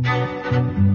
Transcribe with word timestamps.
Música 0.00 0.91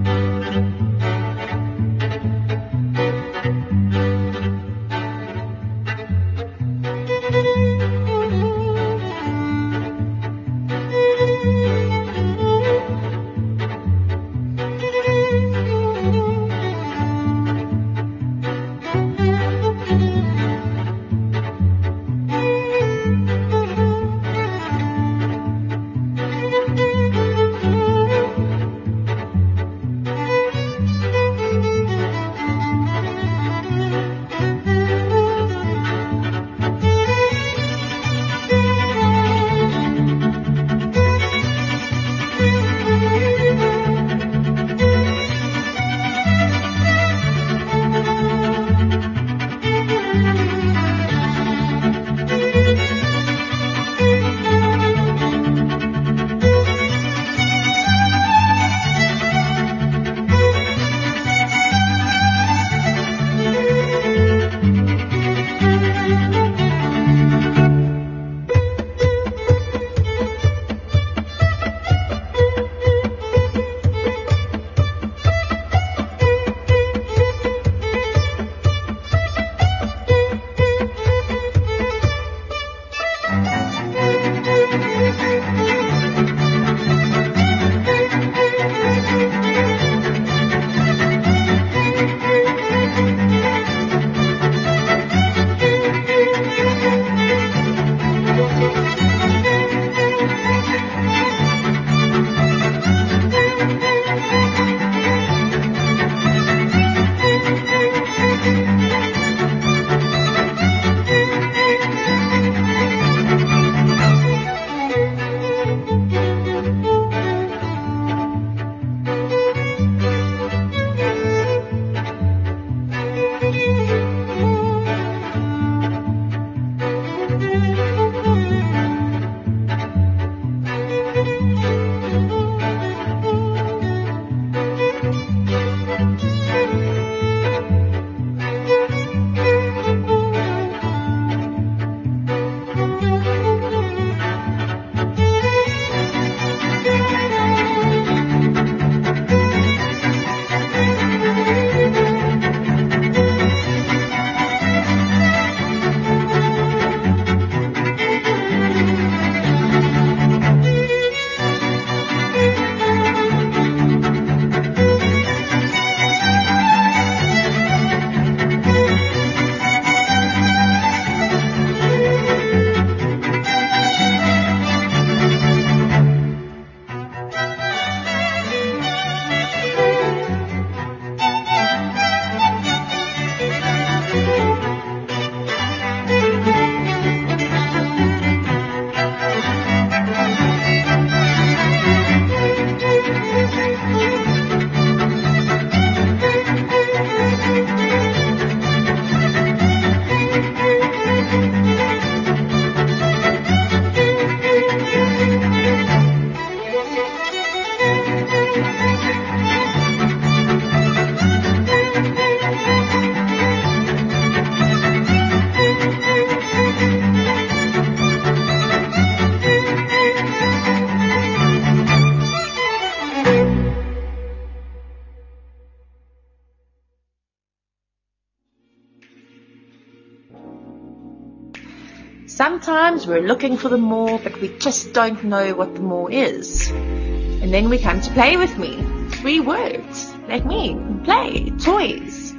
We're 233.07 233.21
looking 233.21 233.55
for 233.55 233.69
the 233.69 233.77
more, 233.77 234.19
but 234.19 234.41
we 234.41 234.49
just 234.57 234.91
don't 234.91 235.23
know 235.23 235.55
what 235.55 235.75
the 235.75 235.79
more 235.79 236.11
is. 236.11 236.69
And 236.69 237.53
then 237.53 237.69
we 237.69 237.77
come 237.77 238.01
to 238.01 238.11
play 238.11 238.35
with 238.35 238.57
me. 238.57 238.83
Three 239.21 239.39
words, 239.39 240.13
like 240.27 240.45
me, 240.45 240.77
play, 241.05 241.49
toys, 241.51 242.33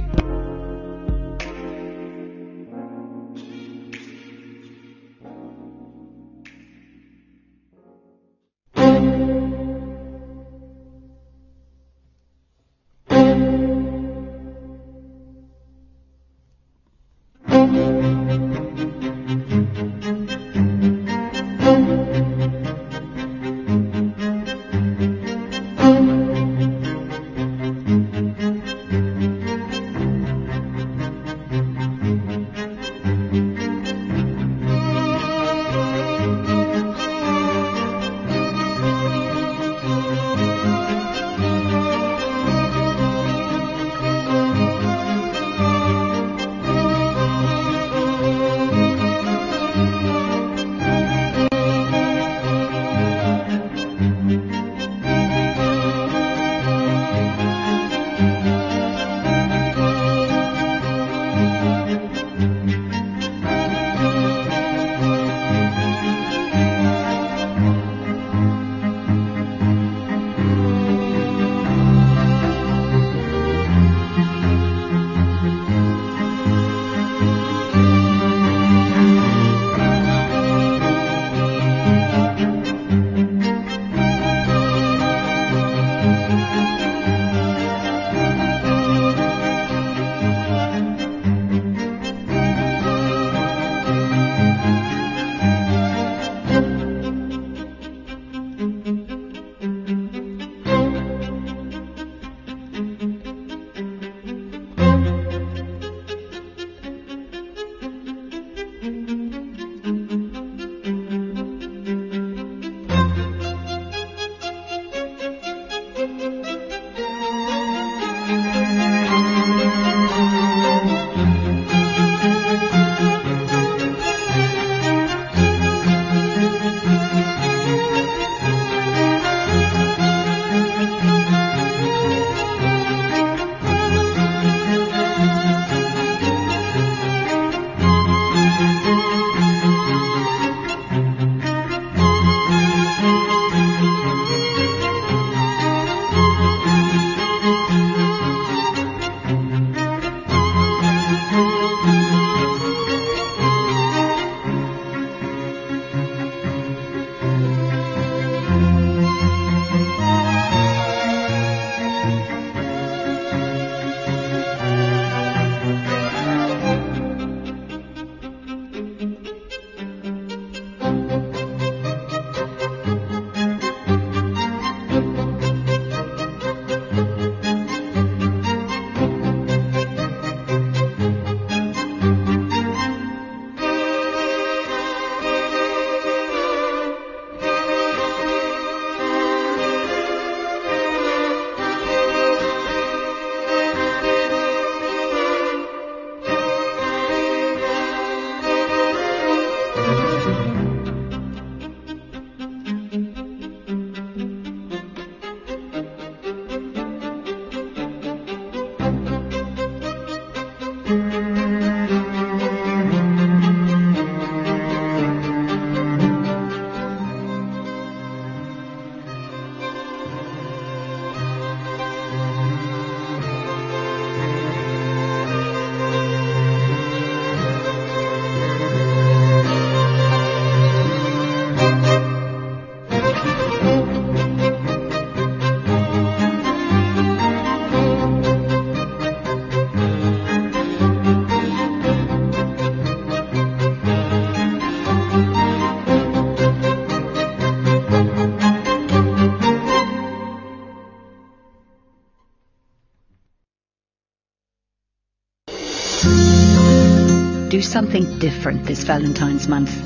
Something 257.76 258.08
different 258.20 258.64
this 258.64 258.86
Valentine's 258.86 259.50
month. 259.50 259.84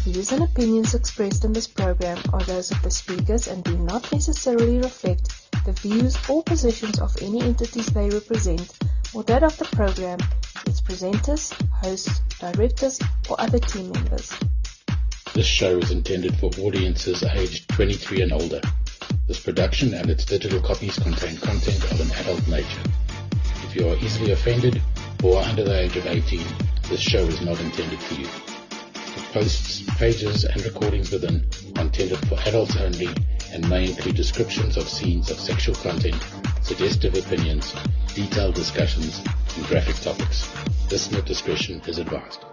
Views 0.06 0.32
and 0.32 0.44
opinions 0.44 0.94
expressed 0.94 1.46
in 1.46 1.52
this 1.52 1.66
program 1.66 2.20
are 2.32 2.44
those 2.44 2.70
of 2.70 2.80
the 2.84 2.92
speakers 2.92 3.48
and 3.48 3.64
do 3.64 3.76
not 3.76 4.12
necessarily 4.12 4.78
reflect 4.78 5.50
the 5.66 5.72
views 5.72 6.16
or 6.30 6.44
positions 6.44 7.00
of 7.00 7.12
any 7.24 7.42
entities 7.42 7.88
they 7.88 8.08
represent 8.12 8.72
or 9.16 9.24
that 9.24 9.42
of 9.42 9.58
the 9.58 9.66
program, 9.66 10.20
its 10.68 10.80
presenters, 10.80 11.52
hosts, 11.72 12.22
directors, 12.40 13.00
or 13.32 13.42
other 13.42 13.58
team 13.58 13.92
members. 13.94 14.32
This 15.34 15.48
show 15.48 15.80
is 15.80 15.90
intended 15.90 16.38
for 16.38 16.52
audiences 16.60 17.24
aged 17.24 17.68
23 17.70 18.22
and 18.22 18.32
older. 18.32 18.62
This 19.28 19.40
production 19.40 19.96
and 19.96 20.12
its 20.12 20.24
digital 20.24 20.62
copies 20.62 21.00
contain 21.00 21.38
content 21.38 21.84
of 21.92 22.00
an 22.00 22.12
adult 22.12 22.48
nature. 22.48 22.84
If 23.64 23.76
you 23.76 23.90
are 23.90 23.96
easily 23.96 24.34
offended 24.34 24.80
or 25.24 25.42
under 25.42 25.64
the 25.64 25.80
age 25.80 25.98
of 25.98 26.06
18, 26.06 26.46
this 26.90 27.02
show 27.02 27.24
is 27.24 27.42
not 27.42 27.60
intended 27.60 28.00
for 28.00 28.14
you. 28.22 28.45
Posts, 29.36 29.82
pages, 29.98 30.46
and 30.46 30.64
recordings 30.64 31.12
within 31.12 31.46
are 31.76 31.82
intended 31.82 32.18
for 32.30 32.40
adults 32.48 32.78
only 32.78 33.10
and 33.52 33.70
may 33.70 33.84
include 33.84 34.16
descriptions 34.16 34.78
of 34.78 34.88
scenes 34.88 35.30
of 35.30 35.38
sexual 35.38 35.76
content, 35.76 36.16
suggestive 36.62 37.16
opinions, 37.16 37.76
detailed 38.14 38.56
discussions, 38.56 39.22
and 39.58 39.66
graphic 39.68 39.98
topics. 39.98 40.50
Listener 40.90 41.20
discretion 41.20 41.82
is 41.86 41.98
advised. 41.98 42.46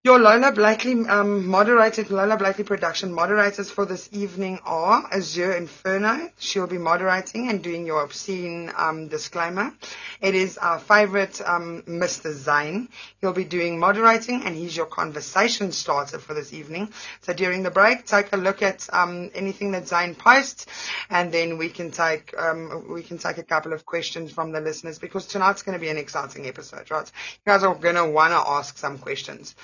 Your 0.05 0.19
Lola 0.19 0.51
Blakely 0.51 1.07
um, 1.07 1.47
moderated 1.47 2.09
Lola 2.11 2.35
Blakely 2.35 2.65
production 2.65 3.13
moderators 3.13 3.71
for 3.71 3.85
this 3.85 4.09
evening 4.11 4.59
are 4.65 5.07
Azure 5.09 5.53
Inferno. 5.53 6.29
She'll 6.37 6.67
be 6.67 6.77
moderating 6.77 7.47
and 7.47 7.63
doing 7.63 7.85
your 7.85 8.03
obscene 8.03 8.69
um, 8.75 9.07
disclaimer. 9.07 9.71
It 10.19 10.35
is 10.35 10.57
our 10.57 10.79
favorite 10.79 11.39
um, 11.45 11.83
Mr. 11.83 12.33
Zane. 12.33 12.89
He'll 13.21 13.31
be 13.31 13.45
doing 13.45 13.79
moderating 13.79 14.43
and 14.43 14.53
he's 14.57 14.75
your 14.75 14.87
conversation 14.87 15.71
starter 15.71 16.19
for 16.19 16.33
this 16.33 16.51
evening. 16.51 16.89
So 17.21 17.31
during 17.31 17.63
the 17.63 17.71
break, 17.71 18.05
take 18.05 18.33
a 18.33 18.37
look 18.37 18.61
at 18.61 18.89
um, 18.91 19.31
anything 19.33 19.71
that 19.71 19.87
Zane 19.87 20.15
posts, 20.15 20.65
and 21.09 21.31
then 21.31 21.57
we 21.57 21.69
can 21.69 21.91
take 21.91 22.37
um, 22.37 22.91
we 22.91 23.03
can 23.03 23.19
take 23.19 23.37
a 23.37 23.43
couple 23.43 23.71
of 23.71 23.85
questions 23.85 24.33
from 24.33 24.51
the 24.51 24.59
listeners 24.59 24.99
because 24.99 25.27
tonight's 25.27 25.61
going 25.61 25.77
to 25.77 25.81
be 25.81 25.87
an 25.87 25.97
exciting 25.97 26.45
episode, 26.45 26.91
right? 26.91 27.09
You 27.45 27.53
guys 27.53 27.63
are 27.63 27.73
going 27.73 27.95
to 27.95 28.05
want 28.05 28.31
to 28.31 28.51
ask 28.51 28.77
some 28.77 28.97
questions. 28.97 29.55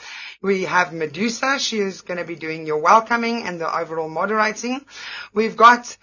We 0.42 0.64
have 0.64 0.94
Medusa. 0.94 1.60
She 1.60 1.80
is 1.80 2.02
going 2.02 2.18
to 2.18 2.26
be 2.26 2.36
doing 2.36 2.66
your 2.66 2.80
welcoming 2.80 3.44
and 3.44 3.60
the 3.60 3.74
overall 3.80 4.10
moderating. 4.10 4.86
We've 5.34 5.58
got 5.58 5.98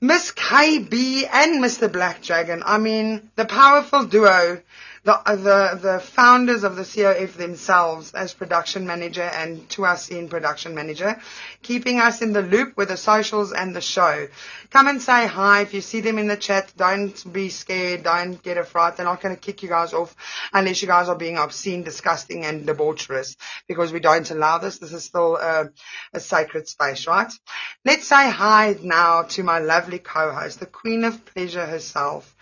Miss 0.00 0.30
KB 0.32 1.28
and 1.32 1.64
Mr. 1.64 1.90
Black 1.90 2.22
Dragon. 2.22 2.62
I 2.66 2.78
mean, 2.78 3.30
the 3.36 3.46
powerful 3.46 4.04
duo, 4.04 4.60
the, 5.06 5.14
uh, 5.14 5.36
the, 5.36 5.78
the 5.80 6.00
founders 6.00 6.64
of 6.64 6.74
the 6.74 6.82
COF 6.82 7.36
themselves 7.36 8.12
as 8.12 8.34
production 8.34 8.88
manager 8.88 9.22
and 9.22 9.68
to 9.70 9.86
us 9.86 10.08
in 10.08 10.28
production 10.28 10.74
manager, 10.74 11.16
keeping 11.62 12.00
us 12.00 12.22
in 12.22 12.32
the 12.32 12.42
loop 12.42 12.76
with 12.76 12.88
the 12.88 12.96
socials 12.96 13.52
and 13.52 13.74
the 13.74 13.80
show. 13.80 14.26
Come 14.70 14.88
and 14.88 15.00
say 15.00 15.28
hi. 15.28 15.60
If 15.60 15.74
you 15.74 15.80
see 15.80 16.00
them 16.00 16.18
in 16.18 16.26
the 16.26 16.36
chat, 16.36 16.72
don't 16.76 17.32
be 17.32 17.50
scared. 17.50 18.02
Don't 18.02 18.42
get 18.42 18.58
a 18.58 18.64
fright. 18.64 18.96
They're 18.96 19.06
not 19.06 19.20
going 19.20 19.36
to 19.36 19.40
kick 19.40 19.62
you 19.62 19.68
guys 19.68 19.92
off 19.92 20.16
unless 20.52 20.82
you 20.82 20.88
guys 20.88 21.08
are 21.08 21.14
being 21.14 21.38
obscene, 21.38 21.84
disgusting 21.84 22.44
and 22.44 22.66
debaucherous 22.66 23.36
because 23.68 23.92
we 23.92 24.00
don't 24.00 24.28
allow 24.32 24.58
this. 24.58 24.78
This 24.78 24.92
is 24.92 25.04
still 25.04 25.36
a, 25.36 25.70
a 26.14 26.18
sacred 26.18 26.66
space, 26.66 27.06
right? 27.06 27.32
Let's 27.84 28.08
say 28.08 28.28
hi 28.28 28.76
now 28.82 29.22
to 29.22 29.44
my 29.44 29.60
lovely 29.60 30.00
co-host, 30.00 30.58
the 30.58 30.66
queen 30.66 31.04
of 31.04 31.24
pleasure 31.26 31.64
herself, 31.64 32.34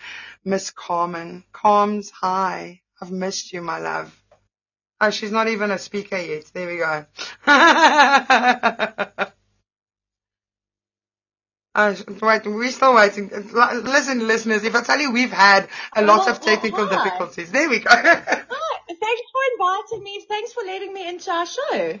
Miss 0.45 0.69
Carmen. 0.69 1.43
Carms, 1.51 2.11
hi. 2.11 2.81
I've 3.01 3.11
missed 3.11 3.51
you, 3.51 3.61
my 3.61 3.79
love. 3.79 4.15
Oh, 5.01 5.09
she's 5.09 5.31
not 5.31 5.47
even 5.47 5.71
a 5.71 5.79
speaker 5.79 6.17
yet. 6.17 6.45
There 6.53 6.67
we 6.67 6.77
go. 6.77 7.05
Uh, 11.75 11.93
wait, 12.21 12.45
we're 12.45 12.71
still 12.71 12.95
waiting. 12.95 13.29
Listen, 13.29 14.25
listeners, 14.25 14.63
if 14.63 14.73
I 14.75 14.81
tell 14.81 14.97
you 14.97 15.11
we've 15.11 15.29
had 15.29 15.67
a 15.93 16.03
lot 16.03 16.29
of 16.29 16.39
technical 16.39 16.87
hi. 16.87 17.03
difficulties. 17.03 17.51
There 17.51 17.69
we 17.69 17.79
go. 17.79 17.89
Hi, 17.89 18.79
thanks 18.87 19.21
for 19.33 19.41
inviting 19.51 20.01
me. 20.01 20.25
Thanks 20.25 20.53
for 20.53 20.63
letting 20.63 20.93
me 20.93 21.05
into 21.09 21.29
our 21.31 21.45
show. 21.45 21.61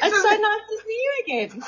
It's 0.00 0.22
so 0.22 0.30
nice 0.30 0.62
to 0.68 0.78
see 0.86 1.02
you 1.02 1.22
again. 1.24 1.62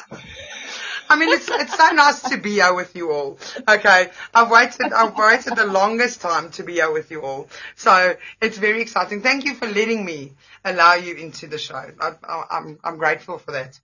I 1.11 1.17
mean, 1.17 1.31
it's 1.31 1.49
it's 1.51 1.77
so 1.77 1.91
nice 1.91 2.23
to 2.31 2.39
be 2.39 2.53
here 2.53 2.73
with 2.73 2.95
you 2.97 3.11
all. 3.11 3.39
Okay, 3.69 4.11
I've 4.33 4.51
waited 4.51 4.93
I've 4.93 5.17
waited 5.17 5.57
the 5.57 5.67
longest 5.67 6.21
time 6.21 6.51
to 6.53 6.63
be 6.63 6.75
here 6.75 6.93
with 6.93 7.11
you 7.11 7.23
all, 7.23 7.49
so 7.77 8.17
it's 8.41 8.59
very 8.59 8.81
exciting. 8.83 9.21
Thank 9.23 9.45
you 9.45 9.55
for 9.57 9.67
letting 9.67 10.05
me 10.05 10.33
allow 10.65 10.95
you 10.95 11.17
into 11.17 11.49
the 11.49 11.59
show. 11.59 11.75
I, 11.75 12.13
I, 12.23 12.45
I'm 12.53 12.79
I'm 12.85 12.97
grateful 12.99 13.39
for 13.39 13.53
that. 13.53 13.79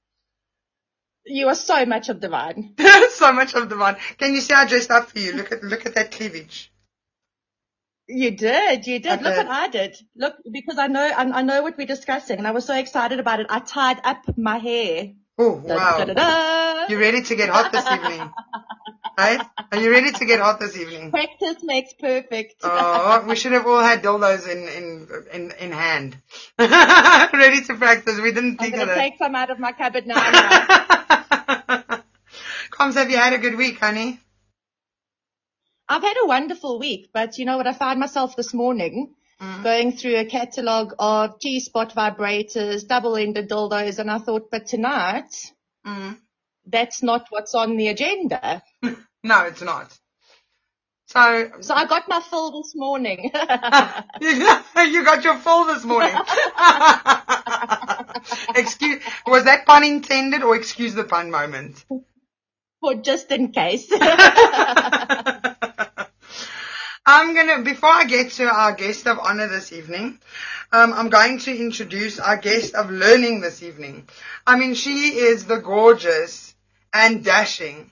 You 1.26 1.48
are 1.48 1.56
so 1.56 1.84
much 1.84 2.08
of 2.08 2.20
the 2.20 2.28
divine. 2.28 2.74
so 3.10 3.32
much 3.32 3.54
of 3.54 3.68
the 3.68 3.76
fun. 3.76 3.96
Can 4.18 4.34
you 4.34 4.40
see 4.40 4.54
I 4.54 4.66
dressed 4.66 4.92
up 4.92 5.10
for 5.10 5.18
you? 5.18 5.32
Look 5.32 5.52
at 5.52 5.64
look 5.64 5.84
at 5.86 5.96
that 5.96 6.12
cleavage. 6.12 6.72
You 8.08 8.30
did, 8.32 8.86
you 8.86 9.00
did. 9.00 9.20
I 9.20 9.22
Look 9.22 9.34
did. 9.34 9.46
what 9.46 9.48
I 9.48 9.68
did. 9.68 9.96
Look, 10.14 10.36
because 10.52 10.78
I 10.78 10.86
know, 10.86 11.02
I, 11.02 11.22
I 11.38 11.42
know 11.42 11.62
what 11.62 11.76
we're 11.76 11.86
discussing, 11.86 12.38
and 12.38 12.46
I 12.46 12.52
was 12.52 12.64
so 12.66 12.76
excited 12.76 13.18
about 13.18 13.40
it. 13.40 13.48
I 13.50 13.60
tied 13.60 14.00
up 14.04 14.38
my 14.38 14.58
hair. 14.58 15.12
Oh 15.38 15.52
wow! 15.52 15.98
da, 15.98 16.04
da, 16.04 16.14
da. 16.14 16.86
You 16.88 16.98
ready 16.98 17.22
to 17.22 17.36
get 17.36 17.48
hot 17.50 17.72
this 17.72 17.86
evening? 17.90 18.30
Right? 19.18 19.40
Are 19.72 19.80
you 19.80 19.90
ready 19.90 20.12
to 20.12 20.26
get 20.26 20.40
hot 20.40 20.60
this 20.60 20.76
evening? 20.76 21.10
Practice 21.10 21.62
makes 21.62 21.94
perfect. 21.94 22.56
Oh, 22.62 23.24
we 23.26 23.34
should 23.34 23.52
have 23.52 23.66
all 23.66 23.80
had 23.80 24.02
dildos 24.02 24.46
in 24.46 24.68
in 24.68 25.08
in, 25.32 25.52
in 25.58 25.72
hand, 25.72 26.18
ready 26.58 27.62
to 27.62 27.76
practice. 27.76 28.20
We 28.20 28.32
didn't 28.32 28.58
think 28.58 28.74
I'm 28.74 28.80
think 28.80 28.90
gonna 28.90 28.94
take 28.94 29.16
some 29.16 29.34
out 29.34 29.48
of 29.48 29.58
my 29.58 29.72
cupboard 29.72 30.06
now. 30.06 30.20
Carms, 32.70 32.96
have 32.96 33.10
you 33.10 33.16
had 33.16 33.32
a 33.32 33.38
good 33.38 33.56
week, 33.56 33.80
honey? 33.80 34.20
I've 35.88 36.02
had 36.02 36.16
a 36.22 36.26
wonderful 36.26 36.78
week, 36.78 37.08
but 37.14 37.38
you 37.38 37.46
know 37.46 37.56
what? 37.56 37.66
I 37.66 37.72
found 37.72 37.98
myself 37.98 38.36
this 38.36 38.52
morning 38.52 39.14
Mm. 39.42 39.62
going 39.62 39.92
through 39.96 40.16
a 40.16 40.24
catalogue 40.24 40.94
of 40.98 41.40
G-spot 41.40 41.94
vibrators, 41.94 42.86
double-ended 42.88 43.48
dildos, 43.50 43.98
and 43.98 44.10
I 44.10 44.18
thought, 44.18 44.50
but 44.50 44.66
tonight, 44.66 45.30
Mm. 45.86 46.16
that's 46.66 47.02
not 47.02 47.26
what's 47.30 47.54
on 47.54 47.76
the 47.76 47.88
agenda. 47.88 48.62
No, 49.24 49.44
it's 49.46 49.62
not. 49.62 49.92
So 51.08 51.50
So 51.60 51.74
I 51.74 51.86
got 51.86 52.08
my 52.08 52.20
fill 52.20 52.50
this 52.62 52.72
morning. 52.76 53.30
you 54.20 55.04
got 55.04 55.24
your 55.24 55.36
fill 55.38 55.64
this 55.66 55.84
morning. 55.84 56.14
excuse, 58.56 59.02
was 59.26 59.44
that 59.44 59.66
pun 59.66 59.84
intended 59.84 60.42
or 60.42 60.56
excuse 60.56 60.94
the 60.94 61.04
pun 61.04 61.30
moment? 61.30 61.84
For 62.80 62.94
just 62.96 63.30
in 63.32 63.52
case. 63.52 63.90
I'm 67.06 67.34
gonna, 67.34 67.62
before 67.62 67.88
I 67.90 68.04
get 68.04 68.32
to 68.32 68.44
our 68.46 68.72
guest 68.74 69.06
of 69.06 69.18
honor 69.20 69.46
this 69.48 69.72
evening, 69.72 70.18
um, 70.72 70.92
I'm 70.92 71.08
going 71.08 71.38
to 71.40 71.56
introduce 71.56 72.18
our 72.18 72.36
guest 72.36 72.74
of 72.74 72.90
learning 72.90 73.40
this 73.42 73.62
evening. 73.62 74.08
I 74.46 74.58
mean, 74.58 74.74
she 74.74 75.16
is 75.18 75.46
the 75.46 75.58
gorgeous 75.58 76.54
and 76.92 77.24
dashing 77.24 77.90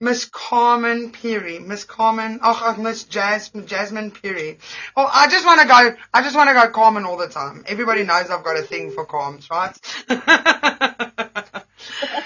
Miss 0.00 0.24
Carmen 0.26 1.10
Peary. 1.12 1.58
Miss 1.58 1.82
Carmen, 1.84 2.38
oh, 2.42 2.76
Miss 2.78 3.04
Jas- 3.04 3.50
Jasmine 3.50 4.12
Peary. 4.12 4.58
Oh, 4.96 5.06
I 5.12 5.28
just 5.28 5.44
want 5.44 5.60
to 5.60 5.66
go, 5.66 5.94
I 6.14 6.22
just 6.22 6.36
want 6.36 6.48
to 6.48 6.54
go 6.54 6.70
Carmen 6.70 7.04
all 7.04 7.16
the 7.18 7.28
time. 7.28 7.64
Everybody 7.66 8.04
knows 8.04 8.30
I've 8.30 8.44
got 8.44 8.56
a 8.58 8.62
thing 8.62 8.92
for 8.92 9.04
Carms, 9.04 9.48
right? 9.50 9.76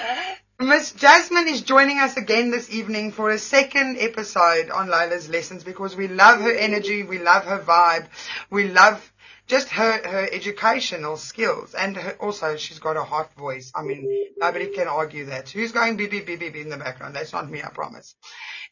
Miss 0.62 0.92
Jasmine 0.92 1.48
is 1.48 1.62
joining 1.62 1.98
us 1.98 2.16
again 2.16 2.52
this 2.52 2.70
evening 2.70 3.10
for 3.10 3.30
a 3.30 3.38
second 3.38 3.98
episode 3.98 4.70
on 4.70 4.88
Lola's 4.88 5.28
Lessons 5.28 5.64
because 5.64 5.96
we 5.96 6.06
love 6.06 6.40
her 6.40 6.52
energy, 6.52 7.02
we 7.02 7.18
love 7.18 7.44
her 7.46 7.58
vibe, 7.58 8.06
we 8.48 8.68
love 8.68 9.11
just 9.46 9.68
her, 9.70 10.00
her 10.08 10.28
educational 10.32 11.16
skills 11.16 11.74
and 11.74 11.96
her, 11.96 12.12
also 12.20 12.56
she's 12.56 12.78
got 12.78 12.96
a 12.96 13.02
hot 13.02 13.34
voice. 13.34 13.72
I 13.74 13.82
mean, 13.82 14.08
nobody 14.38 14.68
can 14.68 14.88
argue 14.88 15.26
that. 15.26 15.50
Who's 15.50 15.72
going 15.72 15.96
beep, 15.96 16.10
beep, 16.10 16.26
beep, 16.26 16.40
beep 16.40 16.56
in 16.56 16.68
the 16.68 16.76
background? 16.76 17.14
That's 17.14 17.32
not 17.32 17.50
me, 17.50 17.62
I 17.62 17.68
promise. 17.68 18.14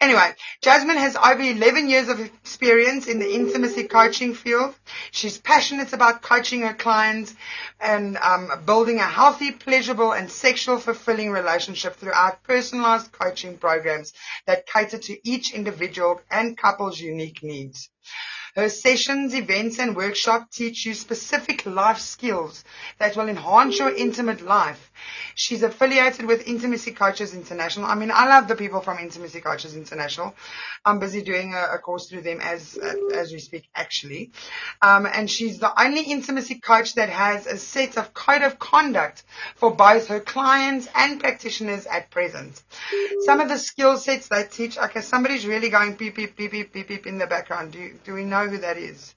Anyway, 0.00 0.32
Jasmine 0.62 0.96
has 0.96 1.16
over 1.16 1.42
11 1.42 1.90
years 1.90 2.08
of 2.08 2.20
experience 2.20 3.06
in 3.06 3.18
the 3.18 3.34
intimacy 3.34 3.84
coaching 3.84 4.32
field. 4.32 4.74
She's 5.10 5.36
passionate 5.36 5.92
about 5.92 6.22
coaching 6.22 6.62
her 6.62 6.72
clients 6.72 7.34
and 7.78 8.16
um, 8.16 8.50
building 8.64 8.98
a 8.98 9.04
healthy, 9.04 9.52
pleasurable, 9.52 10.12
and 10.12 10.30
sexual 10.30 10.78
fulfilling 10.78 11.30
relationship 11.30 11.96
throughout 11.96 12.42
personalized 12.44 13.12
coaching 13.12 13.58
programs 13.58 14.14
that 14.46 14.66
cater 14.66 14.98
to 14.98 15.28
each 15.28 15.52
individual 15.52 16.20
and 16.30 16.56
couple's 16.56 16.98
unique 16.98 17.42
needs. 17.42 17.90
Her 18.60 18.68
sessions, 18.68 19.34
events, 19.34 19.78
and 19.78 19.96
workshops 19.96 20.54
teach 20.54 20.84
you 20.84 20.92
specific 20.92 21.64
life 21.64 21.98
skills 21.98 22.62
that 22.98 23.16
will 23.16 23.30
enhance 23.30 23.78
your 23.78 23.88
intimate 23.88 24.42
life. 24.42 24.90
She's 25.34 25.62
affiliated 25.62 26.26
with 26.26 26.46
Intimacy 26.46 26.92
Coaches 26.92 27.32
International. 27.32 27.86
I 27.86 27.94
mean, 27.94 28.10
I 28.12 28.28
love 28.28 28.48
the 28.48 28.56
people 28.56 28.82
from 28.82 28.98
Intimacy 28.98 29.40
Coaches 29.40 29.74
International. 29.74 30.34
I'm 30.84 30.98
busy 30.98 31.22
doing 31.22 31.54
a, 31.54 31.76
a 31.76 31.78
course 31.78 32.10
through 32.10 32.20
them 32.20 32.42
as 32.42 32.78
as 33.14 33.32
we 33.32 33.38
speak, 33.38 33.64
actually. 33.74 34.30
Um, 34.82 35.06
and 35.06 35.30
she's 35.30 35.58
the 35.58 35.72
only 35.82 36.02
intimacy 36.02 36.60
coach 36.60 36.96
that 36.96 37.08
has 37.08 37.46
a 37.46 37.56
set 37.56 37.96
of 37.96 38.12
code 38.12 38.42
of 38.42 38.58
conduct 38.58 39.22
for 39.56 39.74
both 39.74 40.08
her 40.08 40.20
clients 40.20 40.86
and 40.94 41.18
practitioners 41.18 41.86
at 41.86 42.10
present. 42.10 42.62
Some 43.24 43.40
of 43.40 43.48
the 43.48 43.58
skill 43.58 43.96
sets 43.96 44.28
they 44.28 44.44
teach. 44.44 44.76
Okay, 44.76 45.00
somebody's 45.00 45.46
really 45.46 45.70
going 45.70 45.94
beep 45.94 46.16
beep 46.16 46.36
beep 46.36 46.52
beep 46.52 46.72
beep 46.74 46.88
beep 46.88 47.06
in 47.06 47.16
the 47.16 47.26
background. 47.26 47.72
Do 47.72 47.94
do 48.04 48.12
we 48.12 48.24
know 48.24 48.49
who 48.50 48.58
that 48.58 48.76
is? 48.76 49.14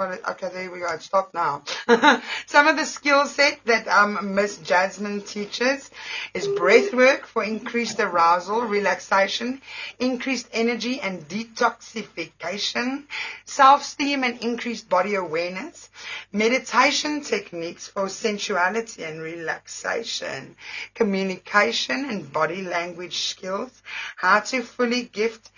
Well, 0.00 0.16
okay, 0.30 0.48
there 0.48 0.70
we 0.70 0.78
go. 0.80 0.96
Stop 0.96 1.34
now. 1.34 1.62
Some 2.46 2.68
of 2.68 2.78
the 2.78 2.86
skill 2.86 3.26
set 3.26 3.60
that 3.66 3.86
um, 3.86 4.34
Miss 4.34 4.56
Jasmine 4.56 5.20
teaches 5.20 5.90
is 6.32 6.48
breath 6.48 6.94
work 6.94 7.26
for 7.26 7.44
increased 7.44 8.00
arousal, 8.00 8.62
relaxation, 8.62 9.60
increased 9.98 10.48
energy 10.54 11.02
and 11.02 11.28
detoxification, 11.28 13.04
self-esteem 13.44 14.24
and 14.24 14.38
increased 14.42 14.88
body 14.88 15.16
awareness, 15.16 15.90
meditation 16.32 17.20
techniques 17.20 17.86
for 17.86 18.08
sensuality 18.08 19.04
and 19.04 19.20
relaxation, 19.20 20.56
communication 20.94 22.08
and 22.08 22.32
body 22.32 22.62
language 22.62 23.18
skills, 23.18 23.82
how 24.16 24.40
to 24.40 24.62
fully 24.62 25.02
gift 25.02 25.50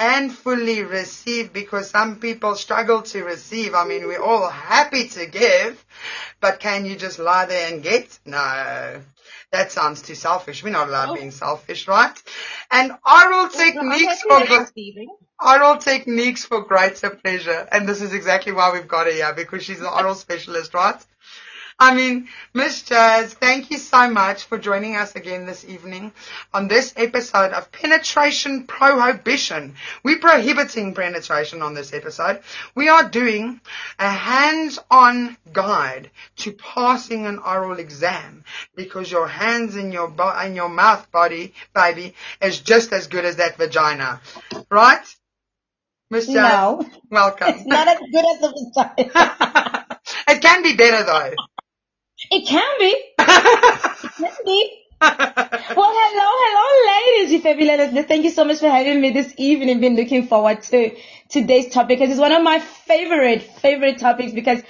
and 0.00 0.32
fully 0.32 0.82
receive 0.82 1.52
because 1.52 1.90
some 1.90 2.16
people 2.16 2.54
struggle 2.54 3.02
to 3.02 3.22
receive. 3.22 3.74
I 3.74 3.84
mean, 3.84 4.06
we're 4.06 4.22
all 4.22 4.48
happy 4.48 5.08
to 5.08 5.26
give, 5.26 5.84
but 6.40 6.58
can 6.58 6.86
you 6.86 6.96
just 6.96 7.18
lie 7.18 7.44
there 7.44 7.70
and 7.70 7.82
get? 7.82 8.18
No. 8.24 9.02
That 9.52 9.72
sounds 9.72 10.00
too 10.00 10.14
selfish. 10.14 10.64
We're 10.64 10.70
not 10.70 10.88
allowed 10.88 11.16
being 11.16 11.32
selfish, 11.32 11.86
right? 11.86 12.16
And 12.70 12.92
oral 13.04 13.48
techniques 13.48 14.22
for 14.22 14.42
oral 15.40 15.76
techniques 15.78 16.44
for 16.44 16.62
greater 16.62 17.10
pleasure. 17.10 17.68
And 17.70 17.86
this 17.86 18.00
is 18.00 18.14
exactly 18.14 18.52
why 18.52 18.72
we've 18.72 18.88
got 18.88 19.06
her 19.06 19.12
here 19.12 19.34
because 19.34 19.64
she's 19.64 19.80
an 19.80 19.86
oral 19.86 20.14
specialist, 20.14 20.72
right? 20.72 21.04
I 21.82 21.94
mean, 21.94 22.28
Miss 22.52 22.82
Jazz, 22.82 23.32
thank 23.32 23.70
you 23.70 23.78
so 23.78 24.10
much 24.10 24.44
for 24.44 24.58
joining 24.58 24.96
us 24.96 25.16
again 25.16 25.46
this 25.46 25.64
evening 25.64 26.12
on 26.52 26.68
this 26.68 26.92
episode 26.94 27.52
of 27.52 27.72
Penetration 27.72 28.66
Prohibition. 28.66 29.74
We're 30.04 30.18
prohibiting 30.18 30.94
penetration 30.94 31.62
on 31.62 31.72
this 31.72 31.94
episode. 31.94 32.42
We 32.74 32.90
are 32.90 33.08
doing 33.08 33.62
a 33.98 34.10
hands-on 34.10 35.38
guide 35.54 36.10
to 36.36 36.52
passing 36.52 37.24
an 37.24 37.38
oral 37.38 37.78
exam 37.78 38.44
because 38.76 39.10
your 39.10 39.26
hands 39.26 39.74
in 39.74 39.90
your 39.90 40.08
bo- 40.08 40.38
in 40.40 40.54
your 40.54 40.68
mouth 40.68 41.10
body, 41.10 41.54
baby, 41.74 42.14
is 42.42 42.60
just 42.60 42.92
as 42.92 43.06
good 43.06 43.24
as 43.24 43.36
that 43.36 43.56
vagina. 43.56 44.20
Right? 44.70 45.00
Miss 46.10 46.26
Jazz, 46.26 46.34
No. 46.34 46.86
welcome. 47.10 47.48
It's 47.48 47.64
not 47.64 47.88
as 47.88 47.98
good 48.00 48.24
as 48.34 48.40
the 48.40 48.72
vagina. 48.74 49.86
it 50.28 50.42
can 50.42 50.62
be 50.62 50.76
better 50.76 51.04
though. 51.04 51.32
It 52.30 52.46
can 52.46 52.78
be. 52.78 52.96
It 54.02 54.12
can 54.16 54.32
be. 54.44 54.76
Well, 55.02 55.92
hello, 55.94 56.28
hello, 56.44 57.16
ladies, 57.16 57.32
you 57.32 57.40
fabulous 57.40 57.78
listeners. 57.78 58.04
Thank 58.06 58.24
you 58.24 58.30
so 58.30 58.44
much 58.44 58.58
for 58.58 58.68
having 58.68 59.00
me 59.00 59.10
this 59.10 59.32
evening. 59.38 59.80
Been 59.80 59.96
looking 59.96 60.26
forward 60.26 60.62
to 60.64 60.94
today's 61.28 61.72
topic 61.72 61.98
because 61.98 62.10
it's 62.10 62.20
one 62.20 62.32
of 62.32 62.42
my 62.42 62.58
favorite, 62.60 63.42
favorite 63.42 63.98
topics 63.98 64.32
because 64.32 64.62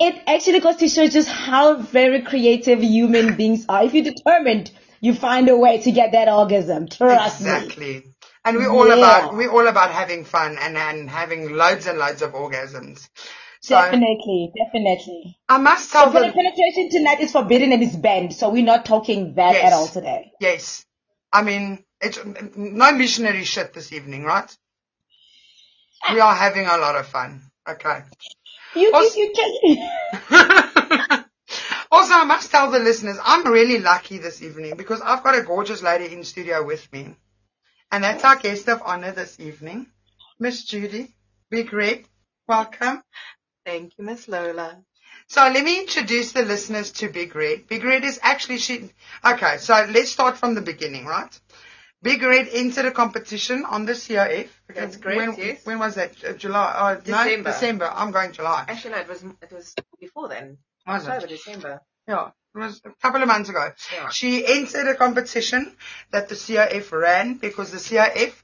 it 0.00 0.20
actually 0.26 0.60
goes 0.60 0.76
to 0.76 0.88
show 0.88 1.06
just 1.08 1.28
how 1.28 1.76
very 1.76 2.22
creative 2.22 2.82
human 2.82 3.36
beings 3.36 3.66
are. 3.68 3.84
If 3.84 3.94
you're 3.94 4.04
determined, 4.04 4.70
you 5.00 5.14
find 5.14 5.48
a 5.48 5.56
way 5.56 5.78
to 5.82 5.92
get 5.92 6.12
that 6.12 6.28
orgasm. 6.28 6.88
Trust 6.88 7.40
me. 7.40 7.48
Exactly. 7.50 8.04
And 8.44 8.56
we're 8.56 8.70
all 8.70 8.86
Yeah. 8.88 8.94
about 8.94 9.34
we're 9.36 9.50
all 9.50 9.66
about 9.66 9.90
having 9.90 10.24
fun 10.24 10.56
and, 10.60 10.76
and 10.76 11.08
having 11.10 11.52
loads 11.52 11.86
and 11.86 11.98
loads 11.98 12.22
of 12.22 12.32
orgasms. 12.32 13.08
So 13.60 13.74
Definitely, 13.74 14.52
definitely. 14.56 15.36
I 15.48 15.58
must 15.58 15.90
So 15.90 15.98
tell 16.04 16.12
pen- 16.12 16.28
the 16.28 16.32
penetration 16.32 16.90
tonight 16.90 17.20
is 17.20 17.32
forbidden 17.32 17.72
and 17.72 17.82
it's 17.82 17.96
banned. 17.96 18.32
So 18.34 18.50
we're 18.50 18.64
not 18.64 18.84
talking 18.84 19.34
that 19.34 19.54
Yes. 19.54 19.64
at 19.64 19.72
all 19.72 19.88
today. 19.88 20.32
yes. 20.40 20.84
I 21.32 21.42
mean 21.42 21.84
it's 22.00 22.18
no 22.56 22.92
missionary 22.92 23.44
shit 23.44 23.74
this 23.74 23.92
evening, 23.92 24.24
right? 24.24 24.56
Ah. 26.04 26.14
We 26.14 26.20
are 26.20 26.34
having 26.34 26.66
a 26.66 26.76
lot 26.78 26.94
of 26.96 27.06
fun. 27.06 27.42
Okay. 27.68 28.02
You 28.76 28.92
Also- 28.94 29.10
think 29.10 29.36
you 29.36 29.76
can? 30.28 31.24
also, 31.90 32.14
I 32.14 32.24
must 32.24 32.50
tell 32.50 32.70
the 32.70 32.78
listeners, 32.78 33.18
I'm 33.24 33.50
really 33.50 33.78
lucky 33.80 34.18
this 34.18 34.40
evening 34.42 34.76
because 34.76 35.00
I've 35.00 35.22
got 35.24 35.36
a 35.36 35.42
gorgeous 35.42 35.82
lady 35.82 36.14
in 36.14 36.22
studio 36.24 36.64
with 36.64 36.90
me. 36.92 37.16
And 37.90 38.04
that's 38.04 38.22
our 38.24 38.36
guest 38.36 38.68
of 38.68 38.82
honor 38.84 39.12
this 39.12 39.40
evening, 39.40 39.86
Miss 40.38 40.64
Judy 40.64 41.14
Big 41.50 41.72
Red. 41.72 42.04
Welcome. 42.46 43.02
Thank 43.68 43.98
you, 43.98 44.04
Miss 44.04 44.28
Lola. 44.28 44.78
So 45.26 45.42
let 45.42 45.62
me 45.62 45.80
introduce 45.80 46.32
the 46.32 46.42
listeners 46.42 46.90
to 46.92 47.10
Big 47.10 47.36
Red. 47.36 47.68
Big 47.68 47.84
Red 47.84 48.02
is 48.02 48.18
actually 48.22 48.56
she. 48.56 48.88
Okay, 49.22 49.58
so 49.58 49.74
let's 49.90 50.10
start 50.10 50.38
from 50.38 50.54
the 50.54 50.62
beginning, 50.62 51.04
right? 51.04 51.38
Big 52.02 52.22
Red 52.22 52.48
entered 52.50 52.86
a 52.86 52.92
competition 52.92 53.66
on 53.68 53.84
the 53.84 53.92
COF. 53.92 54.48
That's 54.74 54.96
correct, 54.96 55.18
When, 55.18 55.34
yes. 55.36 55.66
when 55.66 55.78
was 55.80 55.96
that? 55.96 56.12
Uh, 56.24 56.32
July? 56.32 56.64
Uh, 56.64 56.94
No, 56.94 57.24
December. 57.24 57.50
December. 57.50 57.92
I'm 57.94 58.10
going 58.10 58.32
July. 58.32 58.64
Actually, 58.68 58.92
no, 58.92 58.98
it 59.00 59.08
was 59.08 59.22
it 59.22 59.52
was 59.52 59.74
before 60.00 60.28
then. 60.28 60.56
Was 60.86 61.06
it? 61.06 61.10
October, 61.10 61.26
December. 61.26 61.82
Yeah, 62.06 62.28
it 62.54 62.58
was 62.58 62.80
a 62.86 62.90
couple 63.02 63.20
of 63.20 63.28
months 63.28 63.50
ago. 63.50 63.68
Yeah. 63.92 64.08
She 64.08 64.46
entered 64.46 64.88
a 64.88 64.94
competition 64.94 65.76
that 66.10 66.30
the 66.30 66.36
COF 66.36 66.90
ran 66.92 67.34
because 67.34 67.70
the 67.70 67.78
COF 67.86 68.42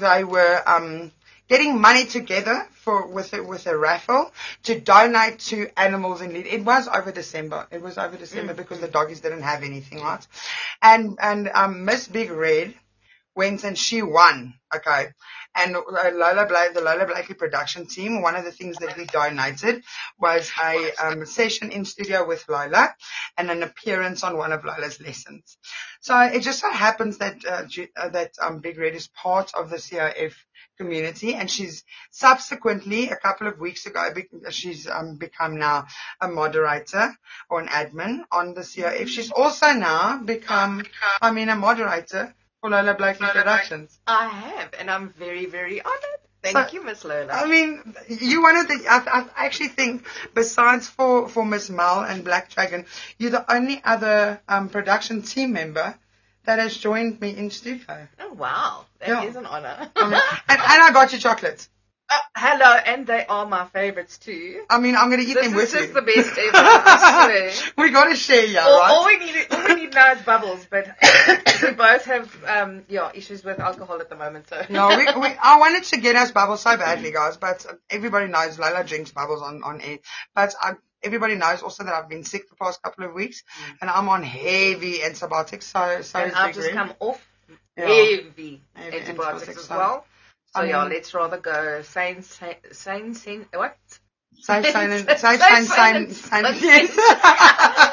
they 0.00 0.24
were 0.24 0.62
um, 0.66 1.12
getting 1.48 1.80
money 1.80 2.04
together 2.04 2.66
for 2.72 3.06
with 3.06 3.32
a, 3.32 3.42
with 3.42 3.66
a 3.66 3.76
raffle 3.76 4.32
to 4.64 4.78
donate 4.80 5.38
to 5.40 5.68
animals 5.78 6.20
in 6.20 6.32
need. 6.32 6.46
It 6.46 6.64
was 6.64 6.88
over 6.88 7.10
December. 7.12 7.66
It 7.70 7.82
was 7.82 7.98
over 7.98 8.16
December 8.16 8.54
because 8.54 8.80
the 8.80 8.88
doggies 8.88 9.20
didn't 9.20 9.42
have 9.42 9.62
anything, 9.62 10.00
right? 10.00 10.26
And 10.82 11.18
and 11.20 11.48
um, 11.52 11.84
Miss 11.84 12.08
Big 12.08 12.30
Red 12.30 12.74
went 13.38 13.62
and 13.64 13.78
she 13.78 14.02
won. 14.02 14.54
Okay. 14.74 15.08
And 15.54 15.72
Lola 15.72 16.46
Blake, 16.46 16.74
the 16.74 16.82
Lola 16.82 17.06
Blakely 17.06 17.34
production 17.34 17.86
team, 17.86 18.20
one 18.20 18.36
of 18.36 18.44
the 18.44 18.52
things 18.52 18.76
that 18.78 18.96
we 18.96 19.06
donated 19.06 19.82
was 20.18 20.50
a 20.62 20.92
um, 21.02 21.24
session 21.24 21.72
in 21.72 21.84
studio 21.84 22.26
with 22.26 22.48
Lola 22.48 22.94
and 23.36 23.50
an 23.50 23.62
appearance 23.62 24.22
on 24.22 24.36
one 24.36 24.52
of 24.52 24.64
Lola's 24.64 25.00
lessons. 25.00 25.56
So 26.00 26.20
it 26.20 26.42
just 26.42 26.60
so 26.60 26.70
happens 26.70 27.18
that 27.18 27.44
uh, 27.44 27.64
uh, 27.96 28.08
that 28.10 28.32
um, 28.40 28.58
Big 28.58 28.78
Red 28.78 28.94
is 28.94 29.08
part 29.08 29.52
of 29.54 29.70
the 29.70 29.76
COF 29.76 30.34
community, 30.78 31.34
and 31.34 31.50
she's 31.50 31.84
subsequently 32.10 33.10
a 33.10 33.16
couple 33.16 33.46
of 33.46 33.58
weeks 33.58 33.86
ago 33.86 34.12
she's 34.50 34.86
um, 34.86 35.16
become 35.16 35.58
now 35.58 35.86
a 36.20 36.28
moderator 36.28 37.14
or 37.50 37.60
an 37.60 37.68
admin 37.68 38.20
on 38.30 38.54
the 38.54 38.62
COF. 38.62 39.08
She's 39.08 39.30
also 39.30 39.72
now 39.72 40.18
become, 40.24 40.84
I 41.20 41.30
mean, 41.32 41.48
a 41.48 41.56
moderator 41.56 42.34
for 42.60 42.70
Lola 42.70 42.94
Blakely 42.94 43.26
Productions. 43.28 43.98
I 44.06 44.28
have, 44.28 44.74
and 44.78 44.90
I'm 44.90 45.10
very, 45.10 45.46
very 45.46 45.80
honored. 45.82 46.18
Thank 46.42 46.68
So- 46.68 46.74
you, 46.74 46.84
Miss 46.84 47.04
Lola. 47.04 47.32
I 47.32 47.46
mean, 47.46 47.94
you 48.08 48.42
one 48.42 48.56
of 48.56 48.68
the. 48.68 48.84
I, 48.88 49.26
I 49.36 49.46
actually 49.46 49.68
think, 49.70 50.06
besides 50.34 50.88
for 50.88 51.28
for 51.28 51.44
Miss 51.44 51.68
Mel 51.68 52.00
and 52.00 52.24
Black 52.24 52.50
Dragon, 52.50 52.86
you're 53.18 53.32
the 53.32 53.52
only 53.52 53.80
other 53.84 54.40
um, 54.48 54.68
production 54.68 55.22
team 55.22 55.52
member 55.52 55.98
that 56.48 56.58
has 56.58 56.74
joined 56.76 57.20
me 57.20 57.36
in 57.36 57.50
studio. 57.50 58.08
oh 58.20 58.32
wow, 58.32 58.86
that 59.00 59.24
is 59.26 59.34
Yeah. 59.34 59.40
an 59.40 59.46
honor. 59.46 59.90
I 59.94 60.04
mean, 60.08 60.20
and, 60.48 60.58
and 60.72 60.82
I 60.82 60.90
got 60.92 61.12
you 61.12 61.18
chocolates. 61.18 61.68
Uh, 62.10 62.16
hello, 62.34 62.72
and 62.72 63.06
they 63.06 63.26
are 63.26 63.44
my 63.44 63.66
favorites 63.66 64.16
too. 64.16 64.62
I 64.70 64.78
mean, 64.80 64.96
I'm 64.96 65.10
gonna 65.10 65.24
eat 65.24 65.34
This 65.34 65.44
them 65.44 65.52
is 65.52 65.54
with 65.60 65.72
just 65.74 65.88
you. 65.88 65.92
the 65.94 66.00
best 66.00 66.38
ever. 66.38 66.50
I 66.54 67.50
swear. 67.52 67.72
we 67.76 67.90
gotta 67.92 68.16
share, 68.16 68.46
yeah, 68.46 68.62
all, 68.64 68.78
right? 68.80 68.90
all 68.92 69.04
we 69.04 69.18
need, 69.18 69.46
all 69.50 69.64
we 69.68 69.74
need 69.82 69.92
now 69.92 70.12
is 70.14 70.22
bubbles, 70.22 70.66
but 70.70 70.88
we 71.62 71.72
both 71.72 72.06
have, 72.06 72.34
um, 72.46 72.84
yeah, 72.88 73.10
issues 73.14 73.44
with 73.44 73.60
alcohol 73.60 74.00
at 74.00 74.08
the 74.08 74.16
moment. 74.16 74.48
So 74.48 74.64
No, 74.70 74.88
we, 74.88 75.04
we, 75.04 75.28
I 75.42 75.58
wanted 75.58 75.84
to 75.92 76.00
get 76.00 76.16
us 76.16 76.30
bubbles 76.32 76.62
so 76.62 76.78
badly, 76.78 77.12
guys, 77.12 77.36
but 77.36 77.66
everybody 77.90 78.28
knows 78.28 78.58
Lola 78.58 78.84
drinks 78.84 79.12
bubbles 79.12 79.42
on, 79.42 79.62
on 79.62 79.82
air. 79.82 79.98
But 80.34 80.54
I, 80.58 80.72
everybody 81.02 81.34
knows 81.34 81.62
also 81.62 81.84
that 81.84 81.94
I've 81.94 82.08
been 82.08 82.24
sick 82.24 82.48
the 82.48 82.56
past 82.56 82.82
couple 82.82 83.04
of 83.04 83.14
weeks, 83.14 83.42
and 83.80 83.90
I'm 83.90 84.08
on 84.08 84.22
heavy 84.22 85.02
antibiotics, 85.02 85.66
so, 85.66 86.00
so 86.02 86.18
Mm. 86.18 86.24
and 86.24 86.34
I've 86.34 86.54
just 86.54 86.72
come 86.72 86.92
off 87.00 87.24
Yeah. 87.76 87.86
heavy, 87.86 88.62
Heavy 88.74 88.96
antibiotics 88.96 89.08
antibiotics, 89.08 89.62
as 89.64 89.70
well. 89.70 90.06
So 90.54 90.60
I 90.60 90.64
yeah, 90.64 90.84
let's 90.84 91.14
rather 91.14 91.38
go 91.38 91.82
sane, 91.82 92.22
sane, 92.22 92.56
sane, 92.72 93.14
sane 93.14 93.46
what? 93.52 93.76
Safe, 94.40 94.66
sane, 94.66 94.92
and, 94.92 95.06
safe, 95.06 95.18
Safe, 95.18 95.40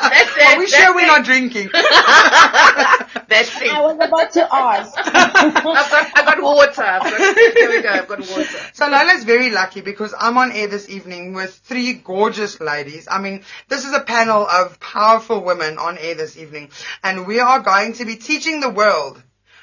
That's 0.10 0.38
it, 0.38 0.44
Are 0.44 0.60
we 0.60 0.66
that's 0.66 0.76
sure 0.76 0.96
we're 0.96 1.08
not 1.08 1.26
drinking? 1.26 1.70
That's 3.28 3.62
it. 3.62 3.74
I 3.74 3.82
was 3.82 3.96
about 3.96 4.32
to 4.34 4.56
ask. 4.56 4.94
I've 4.98 5.64
got, 5.64 6.12
I've 6.16 6.26
got 6.26 6.42
water. 6.42 6.84
I've 6.84 7.02
got, 7.02 7.38
here 7.38 7.70
we 7.70 7.82
go. 7.82 7.90
I've 7.90 8.08
got 8.08 8.20
water. 8.20 8.60
So 8.74 8.88
Lola's 8.88 9.24
very 9.24 9.50
lucky 9.50 9.82
because 9.82 10.14
I'm 10.18 10.38
on 10.38 10.52
air 10.52 10.68
this 10.68 10.90
evening 10.90 11.34
with 11.34 11.54
three 11.54 11.94
gorgeous 11.94 12.60
ladies. 12.62 13.08
I 13.10 13.20
mean, 13.20 13.44
this 13.68 13.86
is 13.86 13.94
a 13.94 14.02
panel 14.02 14.46
of 14.48 14.80
powerful 14.80 15.44
women 15.44 15.78
on 15.78 15.98
air 15.98 16.16
this 16.16 16.38
evening. 16.38 16.70
And 17.04 17.26
we 17.26 17.40
are 17.40 17.60
going 17.60 17.94
to 17.94 18.06
be 18.06 18.16
teaching 18.16 18.60
the 18.60 18.70
world 18.70 19.22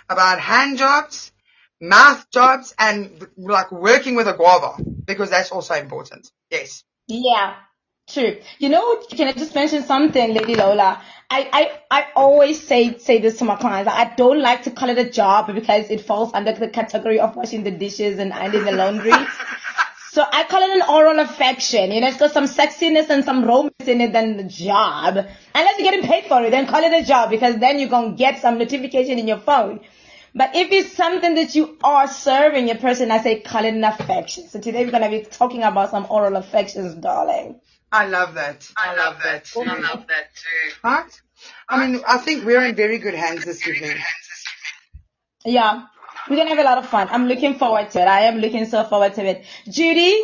about 0.09 0.41
hand 0.41 0.79
jobs, 0.79 1.33
mouth 1.83 2.25
jobs, 2.31 2.75
and 2.79 3.27
like 3.37 3.73
working 3.73 4.15
with 4.15 4.29
a 4.29 4.35
guava 4.35 4.83
because 5.05 5.31
that's 5.31 5.51
also 5.51 5.75
important. 5.75 6.31
Yes. 6.51 6.85
Yeah, 7.09 7.55
true. 8.09 8.39
You 8.59 8.69
know, 8.69 9.03
can 9.11 9.29
I 9.29 9.33
just 9.33 9.55
mention 9.55 9.83
something, 9.83 10.33
Lady 10.33 10.55
Lola? 10.55 11.03
I, 11.29 11.49
I, 11.53 12.01
I 12.03 12.07
always 12.15 12.63
say 12.63 12.99
say 12.99 13.19
this 13.19 13.39
to 13.39 13.45
my 13.45 13.57
clients. 13.57 13.91
I 13.91 14.15
don't 14.15 14.41
like 14.41 14.63
to 14.65 14.71
call 14.71 14.91
it 14.91 14.99
a 14.99 15.11
job 15.11 15.53
because 15.53 15.91
it 15.91 16.03
falls 16.03 16.33
under 16.35 16.53
the 16.53 16.69
category 16.69 17.19
of 17.19 17.35
washing 17.35 17.65
the 17.65 17.71
dishes 17.71 18.19
and 18.19 18.33
ironing 18.33 18.65
the 18.65 18.73
laundry. 18.73 19.13
so 20.11 20.25
I 20.31 20.45
call 20.45 20.63
it 20.63 20.77
an 20.77 20.89
oral 20.89 21.19
affection. 21.19 21.91
You 21.91 22.03
know, 22.03 22.09
it's 22.09 22.19
got 22.19 22.33
some 22.33 22.45
sexiness 22.45 23.09
and 23.11 23.25
some 23.25 23.45
romance 23.45 23.89
in 23.89 24.01
it 24.03 24.13
than 24.13 24.37
the 24.37 24.45
job. 24.45 25.17
Unless 25.17 25.79
you're 25.79 25.91
getting 25.91 26.07
paid 26.07 26.27
for 26.27 26.43
it, 26.43 26.51
then 26.51 26.67
call 26.67 26.85
it 26.85 27.03
a 27.03 27.05
job 27.05 27.31
because 27.31 27.57
then 27.57 27.81
you're 27.81 27.89
gonna 27.89 28.15
get 28.15 28.41
some 28.41 28.59
notification 28.59 29.19
in 29.19 29.27
your 29.27 29.41
phone. 29.41 29.81
But 30.35 30.55
if 30.55 30.73
it's 30.73 30.97
something 30.97 31.35
that 31.35 31.55
you 31.55 31.77
are 31.85 32.09
serving 32.09 32.71
a 32.71 32.77
person, 32.77 33.11
I 33.11 33.23
say 33.23 33.41
call 33.41 33.65
it 33.65 33.75
an 33.75 33.85
affection. 33.85 34.49
So 34.49 34.61
today 34.61 34.85
we're 34.85 34.91
gonna 34.91 35.11
be 35.11 35.23
talking 35.25 35.63
about 35.63 35.91
some 35.91 36.07
oral 36.09 36.37
affections, 36.37 36.95
darling. 36.95 37.61
I 37.91 38.07
love 38.07 38.35
that. 38.35 38.71
I 38.77 38.97
love 38.97 39.19
that. 39.23 39.45
Too. 39.45 39.61
I 39.61 39.79
love 39.79 40.07
that 40.09 40.35
too. 40.35 40.75
Right? 40.83 41.21
I 41.69 41.87
mean, 41.87 42.03
I 42.07 42.17
think 42.19 42.45
we're 42.45 42.65
in 42.65 42.75
very 42.75 42.99
good 42.99 43.15
hands 43.15 43.45
this 43.45 43.67
evening. 43.67 43.97
Yeah, 45.45 45.87
we're 46.31 46.37
gonna 46.37 46.51
have 46.51 46.59
a 46.59 46.63
lot 46.63 46.79
of 46.79 46.87
fun. 46.87 47.09
I'm 47.11 47.27
looking 47.27 47.59
forward 47.59 47.91
to 47.91 48.01
it. 48.01 48.09
I 48.09 48.21
am 48.23 48.39
looking 48.39 48.65
so 48.67 48.85
forward 48.85 49.15
to 49.15 49.25
it. 49.25 49.45
Judy, 49.69 50.19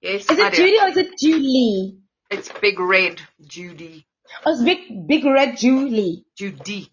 Yes, 0.00 0.30
is 0.30 0.38
it. 0.38 0.52
Judy 0.52 0.78
or 0.80 0.88
is 0.88 0.96
it 0.98 1.18
Julie? 1.18 1.96
It's 2.30 2.52
Big 2.60 2.78
Red 2.78 3.22
Judy. 3.46 4.06
Oh, 4.44 4.52
it's 4.52 4.62
big, 4.62 5.06
big 5.06 5.24
red 5.24 5.56
Julie. 5.56 6.26
Judy. 6.36 6.90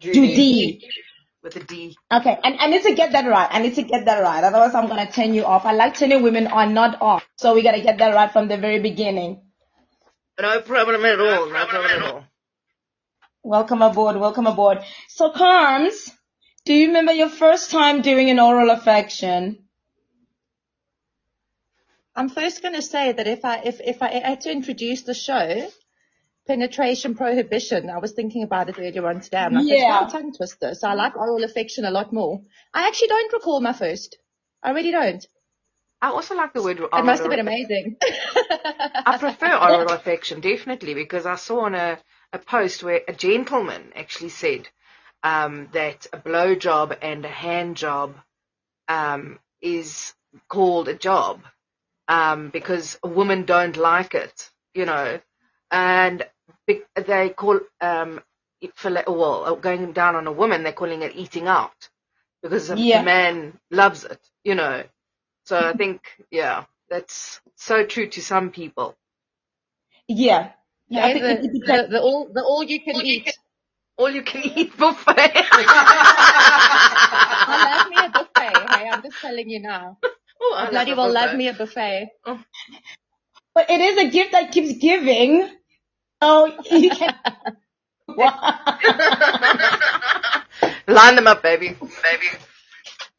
Judy. 0.00 0.80
With 1.46 1.54
a 1.54 1.64
D. 1.64 1.96
Okay, 2.12 2.36
and 2.42 2.56
I 2.58 2.66
need 2.66 2.82
to 2.82 2.94
get 2.96 3.12
that 3.12 3.24
right. 3.24 3.48
I 3.48 3.60
need 3.60 3.76
to 3.76 3.82
get 3.82 4.04
that 4.06 4.20
right. 4.20 4.42
Otherwise, 4.42 4.74
I'm 4.74 4.88
gonna 4.88 5.08
turn 5.08 5.32
you 5.32 5.44
off. 5.44 5.64
I 5.64 5.74
like 5.74 5.96
turning 5.96 6.24
women 6.24 6.48
on, 6.48 6.74
not 6.74 7.00
off. 7.00 7.24
So 7.36 7.54
we 7.54 7.62
gotta 7.62 7.80
get 7.82 7.98
that 7.98 8.14
right 8.16 8.32
from 8.32 8.48
the 8.48 8.56
very 8.56 8.80
beginning. 8.80 9.42
No 10.40 10.60
problem 10.60 11.04
at 11.04 11.20
all. 11.20 11.48
No 11.48 11.66
problem 11.66 11.90
at 11.92 12.02
all. 12.02 12.24
Welcome 13.44 13.80
aboard. 13.80 14.16
Welcome 14.16 14.48
aboard. 14.48 14.78
So, 15.08 15.30
Carms, 15.30 16.10
do 16.64 16.74
you 16.74 16.88
remember 16.88 17.12
your 17.12 17.28
first 17.28 17.70
time 17.70 18.02
doing 18.02 18.28
an 18.28 18.40
oral 18.40 18.70
affection? 18.70 19.68
I'm 22.16 22.28
first 22.28 22.60
going 22.60 22.74
to 22.74 22.82
say 22.82 23.12
that 23.12 23.28
if 23.28 23.44
I 23.44 23.60
if 23.64 23.80
if 23.80 24.02
I 24.02 24.08
had 24.18 24.40
to 24.40 24.50
introduce 24.50 25.02
the 25.02 25.14
show, 25.14 25.70
penetration 26.46 27.14
prohibition. 27.14 27.90
I 27.90 27.98
was 27.98 28.12
thinking 28.12 28.42
about 28.42 28.68
it 28.68 28.78
earlier 28.78 29.06
on 29.06 29.20
today. 29.20 29.38
I'm 29.38 29.54
like, 29.54 29.66
Yeah. 29.66 29.74
it's 29.74 29.88
not 29.88 30.08
a 30.08 30.12
tongue 30.12 30.32
twister. 30.32 30.74
So 30.74 30.88
I 30.88 30.94
like 30.94 31.16
oral 31.16 31.44
affection 31.44 31.84
a 31.84 31.90
lot 31.90 32.12
more. 32.12 32.40
I 32.72 32.86
actually 32.88 33.08
don't 33.08 33.32
recall 33.32 33.60
my 33.60 33.72
first. 33.72 34.16
I 34.62 34.70
really 34.70 34.90
don't. 34.90 35.26
I 36.00 36.08
also 36.10 36.34
like 36.34 36.52
the 36.52 36.62
word 36.62 36.78
It 36.78 37.04
must 37.04 37.22
have 37.22 37.30
been 37.30 37.40
amazing. 37.40 37.96
I 38.00 39.16
prefer 39.18 39.56
oral 39.60 39.88
affection, 39.92 40.40
definitely, 40.40 40.94
because 40.94 41.26
I 41.26 41.36
saw 41.36 41.60
on 41.60 41.74
a, 41.74 41.98
a 42.32 42.38
post 42.38 42.82
where 42.82 43.00
a 43.08 43.12
gentleman 43.12 43.92
actually 43.96 44.28
said 44.28 44.68
um, 45.22 45.68
that 45.72 46.06
a 46.12 46.18
blow 46.18 46.54
job 46.54 46.96
and 47.00 47.24
a 47.24 47.28
hand 47.28 47.76
job 47.76 48.14
um, 48.88 49.38
is 49.60 50.12
called 50.48 50.88
a 50.88 50.94
job 50.94 51.40
um, 52.08 52.50
because 52.50 52.98
women 53.02 53.44
don't 53.44 53.76
like 53.76 54.14
it, 54.14 54.50
you 54.74 54.84
know, 54.84 55.18
and 55.70 56.24
they 56.68 57.30
call 57.30 57.60
um, 57.80 58.20
it 58.60 58.72
for 58.76 58.90
well 59.08 59.56
going 59.56 59.92
down 59.92 60.16
on 60.16 60.26
a 60.28 60.32
woman, 60.32 60.64
they're 60.64 60.72
calling 60.72 61.02
it 61.02 61.16
eating 61.16 61.48
out 61.48 61.90
because 62.42 62.68
the 62.68 62.76
Yeah. 62.76 63.00
man 63.00 63.58
loves 63.70 64.04
it, 64.04 64.20
you 64.44 64.54
know. 64.56 64.84
So 65.46 65.58
I 65.58 65.72
think, 65.74 66.02
yeah, 66.30 66.64
that's 66.90 67.40
so 67.56 67.86
true 67.86 68.08
to 68.10 68.22
some 68.22 68.50
people. 68.50 68.96
Yeah. 70.08 70.52
Yeah, 70.88 71.04
I 71.06 71.10
think 71.10 71.26
it 71.28 71.40
the, 71.40 71.48
the, 71.66 71.88
the 71.90 72.00
all 72.02 72.30
the 72.32 72.42
all 72.44 72.64
you 72.64 72.80
can 72.84 73.00
eat. 73.00 73.30
All 73.98 74.10
you 74.10 74.22
can 74.24 74.42
eat 74.44 74.76
buffet. 74.76 75.32
I 77.46 77.58
love 77.58 77.86
me 77.88 78.04
a 78.04 78.10
buffet. 78.10 78.68
Hey, 78.70 78.88
I'm 78.90 79.02
just 79.02 79.20
telling 79.20 79.50
you 79.50 79.60
now. 79.60 79.98
Oh, 80.40 80.54
I 80.58 80.66
I 80.66 80.70
bloody 80.70 80.92
love 80.92 81.02
a 81.02 81.02
well 81.02 81.12
love 81.12 81.34
me 81.34 81.48
a 81.48 81.54
buffet. 81.54 82.08
But 83.54 83.70
it 83.70 83.80
is 83.80 83.98
a 83.98 84.10
gift 84.10 84.32
that 84.32 84.52
keeps 84.52 84.78
giving. 84.80 85.48
So 86.22 86.46
you 86.70 86.90
can. 86.90 87.14
Line 90.88 91.16
them 91.16 91.26
up, 91.26 91.42
baby. 91.42 91.68
Baby. 91.68 92.26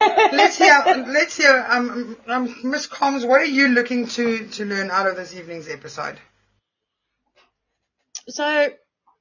Let's 0.00 0.56
hear, 0.56 0.80
let's 1.08 1.36
hear, 1.36 1.66
um, 1.68 2.16
um, 2.28 2.54
Miss 2.62 2.86
Carms, 2.86 3.26
what 3.26 3.40
are 3.40 3.46
you 3.46 3.66
looking 3.66 4.06
to, 4.06 4.46
to 4.46 4.64
learn 4.64 4.92
out 4.92 5.08
of 5.08 5.16
this 5.16 5.34
evening's 5.34 5.68
episode? 5.68 6.20
So, 8.28 8.68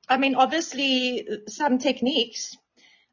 I 0.08 0.18
mean, 0.18 0.36
obviously 0.36 1.28
some 1.48 1.80
techniques. 1.80 2.56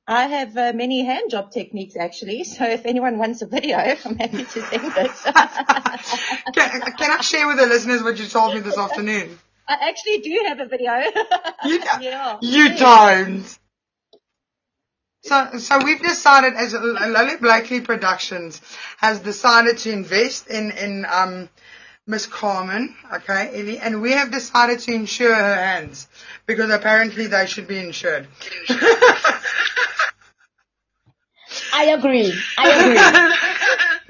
I 0.06 0.26
have 0.26 0.54
uh, 0.58 0.72
many 0.74 1.06
hand 1.06 1.30
job 1.30 1.52
techniques 1.52 1.96
actually. 1.96 2.44
So 2.44 2.66
if 2.66 2.84
anyone 2.84 3.16
wants 3.16 3.40
a 3.40 3.46
video, 3.46 3.78
I'm 3.78 4.18
happy 4.18 4.44
to 4.44 4.46
send 4.46 4.92
it. 4.96 5.10
Can, 6.54 6.82
can 6.82 7.10
I 7.10 7.20
share 7.22 7.46
with 7.46 7.56
the 7.56 7.66
listeners 7.66 8.02
what 8.02 8.18
you 8.18 8.26
told 8.26 8.54
me 8.54 8.60
this 8.60 8.76
afternoon? 8.76 9.38
I 9.66 9.88
actually 9.88 10.18
do 10.18 10.44
have 10.46 10.60
a 10.60 10.66
video. 10.66 10.92
You, 11.64 11.80
yeah. 12.02 12.36
you 12.42 12.76
don't. 12.76 13.58
So, 15.22 15.56
so 15.56 15.82
we've 15.82 16.02
decided 16.02 16.52
as 16.54 16.74
Lola 16.74 17.38
Blakely 17.40 17.80
Productions 17.80 18.60
has 18.98 19.20
decided 19.20 19.78
to 19.78 19.90
invest 19.90 20.48
in, 20.48 20.72
in, 20.72 21.06
um, 21.10 21.48
Miss 22.06 22.26
Carmen, 22.26 22.94
okay, 23.14 23.48
Ellie, 23.58 23.78
and 23.78 24.02
we 24.02 24.12
have 24.12 24.30
decided 24.30 24.78
to 24.80 24.92
insure 24.92 25.34
her 25.34 25.54
hands 25.54 26.06
because 26.44 26.68
apparently 26.70 27.28
they 27.28 27.46
should 27.46 27.66
be 27.66 27.78
insured. 27.78 28.28
I 31.72 31.86
agree. 31.96 32.34
I 32.58 32.68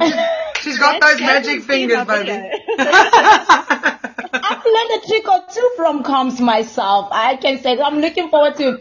agree. 0.01 0.13
She's 0.63 0.79
got 0.81 1.01
those 1.01 1.21
magic 1.21 1.63
fingers, 1.63 2.05
baby. 2.05 3.91
Learned 4.65 5.03
a 5.03 5.07
trick 5.07 5.29
or 5.29 5.43
two 5.53 5.71
from 5.77 6.03
Carms 6.03 6.41
myself. 6.41 7.09
I 7.13 7.37
can 7.37 7.61
say 7.61 7.79
I'm 7.79 8.01
looking 8.01 8.31
forward 8.31 8.57
to 8.57 8.79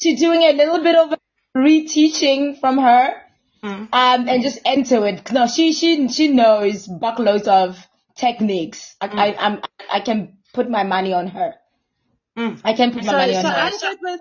to 0.00 0.16
doing 0.16 0.42
a 0.42 0.52
little 0.52 0.82
bit 0.82 0.96
of 0.96 1.14
reteaching 1.56 2.58
from 2.58 2.78
her, 2.78 3.14
hmm. 3.62 3.68
um, 3.68 3.88
and 3.92 4.42
just 4.42 4.60
enter 4.64 5.06
it. 5.06 5.30
No, 5.32 5.46
she 5.46 5.72
she 5.72 6.08
she 6.08 6.28
knows 6.28 6.88
buckloads 6.88 7.46
of 7.46 7.86
techniques. 8.16 8.96
I 9.00 9.06
hmm. 9.08 9.18
I 9.18 9.36
I'm, 9.38 9.60
I 9.90 10.00
can 10.00 10.38
put 10.54 10.70
my 10.70 10.84
money 10.84 11.12
on 11.12 11.28
her. 11.28 11.54
Hmm. 12.36 12.54
I 12.64 12.72
can 12.72 12.92
put 12.92 13.04
my 13.04 13.12
So, 13.12 13.18
money 13.18 13.36
on 13.36 13.42
so 13.42 13.48
her. 13.48 13.56
I'm 13.56 13.78
good 13.78 13.98
with 14.00 14.20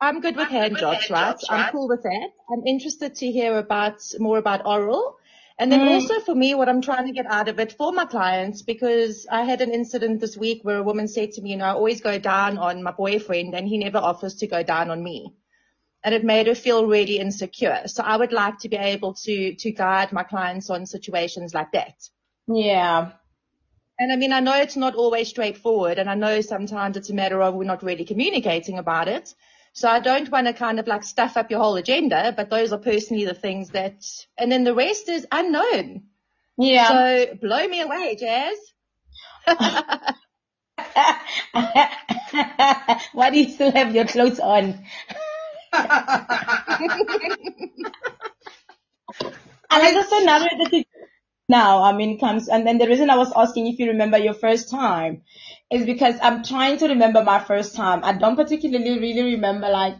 I'm 0.00 0.20
good 0.20 0.36
with 0.36 0.48
hand 0.48 0.76
jobs, 0.78 1.08
right? 1.10 1.36
I'm 1.48 1.70
cool 1.70 1.88
with 1.88 2.02
that. 2.02 2.28
I'm 2.50 2.66
interested 2.66 3.14
to 3.14 3.30
hear 3.30 3.56
about 3.56 4.00
more 4.18 4.38
about 4.38 4.66
oral. 4.66 5.16
And 5.62 5.70
then 5.70 5.80
mm. 5.80 5.94
also 5.94 6.18
for 6.18 6.34
me, 6.34 6.56
what 6.56 6.68
I'm 6.68 6.82
trying 6.82 7.06
to 7.06 7.12
get 7.12 7.26
out 7.26 7.48
of 7.48 7.60
it 7.60 7.72
for 7.78 7.92
my 7.92 8.04
clients, 8.04 8.62
because 8.62 9.28
I 9.30 9.42
had 9.44 9.60
an 9.60 9.70
incident 9.70 10.20
this 10.20 10.36
week 10.36 10.64
where 10.64 10.78
a 10.78 10.82
woman 10.82 11.06
said 11.06 11.30
to 11.32 11.40
me, 11.40 11.50
you 11.50 11.56
know, 11.56 11.66
I 11.66 11.74
always 11.74 12.00
go 12.00 12.18
down 12.18 12.58
on 12.58 12.82
my 12.82 12.90
boyfriend 12.90 13.54
and 13.54 13.68
he 13.68 13.78
never 13.78 13.98
offers 13.98 14.34
to 14.36 14.48
go 14.48 14.64
down 14.64 14.90
on 14.90 15.04
me. 15.04 15.36
and 16.04 16.14
it 16.14 16.24
made 16.24 16.46
her 16.46 16.54
feel 16.54 16.86
really 16.86 17.18
insecure. 17.18 17.82
So 17.86 18.02
I 18.02 18.16
would 18.16 18.32
like 18.32 18.58
to 18.60 18.68
be 18.68 18.76
able 18.76 19.14
to, 19.14 19.54
to 19.54 19.70
guide 19.70 20.12
my 20.12 20.24
clients 20.24 20.68
on 20.70 20.86
situations 20.86 21.54
like 21.54 21.72
that. 21.72 21.94
Yeah. 22.48 23.12
And 23.98 24.12
I 24.12 24.16
mean, 24.16 24.32
I 24.32 24.40
know 24.40 24.56
it's 24.56 24.76
not 24.76 24.96
always 24.96 25.28
straightforward 25.28 25.98
and 25.98 26.10
I 26.10 26.14
know 26.14 26.40
sometimes 26.40 26.96
it's 26.96 27.10
a 27.10 27.14
matter 27.14 27.40
of 27.40 27.54
we're 27.54 27.64
not 27.64 27.84
really 27.84 28.04
communicating 28.04 28.78
about 28.78 29.06
it. 29.06 29.34
So 29.74 29.88
I 29.88 30.00
don't 30.00 30.30
want 30.30 30.46
to 30.46 30.52
kind 30.52 30.78
of 30.78 30.86
like 30.86 31.02
stuff 31.02 31.36
up 31.36 31.50
your 31.50 31.60
whole 31.60 31.76
agenda, 31.76 32.32
but 32.36 32.50
those 32.50 32.72
are 32.72 32.78
personally 32.78 33.24
the 33.24 33.34
things 33.34 33.70
that, 33.70 34.04
and 34.38 34.52
then 34.52 34.64
the 34.64 34.74
rest 34.74 35.08
is 35.08 35.26
unknown. 35.32 36.04
Yeah. 36.58 36.88
So 36.88 37.34
blow 37.40 37.66
me 37.66 37.80
away, 37.80 38.16
Jazz. 38.16 38.56
Why 43.12 43.30
do 43.30 43.38
you 43.38 43.48
still 43.48 43.72
have 43.72 43.94
your 43.94 44.06
clothes 44.06 44.40
on? 44.40 44.84
And 49.74 49.96
the 49.96 50.02
scenario 50.02 50.48
that 50.58 50.72
you 50.72 50.84
now, 51.48 51.82
I 51.82 51.92
mean, 51.92 52.18
Carms, 52.18 52.48
and 52.48 52.66
then 52.66 52.78
the 52.78 52.86
reason 52.86 53.10
I 53.10 53.16
was 53.16 53.32
asking 53.34 53.66
if 53.66 53.78
you 53.78 53.88
remember 53.88 54.16
your 54.16 54.34
first 54.34 54.70
time 54.70 55.22
is 55.72 55.86
because 55.86 56.16
I'm 56.22 56.44
trying 56.44 56.78
to 56.78 56.88
remember 56.88 57.24
my 57.24 57.40
first 57.40 57.74
time. 57.74 58.04
I 58.04 58.12
don't 58.12 58.36
particularly 58.36 58.98
really 58.98 59.34
remember 59.34 59.68
like 59.68 59.96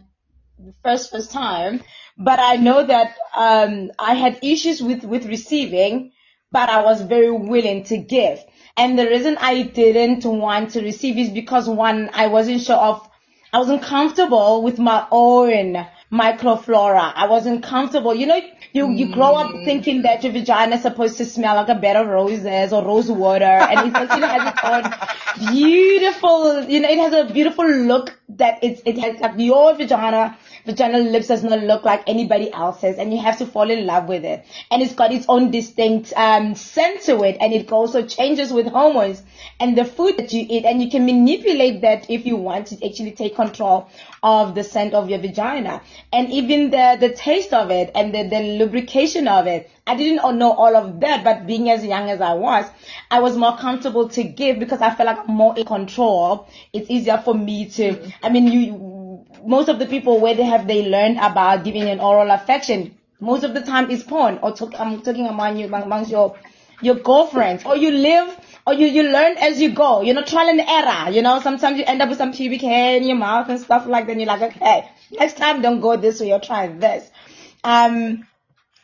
the 0.59 0.73
first, 0.83 1.11
first 1.11 1.31
time, 1.31 1.81
but 2.17 2.39
I 2.39 2.57
know 2.57 2.85
that, 2.85 3.15
um, 3.35 3.91
I 3.97 4.13
had 4.13 4.39
issues 4.43 4.81
with, 4.81 5.03
with 5.03 5.25
receiving, 5.25 6.11
but 6.51 6.69
I 6.69 6.83
was 6.83 7.01
very 7.01 7.31
willing 7.31 7.83
to 7.85 7.97
give. 7.97 8.39
And 8.77 8.97
the 8.97 9.07
reason 9.07 9.37
I 9.39 9.63
didn't 9.63 10.23
want 10.25 10.71
to 10.71 10.81
receive 10.81 11.17
is 11.17 11.29
because 11.29 11.67
one, 11.67 12.09
I 12.13 12.27
wasn't 12.27 12.61
sure 12.61 12.75
of, 12.75 13.09
I 13.51 13.59
wasn't 13.59 13.83
comfortable 13.83 14.63
with 14.63 14.79
my 14.79 15.05
own 15.11 15.85
microflora. 16.11 17.13
I 17.15 17.27
wasn't 17.27 17.63
comfortable. 17.63 18.13
You 18.13 18.27
know, 18.27 18.41
you, 18.73 18.89
you 18.91 19.13
grow 19.13 19.35
up 19.35 19.51
mm. 19.51 19.65
thinking 19.65 20.01
that 20.01 20.23
your 20.23 20.33
vagina 20.33 20.75
is 20.75 20.81
supposed 20.81 21.17
to 21.17 21.25
smell 21.25 21.55
like 21.55 21.69
a 21.69 21.75
bed 21.75 21.95
of 21.95 22.07
roses 22.07 22.73
or 22.73 22.83
rose 22.83 23.09
water 23.09 23.45
and 23.45 23.87
it 23.87 23.95
actually 23.95 24.27
has 24.27 24.51
its 24.51 24.63
own 24.63 25.51
beautiful, 25.51 26.63
you 26.63 26.79
know, 26.79 26.89
it 26.89 26.97
has 26.97 27.13
a 27.13 27.31
beautiful 27.31 27.67
look 27.67 28.19
that 28.29 28.63
it's, 28.63 28.81
it 28.85 28.97
has 28.97 29.19
like 29.19 29.33
your 29.37 29.75
vagina, 29.75 30.37
vaginal 30.65 31.03
lips 31.03 31.27
does 31.27 31.43
not 31.43 31.59
look 31.63 31.83
like 31.83 32.03
anybody 32.07 32.51
else's 32.51 32.97
and 32.97 33.13
you 33.13 33.19
have 33.19 33.37
to 33.37 33.45
fall 33.45 33.69
in 33.69 33.85
love 33.85 34.07
with 34.07 34.23
it. 34.23 34.45
And 34.71 34.81
it's 34.81 34.93
got 34.93 35.11
its 35.11 35.25
own 35.27 35.51
distinct, 35.51 36.13
um, 36.15 36.55
scent 36.55 37.01
to 37.03 37.23
it 37.23 37.37
and 37.39 37.53
it 37.53 37.71
also 37.71 38.05
changes 38.05 38.51
with 38.51 38.67
hormones 38.67 39.23
and 39.59 39.77
the 39.77 39.85
food 39.85 40.17
that 40.17 40.33
you 40.33 40.45
eat 40.49 40.65
and 40.65 40.81
you 40.81 40.89
can 40.89 41.05
manipulate 41.05 41.81
that 41.81 42.09
if 42.09 42.25
you 42.25 42.35
want 42.35 42.67
to 42.67 42.85
actually 42.85 43.11
take 43.11 43.35
control 43.35 43.89
of 44.21 44.55
the 44.55 44.63
scent 44.63 44.93
of 44.93 45.09
your 45.09 45.19
vagina 45.19 45.81
and 46.11 46.31
even 46.31 46.69
the, 46.69 46.97
the 46.99 47.13
taste 47.13 47.53
of 47.53 47.69
it 47.71 47.91
and 47.95 48.13
the, 48.13 48.23
the 48.23 48.57
lubrication 48.57 49.27
of 49.27 49.47
it. 49.47 49.69
I 49.85 49.95
didn't 49.95 50.37
know 50.39 50.53
all 50.53 50.77
of 50.77 51.01
that, 51.01 51.25
but 51.25 51.45
being 51.45 51.69
as 51.69 51.83
young 51.83 52.09
as 52.09 52.21
I 52.21 52.33
was, 52.33 52.65
I 53.11 53.19
was 53.19 53.35
more 53.35 53.57
comfortable 53.57 54.07
to 54.09 54.23
give 54.23 54.57
because 54.59 54.81
I 54.81 54.95
felt 54.95 55.07
like 55.07 55.27
I'm 55.27 55.35
more 55.35 55.57
in 55.57 55.65
control. 55.65 56.47
It's 56.71 56.89
easier 56.89 57.17
for 57.17 57.33
me 57.33 57.69
to, 57.71 58.11
I 58.23 58.29
mean, 58.29 58.47
you, 58.47 59.02
most 59.45 59.69
of 59.69 59.79
the 59.79 59.85
people 59.85 60.19
where 60.19 60.35
they 60.35 60.43
have, 60.43 60.67
they 60.67 60.87
learned 60.89 61.17
about 61.17 61.63
giving 61.63 61.83
an 61.83 61.99
oral 61.99 62.31
affection, 62.31 62.97
most 63.19 63.43
of 63.43 63.53
the 63.53 63.61
time 63.61 63.89
is 63.89 64.03
porn 64.03 64.39
or 64.41 64.53
talk, 64.53 64.79
I'm 64.79 65.01
talking 65.01 65.27
among 65.27 65.57
you, 65.57 65.67
amongst 65.67 66.11
your, 66.11 66.35
your 66.81 66.95
girlfriends 66.95 67.65
or 67.65 67.77
you 67.77 67.91
live 67.91 68.37
or 68.67 68.73
you, 68.73 68.87
you 68.87 69.03
learn 69.03 69.37
as 69.37 69.61
you 69.61 69.73
go, 69.73 70.01
you 70.01 70.13
know, 70.13 70.23
trial 70.23 70.49
and 70.49 70.59
error, 70.59 71.11
you 71.11 71.21
know, 71.21 71.39
sometimes 71.39 71.77
you 71.77 71.85
end 71.85 72.01
up 72.01 72.09
with 72.09 72.17
some 72.17 72.33
pubic 72.33 72.61
hair 72.61 72.97
in 72.97 73.03
your 73.03 73.17
mouth 73.17 73.49
and 73.49 73.59
stuff 73.59 73.85
like 73.85 74.05
that 74.05 74.11
and 74.13 74.21
you're 74.21 74.27
like, 74.27 74.41
okay, 74.41 74.89
next 75.11 75.37
time 75.37 75.61
don't 75.61 75.79
go 75.79 75.95
this 75.95 76.19
way 76.19 76.31
or 76.33 76.39
try 76.39 76.67
this. 76.67 77.09
Um, 77.63 78.27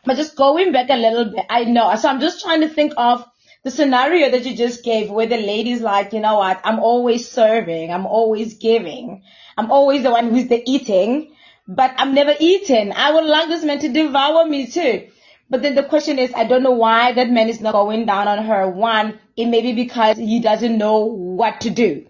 but 0.04 0.16
just 0.16 0.36
going 0.36 0.72
back 0.72 0.88
a 0.88 0.96
little 0.96 1.26
bit, 1.26 1.44
I 1.50 1.64
know. 1.64 1.94
So 1.96 2.08
I'm 2.08 2.20
just 2.20 2.40
trying 2.40 2.62
to 2.62 2.68
think 2.68 2.94
of 2.96 3.24
the 3.62 3.70
scenario 3.70 4.30
that 4.30 4.44
you 4.46 4.56
just 4.56 4.82
gave 4.82 5.10
where 5.10 5.26
the 5.26 5.36
lady's 5.36 5.80
like, 5.80 6.12
you 6.12 6.20
know 6.20 6.38
what, 6.38 6.60
I'm 6.64 6.78
always 6.78 7.28
serving, 7.28 7.92
I'm 7.92 8.06
always 8.06 8.54
giving, 8.54 9.22
I'm 9.56 9.70
always 9.70 10.02
the 10.02 10.10
one 10.10 10.30
who's 10.30 10.48
the 10.48 10.62
eating, 10.66 11.34
but 11.68 11.92
I'm 11.96 12.14
never 12.14 12.34
eating. 12.40 12.92
I 12.92 13.12
would 13.12 13.24
like 13.24 13.48
this 13.48 13.64
man 13.64 13.78
to 13.80 13.88
devour 13.88 14.46
me 14.46 14.66
too. 14.66 15.08
But 15.50 15.62
then 15.62 15.74
the 15.74 15.82
question 15.82 16.18
is, 16.18 16.32
I 16.34 16.44
don't 16.44 16.62
know 16.62 16.70
why 16.70 17.12
that 17.12 17.28
man 17.28 17.48
is 17.48 17.60
not 17.60 17.72
going 17.72 18.06
down 18.06 18.28
on 18.28 18.44
her. 18.44 18.68
One, 18.68 19.18
it 19.36 19.46
may 19.46 19.60
be 19.62 19.72
because 19.72 20.16
he 20.16 20.40
doesn't 20.40 20.78
know 20.78 21.04
what 21.04 21.62
to 21.62 21.70
do. 21.70 22.06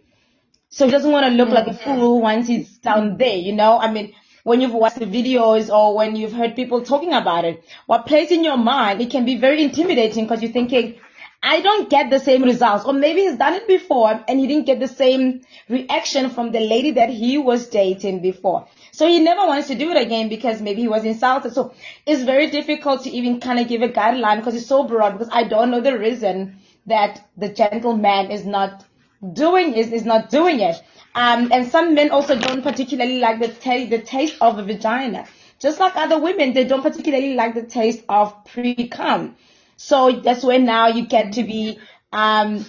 So 0.69 0.85
he 0.85 0.93
doesn't 0.93 1.11
want 1.11 1.27
to 1.27 1.33
look 1.33 1.49
like 1.49 1.67
a 1.67 1.71
mm-hmm. 1.71 1.97
fool 1.97 2.21
once 2.21 2.47
he's 2.47 2.79
down 2.79 3.17
there, 3.17 3.37
you 3.37 3.55
know? 3.55 3.79
I 3.79 3.91
mean, 3.91 4.13
when 4.45 4.61
you've 4.61 4.75
watched 4.75 4.99
the 4.99 5.07
videos 5.07 5.69
or 5.69 5.97
when 5.97 6.17
you've 6.17 6.33
heard 6.33 6.55
people 6.55 6.83
talking 6.83 7.13
about 7.13 7.45
it, 7.45 7.65
what 7.87 8.07
plays 8.07 8.31
in 8.31 8.45
your 8.45 8.57
mind, 8.57 9.01
it 9.01 9.11
can 9.11 9.25
be 9.25 9.37
very 9.37 9.63
intimidating 9.63 10.25
because 10.25 10.43
you're 10.43 10.53
thinking, 10.53 10.97
I 11.43 11.61
don't 11.63 11.89
get 11.89 12.11
the 12.11 12.21
same 12.21 12.43
results. 12.43 12.85
Or 12.85 12.93
maybe 12.93 13.23
he's 13.23 13.39
done 13.39 13.55
it 13.55 13.67
before 13.67 14.23
and 14.29 14.39
he 14.39 14.47
didn't 14.47 14.67
get 14.67 14.79
the 14.79 14.89
same 14.89 15.41
reaction 15.69 16.31
from 16.31 16.53
the 16.53 16.61
lady 16.61 16.91
that 16.93 17.09
he 17.09 17.39
was 17.39 17.69
dating 17.69 18.21
before. 18.21 18.67
So 18.93 19.07
he 19.07 19.21
never 19.21 19.47
wants 19.47 19.69
to 19.69 19.75
do 19.75 19.91
it 19.91 19.97
again 19.97 20.29
because 20.29 20.61
maybe 20.61 20.83
he 20.83 20.89
was 20.89 21.05
insulted. 21.05 21.55
So 21.55 21.73
it's 22.05 22.23
very 22.23 22.51
difficult 22.51 23.05
to 23.05 23.11
even 23.11 23.41
kind 23.41 23.59
of 23.59 23.69
give 23.69 23.81
a 23.81 23.89
guideline 23.89 24.37
because 24.37 24.55
it's 24.55 24.67
so 24.67 24.85
broad 24.85 25.13
because 25.13 25.31
I 25.33 25.45
don't 25.45 25.71
know 25.71 25.81
the 25.81 25.99
reason 25.99 26.59
that 26.87 27.27
the 27.37 27.49
gentleman 27.49 28.31
is 28.31 28.45
not 28.45 28.85
doing 29.33 29.75
is 29.75 29.93
is 29.93 30.05
not 30.05 30.29
doing 30.31 30.61
it. 30.61 30.83
Um, 31.15 31.51
and 31.53 31.67
some 31.69 31.95
men 31.95 32.11
also 32.11 32.39
don't 32.39 32.63
particularly 32.63 33.19
like 33.19 33.41
the 33.41 33.49
ta- 33.49 33.89
the 33.89 34.01
taste 34.01 34.37
of 34.41 34.59
a 34.59 34.63
vagina. 34.63 35.27
Just 35.59 35.81
like 35.81 35.97
other 35.97 36.19
women, 36.19 36.53
they 36.53 36.65
don't 36.65 36.83
particularly 36.83 37.35
like 37.35 37.55
the 37.55 37.63
taste 37.63 38.03
of 38.09 38.45
pre-cum. 38.47 39.37
So 39.83 40.13
that's 40.13 40.45
where 40.45 40.59
now 40.59 40.89
you 40.89 41.07
get 41.07 41.33
to 41.33 41.43
be 41.43 41.79
um, 42.13 42.67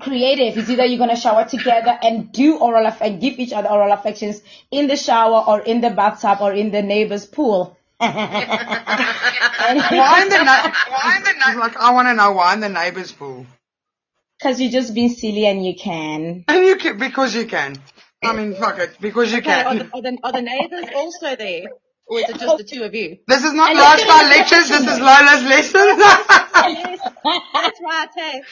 creative. 0.00 0.58
It's 0.58 0.68
either 0.68 0.84
you're 0.84 0.98
gonna 0.98 1.14
shower 1.14 1.44
together 1.44 1.96
and 2.02 2.32
do 2.32 2.58
oral 2.58 2.88
aff- 2.88 3.00
and 3.00 3.20
give 3.20 3.38
each 3.38 3.52
other 3.52 3.68
oral 3.68 3.92
affections 3.92 4.42
in 4.72 4.88
the 4.88 4.96
shower 4.96 5.44
or 5.46 5.60
in 5.60 5.80
the 5.80 5.90
bathtub 5.90 6.38
or 6.40 6.52
in 6.52 6.72
the 6.72 6.82
neighbor's 6.82 7.24
pool. 7.24 7.78
Why 8.00 8.08
in 10.22 10.28
the 10.28 10.42
na- 10.42 10.72
why 10.88 11.16
in 11.18 11.22
the 11.22 11.34
na- 11.38 11.60
like 11.60 11.76
I 11.76 11.92
want 11.92 12.08
to 12.08 12.14
know 12.14 12.32
why 12.32 12.54
in 12.54 12.60
the 12.60 12.68
neighbor's 12.68 13.12
pool. 13.12 13.46
Because 14.38 14.60
you're 14.60 14.72
just 14.72 14.92
being 14.92 15.10
silly 15.10 15.46
and 15.46 15.64
you 15.64 15.76
can. 15.76 16.44
And 16.48 16.66
you 16.66 16.76
can 16.76 16.98
because 16.98 17.32
you 17.34 17.46
can. 17.46 17.76
I 18.24 18.32
mean, 18.32 18.54
fuck 18.54 18.78
it, 18.80 18.96
because 19.00 19.30
you 19.30 19.38
Okay, 19.38 19.52
are 19.52 19.64
can. 19.64 19.78
the, 19.78 19.84
are, 19.94 20.02
the, 20.02 20.18
are 20.24 20.32
the 20.32 20.42
neighbors 20.42 20.86
also 20.96 21.36
there? 21.36 21.68
Or 22.10 22.18
is 22.20 22.28
it 22.28 22.40
just 22.40 22.58
the 22.58 22.64
two 22.64 22.82
of 22.82 22.92
you? 22.94 23.18
This 23.28 23.44
is 23.44 23.54
not 23.54 23.70
And 23.70 23.78
lifestyle 23.78 24.24
look 24.26 24.36
lectures. 24.36 24.68
This 24.68 24.82
is 24.82 24.98
Lola's 24.98 25.44
lessons. 25.44 26.02
Yes, 26.62 27.00
that's 27.54 27.80
right, 27.84 28.08
hey. 28.16 28.42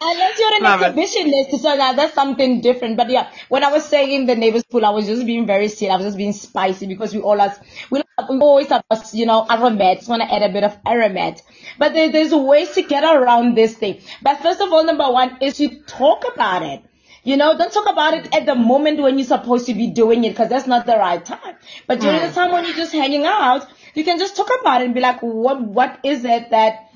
Unless 0.00 0.38
you're 0.38 0.54
an 0.56 0.62
Love 0.62 0.82
it. 0.82 0.96
exhibitionist, 0.96 1.50
so 1.60 1.76
that, 1.76 1.96
that's 1.96 2.14
something 2.14 2.62
different. 2.62 2.96
But 2.96 3.10
yeah, 3.10 3.30
when 3.50 3.62
I 3.62 3.70
was 3.70 3.84
saying 3.84 4.10
in 4.10 4.26
the 4.26 4.34
neighbor's 4.34 4.64
pool, 4.64 4.86
I 4.86 4.90
was 4.90 5.06
just 5.06 5.26
being 5.26 5.46
very 5.46 5.68
silly. 5.68 5.90
I 5.90 5.96
was 5.96 6.06
just 6.06 6.16
being 6.16 6.32
spicy 6.32 6.86
because 6.86 7.14
we 7.14 7.20
all 7.20 7.38
have, 7.38 7.60
we, 7.90 8.02
we 8.30 8.38
always 8.38 8.68
have, 8.68 8.82
you 9.12 9.26
know, 9.26 9.44
aromat. 9.50 9.96
Just 9.96 10.08
want 10.08 10.22
to 10.22 10.32
add 10.34 10.42
a 10.42 10.52
bit 10.52 10.64
of 10.64 10.82
aromat. 10.84 11.42
But 11.78 11.92
there, 11.92 12.10
there's 12.10 12.32
ways 12.34 12.72
to 12.72 12.82
get 12.82 13.04
around 13.04 13.54
this 13.56 13.74
thing. 13.76 14.00
But 14.22 14.40
first 14.42 14.62
of 14.62 14.72
all, 14.72 14.84
number 14.84 15.10
one 15.10 15.38
is 15.42 15.58
to 15.58 15.68
talk 15.84 16.24
about 16.34 16.62
it. 16.62 16.82
You 17.24 17.36
know, 17.36 17.56
don't 17.56 17.72
talk 17.72 17.88
about 17.88 18.14
it 18.14 18.34
at 18.34 18.46
the 18.46 18.54
moment 18.54 19.00
when 19.00 19.16
you're 19.16 19.26
supposed 19.26 19.66
to 19.66 19.74
be 19.74 19.88
doing 19.88 20.24
it 20.24 20.30
because 20.30 20.48
that's 20.48 20.66
not 20.66 20.86
the 20.86 20.96
right 20.96 21.24
time. 21.24 21.56
But 21.86 22.00
during 22.00 22.20
the 22.20 22.28
mm. 22.28 22.34
time 22.34 22.52
when 22.52 22.64
you're 22.64 22.76
just 22.76 22.92
hanging 22.92 23.24
out, 23.24 23.66
you 23.94 24.04
can 24.04 24.18
just 24.18 24.36
talk 24.36 24.50
about 24.60 24.82
it 24.82 24.86
and 24.86 24.94
be 24.94 25.00
like, 25.00 25.20
what, 25.20 25.62
what 25.62 26.00
is 26.02 26.24
it 26.24 26.50
that 26.50 26.88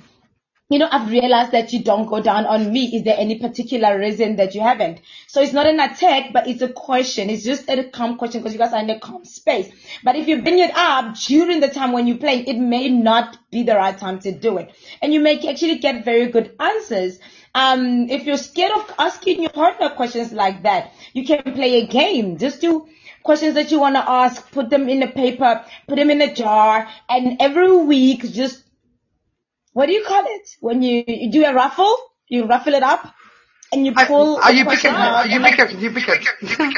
you 0.68 0.80
know, 0.80 0.88
I've 0.90 1.10
realized 1.10 1.52
that 1.52 1.72
you 1.72 1.84
don't 1.84 2.06
go 2.06 2.20
down 2.20 2.44
on 2.44 2.72
me. 2.72 2.96
Is 2.96 3.04
there 3.04 3.14
any 3.16 3.38
particular 3.38 3.96
reason 3.96 4.34
that 4.36 4.56
you 4.56 4.62
haven't? 4.62 5.00
So 5.28 5.40
it's 5.40 5.52
not 5.52 5.66
an 5.66 5.78
attack, 5.78 6.32
but 6.32 6.48
it's 6.48 6.60
a 6.60 6.68
question. 6.68 7.30
It's 7.30 7.44
just 7.44 7.68
a 7.68 7.84
calm 7.84 8.18
question 8.18 8.40
because 8.40 8.52
you 8.52 8.58
guys 8.58 8.72
are 8.72 8.82
in 8.82 8.90
a 8.90 8.98
calm 8.98 9.24
space. 9.24 9.70
But 10.02 10.16
if 10.16 10.26
you 10.26 10.42
bring 10.42 10.58
it 10.58 10.72
up 10.74 11.14
during 11.18 11.60
the 11.60 11.68
time 11.68 11.92
when 11.92 12.08
you 12.08 12.16
play, 12.16 12.40
it 12.40 12.58
may 12.58 12.88
not 12.88 13.38
be 13.52 13.62
the 13.62 13.76
right 13.76 13.96
time 13.96 14.18
to 14.20 14.32
do 14.32 14.58
it. 14.58 14.74
And 15.00 15.14
you 15.14 15.20
may 15.20 15.38
actually 15.48 15.78
get 15.78 16.04
very 16.04 16.26
good 16.26 16.56
answers. 16.58 17.20
Um, 17.56 18.10
if 18.10 18.26
you're 18.26 18.36
scared 18.36 18.72
of 18.72 18.94
asking 18.98 19.40
your 19.40 19.50
partner 19.50 19.88
questions 19.88 20.30
like 20.30 20.62
that, 20.64 20.92
you 21.14 21.24
can 21.24 21.42
play 21.54 21.80
a 21.80 21.86
game. 21.86 22.36
Just 22.36 22.60
do 22.60 22.86
questions 23.22 23.54
that 23.54 23.70
you 23.70 23.80
want 23.80 23.96
to 23.96 24.10
ask, 24.10 24.52
put 24.52 24.68
them 24.68 24.90
in 24.90 25.02
a 25.02 25.08
paper, 25.08 25.64
put 25.88 25.96
them 25.96 26.10
in 26.10 26.20
a 26.20 26.34
jar, 26.34 26.86
and 27.08 27.38
every 27.40 27.74
week 27.74 28.30
just 28.30 28.62
what 29.72 29.86
do 29.86 29.92
you 29.92 30.04
call 30.04 30.24
it? 30.26 30.56
When 30.60 30.82
you, 30.82 31.04
you 31.06 31.30
do 31.30 31.44
a 31.44 31.54
raffle, 31.54 31.96
you 32.28 32.46
ruffle 32.46 32.74
it 32.74 32.82
up 32.82 33.14
and 33.72 33.86
you 33.86 33.92
pull. 33.92 34.38
A 34.38 34.52
you 34.52 34.58
pick 34.58 34.66
question 34.66 34.94
out 34.94 35.26
it. 35.26 35.32
You 35.32 35.40
pick 35.40 35.58
it. 35.58 35.72
You 35.80 35.90
pick 35.90 36.08
it. 36.08 36.22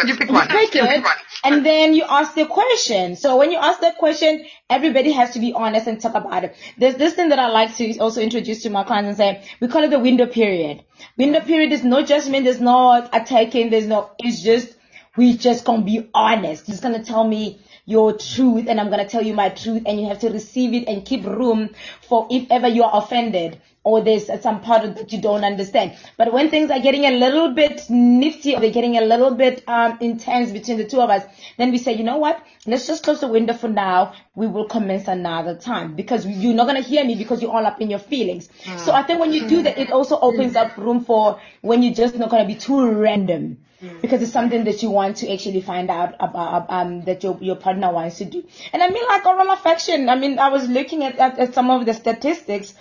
You 0.09 0.17
pick 0.17 0.31
you 0.31 0.41
pick 0.49 0.75
it, 0.75 1.05
and 1.45 1.65
then 1.65 1.95
you 1.95 2.05
ask 2.09 2.35
the 2.35 2.47
question. 2.47 3.17
So 3.17 3.37
when 3.37 3.51
you 3.51 3.59
ask 3.59 3.81
that 3.81 3.99
question, 3.99 4.47
everybody 4.71 5.13
has 5.13 5.33
to 5.33 5.41
be 5.41 5.53
honest 5.53 5.87
and 5.87 6.01
talk 6.01 6.15
about 6.15 6.45
it. 6.45 6.57
There's 6.79 6.97
this 6.97 7.15
thing 7.15 7.29
that 7.31 7.39
I 7.39 7.49
like 7.49 7.77
to 7.77 7.99
also 7.99 8.21
introduce 8.21 8.63
to 8.63 8.71
my 8.71 8.85
clients 8.85 9.09
and 9.09 9.17
say, 9.17 9.51
we 9.61 9.69
call 9.69 9.85
it 9.85 9.91
the 9.91 9.99
window 9.99 10.27
period. 10.27 10.85
Window 11.17 11.41
period 11.41 11.73
is 11.73 11.85
no 11.85 12.03
judgment, 12.03 12.45
there's 12.45 12.61
no 12.61 13.09
attacking, 13.13 13.71
there's 13.71 13.87
no, 13.87 14.11
it's 14.19 14.43
just, 14.43 14.75
we 15.17 15.37
just 15.37 15.65
gonna 15.65 15.83
be 15.83 16.09
honest. 16.15 16.67
Just 16.67 16.83
gonna 16.83 17.05
tell 17.05 17.27
me 17.27 17.61
your 17.89 18.13
truth 18.13 18.67
and 18.69 18.79
I'm 18.79 18.91
going 18.91 19.03
to 19.03 19.11
tell 19.11 19.23
you 19.23 19.33
my 19.33 19.49
truth 19.49 19.85
and 19.87 19.99
you 19.99 20.09
have 20.09 20.19
to 20.19 20.29
receive 20.29 20.75
it 20.75 20.87
and 20.89 21.07
keep 21.07 21.25
room 21.25 21.71
for 22.07 22.29
if 22.31 22.47
ever 22.51 22.69
you 22.69 22.85
are 22.85 23.03
offended 23.03 23.63
or 23.85 24.01
there's 24.01 24.27
some 24.43 24.61
part 24.61 24.85
of 24.85 24.97
that 24.97 25.13
you 25.13 25.21
don't 25.21 25.45
understand. 25.45 25.97
But 26.17 26.33
when 26.33 26.51
things 26.51 26.71
are 26.71 26.81
getting 26.81 27.05
a 27.05 27.11
little 27.11 27.55
bit 27.55 27.89
nifty 27.89 28.55
or 28.55 28.61
they're 28.61 28.71
getting 28.71 28.99
a 28.99 29.03
little 29.03 29.35
bit 29.35 29.63
um, 29.69 29.99
intense 30.01 30.51
between 30.53 30.79
the 30.79 30.85
two 30.85 31.01
of 31.01 31.11
us, 31.11 31.25
then 31.57 31.71
we 31.71 31.79
say, 31.79 31.93
you 31.95 32.05
know 32.05 32.19
what? 32.19 32.43
Let's 32.67 32.87
just 32.87 33.03
close 33.05 33.21
the 33.21 33.29
window 33.29 33.55
for 33.55 33.69
now. 33.69 34.13
We 34.35 34.47
will 34.47 34.67
commence 34.67 35.09
another 35.09 35.55
time 35.55 35.95
because 35.95 36.27
you're 36.27 36.55
not 36.55 36.67
going 36.67 36.83
to 36.83 36.89
hear 36.89 37.05
me 37.05 37.15
because 37.15 37.41
you're 37.41 37.53
all 37.53 37.67
up 37.67 37.81
in 37.81 37.89
your 37.89 37.99
feelings. 37.99 38.49
So 38.77 38.93
I 38.93 39.03
think 39.03 39.21
when 39.21 39.33
you 39.33 39.49
do 39.49 39.63
that, 39.63 39.79
it 39.79 39.91
also 39.91 40.19
opens 40.19 40.55
up 40.57 40.77
room 40.77 41.05
for 41.05 41.41
when 41.63 41.83
you're 41.83 41.95
just 41.95 42.17
not 42.17 42.31
going 42.31 42.47
to 42.47 42.53
be 42.53 42.59
too 42.59 42.91
random 42.93 43.59
because 44.03 44.21
it's 44.23 44.33
something 44.33 44.65
that 44.65 44.83
you 44.83 44.91
want 44.91 45.19
to 45.19 45.33
actually 45.33 45.61
find 45.61 45.89
out 45.89 46.15
about 46.19 46.67
um 46.69 47.03
that 47.05 47.23
your 47.23 47.39
your 47.41 47.55
partner 47.55 47.93
wants 47.93 48.19
to 48.19 48.25
do. 48.25 48.43
And 48.73 48.83
I 48.83 48.89
mean 48.89 49.07
like 49.07 49.25
oral 49.25 49.51
affection. 49.53 50.09
I 50.09 50.17
mean 50.17 50.39
I 50.39 50.49
was 50.49 50.69
looking 50.69 51.05
at, 51.05 51.17
at, 51.19 51.39
at 51.39 51.55
some 51.55 51.71
of 51.71 51.87
the 51.87 51.95
statistics 51.95 52.75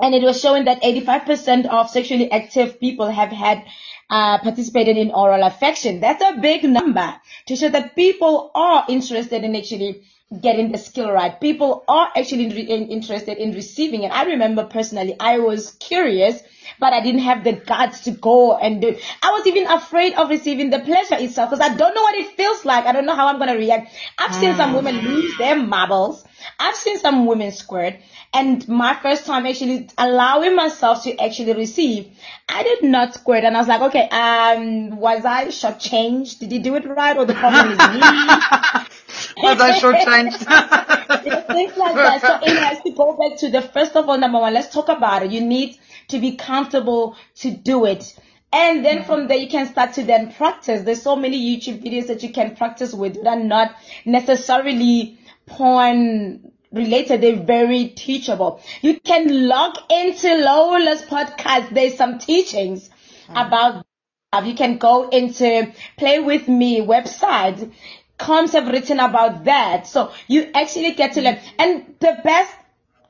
and 0.00 0.14
it 0.14 0.22
was 0.22 0.40
showing 0.40 0.64
that 0.64 0.82
85% 0.82 1.66
of 1.66 1.88
sexually 1.90 2.30
active 2.30 2.80
people 2.80 3.08
have 3.08 3.30
had 3.30 3.64
uh, 4.10 4.38
participated 4.38 4.96
in 4.96 5.10
oral 5.12 5.42
affection. 5.44 6.00
That's 6.00 6.22
a 6.22 6.40
big 6.40 6.64
number 6.64 7.14
to 7.46 7.56
show 7.56 7.68
that 7.68 7.94
people 7.96 8.50
are 8.54 8.84
interested 8.88 9.44
in 9.44 9.54
actually 9.56 10.02
getting 10.40 10.72
the 10.72 10.78
skill 10.78 11.10
right. 11.12 11.40
People 11.40 11.84
are 11.86 12.08
actually 12.16 12.46
in- 12.46 12.68
in- 12.68 12.88
interested 12.88 13.38
in 13.38 13.52
receiving 13.54 14.02
it. 14.02 14.10
I 14.10 14.24
remember 14.24 14.64
personally, 14.64 15.14
I 15.20 15.38
was 15.38 15.72
curious, 15.72 16.42
but 16.80 16.92
I 16.92 17.00
didn't 17.00 17.20
have 17.20 17.44
the 17.44 17.52
guts 17.52 18.00
to 18.04 18.10
go 18.10 18.56
and 18.56 18.80
do 18.80 18.88
it. 18.88 19.02
I 19.22 19.30
was 19.30 19.46
even 19.46 19.66
afraid 19.66 20.14
of 20.14 20.30
receiving 20.30 20.70
the 20.70 20.80
pleasure 20.80 21.16
itself 21.16 21.50
because 21.50 21.64
I 21.64 21.74
don't 21.76 21.94
know 21.94 22.02
what 22.02 22.16
it 22.16 22.36
feels 22.36 22.64
like. 22.64 22.84
I 22.86 22.92
don't 22.92 23.06
know 23.06 23.14
how 23.14 23.28
I'm 23.28 23.38
going 23.38 23.52
to 23.52 23.58
react. 23.58 23.92
I've 24.18 24.34
seen 24.34 24.56
some 24.56 24.74
women 24.74 24.96
lose 25.02 25.36
their 25.38 25.56
marbles. 25.56 26.24
I've 26.58 26.74
seen 26.74 26.98
some 26.98 27.26
women 27.26 27.52
squirt. 27.52 27.94
And 28.34 28.66
my 28.68 28.96
first 29.00 29.26
time 29.26 29.46
actually 29.46 29.88
allowing 29.96 30.56
myself 30.56 31.04
to 31.04 31.16
actually 31.18 31.52
receive, 31.52 32.18
I 32.48 32.64
did 32.64 32.82
not 32.82 33.14
squirt. 33.14 33.44
And 33.44 33.56
I 33.56 33.60
was 33.60 33.68
like, 33.68 33.80
okay, 33.82 34.08
um, 34.08 34.96
was 34.96 35.24
I 35.24 35.46
shortchanged? 35.46 36.40
Did 36.40 36.50
you 36.50 36.60
do 36.60 36.74
it 36.74 36.84
right? 36.84 37.16
Or 37.16 37.24
the 37.26 37.34
problem 37.34 37.70
is 37.70 37.78
me? 37.78 38.00
Was 39.36 39.60
I 39.60 39.78
shortchanged? 39.78 40.38
Things 41.46 41.76
like 41.76 41.94
that. 41.94 42.20
So 42.20 42.38
it 42.42 42.58
has 42.58 42.82
to 42.82 42.90
go 42.90 43.16
back 43.16 43.38
to 43.38 43.50
the 43.50 43.62
first 43.62 43.96
of 43.96 44.08
all, 44.08 44.18
number 44.18 44.38
one, 44.38 44.54
let's 44.54 44.72
talk 44.72 44.88
about 44.88 45.22
it. 45.22 45.30
You 45.30 45.40
need 45.40 45.78
to 46.08 46.18
be 46.18 46.36
comfortable 46.36 47.16
to 47.36 47.50
do 47.50 47.84
it. 47.84 48.16
And 48.52 48.84
then 48.84 49.04
from 49.04 49.28
there, 49.28 49.36
you 49.36 49.48
can 49.48 49.66
start 49.66 49.94
to 49.94 50.04
then 50.04 50.32
practice. 50.32 50.82
There's 50.82 51.02
so 51.02 51.16
many 51.16 51.38
YouTube 51.38 51.82
videos 51.84 52.06
that 52.08 52.22
you 52.22 52.32
can 52.32 52.54
practice 52.56 52.92
with 52.92 53.14
that 53.14 53.26
are 53.26 53.42
not 53.42 53.74
necessarily 54.04 55.18
porn 55.46 56.52
related. 56.74 57.20
They're 57.20 57.36
very 57.36 57.88
teachable. 57.88 58.60
You 58.82 59.00
can 59.00 59.48
log 59.48 59.76
into 59.90 60.28
Lola's 60.36 61.02
podcast. 61.02 61.70
There's 61.70 61.96
some 61.96 62.18
teachings 62.18 62.90
hmm. 63.26 63.36
about 63.36 63.86
that. 64.32 64.46
you 64.46 64.54
can 64.54 64.78
go 64.78 65.08
into 65.08 65.72
Play 65.96 66.20
With 66.20 66.48
Me 66.48 66.80
website. 66.80 67.72
Carms 68.18 68.52
have 68.52 68.68
written 68.68 69.00
about 69.00 69.44
that. 69.44 69.86
So 69.86 70.12
you 70.28 70.50
actually 70.54 70.92
get 70.92 71.14
to 71.14 71.22
learn. 71.22 71.38
And 71.58 71.94
the 72.00 72.18
best 72.22 72.54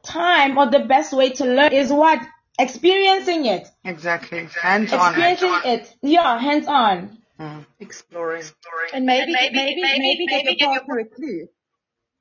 time 0.03 0.59
or 0.59 0.71
the 0.71 0.81
best 0.81 1.13
way 1.13 1.31
to 1.31 1.45
learn 1.45 1.73
is 1.73 1.91
what? 1.91 2.21
Experiencing 2.59 3.47
it. 3.47 3.67
Exactly. 3.85 4.47
Hands 4.61 4.93
on. 4.93 5.09
Experiencing 5.09 5.55
it. 5.65 5.95
Yeah, 6.03 6.39
hands 6.39 6.69
on. 6.69 7.19
Hmm. 7.39 7.61
Exploring. 7.81 8.45
And 8.93 9.07
maybe, 9.07 9.33
maybe, 9.33 9.55
maybe, 9.55 9.83
maybe 9.99 10.27
give 10.27 10.45
your 10.45 10.69
partner 10.69 10.99
a 11.01 11.05
clue. 11.05 11.49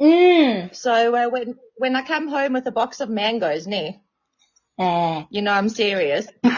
Mm. 0.01 0.75
So 0.75 1.15
uh, 1.15 1.29
when 1.29 1.57
when 1.77 1.95
I 1.95 2.01
come 2.03 2.27
home 2.27 2.53
with 2.53 2.65
a 2.67 2.71
box 2.71 2.99
of 3.01 3.09
mangoes, 3.09 3.67
ne, 3.67 4.01
Eh. 4.79 5.23
you 5.29 5.41
know 5.41 5.51
I'm 5.53 5.69
serious. 5.69 6.27
when 6.43 6.53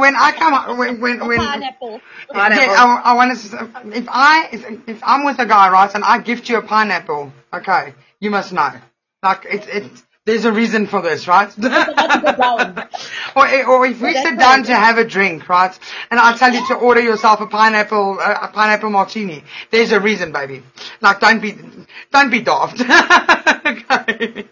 when 0.00 0.16
I 0.16 0.32
come 0.36 0.78
when 0.78 1.00
when 1.00 1.26
when 1.26 1.38
Pineapple. 1.38 2.00
Yeah, 2.32 2.74
I, 2.76 3.00
I 3.04 3.14
want 3.14 3.38
to. 3.38 3.70
If 3.96 4.08
I 4.08 4.48
if, 4.52 4.88
if 4.88 5.00
I'm 5.04 5.24
with 5.24 5.38
a 5.38 5.46
guy, 5.46 5.70
right, 5.70 5.94
and 5.94 6.02
I 6.04 6.18
gift 6.18 6.48
you 6.48 6.58
a 6.58 6.62
pineapple, 6.62 7.32
okay, 7.52 7.94
you 8.20 8.30
must 8.30 8.52
know. 8.52 8.72
Like 9.22 9.46
it's 9.48 9.66
it's 9.68 10.02
there's 10.30 10.44
a 10.44 10.52
reason 10.52 10.86
for 10.86 11.02
this, 11.02 11.26
right? 11.26 11.52
or 11.58 13.46
eh, 13.48 13.64
or 13.64 13.84
if 13.84 14.00
we 14.00 14.14
sit 14.14 14.38
down 14.38 14.62
to 14.62 14.72
have 14.74 14.96
a 14.96 15.04
drink, 15.04 15.48
right, 15.48 15.76
and 16.08 16.20
I 16.20 16.36
tell 16.36 16.54
you 16.54 16.64
to 16.68 16.74
order 16.74 17.00
yourself 17.00 17.40
a 17.40 17.46
pineapple 17.46 18.20
a, 18.20 18.32
a 18.42 18.48
pineapple 18.52 18.90
martini, 18.90 19.42
there's 19.72 19.90
a 19.90 19.98
reason, 19.98 20.30
baby. 20.30 20.62
Like 21.00 21.18
don't 21.18 21.40
be 21.40 21.58
don't 22.12 22.30
be 22.30 22.42
daft. 22.42 22.80
okay. 23.66 24.46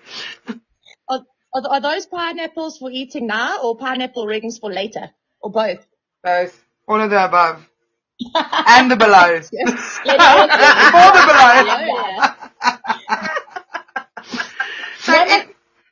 Are, 1.08 1.20
are, 1.54 1.68
are 1.70 1.80
those 1.80 2.06
pineapples 2.06 2.78
for 2.78 2.90
eating 2.90 3.28
now 3.28 3.62
or 3.62 3.76
pineapple 3.76 4.26
rings 4.26 4.58
for 4.58 4.72
later? 4.72 5.10
Or 5.40 5.52
both? 5.52 5.86
Both. 6.24 6.60
All 6.88 7.00
of 7.00 7.10
the 7.10 7.24
above. 7.24 7.64
and 8.34 8.90
the 8.90 8.96
below. 8.96 9.40
Yes. 9.52 10.00
The 10.04 10.16
below. 13.20 13.34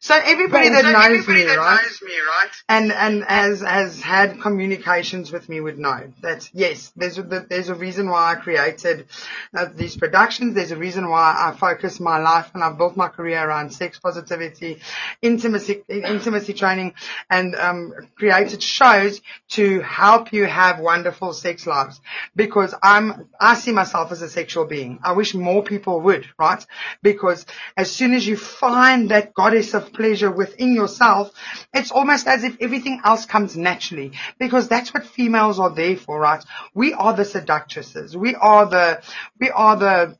So, 0.07 0.15
everybody 0.15 0.69
that 0.69 0.85
So 0.85 0.93
knows 0.93 1.05
everybody 1.05 1.41
me, 1.41 1.45
that 1.47 1.59
right, 1.59 1.83
knows 1.83 2.01
me, 2.01 2.13
right? 2.21 2.51
and 2.69 2.93
and 2.93 3.25
has 3.25 3.61
has 3.61 4.01
had 4.01 4.41
communications 4.41 5.33
with 5.33 5.49
me 5.49 5.61
would 5.61 5.81
know 5.81 6.13
that 6.23 6.49
yes, 6.55 6.93
there's 6.95 7.19
a, 7.19 7.25
there's 7.25 7.71
a 7.71 7.75
reason 7.75 8.09
why 8.09 8.31
I 8.31 8.35
created 8.37 9.07
uh, 9.53 9.67
these 9.75 9.97
productions. 9.97 10.55
There's 10.55 10.71
a 10.71 10.77
reason 10.77 11.11
why 11.11 11.35
I 11.37 11.57
focus 11.59 11.99
my 11.99 12.19
life 12.19 12.53
and 12.55 12.63
I've 12.63 12.79
built 12.79 12.97
my 12.97 13.09
career 13.09 13.45
around 13.49 13.73
sex 13.73 13.99
positivity, 13.99 14.79
intimacy, 15.23 15.83
intimacy 15.89 16.53
training, 16.53 16.95
and 17.29 17.57
um, 17.57 17.93
created 18.15 18.63
shows 18.63 19.21
to 19.49 19.81
help 19.81 20.33
you 20.33 20.45
have 20.45 20.79
wonderful 20.79 21.33
sex 21.33 21.67
lives. 21.67 22.01
Because 22.37 22.77
I'm 22.81 23.29
I 23.41 23.57
see 23.57 23.73
myself 23.73 24.13
as 24.13 24.23
a 24.23 24.29
sexual 24.29 24.67
being. 24.67 25.01
I 25.03 25.15
wish 25.15 25.35
more 25.35 25.65
people 25.65 26.01
would, 26.03 26.29
right? 26.39 26.65
Because 27.03 27.45
as 27.77 27.91
soon 27.91 28.15
as 28.15 28.25
you 28.25 28.37
find 28.37 29.11
that 29.11 29.35
goddess 29.35 29.75
of 29.75 29.93
pleasure 29.97 30.31
within 30.31 30.75
yourself, 30.75 31.33
it's 31.73 31.91
almost 31.91 32.27
as 32.27 32.45
if 32.45 32.57
everything 32.61 33.01
else 33.05 33.27
comes 33.27 33.57
naturally 33.57 34.13
because 34.39 34.69
that's 34.69 34.93
what 34.95 35.07
females 35.07 35.59
are 35.59 35.75
there 35.75 35.97
for, 35.97 36.21
right? 36.21 36.45
We 36.75 36.93
are 36.93 37.15
the 37.15 37.25
seductresses. 37.25 38.17
We 38.17 38.35
are 38.35 38.67
the, 38.67 39.03
we 39.41 39.51
are 39.51 39.77
the, 39.77 40.19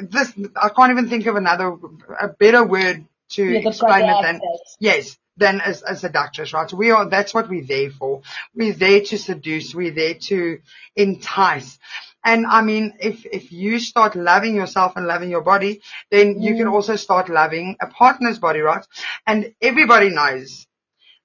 this, 0.00 0.32
I 0.54 0.68
can't 0.70 0.92
even 0.92 1.08
think 1.08 1.26
of 1.26 1.36
another, 1.36 1.76
a 2.20 2.28
better 2.28 2.64
word 2.64 3.06
to 3.30 3.44
Yeah, 3.44 3.68
explain 3.68 4.04
it 4.08 4.22
than, 4.22 4.40
yes, 4.78 5.18
than 5.36 5.60
as, 5.60 5.82
a 5.82 5.96
seductress, 5.96 6.52
right? 6.52 6.72
We 6.72 6.90
are, 6.90 7.08
that's 7.08 7.34
what 7.34 7.48
we're 7.48 7.64
there 7.64 7.90
for. 7.90 8.22
We're 8.54 8.72
there 8.74 9.00
to 9.02 9.18
seduce. 9.18 9.74
We're 9.74 9.94
there 9.94 10.14
to 10.28 10.60
entice. 10.94 11.78
And 12.26 12.44
I 12.44 12.60
mean, 12.60 12.94
if, 13.00 13.24
if 13.24 13.52
you 13.52 13.78
start 13.78 14.16
loving 14.16 14.56
yourself 14.56 14.94
and 14.96 15.06
loving 15.06 15.30
your 15.30 15.42
body, 15.42 15.80
then 16.10 16.42
you 16.42 16.56
can 16.56 16.66
also 16.66 16.96
start 16.96 17.28
loving 17.28 17.76
a 17.80 17.86
partner's 17.86 18.40
body, 18.40 18.60
right? 18.60 18.84
And 19.28 19.54
everybody 19.62 20.10
knows 20.10 20.66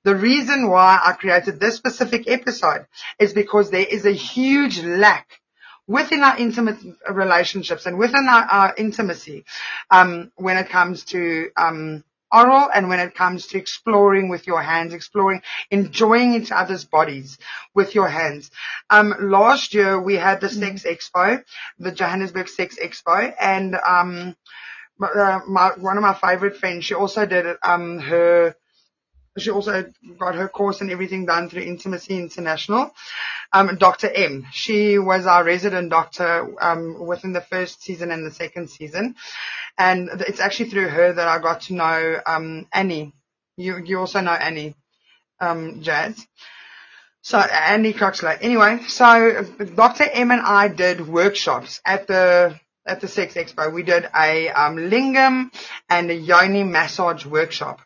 the 0.03 0.15
reason 0.15 0.69
why 0.69 0.99
I 1.03 1.13
created 1.13 1.59
this 1.59 1.75
specific 1.75 2.27
episode 2.27 2.85
is 3.19 3.33
because 3.33 3.71
there 3.71 3.85
is 3.85 4.05
a 4.05 4.11
huge 4.11 4.79
lack 4.79 5.41
within 5.87 6.23
our 6.23 6.37
intimate 6.37 6.77
relationships 7.09 7.87
and 7.87 7.97
within 7.97 8.27
our, 8.29 8.43
our 8.43 8.75
intimacy, 8.77 9.43
um, 9.89 10.31
when 10.35 10.57
it 10.57 10.69
comes 10.69 11.05
to, 11.05 11.49
um, 11.57 12.03
oral 12.31 12.69
and 12.73 12.89
when 12.89 12.99
it 12.99 13.15
comes 13.15 13.47
to 13.47 13.57
exploring 13.57 14.29
with 14.29 14.47
your 14.47 14.61
hands, 14.61 14.93
exploring, 14.93 15.41
enjoying 15.69 16.33
each 16.33 16.51
other's 16.51 16.85
bodies 16.85 17.37
with 17.73 17.95
your 17.95 18.07
hands. 18.07 18.51
Um, 18.89 19.13
last 19.19 19.73
year 19.73 19.99
we 20.01 20.15
had 20.15 20.41
the 20.41 20.49
Sex 20.49 20.83
Expo, 20.83 21.43
the 21.79 21.91
Johannesburg 21.91 22.47
Sex 22.47 22.77
Expo, 22.81 23.33
and 23.39 23.75
um, 23.75 24.35
uh, 25.01 25.39
my, 25.47 25.71
one 25.77 25.97
of 25.97 26.03
my 26.03 26.13
favorite 26.13 26.57
friends, 26.57 26.85
she 26.85 26.93
also 26.93 27.25
did 27.25 27.45
it, 27.45 27.57
um, 27.63 27.99
her 27.99 28.55
she 29.37 29.49
also 29.49 29.85
got 30.19 30.35
her 30.35 30.49
course 30.49 30.81
and 30.81 30.91
everything 30.91 31.25
done 31.25 31.49
through 31.49 31.61
Intimacy 31.63 32.17
International. 32.17 32.91
Um, 33.53 33.77
Dr. 33.77 34.09
M. 34.09 34.45
She 34.51 34.99
was 34.99 35.25
our 35.25 35.43
resident 35.43 35.89
doctor 35.89 36.53
um, 36.61 37.05
within 37.05 37.31
the 37.33 37.41
first 37.41 37.81
season 37.81 38.11
and 38.11 38.25
the 38.25 38.31
second 38.31 38.69
season, 38.69 39.15
and 39.77 40.09
it's 40.27 40.39
actually 40.39 40.69
through 40.69 40.89
her 40.89 41.13
that 41.13 41.27
I 41.27 41.39
got 41.39 41.61
to 41.61 41.73
know 41.73 42.21
um, 42.25 42.67
Annie. 42.73 43.13
You 43.57 43.77
you 43.83 43.99
also 43.99 44.21
know 44.21 44.31
Annie, 44.31 44.75
um, 45.39 45.81
Jazz. 45.81 46.25
So 47.23 47.37
Annie 47.37 47.93
Coxley. 47.93 48.37
Anyway, 48.41 48.79
so 48.87 49.43
Dr. 49.75 50.05
M 50.11 50.31
and 50.31 50.41
I 50.41 50.67
did 50.69 51.07
workshops 51.07 51.79
at 51.85 52.07
the 52.07 52.59
at 52.85 52.99
the 52.99 53.07
Sex 53.07 53.35
Expo. 53.35 53.71
We 53.71 53.83
did 53.83 54.09
a 54.15 54.49
um, 54.49 54.75
lingam 54.75 55.51
and 55.89 56.09
a 56.09 56.15
yoni 56.15 56.63
massage 56.63 57.25
workshop. 57.25 57.81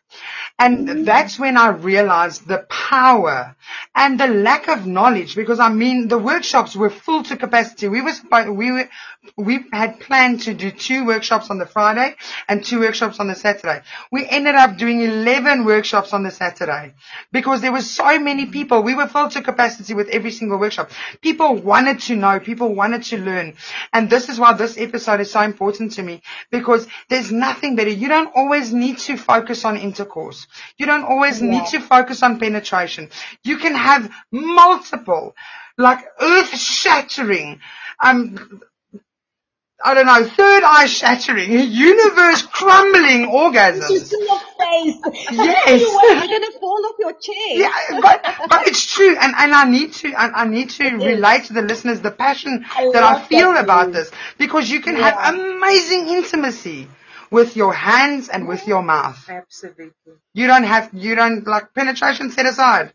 And 0.58 1.06
that's 1.06 1.38
when 1.38 1.58
I 1.58 1.68
realized 1.68 2.48
the 2.48 2.66
power 2.70 3.54
and 3.94 4.18
the 4.18 4.26
lack 4.28 4.68
of 4.68 4.86
knowledge 4.86 5.36
because 5.36 5.60
I 5.60 5.68
mean 5.68 6.08
the 6.08 6.16
workshops 6.18 6.74
were 6.74 6.88
full 6.88 7.24
to 7.24 7.36
capacity. 7.36 7.88
We 7.88 8.10
supposed, 8.10 8.48
we 8.48 8.72
were, 8.72 8.88
we 9.36 9.66
had 9.70 10.00
planned 10.00 10.42
to 10.42 10.54
do 10.54 10.70
two 10.70 11.04
workshops 11.04 11.50
on 11.50 11.58
the 11.58 11.66
Friday 11.66 12.16
and 12.48 12.64
two 12.64 12.80
workshops 12.80 13.20
on 13.20 13.28
the 13.28 13.34
Saturday. 13.34 13.82
We 14.10 14.26
ended 14.26 14.54
up 14.54 14.78
doing 14.78 15.02
11 15.02 15.64
workshops 15.66 16.14
on 16.14 16.22
the 16.22 16.30
Saturday 16.30 16.94
because 17.32 17.60
there 17.60 17.72
were 17.72 17.82
so 17.82 18.18
many 18.18 18.46
people. 18.46 18.82
We 18.82 18.94
were 18.94 19.08
full 19.08 19.28
to 19.30 19.42
capacity 19.42 19.92
with 19.92 20.08
every 20.08 20.30
single 20.30 20.58
workshop. 20.58 20.90
People 21.20 21.56
wanted 21.56 22.00
to 22.02 22.16
know, 22.16 22.40
people 22.40 22.74
wanted 22.74 23.02
to 23.04 23.18
learn. 23.18 23.54
And 23.92 24.08
this 24.08 24.30
is 24.30 24.38
why 24.40 24.54
this 24.54 24.78
episode 24.78 25.20
is 25.20 25.30
so 25.30 25.42
important 25.42 25.92
to 25.92 26.02
me 26.02 26.22
because 26.50 26.86
there's 27.10 27.30
nothing 27.30 27.76
better. 27.76 27.90
You 27.90 28.08
don't 28.08 28.32
always 28.34 28.72
need 28.72 28.98
to 28.98 29.18
focus 29.18 29.64
on 29.66 29.76
intercourse. 29.76 30.45
You 30.78 30.86
don't 30.86 31.04
always 31.04 31.40
need 31.42 31.66
to 31.66 31.80
focus 31.80 32.22
on 32.22 32.38
penetration. 32.38 33.10
You 33.42 33.58
can 33.58 33.74
have 33.74 34.10
multiple, 34.30 35.34
like 35.78 36.04
earth 36.20 36.56
shattering, 36.56 37.60
um, 38.00 38.62
I 39.84 39.92
don't 39.92 40.06
know, 40.06 40.24
third 40.24 40.62
eye 40.64 40.86
shattering, 40.86 41.52
universe 41.52 42.42
crumbling 42.42 43.26
orgasms. 43.28 43.88
Just 43.88 44.12
in 44.14 44.20
your 44.22 44.38
face. 44.58 44.96
Yes. 45.32 45.80
You're 45.82 46.40
gonna 46.40 46.58
fall 46.58 46.86
off 46.86 46.96
your 46.98 47.12
chair. 47.12 47.58
Yeah, 47.58 48.00
but, 48.00 48.24
but 48.48 48.66
it's 48.66 48.90
true, 48.92 49.14
and, 49.20 49.34
and 49.36 49.52
I 49.54 49.68
need 49.68 49.92
to, 49.94 50.12
I, 50.14 50.42
I 50.42 50.46
need 50.48 50.70
to 50.70 50.84
relate 50.96 51.44
to 51.44 51.52
the 51.52 51.62
listeners 51.62 52.00
the 52.00 52.10
passion 52.10 52.64
I 52.74 52.90
that 52.92 53.02
I 53.02 53.22
feel 53.26 53.52
that 53.52 53.64
about 53.64 53.92
this, 53.92 54.10
because 54.38 54.70
you 54.70 54.80
can 54.80 54.96
Yeah. 54.96 55.10
have 55.10 55.34
amazing 55.34 56.08
intimacy 56.08 56.88
with 57.30 57.56
your 57.56 57.72
hands 57.72 58.28
and 58.28 58.46
with 58.48 58.66
your 58.66 58.82
mouth. 58.82 59.28
Absolutely. 59.28 59.90
You 60.34 60.46
don't 60.46 60.64
have, 60.64 60.90
you 60.92 61.14
don't, 61.14 61.46
like, 61.46 61.74
penetration 61.74 62.30
set 62.30 62.46
aside. 62.46 62.92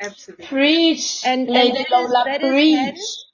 Absolutely. 0.00 0.46
Preach, 0.46 1.22
And, 1.24 1.42
and 1.48 1.50
Lady 1.50 1.72
that 1.72 1.80
is- 1.86 1.90
Lola, 1.90 2.24
that 2.26 2.42
is 2.42 2.50
preach. 2.52 2.76
hands- 2.78 3.24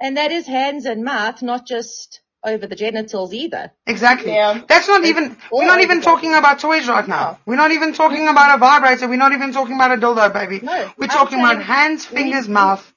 and 0.00 0.16
that 0.16 0.30
is 0.30 0.46
hands 0.46 0.84
and 0.86 1.02
mouth, 1.04 1.42
not 1.42 1.66
just 1.66 2.20
over 2.44 2.66
the 2.66 2.76
genitals 2.76 3.32
either. 3.34 3.72
Exactly. 3.86 4.32
Yeah. 4.32 4.62
That's 4.68 4.86
not 4.86 5.04
even, 5.04 5.36
we're 5.50 5.66
not 5.66 5.80
even 5.80 5.98
the 5.98 6.04
talking 6.04 6.34
about 6.34 6.60
toys 6.60 6.86
right 6.86 7.08
now. 7.08 7.38
Oh. 7.38 7.42
We're 7.46 7.56
not 7.56 7.72
even 7.72 7.92
talking 7.92 8.28
about 8.28 8.54
a 8.54 8.58
vibrator. 8.58 9.08
We're 9.08 9.16
not 9.16 9.32
even 9.32 9.52
talking 9.52 9.74
about 9.74 9.90
a 9.92 9.96
dildo, 10.00 10.32
baby. 10.32 10.60
No, 10.64 10.72
We're 10.96 11.04
I'm 11.04 11.08
talking 11.08 11.38
about 11.40 11.54
saying 11.54 11.60
hands, 11.62 12.10
we- 12.10 12.16
fingers, 12.18 12.48
mouth. 12.48 12.92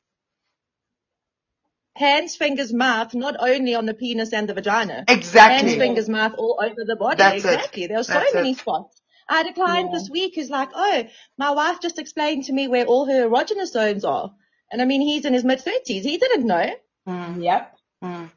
Hands, 1.96 2.34
fingers, 2.36 2.72
mouth, 2.72 3.14
not 3.14 3.36
only 3.40 3.76
on 3.76 3.86
the 3.86 3.94
penis 3.94 4.32
and 4.32 4.48
the 4.48 4.54
vagina. 4.54 5.04
Exactly. 5.08 5.70
Hands, 5.70 5.78
fingers, 5.78 6.08
mouth, 6.10 6.34
all 6.38 6.60
over 6.64 6.86
the 6.86 6.96
body. 6.96 7.18
That's 7.18 7.44
it. 7.44 7.54
exactly. 7.54 7.88
There 7.88 8.00
are 8.00 8.04
so 8.04 8.14
That's 8.14 8.34
many 8.34 8.52
it. 8.52 8.58
spots. 8.58 9.02
I 9.28 9.38
had 9.38 9.48
a 9.48 9.54
client 9.54 9.92
this 9.92 10.10
week 10.10 10.34
who's 10.36 10.50
like, 10.50 10.70
oh, 10.74 11.04
my 11.38 11.52
wife 11.52 11.80
just 11.82 12.00
explained 12.00 12.46
to 12.46 12.54
me 12.54 12.68
where 12.68 12.86
all 12.86 13.06
her 13.06 13.30
erogenous 13.30 13.68
zones 13.68 14.04
are. 14.04 14.32
And 14.72 14.82
I 14.82 14.86
mean, 14.86 15.02
he's 15.02 15.26
in 15.26 15.34
his 15.34 15.44
mid 15.44 15.62
thirties. 15.62 16.04
He 16.04 16.18
didn't 16.18 16.46
know. 16.48 16.74
Yep. 17.08 17.76
Mm. 18.04 18.32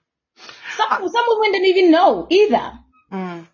Some 0.77 1.09
some 1.09 1.25
women 1.29 1.53
don't 1.53 1.65
even 1.67 1.91
know 1.91 2.27
either. 2.31 2.73
Mm. 3.13 3.47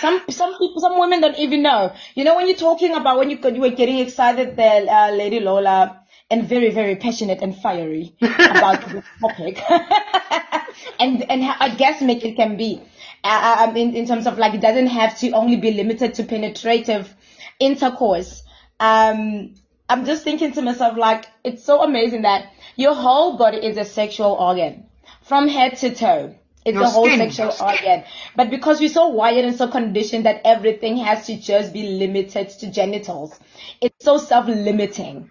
Some 0.00 0.22
some 0.30 0.58
people, 0.58 0.80
some 0.80 0.98
women 0.98 1.20
don't 1.20 1.38
even 1.38 1.62
know. 1.62 1.94
You 2.14 2.24
know, 2.24 2.34
when 2.36 2.46
you're 2.48 2.56
talking 2.56 2.94
about 2.94 3.18
when 3.18 3.30
you 3.30 3.38
you 3.42 3.60
were 3.60 3.70
getting 3.70 3.98
excited 3.98 4.56
there, 4.56 4.86
uh, 4.88 5.10
Lady 5.12 5.40
Lola, 5.40 6.02
and 6.30 6.48
very 6.48 6.70
very 6.70 6.96
passionate 6.96 7.40
and 7.42 7.56
fiery 7.56 8.14
about 8.20 8.80
the 8.88 9.02
topic, 9.20 9.60
and 11.00 11.22
and 11.30 11.42
how 11.42 11.68
orgasmic 11.68 12.24
it 12.24 12.36
can 12.36 12.56
be. 12.56 12.82
Uh, 13.24 13.66
um, 13.68 13.76
in 13.76 13.94
in 13.94 14.06
terms 14.06 14.26
of 14.26 14.38
like 14.38 14.54
it 14.54 14.60
doesn't 14.60 14.86
have 14.88 15.18
to 15.18 15.30
only 15.32 15.56
be 15.56 15.72
limited 15.72 16.14
to 16.14 16.24
penetrative 16.24 17.12
intercourse. 17.58 18.42
Um, 18.78 19.54
I'm 19.88 20.04
just 20.04 20.24
thinking 20.24 20.52
to 20.52 20.62
myself 20.62 20.96
like 20.96 21.26
it's 21.44 21.64
so 21.64 21.82
amazing 21.82 22.22
that 22.22 22.52
your 22.76 22.94
whole 22.94 23.36
body 23.36 23.58
is 23.58 23.76
a 23.76 23.84
sexual 23.84 24.32
organ 24.32 24.86
from 25.22 25.48
head 25.48 25.76
to 25.78 25.94
toe. 25.94 26.34
It's 26.64 26.74
Your 26.74 26.82
the 26.82 26.90
whole 26.90 27.06
skin. 27.06 27.30
sexual 27.30 27.52
organ. 27.64 28.04
But 28.34 28.50
because 28.50 28.80
we're 28.80 28.88
so 28.88 29.08
wired 29.08 29.44
and 29.44 29.54
so 29.56 29.68
conditioned 29.68 30.26
that 30.26 30.40
everything 30.44 30.96
has 30.96 31.26
to 31.26 31.36
just 31.40 31.72
be 31.72 31.82
limited 31.96 32.48
to 32.48 32.70
genitals, 32.72 33.38
it's 33.80 34.04
so 34.04 34.18
self-limiting, 34.18 35.30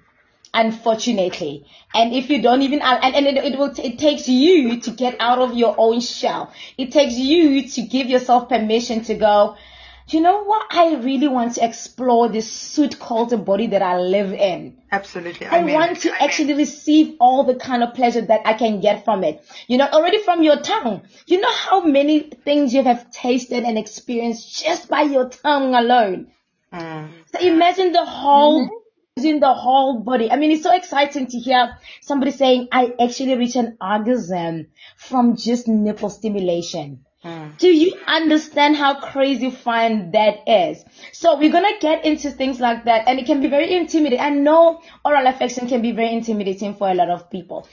unfortunately. 0.55 1.65
And 1.93 2.13
if 2.13 2.29
you 2.29 2.41
don't 2.41 2.61
even, 2.63 2.81
and, 2.81 3.15
and 3.15 3.27
it, 3.27 3.37
it 3.37 3.59
will, 3.59 3.73
it 3.77 3.99
takes 3.99 4.27
you 4.27 4.79
to 4.81 4.91
get 4.91 5.17
out 5.19 5.39
of 5.39 5.53
your 5.53 5.75
own 5.77 6.01
shell. 6.01 6.51
It 6.77 6.91
takes 6.91 7.15
you 7.15 7.67
to 7.69 7.81
give 7.83 8.07
yourself 8.07 8.49
permission 8.49 9.03
to 9.03 9.15
go, 9.15 9.57
you 10.07 10.21
know 10.21 10.43
what? 10.43 10.67
I 10.69 10.95
really 10.95 11.27
want 11.27 11.55
to 11.55 11.65
explore 11.65 12.29
this 12.29 12.51
suit 12.51 12.99
called 12.99 13.31
the 13.31 13.37
body 13.37 13.67
that 13.67 13.81
I 13.81 13.97
live 13.99 14.33
in. 14.33 14.77
Absolutely. 14.91 15.47
I 15.47 15.63
mean, 15.63 15.73
want 15.73 15.99
to 16.01 16.21
actually 16.21 16.53
receive 16.53 17.15
all 17.19 17.43
the 17.43 17.55
kind 17.55 17.81
of 17.81 17.95
pleasure 17.95 18.21
that 18.21 18.41
I 18.45 18.53
can 18.53 18.81
get 18.81 19.03
from 19.03 19.23
it. 19.23 19.43
You 19.67 19.79
know, 19.79 19.87
already 19.87 20.21
from 20.21 20.43
your 20.43 20.57
tongue. 20.57 21.01
You 21.25 21.41
know 21.41 21.51
how 21.51 21.81
many 21.81 22.19
things 22.19 22.73
you 22.73 22.83
have 22.83 23.09
tasted 23.11 23.63
and 23.63 23.79
experienced 23.79 24.63
just 24.63 24.87
by 24.87 25.01
your 25.01 25.27
tongue 25.29 25.73
alone. 25.73 26.27
Mm. 26.71 27.09
So 27.31 27.39
imagine 27.39 27.91
the 27.91 28.05
whole, 28.05 28.69
in 29.23 29.39
the 29.39 29.53
whole 29.53 30.01
body. 30.01 30.29
I 30.29 30.35
mean, 30.35 30.51
it's 30.51 30.63
so 30.63 30.75
exciting 30.75 31.27
to 31.27 31.39
hear 31.39 31.77
somebody 32.01 32.31
saying, 32.31 32.67
I 32.73 32.93
actually 32.99 33.37
reach 33.37 33.55
an 33.55 33.77
orgasm 33.79 34.67
from 34.97 35.37
just 35.37 35.69
nipple 35.69 36.09
stimulation. 36.09 37.05
Do 37.57 37.69
you 37.69 37.93
understand 38.05 38.75
how 38.75 38.99
crazy 38.99 39.49
fun 39.49 40.11
that 40.11 40.47
is? 40.47 40.83
So 41.13 41.39
we're 41.39 41.51
gonna 41.51 41.79
get 41.79 42.03
into 42.03 42.29
things 42.29 42.59
like 42.59 42.83
that 42.85 43.07
and 43.07 43.17
it 43.17 43.25
can 43.25 43.41
be 43.41 43.47
very 43.47 43.73
intimidating. 43.73 44.19
I 44.19 44.29
know 44.29 44.81
oral 45.05 45.25
affection 45.27 45.67
can 45.67 45.81
be 45.81 45.93
very 45.93 46.11
intimidating 46.11 46.75
for 46.75 46.89
a 46.89 46.93
lot 46.93 47.09
of 47.09 47.31
people. 47.31 47.69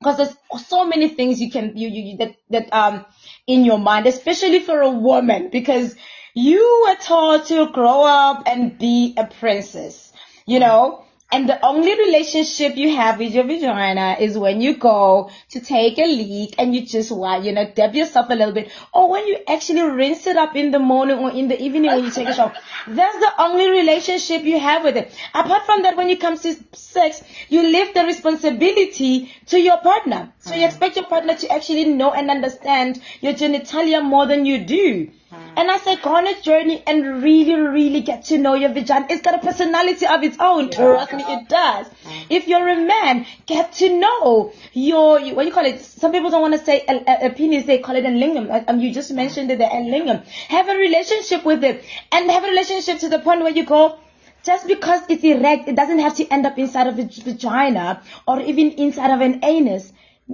Because 0.00 0.16
there's 0.16 0.66
so 0.66 0.86
many 0.86 1.08
things 1.10 1.42
you 1.42 1.50
can, 1.50 1.76
you, 1.76 1.88
you, 1.88 2.02
you 2.02 2.16
that, 2.16 2.36
that, 2.48 2.72
um, 2.72 3.04
in 3.46 3.66
your 3.66 3.78
mind, 3.78 4.06
especially 4.06 4.60
for 4.60 4.80
a 4.80 4.90
woman, 4.90 5.50
because 5.52 5.94
you 6.34 6.86
were 6.88 6.96
taught 6.96 7.46
to 7.46 7.70
grow 7.70 8.02
up 8.04 8.44
and 8.46 8.78
be 8.78 9.14
a 9.16 9.26
princess, 9.26 10.09
you 10.50 10.58
know? 10.58 11.04
And 11.32 11.48
the 11.48 11.64
only 11.64 11.96
relationship 11.96 12.76
you 12.76 12.96
have 12.96 13.20
with 13.20 13.32
your 13.32 13.44
vagina 13.44 14.16
is 14.18 14.36
when 14.36 14.60
you 14.60 14.76
go 14.76 15.30
to 15.50 15.60
take 15.60 15.96
a 15.98 16.04
leak 16.04 16.56
and 16.58 16.74
you 16.74 16.84
just 16.84 17.12
want, 17.12 17.44
you 17.44 17.52
know, 17.52 17.70
dab 17.72 17.94
yourself 17.94 18.26
a 18.30 18.34
little 18.34 18.52
bit. 18.52 18.72
Or 18.92 19.08
when 19.08 19.28
you 19.28 19.38
actually 19.46 19.82
rinse 19.82 20.26
it 20.26 20.36
up 20.36 20.56
in 20.56 20.72
the 20.72 20.80
morning 20.80 21.18
or 21.18 21.30
in 21.30 21.46
the 21.46 21.62
evening 21.62 21.92
when 21.92 22.02
you 22.02 22.10
take 22.10 22.26
a 22.26 22.34
shower. 22.34 22.52
That's 22.88 23.16
the 23.20 23.30
only 23.38 23.70
relationship 23.70 24.42
you 24.42 24.58
have 24.58 24.82
with 24.82 24.96
it. 24.96 25.14
Apart 25.32 25.66
from 25.66 25.82
that, 25.82 25.96
when 25.96 26.10
it 26.10 26.20
comes 26.20 26.42
to 26.42 26.56
sex, 26.72 27.22
you 27.48 27.62
leave 27.62 27.94
the 27.94 28.02
responsibility 28.02 29.32
to 29.46 29.60
your 29.60 29.78
partner. 29.78 30.32
So 30.40 30.54
you 30.54 30.62
hmm. 30.62 30.66
expect 30.66 30.96
your 30.96 31.06
partner 31.06 31.36
to 31.36 31.52
actually 31.52 31.84
know 31.84 32.10
and 32.12 32.28
understand 32.28 33.00
your 33.20 33.34
genitalia 33.34 34.02
more 34.02 34.26
than 34.26 34.46
you 34.46 34.64
do. 34.64 35.12
And 35.56 35.70
I 35.70 35.78
say 35.78 35.96
go 35.96 36.16
on 36.16 36.26
a 36.26 36.40
journey 36.40 36.82
and 36.86 37.22
really, 37.22 37.54
really 37.54 38.00
get 38.00 38.24
to 38.26 38.38
know 38.38 38.54
your 38.54 38.70
vagina. 38.72 39.06
It's 39.10 39.22
got 39.22 39.34
a 39.34 39.38
personality 39.38 40.06
of 40.06 40.22
its 40.22 40.36
own. 40.40 40.70
Trust 40.70 41.12
me, 41.12 41.24
it 41.26 41.48
does. 41.48 41.86
If 42.28 42.48
you're 42.48 42.68
a 42.68 42.76
man, 42.76 43.26
get 43.46 43.72
to 43.74 43.98
know 43.98 44.52
your, 44.72 45.20
you- 45.20 45.34
what 45.34 45.42
do 45.42 45.48
you 45.48 45.54
call 45.54 45.66
it? 45.66 45.80
Some 45.80 46.12
people 46.12 46.30
don't 46.30 46.40
want 46.40 46.54
to 46.54 46.64
say 46.64 46.84
a, 46.88 47.26
a, 47.26 47.30
penis, 47.30 47.64
they 47.66 47.78
call 47.78 47.96
it 47.96 48.04
a 48.04 48.08
lingam. 48.08 48.64
Um, 48.68 48.80
you 48.80 48.92
just 48.92 49.12
mentioned 49.12 49.50
it, 49.50 49.58
the 49.58 49.66
a 49.66 49.76
lingam. 49.94 50.24
Have 50.48 50.68
a 50.68 50.74
relationship 50.76 51.44
with 51.44 51.62
it 51.64 51.84
and 52.12 52.30
have 52.30 52.44
a 52.44 52.48
relationship 52.48 52.98
to 53.00 53.08
the 53.08 53.18
point 53.18 53.42
where 53.42 53.52
you 53.52 53.64
go, 53.64 53.98
just 54.44 54.66
because 54.66 55.02
it's 55.08 55.22
erect, 55.24 55.68
it 55.68 55.76
doesn't 55.76 55.98
have 55.98 56.16
to 56.16 56.26
end 56.28 56.46
up 56.46 56.58
inside 56.58 56.86
of 56.86 56.98
a 56.98 57.04
vagina 57.04 58.02
or 58.26 58.40
even 58.40 58.70
inside 58.72 59.10
of 59.12 59.20
an 59.20 59.44
anus. 59.44 59.92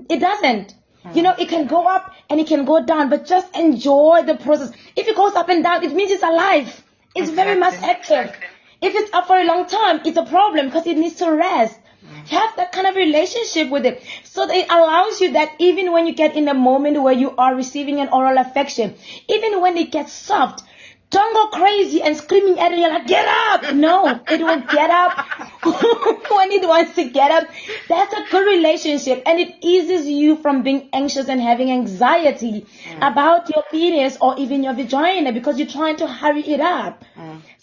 It 0.09 0.21
doesn't. 0.21 0.75
You 1.15 1.23
know, 1.23 1.35
it 1.39 1.49
can 1.49 1.67
go 1.67 1.87
up 1.87 2.13
and 2.29 2.41
it 2.41 2.47
can 2.47 2.65
go 2.65 2.85
down, 2.85 3.11
but 3.11 3.27
just 3.27 3.57
enjoy 3.57 4.23
the 4.27 4.35
process. 4.35 4.73
If 4.97 5.09
it 5.09 5.17
goes 5.17 5.35
up 5.35 5.49
and 5.49 5.63
down, 5.63 5.85
it 5.85 5.93
means 5.95 6.11
it's 6.11 6.23
alive. 6.23 6.83
It's 7.15 7.31
very 7.31 7.59
much 7.59 7.75
active. 7.83 8.35
If 8.83 8.95
it's 8.95 9.13
up 9.15 9.27
for 9.27 9.37
a 9.37 9.45
long 9.45 9.67
time, 9.67 10.01
it's 10.05 10.19
a 10.19 10.25
problem 10.25 10.67
because 10.67 10.87
it 10.87 10.97
needs 10.97 11.17
to 11.17 11.31
rest. 11.31 11.79
Mm. 12.05 12.29
Have 12.29 12.57
that 12.57 12.73
kind 12.73 12.87
of 12.87 12.95
relationship 12.95 13.71
with 13.71 13.87
it. 13.87 14.03
So 14.25 14.47
that 14.47 14.55
it 14.55 14.71
allows 14.71 15.21
you 15.21 15.33
that 15.33 15.53
even 15.59 15.93
when 15.93 16.07
you 16.07 16.15
get 16.15 16.37
in 16.37 16.49
a 16.49 16.55
moment 16.55 17.03
where 17.03 17.15
you 17.15 17.35
are 17.37 17.55
receiving 17.55 18.01
an 18.01 18.09
oral 18.09 18.37
affection, 18.39 18.95
even 19.29 19.61
when 19.63 19.77
it 19.77 19.91
gets 19.91 20.13
soft, 20.13 20.63
don't 21.11 21.35
go 21.35 21.59
crazy 21.59 22.03
and 22.03 22.17
screaming 22.17 22.59
at 22.59 22.73
it. 22.73 22.79
You're 22.79 22.91
like, 22.91 23.07
get 23.07 23.27
up. 23.27 23.75
No, 23.75 24.07
it 24.29 24.41
will 24.41 24.61
get 24.61 24.91
up 24.91 25.17
when 25.65 26.51
it 26.53 26.67
wants 26.67 26.95
to 26.97 27.09
get 27.09 27.31
up. 27.31 27.49
That's 27.89 28.13
a 28.13 28.25
good 28.31 28.47
relationship 28.47 29.23
and 29.27 29.39
it 29.39 29.57
eases 29.63 30.07
you 30.07 30.37
from 30.37 30.63
being 30.63 30.89
anxious 30.93 31.29
and 31.29 31.41
having 31.41 31.71
anxiety 31.71 32.67
about 33.01 33.49
your 33.55 33.65
penis 33.71 34.19
or 34.21 34.37
even 34.39 34.63
your 34.65 34.75
vagina 34.75 35.33
because 35.33 35.59
you're 35.59 35.69
trying 35.69 35.97
to 35.97 36.07
hurry 36.07 36.43
it 36.43 36.61
up. 36.61 37.05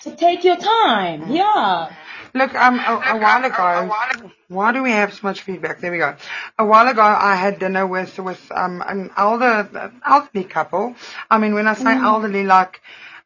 So 0.01 0.15
take 0.15 0.43
your 0.43 0.57
time. 0.57 1.31
Yeah. 1.31 1.93
Look, 2.35 2.55
um, 2.55 2.79
a, 2.79 3.15
a 3.15 3.19
while 3.19 3.45
ago, 3.45 4.31
why 4.47 4.71
do 4.71 4.81
we 4.81 4.91
have 4.91 5.13
so 5.13 5.19
much 5.23 5.41
feedback? 5.41 5.81
There 5.81 5.91
we 5.91 5.99
go. 5.99 6.15
A 6.57 6.65
while 6.65 6.87
ago, 6.87 7.01
I 7.01 7.35
had 7.35 7.59
dinner 7.59 7.85
with 7.85 8.17
with 8.19 8.51
um 8.51 8.83
an 8.85 9.11
elder 9.15 9.91
elderly 10.05 10.43
couple. 10.43 10.95
I 11.29 11.37
mean, 11.37 11.53
when 11.53 11.67
I 11.67 11.73
say 11.73 11.93
elderly, 11.93 12.43
like 12.43 12.81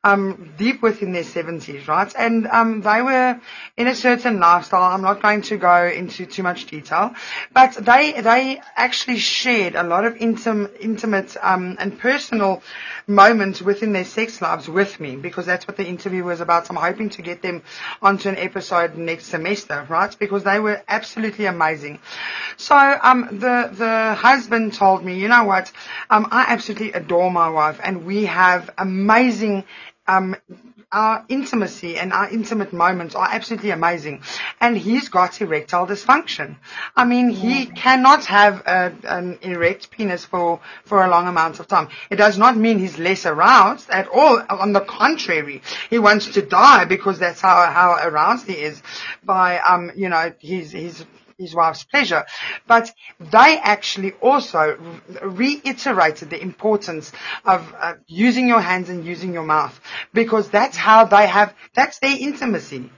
um, 0.07 0.53
deep 0.57 0.81
within 0.81 1.11
their 1.11 1.23
70s, 1.25 1.87
right? 1.87 2.13
And 2.17 2.47
um, 2.47 2.81
they 2.81 3.01
were 3.01 3.39
in 3.75 3.87
a 3.87 3.95
certain 3.95 4.39
lifestyle. 4.39 4.83
I'm 4.83 5.01
not 5.01 5.21
going 5.21 5.41
to 5.43 5.57
go 5.57 5.85
into 5.85 6.25
too 6.25 6.43
much 6.43 6.65
detail, 6.67 7.13
but 7.53 7.73
they 7.73 8.13
they 8.21 8.61
actually 8.77 9.17
shared 9.17 9.75
a 9.75 9.83
lot 9.83 10.05
of 10.05 10.13
intim- 10.15 10.71
intimate 10.79 11.35
um, 11.41 11.75
and 11.79 11.99
personal 11.99 12.63
moments 13.05 13.61
within 13.61 13.91
their 13.91 14.05
sex 14.05 14.41
lives 14.41 14.67
with 14.69 14.97
me 14.99 15.15
because 15.17 15.45
that's 15.45 15.67
what 15.67 15.75
the 15.75 15.85
interview 15.85 16.23
was 16.23 16.39
about. 16.39 16.67
So 16.67 16.75
I'm 16.75 16.81
hoping 16.81 17.09
to 17.11 17.21
get 17.21 17.41
them 17.41 17.61
onto 18.01 18.29
an 18.29 18.37
episode 18.37 18.95
next 18.95 19.25
semester, 19.25 19.85
right? 19.89 20.15
Because 20.17 20.43
they 20.43 20.59
were 20.59 20.81
absolutely 20.87 21.45
amazing. 21.47 21.99
So 22.55 22.75
um, 22.77 23.27
the 23.39 23.69
the 23.73 24.13
husband 24.15 24.73
told 24.73 25.03
me, 25.03 25.19
you 25.19 25.27
know 25.27 25.43
what? 25.43 25.69
Um, 26.09 26.27
I 26.31 26.45
absolutely 26.47 26.93
adore 26.93 27.29
my 27.29 27.49
wife, 27.49 27.79
and 27.83 28.05
we 28.05 28.25
have 28.25 28.69
amazing 28.77 29.65
um, 30.07 30.35
our 30.91 31.25
intimacy 31.27 31.97
and 31.97 32.13
our 32.13 32.29
intimate 32.29 32.71
moments 32.71 33.13
are 33.13 33.27
absolutely 33.29 33.71
amazing. 33.71 34.21
And 34.61 34.77
he's 34.77 35.09
got 35.09 35.41
erectile 35.41 35.85
dysfunction. 35.85 36.55
I 36.95 37.03
mean, 37.03 37.29
he 37.29 37.65
cannot 37.65 38.25
have 38.25 38.63
a, 38.65 38.93
an 39.03 39.39
erect 39.41 39.91
penis 39.91 40.23
for, 40.23 40.61
for 40.85 41.03
a 41.03 41.09
long 41.09 41.27
amount 41.27 41.59
of 41.59 41.67
time. 41.67 41.89
It 42.09 42.15
does 42.15 42.37
not 42.37 42.55
mean 42.55 42.79
he's 42.79 42.97
less 42.97 43.25
aroused 43.25 43.89
at 43.89 44.07
all. 44.07 44.41
On 44.49 44.71
the 44.71 44.79
contrary, 44.81 45.61
he 45.89 45.99
wants 45.99 46.27
to 46.33 46.41
die 46.41 46.85
because 46.85 47.19
that's 47.19 47.41
how, 47.41 47.69
how 47.69 47.97
aroused 48.01 48.47
he 48.47 48.53
is 48.53 48.81
by, 49.23 49.59
um, 49.59 49.91
you 49.95 50.07
know, 50.09 50.31
his, 50.39 50.71
his 50.71 51.05
his 51.37 51.53
wife's 51.55 51.83
pleasure. 51.83 52.25
But 52.67 52.91
they 53.19 53.59
actually 53.61 54.13
also 54.13 54.77
reiterated 55.21 56.29
the 56.29 56.41
importance 56.41 57.11
of 57.45 57.73
uh, 57.77 57.95
using 58.07 58.47
your 58.47 58.61
hands 58.61 58.89
and 58.89 59.05
using 59.05 59.33
your 59.33 59.43
mouth 59.43 59.79
because 60.13 60.49
that's 60.49 60.77
how 60.77 61.05
they 61.05 61.27
have, 61.27 61.53
that's 61.73 61.99
their 61.99 62.15
intimacy. 62.17 62.89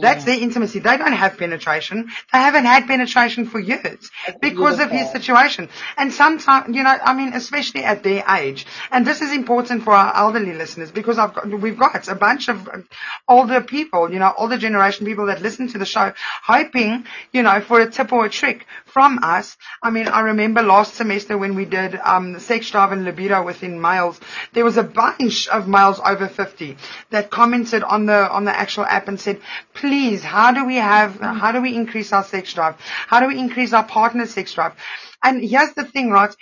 That's 0.00 0.24
their 0.24 0.40
intimacy. 0.40 0.78
They 0.78 0.96
don't 0.96 1.12
have 1.12 1.36
penetration. 1.36 2.08
They 2.32 2.38
haven't 2.38 2.64
had 2.64 2.86
penetration 2.86 3.46
for 3.46 3.60
years 3.60 4.10
because 4.40 4.80
of 4.80 4.90
his 4.90 5.10
situation. 5.10 5.68
And 5.98 6.10
sometimes, 6.12 6.74
you 6.74 6.82
know, 6.82 6.96
I 7.02 7.12
mean, 7.12 7.34
especially 7.34 7.84
at 7.84 8.02
their 8.02 8.24
age. 8.26 8.64
And 8.90 9.06
this 9.06 9.20
is 9.20 9.32
important 9.32 9.82
for 9.84 9.92
our 9.92 10.16
elderly 10.16 10.54
listeners 10.54 10.90
because 10.90 11.18
I've 11.18 11.34
got, 11.34 11.48
we've 11.48 11.78
got 11.78 12.08
a 12.08 12.14
bunch 12.14 12.48
of 12.48 12.66
uh, 12.68 12.78
older 13.28 13.60
people, 13.60 14.10
you 14.10 14.18
know, 14.18 14.32
older 14.38 14.56
generation 14.56 15.04
people 15.04 15.26
that 15.26 15.42
listen 15.42 15.68
to 15.68 15.78
the 15.78 15.84
show 15.84 16.12
hoping, 16.42 17.04
you 17.32 17.42
know, 17.42 17.60
for 17.60 17.80
a 17.80 17.90
tip 17.90 18.12
or 18.12 18.24
a 18.24 18.30
trick 18.30 18.64
from 18.86 19.18
us. 19.22 19.58
I 19.82 19.90
mean, 19.90 20.08
I 20.08 20.20
remember 20.20 20.62
last 20.62 20.94
semester 20.94 21.36
when 21.36 21.54
we 21.54 21.66
did, 21.66 21.96
um, 21.96 22.38
sex 22.40 22.70
drive 22.70 22.92
and 22.92 23.04
libido 23.04 23.42
within 23.44 23.78
males, 23.80 24.18
there 24.54 24.64
was 24.64 24.78
a 24.78 24.82
bunch 24.82 25.48
of 25.48 25.68
males 25.68 26.00
over 26.02 26.28
50 26.28 26.78
that 27.10 27.30
commented 27.30 27.82
on 27.82 28.06
the, 28.06 28.30
on 28.30 28.46
the 28.46 28.58
actual 28.58 28.86
app 28.86 29.08
and 29.08 29.20
said, 29.20 29.40
please, 29.76 30.22
how 30.22 30.52
do 30.52 30.64
we 30.64 30.76
have, 30.76 31.12
mm. 31.14 31.38
how 31.38 31.52
do 31.52 31.60
we 31.60 31.74
increase 31.74 32.12
our 32.12 32.24
sex 32.24 32.52
drive? 32.52 32.76
How 32.80 33.20
do 33.20 33.28
we 33.28 33.38
increase 33.38 33.72
our 33.72 33.84
partner's 33.84 34.32
sex 34.34 34.52
drive? 34.52 34.72
And 35.22 35.42
here's 35.42 35.72
the 35.74 35.84
thing, 35.84 36.10
right? 36.10 36.34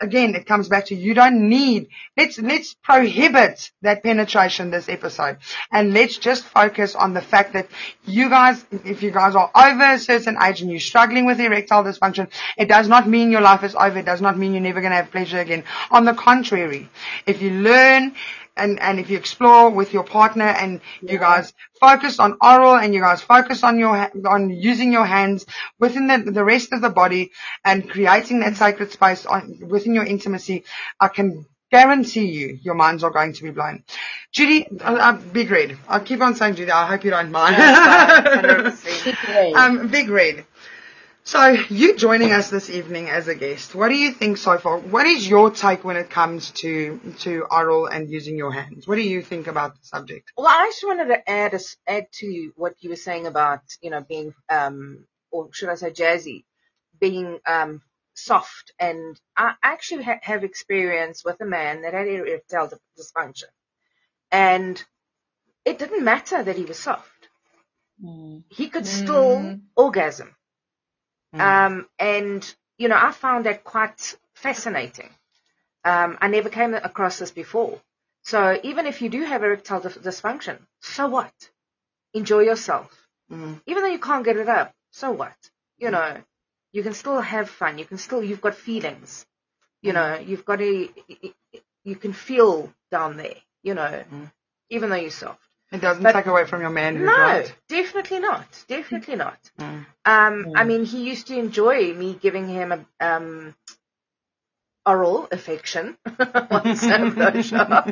Again, 0.00 0.34
it 0.34 0.46
comes 0.46 0.68
back 0.68 0.86
to 0.86 0.94
you 0.94 1.14
don't 1.14 1.48
need, 1.48 1.88
let's, 2.16 2.38
let's 2.38 2.74
prohibit 2.74 3.70
that 3.82 4.02
penetration 4.02 4.70
this 4.70 4.88
episode. 4.88 5.38
And 5.70 5.94
let's 5.94 6.18
just 6.18 6.44
focus 6.44 6.94
on 6.94 7.14
the 7.14 7.20
fact 7.20 7.52
that 7.54 7.68
you 8.04 8.28
guys, 8.28 8.64
if 8.84 9.02
you 9.02 9.10
guys 9.10 9.34
are 9.34 9.50
over 9.54 9.94
a 9.94 9.98
certain 9.98 10.36
age 10.42 10.60
and 10.60 10.70
you're 10.70 10.80
struggling 10.80 11.24
with 11.24 11.40
erectile 11.40 11.84
dysfunction, 11.84 12.28
it 12.58 12.68
does 12.68 12.88
not 12.88 13.08
mean 13.08 13.30
your 13.30 13.40
life 13.40 13.62
is 13.64 13.74
over. 13.74 13.98
It 13.98 14.06
does 14.06 14.20
not 14.20 14.36
mean 14.36 14.52
you're 14.52 14.62
never 14.62 14.80
going 14.80 14.92
to 14.92 14.96
have 14.96 15.10
pleasure 15.10 15.38
again. 15.38 15.64
On 15.90 16.04
the 16.04 16.14
contrary, 16.14 16.88
if 17.26 17.40
you 17.40 17.50
learn 17.50 18.14
and, 18.56 18.80
and 18.80 18.98
if 18.98 19.10
you 19.10 19.16
explore 19.16 19.70
with 19.70 19.92
your 19.92 20.04
partner 20.04 20.44
and 20.44 20.80
you 21.02 21.18
guys 21.18 21.52
focus 21.80 22.18
on 22.18 22.36
oral 22.40 22.76
and 22.76 22.94
you 22.94 23.00
guys 23.00 23.20
focus 23.20 23.62
on 23.62 23.78
your, 23.78 24.10
on 24.26 24.50
using 24.50 24.92
your 24.92 25.04
hands 25.04 25.44
within 25.78 26.06
the, 26.06 26.30
the 26.30 26.44
rest 26.44 26.72
of 26.72 26.80
the 26.80 26.90
body 26.90 27.32
and 27.64 27.88
creating 27.88 28.40
that 28.40 28.56
sacred 28.56 28.90
space 28.90 29.26
on, 29.26 29.60
within 29.68 29.94
your 29.94 30.04
intimacy, 30.04 30.64
I 31.00 31.08
can 31.08 31.46
guarantee 31.70 32.26
you 32.26 32.58
your 32.62 32.74
minds 32.74 33.02
are 33.04 33.10
going 33.10 33.32
to 33.34 33.42
be 33.42 33.50
blown. 33.50 33.84
Judy, 34.32 34.66
uh, 34.80 34.94
uh, 34.94 35.12
Big 35.12 35.50
Red. 35.50 35.78
I'll 35.88 36.00
keep 36.00 36.20
on 36.20 36.34
saying 36.34 36.54
Judy. 36.56 36.70
I 36.70 36.86
hope 36.86 37.04
you 37.04 37.10
don't 37.10 37.30
mind. 37.30 37.56
um, 39.56 39.88
Big 39.88 40.08
Red. 40.08 40.44
So 41.26 41.48
you 41.70 41.96
joining 41.96 42.30
us 42.30 42.50
this 42.50 42.70
evening 42.70 43.10
as 43.10 43.26
a 43.26 43.34
guest. 43.34 43.74
What 43.74 43.88
do 43.88 43.96
you 43.96 44.12
think 44.12 44.36
so 44.36 44.58
far? 44.58 44.78
What 44.78 45.08
is 45.08 45.28
your 45.28 45.50
take 45.50 45.82
when 45.82 45.96
it 45.96 46.08
comes 46.08 46.52
to 46.62 47.00
to 47.18 47.46
oral 47.50 47.86
and 47.86 48.08
using 48.08 48.38
your 48.38 48.52
hands? 48.52 48.86
What 48.86 48.94
do 48.94 49.02
you 49.02 49.22
think 49.22 49.48
about 49.48 49.74
the 49.74 49.80
subject? 49.82 50.30
Well, 50.36 50.46
I 50.46 50.66
just 50.68 50.84
wanted 50.86 51.08
to 51.08 51.28
add 51.28 51.52
a 51.52 51.56
s 51.56 51.76
add 51.84 52.06
to 52.20 52.52
what 52.54 52.74
you 52.78 52.90
were 52.90 53.02
saying 53.08 53.26
about 53.26 53.62
you 53.82 53.90
know 53.90 54.02
being 54.02 54.34
um 54.48 55.04
or 55.32 55.48
should 55.52 55.68
I 55.68 55.74
say 55.74 55.90
jazzy, 55.90 56.44
being 57.00 57.40
um 57.44 57.82
soft. 58.14 58.70
And 58.78 59.20
I 59.36 59.54
actually 59.64 60.04
ha- 60.04 60.20
have 60.22 60.44
experience 60.44 61.24
with 61.24 61.40
a 61.40 61.44
man 61.44 61.82
that 61.82 61.92
had 61.92 62.06
erectile 62.06 62.70
dysfunction, 62.96 63.50
and 64.30 64.80
it 65.64 65.80
didn't 65.80 66.04
matter 66.04 66.40
that 66.40 66.54
he 66.56 66.66
was 66.66 66.78
soft. 66.78 67.10
He 68.48 68.68
could 68.68 68.86
still 68.86 69.58
orgasm. 69.74 70.35
Um, 71.34 71.88
and 71.98 72.54
you 72.78 72.88
know, 72.88 72.98
I 72.98 73.12
found 73.12 73.46
that 73.46 73.64
quite 73.64 74.16
fascinating. 74.34 75.10
Um, 75.84 76.18
I 76.20 76.28
never 76.28 76.48
came 76.48 76.74
across 76.74 77.18
this 77.18 77.30
before. 77.30 77.80
So 78.22 78.58
even 78.64 78.86
if 78.86 79.02
you 79.02 79.08
do 79.08 79.22
have 79.24 79.44
erectile 79.44 79.80
dys- 79.80 79.98
dysfunction, 80.00 80.58
so 80.80 81.06
what? 81.08 81.32
Enjoy 82.14 82.40
yourself. 82.40 82.90
Mm. 83.30 83.60
Even 83.66 83.82
though 83.82 83.90
you 83.90 84.00
can't 84.00 84.24
get 84.24 84.36
it 84.36 84.48
up, 84.48 84.74
so 84.90 85.12
what? 85.12 85.36
You 85.78 85.90
know, 85.90 86.16
you 86.72 86.82
can 86.82 86.94
still 86.94 87.20
have 87.20 87.48
fun. 87.48 87.78
You 87.78 87.84
can 87.84 87.98
still, 87.98 88.22
you've 88.22 88.40
got 88.40 88.54
feelings. 88.54 89.26
You 89.82 89.92
know, 89.92 90.16
you've 90.18 90.44
got 90.44 90.60
a, 90.60 90.90
you 91.84 91.96
can 91.96 92.12
feel 92.12 92.72
down 92.90 93.16
there, 93.16 93.36
you 93.62 93.74
know, 93.74 94.04
even 94.70 94.90
though 94.90 94.96
you're 94.96 95.10
soft. 95.10 95.45
It 95.76 95.80
doesn't 95.82 96.02
But- 96.02 96.12
take 96.12 96.26
away 96.26 96.44
from 96.46 96.60
your 96.62 96.70
manhood, 96.70 97.06
No, 97.06 97.12
right? 97.12 97.54
definitely 97.68 98.20
not. 98.20 98.46
Definitely 98.68 99.16
not. 99.16 99.38
Mm. 99.58 99.86
Um, 100.04 100.52
I 100.54 100.62
mean, 100.64 100.84
he 100.84 100.98
used 101.12 101.26
to 101.28 101.34
enjoy 101.38 101.92
me 101.92 102.08
giving 102.26 102.46
him 102.48 102.72
a 102.72 102.78
um, 103.08 103.54
oral 104.84 105.26
affection 105.32 105.96
once 106.18 106.82
a 106.84 106.98
blowjob. 107.16 107.84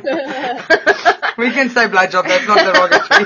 We 1.37 1.51
can 1.51 1.69
say 1.69 1.87
blowjob. 1.87 2.23
That's 2.31 2.47
not 2.47 2.59
derogatory. 2.67 3.25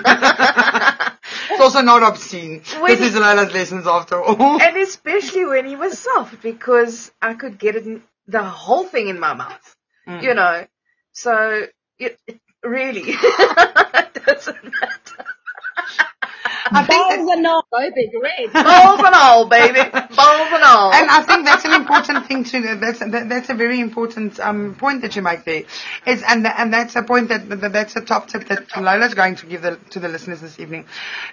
it's 1.51 1.61
also 1.61 1.81
not 1.81 2.01
obscene. 2.03 2.63
When- 2.79 2.91
this 2.91 3.01
is 3.01 3.15
Lola's 3.15 3.53
lessons 3.53 3.85
after 3.87 4.19
all. 4.21 4.59
and 4.61 4.77
especially 4.77 5.45
when 5.45 5.65
he 5.65 5.75
was 5.75 5.99
soft, 5.99 6.41
because 6.41 7.11
I 7.21 7.33
could 7.35 7.59
get 7.59 7.75
it 7.75 7.85
in, 7.85 8.01
the 8.27 8.43
whole 8.43 8.85
thing 8.85 9.07
in 9.09 9.19
my 9.19 9.33
mouth. 9.33 9.75
Mm. 10.07 10.23
You 10.23 10.33
know, 10.33 10.65
so 11.11 11.67
it, 11.99 12.19
it 12.27 12.39
really 12.63 13.03
it 13.07 14.23
doesn't 14.25 14.63
matter. 14.63 15.25
I 16.71 16.85
think 16.85 17.07
Balls 17.07 17.31
and 17.31 17.47
all, 17.47 17.65
big 17.71 18.13
red. 18.21 18.53
Balls 18.53 18.99
and 18.99 19.15
all, 19.15 19.47
baby, 19.47 19.89
balls 19.91 20.49
and 20.51 20.63
all. 20.63 20.93
and 20.93 21.09
I 21.09 21.23
think 21.23 21.45
that's 21.45 21.65
an 21.65 21.73
important 21.73 22.27
thing 22.27 22.43
to 22.43 22.75
that's 22.75 22.99
that, 22.99 23.27
that's 23.29 23.49
a 23.49 23.53
very 23.55 23.79
important 23.79 24.39
um, 24.39 24.75
point 24.75 25.01
that 25.01 25.15
you 25.15 25.21
make 25.21 25.45
there 25.45 25.63
is 26.05 26.23
and 26.27 26.45
and 26.45 26.73
that's 26.73 26.95
a 26.95 27.03
point 27.03 27.29
that, 27.29 27.49
that 27.49 27.73
that's 27.73 27.95
a 27.95 28.01
top 28.01 28.27
tip 28.27 28.47
that 28.49 28.67
Lola's 28.77 29.13
going 29.15 29.35
to 29.37 29.45
give 29.47 29.61
the, 29.63 29.77
to 29.91 29.99
the 29.99 30.07
listeners 30.09 30.41
this 30.41 30.59
evening, 30.59 30.85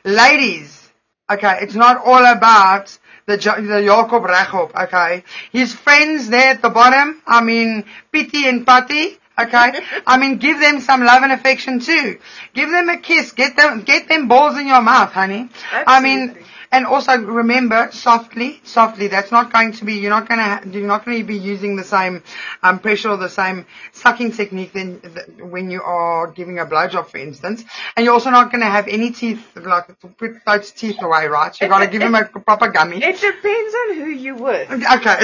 ladies. 0.04 0.82
Okay, 1.28 1.58
it's 1.60 1.74
not 1.74 1.98
all 2.04 2.24
about 2.24 2.96
the 3.26 3.36
the 3.36 3.82
Jacob 3.82 4.22
Rachop. 4.22 4.74
Okay, 4.84 5.24
his 5.52 5.74
friends 5.74 6.28
there 6.28 6.50
at 6.50 6.62
the 6.62 6.70
bottom. 6.70 7.20
I 7.26 7.42
mean, 7.42 7.84
Pity 8.12 8.48
and 8.48 8.66
Patty. 8.66 9.18
Okay, 9.38 9.80
I 10.06 10.16
mean, 10.16 10.38
give 10.38 10.60
them 10.60 10.80
some 10.80 11.04
love 11.04 11.22
and 11.22 11.30
affection 11.30 11.80
too. 11.80 12.18
Give 12.54 12.70
them 12.70 12.88
a 12.88 12.96
kiss. 12.96 13.32
Get 13.32 13.56
them 13.56 13.82
get 13.82 14.08
them 14.08 14.28
balls 14.28 14.56
in 14.58 14.66
your 14.66 14.82
mouth, 14.82 15.12
honey. 15.12 15.48
I 15.72 16.00
mean. 16.00 16.36
And 16.72 16.86
also 16.86 17.16
remember, 17.18 17.88
softly, 17.92 18.60
softly. 18.64 19.08
That's 19.08 19.30
not 19.30 19.52
going 19.52 19.72
to 19.72 19.84
be. 19.84 19.94
You're 19.94 20.10
not 20.10 20.28
going 20.28 20.38
to. 20.38 20.44
Ha- 20.44 20.62
you're 20.70 20.86
not 20.86 21.04
going 21.04 21.18
to 21.18 21.24
be 21.24 21.36
using 21.38 21.76
the 21.76 21.84
same 21.84 22.22
um, 22.62 22.78
pressure 22.80 23.10
or 23.10 23.16
the 23.16 23.28
same 23.28 23.66
sucking 23.92 24.32
technique 24.32 24.72
than 24.72 25.00
th- 25.00 25.26
when 25.40 25.70
you 25.70 25.82
are 25.82 26.26
giving 26.30 26.58
a 26.58 26.66
blowjob, 26.66 27.08
for 27.08 27.18
instance. 27.18 27.64
And 27.96 28.04
you're 28.04 28.14
also 28.14 28.30
not 28.30 28.50
going 28.50 28.62
to 28.62 28.70
have 28.70 28.88
any 28.88 29.10
teeth, 29.12 29.44
like 29.56 29.98
put 30.18 30.44
those 30.46 30.70
teeth 30.72 31.00
away, 31.02 31.26
right? 31.26 31.56
you've 31.60 31.70
got 31.70 31.80
to 31.80 31.86
give 31.86 32.02
him 32.02 32.14
a 32.14 32.24
proper 32.24 32.68
gummy. 32.68 33.02
it 33.02 33.20
depends 33.20 33.74
on 33.74 33.94
who 33.96 34.10
you 34.10 34.34
with. 34.34 34.70
Okay. 34.96 35.16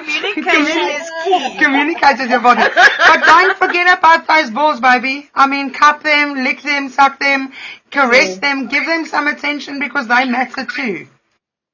Communication 0.00 0.90
is 0.90 1.10
key. 1.24 1.56
Communicate 1.58 2.18
with 2.18 2.30
your 2.30 2.40
body. 2.40 2.62
But 2.74 3.20
don't 3.24 3.56
forget 3.56 3.98
about 3.98 4.26
those 4.26 4.50
balls, 4.50 4.80
baby. 4.80 5.28
I 5.34 5.46
mean, 5.46 5.72
cup 5.72 6.02
them, 6.02 6.34
lick 6.44 6.62
them, 6.62 6.88
suck 6.88 7.18
them, 7.18 7.52
caress 7.90 8.38
them, 8.38 8.68
give 8.68 8.86
them 8.86 9.06
some 9.06 9.26
attention 9.26 9.78
because 9.78 10.08
they 10.08 10.24
matter 10.24 10.66
too. 10.66 11.08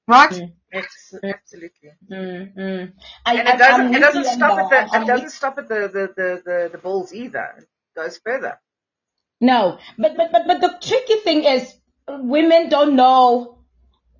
Right? 0.09 0.33
It's 0.73 1.14
absolutely. 1.25 1.91
Mm, 2.11 2.57
mm. 2.57 2.93
And 3.27 3.49
I, 3.49 3.55
it 3.55 3.59
doesn't. 3.59 3.95
It 3.95 4.01
doesn't 4.01 4.25
stop 4.25 4.73
at 4.73 4.91
the. 4.91 5.01
It 5.01 5.07
doesn't 5.07 5.31
stop 5.31 5.59
at 5.59 5.69
the 5.69 5.89
the 5.89 6.12
the 6.17 6.43
the, 6.45 6.69
the 6.73 6.79
balls 6.79 7.14
either. 7.14 7.55
It 7.59 7.69
goes 7.97 8.19
further. 8.19 8.59
No, 9.41 9.79
but 9.99 10.17
but 10.17 10.33
but 10.33 10.47
but 10.47 10.61
the 10.61 10.77
tricky 10.81 11.17
thing 11.17 11.45
is 11.45 11.75
women 12.09 12.69
don't 12.69 12.97
know 12.97 13.59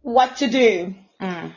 what 0.03 0.37
to 0.39 0.49
do. 0.49 0.95
Mm. 1.21 1.53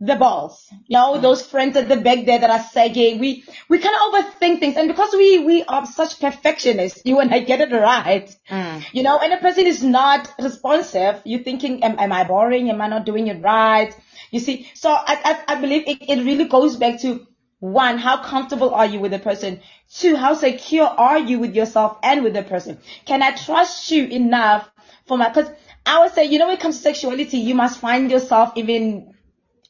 The 0.00 0.16
balls, 0.16 0.68
you 0.86 0.98
know, 0.98 1.20
those 1.20 1.46
friends 1.46 1.76
at 1.76 1.88
the 1.88 1.96
back 1.96 2.26
there 2.26 2.38
that 2.40 2.50
are 2.50 2.62
sagging. 2.62 3.20
We 3.20 3.44
we 3.68 3.78
kind 3.78 3.94
of 3.94 4.12
overthink 4.12 4.58
things, 4.58 4.76
and 4.76 4.88
because 4.88 5.12
we 5.14 5.38
we 5.38 5.62
are 5.62 5.86
such 5.86 6.20
perfectionists, 6.20 7.02
you 7.04 7.20
and 7.20 7.32
I 7.32 7.38
get 7.38 7.60
it 7.60 7.72
right. 7.72 8.28
Mm. 8.50 8.84
You 8.92 9.04
know, 9.04 9.18
and 9.18 9.32
a 9.32 9.38
person 9.38 9.66
is 9.66 9.84
not 9.84 10.28
responsive. 10.38 11.22
You're 11.24 11.44
thinking, 11.44 11.84
am, 11.84 11.98
am 11.98 12.12
I 12.12 12.24
boring? 12.24 12.70
Am 12.70 12.82
I 12.82 12.88
not 12.88 13.06
doing 13.06 13.28
it 13.28 13.40
right? 13.40 13.96
You 14.32 14.40
see, 14.40 14.68
so 14.74 14.90
I 14.90 15.42
I, 15.48 15.54
I 15.54 15.60
believe 15.60 15.84
it, 15.86 16.02
it 16.02 16.24
really 16.24 16.46
goes 16.46 16.76
back 16.76 17.00
to 17.02 17.26
one, 17.60 17.96
how 17.96 18.22
comfortable 18.22 18.74
are 18.74 18.84
you 18.84 19.00
with 19.00 19.12
the 19.12 19.18
person? 19.18 19.60
Two, 19.90 20.16
how 20.16 20.34
secure 20.34 20.86
are 20.86 21.18
you 21.18 21.38
with 21.38 21.54
yourself 21.54 21.96
and 22.02 22.22
with 22.22 22.34
the 22.34 22.42
person? 22.42 22.78
Can 23.06 23.22
I 23.22 23.30
trust 23.30 23.90
you 23.90 24.04
enough 24.04 24.70
for 25.06 25.16
my, 25.16 25.32
cause 25.32 25.48
I 25.86 26.00
would 26.00 26.12
say, 26.12 26.24
you 26.24 26.38
know, 26.38 26.48
when 26.48 26.56
it 26.56 26.60
comes 26.60 26.76
to 26.76 26.82
sexuality, 26.82 27.38
you 27.38 27.54
must 27.54 27.78
find 27.78 28.10
yourself 28.10 28.52
even 28.56 29.13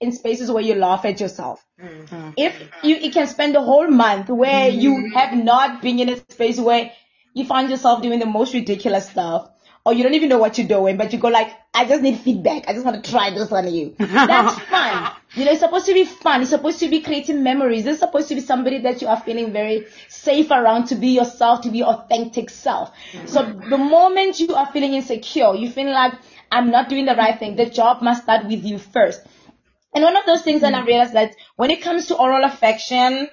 in 0.01 0.13
spaces 0.13 0.51
where 0.51 0.63
you 0.63 0.75
laugh 0.75 1.05
at 1.05 1.21
yourself. 1.21 1.65
Mm-hmm. 1.81 2.31
If 2.37 2.61
you, 2.83 2.97
you 2.97 3.11
can 3.11 3.27
spend 3.27 3.57
a 3.57 3.63
whole 3.63 3.89
month 3.89 4.29
where 4.29 4.69
you 4.69 4.93
mm-hmm. 4.93 5.17
have 5.17 5.37
not 5.37 5.83
been 5.83 5.99
in 5.99 6.09
a 6.09 6.17
space 6.17 6.59
where 6.59 6.93
you 7.33 7.45
find 7.45 7.71
yourself 7.71 8.03
doing 8.03 8.19
the 8.19 8.27
most 8.27 8.55
ridiculous 8.55 9.09
stuff, 9.09 9.51
or 9.87 9.93
you 9.93 10.03
don't 10.03 10.15
even 10.15 10.31
know 10.31 10.39
what 10.39 10.57
you're 10.57 10.67
doing, 10.67 10.97
but 10.97 11.13
you 11.13 11.19
go 11.19 11.29
like, 11.29 11.53
I 11.75 11.85
just 11.85 12.01
need 12.03 12.19
feedback. 12.19 12.69
I 12.69 12.73
just 12.73 12.87
want 12.87 13.05
to 13.05 13.11
try 13.11 13.31
this 13.31 13.53
on 13.53 13.73
you. 13.73 13.95
That's 13.99 14.59
fun. 14.61 15.13
You 15.35 15.45
know, 15.45 15.51
it's 15.51 15.61
supposed 15.61 15.85
to 15.87 15.93
be 15.93 16.05
fun. 16.05 16.41
It's 16.41 16.51
supposed 16.51 16.79
to 16.79 16.89
be 16.89 17.01
creating 17.01 17.43
memories. 17.43 17.85
It's 17.85 17.99
supposed 17.99 18.29
to 18.29 18.35
be 18.35 18.41
somebody 18.41 18.79
that 18.79 19.03
you 19.03 19.09
are 19.09 19.21
feeling 19.21 19.53
very 19.53 19.87
safe 20.09 20.51
around 20.51 20.87
to 20.87 20.95
be 20.95 21.09
yourself, 21.09 21.63
to 21.63 21.71
be 21.71 21.79
your 21.79 21.89
authentic 21.89 22.49
self. 22.49 22.93
Mm-hmm. 23.13 23.27
So 23.27 23.43
the 23.43 23.77
moment 23.77 24.41
you 24.41 24.55
are 24.55 24.67
feeling 24.67 24.95
insecure, 24.95 25.55
you 25.55 25.69
feel 25.71 25.93
like, 25.93 26.15
I'm 26.51 26.71
not 26.71 26.89
doing 26.89 27.05
the 27.05 27.17
right 27.17 27.39
thing. 27.39 27.57
The 27.57 27.67
job 27.67 28.01
must 28.01 28.23
start 28.23 28.47
with 28.47 28.65
you 28.65 28.79
first. 28.79 29.27
And 29.95 30.03
one 30.03 30.17
of 30.17 30.27
those 30.27 30.43
things 30.43 30.63
that 30.63 30.75
I 30.75 30.83
mm. 30.83 30.87
realized 30.87 31.13
that 31.15 31.35
when 31.57 31.71
it 31.71 31.83
comes 31.83 32.07
to 32.07 32.17
oral 32.17 32.45
affection, 32.45 33.29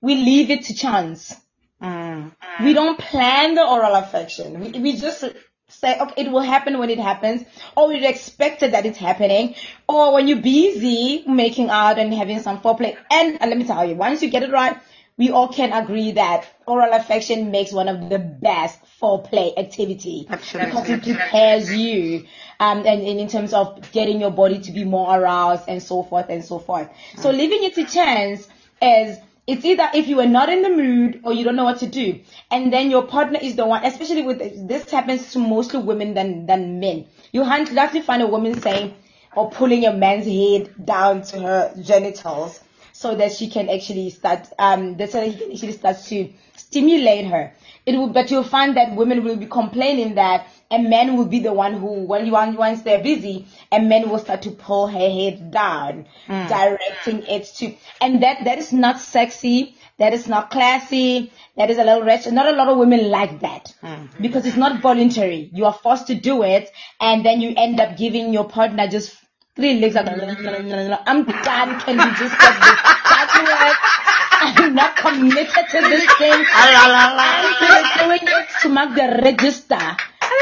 we 0.00 0.14
leave 0.14 0.50
it 0.50 0.64
to 0.64 0.74
chance. 0.74 1.34
Mm. 1.82 2.32
We 2.62 2.72
don't 2.72 2.98
plan 2.98 3.54
the 3.54 3.66
oral 3.66 3.94
affection. 3.94 4.60
We, 4.60 4.80
we 4.80 4.96
just 4.96 5.24
say, 5.68 5.98
okay, 5.98 6.22
it 6.22 6.30
will 6.30 6.40
happen 6.40 6.78
when 6.78 6.90
it 6.90 6.98
happens, 6.98 7.44
or 7.76 7.88
we 7.88 8.06
expected 8.06 8.72
that 8.72 8.86
it's 8.86 8.98
happening, 8.98 9.54
or 9.88 10.14
when 10.14 10.28
you're 10.28 10.40
busy 10.40 11.24
making 11.26 11.68
out 11.68 11.98
and 11.98 12.14
having 12.14 12.40
some 12.40 12.60
foreplay. 12.60 12.96
And, 13.10 13.40
and 13.40 13.50
let 13.50 13.58
me 13.58 13.64
tell 13.64 13.84
you, 13.84 13.96
once 13.96 14.22
you 14.22 14.30
get 14.30 14.44
it 14.44 14.52
right, 14.52 14.76
we 15.16 15.30
all 15.30 15.48
can 15.48 15.72
agree 15.72 16.12
that 16.12 16.46
oral 16.66 16.92
affection 16.92 17.50
makes 17.50 17.72
one 17.72 17.88
of 17.88 18.08
the 18.08 18.18
best 18.18 18.78
foreplay 19.00 19.56
activity 19.56 20.26
because 20.28 20.88
it 20.88 21.02
prepares 21.02 21.72
you 21.74 22.26
um 22.58 22.78
and, 22.78 23.02
and 23.02 23.20
in 23.20 23.28
terms 23.28 23.52
of 23.52 23.92
getting 23.92 24.20
your 24.20 24.30
body 24.30 24.58
to 24.58 24.72
be 24.72 24.84
more 24.84 25.16
aroused 25.18 25.64
and 25.68 25.82
so 25.82 26.02
forth 26.02 26.26
and 26.28 26.44
so 26.44 26.58
forth. 26.58 26.88
So 27.18 27.30
leaving 27.30 27.62
it 27.62 27.74
to 27.74 27.84
chance 27.84 28.48
is 28.82 29.18
it's 29.46 29.64
either 29.64 29.90
if 29.94 30.08
you 30.08 30.20
are 30.20 30.26
not 30.26 30.48
in 30.48 30.62
the 30.62 30.70
mood 30.70 31.20
or 31.24 31.32
you 31.32 31.44
don't 31.44 31.56
know 31.56 31.64
what 31.64 31.80
to 31.80 31.86
do, 31.86 32.20
and 32.50 32.72
then 32.72 32.90
your 32.90 33.06
partner 33.06 33.38
is 33.42 33.56
the 33.56 33.66
one. 33.66 33.84
Especially 33.84 34.22
with 34.22 34.66
this 34.66 34.90
happens 34.90 35.32
to 35.32 35.38
mostly 35.38 35.80
women 35.80 36.14
than 36.14 36.46
than 36.46 36.80
men. 36.80 37.06
You 37.30 37.44
have 37.44 37.68
to 37.68 37.74
have 37.74 38.04
find 38.04 38.22
a 38.22 38.26
woman 38.26 38.58
saying 38.62 38.94
or 39.36 39.50
pulling 39.50 39.84
a 39.84 39.92
man's 39.92 40.24
head 40.24 40.72
down 40.82 41.22
to 41.22 41.40
her 41.40 41.74
genitals 41.82 42.60
so 42.94 43.14
that 43.16 43.32
she 43.32 43.48
can 43.50 43.68
actually 43.68 44.08
start 44.10 44.46
um 44.58 44.96
that's 44.96 45.12
so 45.12 45.20
that 45.20 45.30
he 45.32 45.36
can 45.38 45.52
actually 45.52 45.72
start 45.72 45.96
to 46.08 46.32
stimulate 46.56 47.26
her. 47.26 47.52
It 47.86 47.96
will, 47.96 48.08
but 48.08 48.30
you'll 48.30 48.44
find 48.44 48.76
that 48.78 48.94
women 48.96 49.24
will 49.24 49.36
be 49.36 49.46
complaining 49.46 50.14
that 50.14 50.46
a 50.70 50.78
man 50.78 51.16
will 51.16 51.26
be 51.26 51.40
the 51.40 51.52
one 51.52 51.74
who, 51.74 52.04
when 52.04 52.24
you 52.24 52.32
once 52.32 52.80
they're 52.82 53.02
busy, 53.02 53.46
a 53.70 53.80
man 53.80 54.08
will 54.08 54.18
start 54.18 54.42
to 54.42 54.50
pull 54.52 54.86
her 54.86 55.10
head 55.18 55.50
down, 55.50 56.06
Mm. 56.28 56.48
directing 56.48 57.22
it 57.26 57.44
to, 57.58 57.74
and 58.00 58.22
that 58.22 58.44
that 58.44 58.58
is 58.58 58.72
not 58.72 58.98
sexy. 59.00 59.74
That 59.98 60.14
is 60.14 60.26
not 60.26 60.50
classy. 60.50 61.30
That 61.56 61.70
is 61.70 61.78
a 61.78 61.84
little 61.84 62.02
wretched. 62.04 62.32
Not 62.32 62.46
a 62.52 62.56
lot 62.56 62.68
of 62.68 62.78
women 62.78 63.10
like 63.10 63.40
that 63.40 63.74
because 64.20 64.46
it's 64.46 64.56
not 64.56 64.80
voluntary. 64.80 65.50
You 65.52 65.66
are 65.66 65.72
forced 65.72 66.06
to 66.08 66.14
do 66.14 66.42
it, 66.42 66.70
and 67.00 67.24
then 67.24 67.40
you 67.40 67.52
end 67.56 67.78
up 67.80 67.96
giving 67.96 68.32
your 68.32 68.48
partner 68.48 68.88
just 68.88 69.14
three 69.56 69.80
legs. 69.80 69.94
Like, 69.94 70.08
I'm 71.06 71.24
done. 71.24 71.80
Can 71.80 71.96
we 71.98 72.10
just 72.18 72.38
get 72.38 72.54
this 72.60 72.80
with? 73.38 73.78
I'm 74.44 74.74
not 74.74 74.96
committed 74.96 75.48
to 75.70 75.80
this 75.80 76.04
thing. 76.18 76.44
I'm 76.54 78.08
doing 78.08 78.18
it 78.22 78.48
to 78.62 78.68
mark 78.68 78.94
the 78.94 79.20
register 79.22 79.76
that 79.76 79.98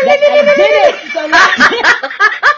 I 0.08 0.42
did 0.56 0.74
it. 0.88 0.96
So 1.12 1.20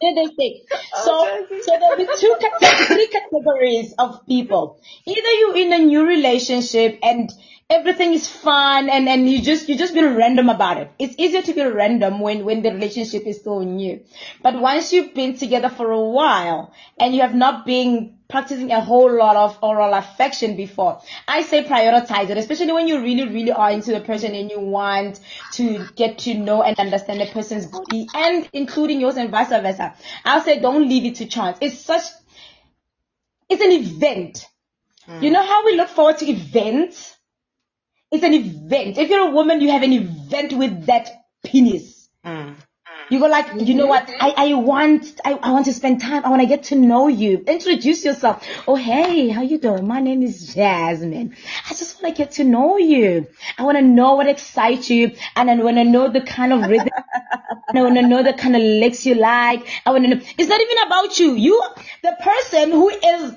did 0.00 0.16
this 0.16 0.36
thing. 0.36 0.60
So, 1.04 1.46
so 1.62 1.78
there'll 1.78 1.96
be 1.96 2.06
two 2.18 2.36
categories, 2.40 2.86
three 2.86 3.08
categories 3.08 3.94
of 3.98 4.26
people. 4.26 4.80
Either 5.06 5.32
you're 5.40 5.56
in 5.56 5.72
a 5.72 5.78
new 5.78 6.06
relationship 6.06 6.98
and 7.02 7.30
everything 7.70 8.14
is 8.14 8.26
fun 8.26 8.88
and, 8.88 9.06
and 9.10 9.28
you 9.28 9.42
just, 9.42 9.68
you 9.68 9.76
just 9.76 9.92
be 9.92 10.02
random 10.02 10.48
about 10.48 10.78
it. 10.78 10.90
It's 10.98 11.14
easier 11.18 11.42
to 11.42 11.52
be 11.52 11.62
random 11.62 12.20
when, 12.20 12.46
when 12.46 12.62
the 12.62 12.70
relationship 12.70 13.26
is 13.26 13.42
so 13.44 13.60
new. 13.60 14.00
But 14.42 14.58
once 14.58 14.90
you've 14.90 15.12
been 15.12 15.36
together 15.36 15.68
for 15.68 15.90
a 15.90 16.00
while 16.00 16.72
and 16.98 17.14
you 17.14 17.20
have 17.20 17.34
not 17.34 17.66
been 17.66 18.16
practicing 18.26 18.72
a 18.72 18.80
whole 18.80 19.14
lot 19.14 19.36
of 19.36 19.58
oral 19.62 19.92
affection 19.92 20.56
before, 20.56 21.02
I 21.26 21.42
say 21.42 21.62
prioritize 21.62 22.30
it, 22.30 22.38
especially 22.38 22.72
when 22.72 22.88
you 22.88 23.02
really, 23.02 23.28
really 23.28 23.52
are 23.52 23.70
into 23.70 23.92
the 23.92 24.00
person 24.00 24.34
and 24.34 24.50
you 24.50 24.60
want 24.60 25.20
to 25.52 25.86
get 25.94 26.20
to 26.20 26.32
know 26.32 26.62
and 26.62 26.78
understand 26.80 27.20
the 27.20 27.26
person's 27.26 27.66
body 27.66 28.08
and 28.14 28.48
including 28.54 28.98
yours 28.98 29.18
and 29.18 29.30
vice 29.30 29.50
versa. 29.50 29.94
I'll 30.24 30.42
say 30.42 30.58
don't 30.58 30.88
leave 30.88 31.04
it 31.04 31.16
to 31.16 31.26
chance. 31.26 31.58
It's 31.60 31.78
such, 31.78 32.04
it's 33.50 33.62
an 33.62 33.72
event. 33.72 34.46
You 35.06 35.28
hmm. 35.28 35.32
know 35.34 35.42
how 35.42 35.66
we 35.66 35.76
look 35.76 35.88
forward 35.88 36.16
to 36.18 36.30
events? 36.30 37.17
It's 38.10 38.24
an 38.24 38.34
event. 38.34 38.98
If 38.98 39.10
you're 39.10 39.28
a 39.28 39.30
woman, 39.30 39.60
you 39.60 39.70
have 39.70 39.82
an 39.82 39.92
event 39.92 40.52
with 40.54 40.86
that 40.86 41.10
penis. 41.44 42.08
Mm. 42.24 42.56
You 43.10 43.20
go 43.20 43.26
like, 43.26 43.46
you 43.66 43.74
know 43.74 43.86
what? 43.86 44.08
I, 44.20 44.34
I 44.36 44.54
want, 44.54 45.18
I, 45.24 45.32
I 45.32 45.52
want 45.52 45.64
to 45.66 45.72
spend 45.72 46.00
time. 46.00 46.24
I 46.26 46.28
want 46.28 46.42
to 46.42 46.46
get 46.46 46.64
to 46.64 46.76
know 46.76 47.08
you. 47.08 47.38
Introduce 47.46 48.04
yourself. 48.04 48.46
Oh, 48.66 48.74
hey, 48.74 49.30
how 49.30 49.40
you 49.40 49.58
doing? 49.58 49.86
My 49.86 50.00
name 50.00 50.22
is 50.22 50.54
Jasmine. 50.54 51.34
I 51.70 51.74
just 51.74 52.02
want 52.02 52.14
to 52.14 52.22
get 52.22 52.32
to 52.32 52.44
know 52.44 52.76
you. 52.76 53.26
I 53.56 53.62
want 53.62 53.78
to 53.78 53.82
know 53.82 54.16
what 54.16 54.26
excites 54.26 54.90
you. 54.90 55.12
And 55.36 55.50
I 55.50 55.54
want 55.56 55.78
to 55.78 55.84
know 55.84 56.10
the 56.10 56.20
kind 56.20 56.52
of 56.52 56.68
rhythm. 56.68 56.88
I 57.74 57.82
want 57.82 57.96
to 57.96 58.06
know 58.06 58.22
the 58.22 58.34
kind 58.34 58.56
of 58.56 58.62
licks 58.62 59.06
you 59.06 59.14
like. 59.14 59.66
I 59.86 59.90
want 59.90 60.04
to 60.04 60.14
know. 60.14 60.20
It's 60.36 60.48
not 60.48 60.60
even 60.60 60.86
about 60.86 61.18
you. 61.18 61.34
You, 61.34 61.62
the 62.02 62.16
person 62.20 62.72
who 62.72 62.90
is 62.90 63.34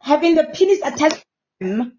having 0.00 0.34
the 0.34 0.44
penis 0.44 0.80
attached 0.84 1.24
to 1.60 1.66
him, 1.66 1.92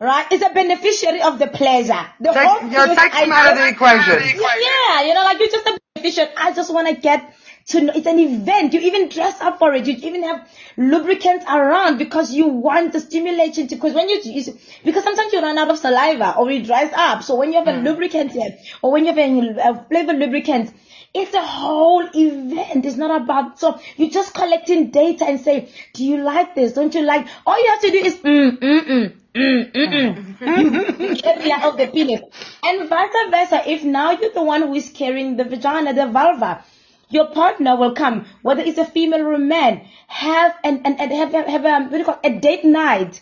right, 0.00 0.30
is 0.32 0.42
a 0.42 0.50
beneficiary 0.50 1.22
of 1.22 1.38
the 1.38 1.46
pleasure. 1.46 2.06
The 2.20 2.32
Take- 2.32 2.46
whole 2.46 2.70
you're 2.70 2.94
taking 2.94 3.32
out 3.32 3.52
of 3.52 3.58
the 3.58 3.68
equation. 3.68 4.40
Yeah, 4.40 5.02
you 5.02 5.14
know, 5.14 5.24
like 5.24 5.38
you're 5.38 5.50
just 5.50 5.66
a 5.66 5.78
beneficiary. 5.94 6.30
I 6.36 6.52
just 6.52 6.72
want 6.72 6.88
to 6.88 6.94
get 6.94 7.34
to 7.68 7.80
know. 7.80 7.92
It's 7.94 8.06
an 8.06 8.18
event. 8.18 8.74
You 8.74 8.80
even 8.80 9.08
dress 9.08 9.40
up 9.40 9.58
for 9.58 9.72
it. 9.74 9.86
You 9.86 9.94
even 9.94 10.22
have 10.22 10.48
lubricants 10.76 11.44
around 11.48 11.98
because 11.98 12.32
you 12.32 12.46
want 12.46 12.92
the 12.92 13.00
stimulation 13.00 13.68
to, 13.68 13.74
because 13.74 13.94
when 13.94 14.08
you, 14.08 14.20
you 14.22 14.58
because 14.84 15.04
sometimes 15.04 15.32
you 15.32 15.40
run 15.40 15.58
out 15.58 15.70
of 15.70 15.78
saliva 15.78 16.36
or 16.36 16.50
it 16.50 16.66
dries 16.66 16.92
up. 16.94 17.22
So 17.22 17.36
when 17.36 17.52
you 17.52 17.64
have 17.64 17.68
a 17.68 17.80
lubricant 17.80 18.32
here 18.32 18.56
or 18.82 18.92
when 18.92 19.06
you 19.06 19.14
have 19.14 19.18
a, 19.18 19.70
a 19.70 19.84
flavored 19.88 20.16
lubricant, 20.16 20.72
it's 21.14 21.34
a 21.34 21.42
whole 21.42 22.06
event. 22.14 22.84
It's 22.84 22.96
not 22.96 23.22
about, 23.22 23.58
so 23.58 23.80
you're 23.96 24.10
just 24.10 24.34
collecting 24.34 24.90
data 24.90 25.24
and 25.24 25.40
say, 25.40 25.70
do 25.94 26.04
you 26.04 26.22
like 26.22 26.54
this? 26.54 26.74
Don't 26.74 26.94
you 26.94 27.02
like, 27.02 27.26
all 27.46 27.58
you 27.58 27.70
have 27.70 27.80
to 27.80 27.90
do 27.90 27.98
is, 27.98 28.16
mm, 28.16 28.58
mm, 28.58 28.80
mm, 28.86 29.12
mm, 29.36 29.72
mm, 29.72 30.36
mm. 30.40 30.96
You 31.44 31.76
the 31.76 31.90
penis. 31.92 32.20
And 32.62 32.88
vice 32.88 33.10
versa. 33.30 33.62
If 33.68 33.84
now 33.84 34.12
you're 34.12 34.32
the 34.32 34.42
one 34.42 34.62
who 34.62 34.74
is 34.74 34.90
carrying 34.90 35.36
the 35.36 35.44
vagina, 35.44 35.94
the 35.94 36.06
vulva, 36.06 36.64
your 37.08 37.30
partner 37.30 37.76
will 37.76 37.94
come, 37.94 38.26
whether 38.42 38.62
it's 38.62 38.78
a 38.78 38.84
female 38.84 39.22
or 39.22 39.34
a 39.34 39.38
man, 39.38 39.86
have 40.08 40.54
and, 40.64 40.86
and, 40.86 41.00
and 41.00 41.12
have, 41.12 41.32
have, 41.32 41.64
a, 41.64 41.84
what 41.84 41.90
do 41.90 41.98
you 41.98 42.04
call 42.04 42.18
it, 42.22 42.32
a 42.32 42.40
date 42.40 42.64
night 42.64 43.20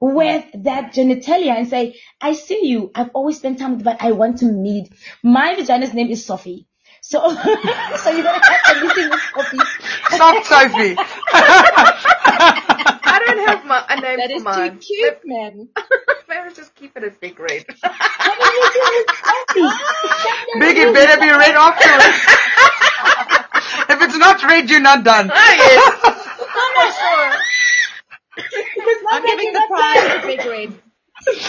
with 0.00 0.44
that 0.64 0.92
genitalia 0.92 1.56
and 1.56 1.68
say, 1.68 1.96
I 2.20 2.34
see 2.34 2.66
you. 2.66 2.90
I've 2.94 3.10
always 3.14 3.38
spent 3.38 3.58
time 3.58 3.70
with 3.72 3.80
you, 3.80 3.84
but 3.84 3.96
I 4.00 4.12
want 4.12 4.38
to 4.38 4.46
meet. 4.46 4.90
My 5.22 5.54
vagina's 5.54 5.94
name 5.94 6.10
is 6.10 6.24
Sophie. 6.24 6.66
So, 7.00 7.20
so 7.34 8.10
you're 8.10 8.22
gonna 8.22 8.40
have 8.42 8.76
a 8.76 8.80
meeting 8.80 9.10
with 9.10 9.20
Sophie. 9.34 9.58
Soft 10.10 10.46
Sophie. 10.46 10.96
I 13.26 13.34
don't 13.34 13.48
have 13.48 13.64
my, 13.66 13.84
a 13.88 14.00
name 14.00 14.18
That 14.18 14.30
for 14.30 14.36
is 14.36 14.42
mine. 14.42 14.72
too 14.72 14.78
cute, 14.78 15.20
man. 15.24 15.68
Maybe 16.28 16.54
just 16.54 16.74
keep 16.74 16.96
it 16.96 17.04
as 17.04 17.16
Big 17.18 17.38
Red. 17.38 17.64
Big, 20.58 20.76
it 20.78 20.94
better 20.94 21.20
be 21.20 21.30
red 21.30 21.54
afterwards. 21.54 22.18
if 23.90 24.02
it's 24.02 24.16
not 24.16 24.42
red, 24.42 24.68
you're 24.70 24.80
not 24.80 25.04
done. 25.04 25.30
Oh, 25.32 25.36
I'm 26.56 26.74
not 26.76 26.94
sure. 26.94 27.32
I'm 29.10 29.22
giving 29.24 29.52
the 29.52 29.62
prize 29.68 30.20
to 30.20 30.26
Big 30.26 30.44
Red. 30.46 30.80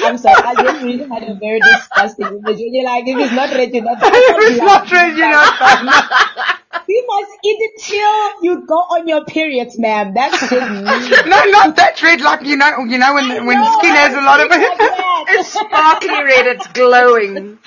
I'm 0.03 0.17
sorry. 0.17 0.36
I 0.43 0.55
just 0.63 0.84
really 0.84 1.07
had 1.07 1.23
a 1.23 1.36
very 1.36 1.59
disgusting 1.59 2.28
image. 2.28 2.43
When 2.57 2.73
you're 2.73 2.86
like, 2.86 3.07
if 3.07 3.17
it's 3.17 3.34
not 3.34 3.49
red, 3.51 3.73
you're 3.73 3.84
not 3.84 3.99
done. 3.99 4.11
if 4.13 4.51
it's 4.51 4.61
not 4.61 4.89
red, 4.91 5.17
you're 5.17 5.30
not 5.30 5.59
done. 5.59 6.57
You 6.88 7.05
must 7.07 7.32
eat 7.45 7.57
it 7.61 7.82
till 7.82 8.43
you 8.43 8.65
go 8.67 8.76
on 8.76 9.07
your 9.07 9.26
periods, 9.26 9.80
ma'am. 9.80 10.13
That's 10.15 10.47
just 10.49 10.69
me. 10.71 11.23
No, 11.26 11.43
not 11.45 11.76
that 11.78 12.01
red. 12.03 12.21
Like 12.21 12.43
you 12.43 12.57
know, 12.57 12.80
you 12.86 12.97
know 12.97 13.13
when 13.15 13.45
when 13.45 13.57
know, 13.57 13.65
skin 13.65 13.95
has 13.95 14.13
a 14.13 14.21
lot 14.21 14.41
of 14.41 14.47
I 14.51 14.57
like 14.59 14.82
it. 14.82 15.05
It's 15.30 15.49
sparkly 15.49 16.09
red. 16.23 16.47
It's 16.47 16.67
glowing. 16.67 17.59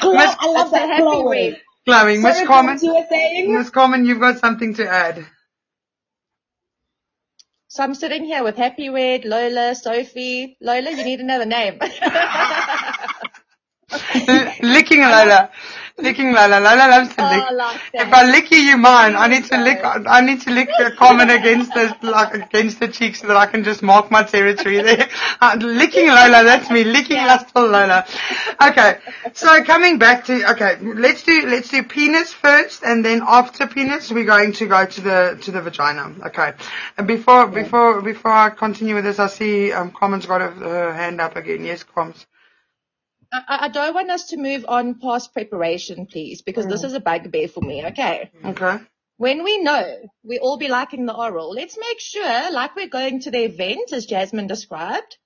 Glow- 0.00 0.14
Miss- 0.18 0.36
I 0.38 0.48
love 0.48 0.72
that 0.72 0.88
happy 0.88 1.02
glowing. 1.02 1.52
red. 1.52 1.62
Glowing. 1.86 2.22
Miss 2.22 2.36
Sorry, 2.36 2.46
Carmen. 2.46 2.74
what 2.74 2.82
you 2.82 2.94
were 2.94 3.06
saying? 3.10 3.54
Miss 3.54 3.70
Carmen, 3.70 4.06
you've 4.06 4.20
got 4.20 4.38
something 4.38 4.74
to 4.76 4.88
add. 4.88 5.26
So 7.68 7.82
I'm 7.84 7.94
sitting 7.94 8.24
here 8.24 8.44
with 8.44 8.56
Happy 8.56 8.90
Red, 8.90 9.24
Lola, 9.26 9.74
Sophie. 9.74 10.56
Lola, 10.60 10.90
you 10.92 11.04
need 11.04 11.20
another 11.20 11.46
name. 11.46 11.80
licking 14.62 15.00
Lola. 15.00 15.50
Licking 15.96 16.32
Lola. 16.32 16.58
Lola 16.58 16.88
loves 16.90 17.14
to 17.14 17.22
Oh, 17.22 17.30
lick. 17.30 17.52
Like. 17.52 17.80
If 17.94 18.12
I 18.12 18.28
lick 18.28 18.50
you, 18.50 18.58
you 18.58 18.76
mine. 18.76 19.14
I 19.14 19.28
need 19.28 19.44
to 19.44 19.56
lick. 19.62 19.78
I 19.84 20.20
need 20.22 20.40
to 20.40 20.50
lick 20.50 20.68
the 20.76 20.90
Carmen 20.98 21.30
against 21.30 21.72
the 21.72 21.96
like 22.02 22.34
against 22.34 22.80
the 22.80 22.88
cheek 22.88 23.14
so 23.14 23.28
that 23.28 23.36
I 23.36 23.46
can 23.46 23.62
just 23.62 23.80
mark 23.80 24.10
my 24.10 24.22
territory 24.24 24.82
there. 24.82 25.08
Uh, 25.40 25.56
licking 25.60 26.06
Lola, 26.06 26.42
that's 26.42 26.70
me. 26.70 26.84
Licking 26.84 27.18
lustful 27.18 27.62
Lola. 27.66 28.06
Okay. 28.62 28.98
So 29.34 29.62
coming 29.62 29.98
back 29.98 30.24
to 30.24 30.50
okay, 30.52 30.78
let's 30.80 31.22
do 31.22 31.46
let's 31.46 31.68
do 31.68 31.82
penis 31.84 32.32
first, 32.32 32.82
and 32.82 33.04
then 33.04 33.22
after 33.26 33.66
penis, 33.66 34.10
we're 34.10 34.24
going 34.24 34.52
to 34.54 34.66
go 34.66 34.86
to 34.86 35.00
the 35.00 35.38
to 35.42 35.50
the 35.52 35.60
vagina. 35.60 36.12
Okay. 36.26 36.54
And 36.96 37.06
before 37.06 37.46
before 37.46 38.00
before 38.02 38.32
I 38.32 38.50
continue 38.50 38.94
with 38.96 39.04
this, 39.04 39.18
I 39.18 39.28
see 39.28 39.70
um 39.72 39.92
Carmen's 39.92 40.26
got 40.26 40.40
her 40.40 40.50
her 40.50 40.92
hand 40.94 41.20
up 41.20 41.36
again. 41.36 41.64
Yes, 41.64 41.84
Carms. 41.84 42.26
I, 43.34 43.58
I 43.62 43.68
don't 43.68 43.94
want 43.94 44.10
us 44.10 44.26
to 44.28 44.36
move 44.36 44.64
on 44.68 44.94
past 45.00 45.32
preparation, 45.32 46.06
please, 46.06 46.42
because 46.42 46.66
this 46.66 46.84
is 46.84 46.92
a 46.94 47.00
bugbear 47.00 47.48
for 47.48 47.60
me. 47.60 47.84
Okay. 47.86 48.30
Okay. 48.44 48.78
When 49.16 49.44
we 49.44 49.58
know 49.62 49.96
we 50.24 50.38
all 50.38 50.56
be 50.58 50.68
liking 50.68 51.06
the 51.06 51.14
oral, 51.14 51.50
let's 51.52 51.76
make 51.78 52.00
sure, 52.00 52.52
like 52.52 52.74
we're 52.76 52.88
going 52.88 53.20
to 53.20 53.30
the 53.30 53.44
event, 53.44 53.92
as 53.92 54.06
Jasmine 54.06 54.46
described, 54.48 55.18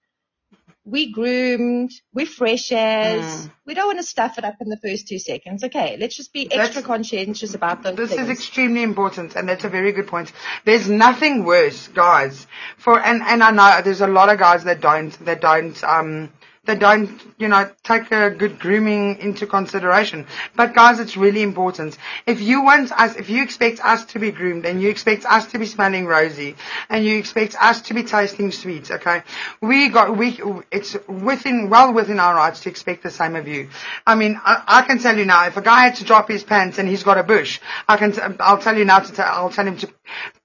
we 0.84 1.12
groomed, 1.12 1.90
we 2.14 2.24
fresh 2.24 2.72
as, 2.72 3.48
we 3.66 3.74
don't 3.74 3.86
want 3.86 3.98
to 3.98 4.02
stuff 4.02 4.38
it 4.38 4.44
up 4.44 4.54
in 4.60 4.68
the 4.70 4.78
first 4.78 5.06
two 5.08 5.18
seconds. 5.18 5.62
Okay, 5.64 5.96
let's 6.00 6.16
just 6.16 6.32
be 6.32 6.44
extra 6.44 6.58
That's- 6.80 6.84
conscientious 6.86 7.54
about 7.54 7.82
those 7.82 7.96
This 7.96 8.10
things. 8.10 8.22
is 8.22 8.30
extremely 8.30 8.82
important, 8.82 9.36
and 9.36 9.46
that's 9.48 9.64
a 9.64 9.68
very 9.68 9.92
good 9.92 10.06
point. 10.06 10.32
There's 10.64 10.88
nothing 10.88 11.44
worse, 11.44 11.88
guys, 11.88 12.46
for 12.78 12.98
and 12.98 13.22
and 13.22 13.42
I 13.42 13.50
know 13.50 13.82
there's 13.82 14.00
a 14.00 14.06
lot 14.06 14.30
of 14.30 14.38
guys 14.38 14.64
that 14.64 14.80
don't 14.80 15.12
that 15.26 15.40
don't 15.42 15.82
um 15.84 16.30
that 16.68 16.78
don't 16.80 17.10
you 17.38 17.48
know 17.48 17.68
take 17.82 18.12
a 18.12 18.28
good 18.30 18.58
grooming 18.58 19.18
into 19.20 19.46
consideration. 19.46 20.26
But 20.54 20.74
guys, 20.74 21.00
it's 21.00 21.16
really 21.16 21.42
important. 21.42 21.96
If 22.26 22.42
you 22.42 22.62
want 22.62 22.92
us, 22.92 23.16
if 23.16 23.30
you 23.30 23.42
expect 23.42 23.80
us 23.82 24.04
to 24.12 24.18
be 24.18 24.30
groomed, 24.30 24.66
and 24.66 24.80
you 24.80 24.90
expect 24.90 25.24
us 25.24 25.46
to 25.52 25.58
be 25.58 25.64
smelling 25.64 26.04
rosy, 26.06 26.56
and 26.90 27.04
you 27.06 27.16
expect 27.18 27.56
us 27.60 27.80
to 27.82 27.94
be 27.94 28.02
tasting 28.04 28.52
sweet, 28.52 28.90
okay, 28.90 29.22
we 29.62 29.88
got 29.88 30.14
we 30.16 30.38
it's 30.70 30.94
within 31.08 31.70
well 31.70 31.92
within 31.94 32.20
our 32.20 32.34
rights 32.34 32.60
to 32.60 32.68
expect 32.68 33.02
the 33.02 33.10
same 33.10 33.34
of 33.34 33.48
you. 33.48 33.70
I 34.06 34.14
mean, 34.14 34.38
I, 34.44 34.62
I 34.68 34.82
can 34.82 34.98
tell 34.98 35.16
you 35.16 35.24
now, 35.24 35.46
if 35.46 35.56
a 35.56 35.62
guy 35.62 35.84
had 35.84 35.96
to 35.96 36.04
drop 36.04 36.28
his 36.28 36.44
pants 36.44 36.78
and 36.78 36.86
he's 36.86 37.02
got 37.02 37.16
a 37.16 37.22
bush, 37.22 37.60
I 37.88 37.96
can 37.96 38.12
t- 38.12 38.20
I'll 38.40 38.58
tell 38.58 38.76
you 38.76 38.84
now 38.84 38.98
to 38.98 39.12
tell 39.12 39.26
I'll 39.26 39.50
tell 39.50 39.66
him 39.66 39.78
to 39.78 39.88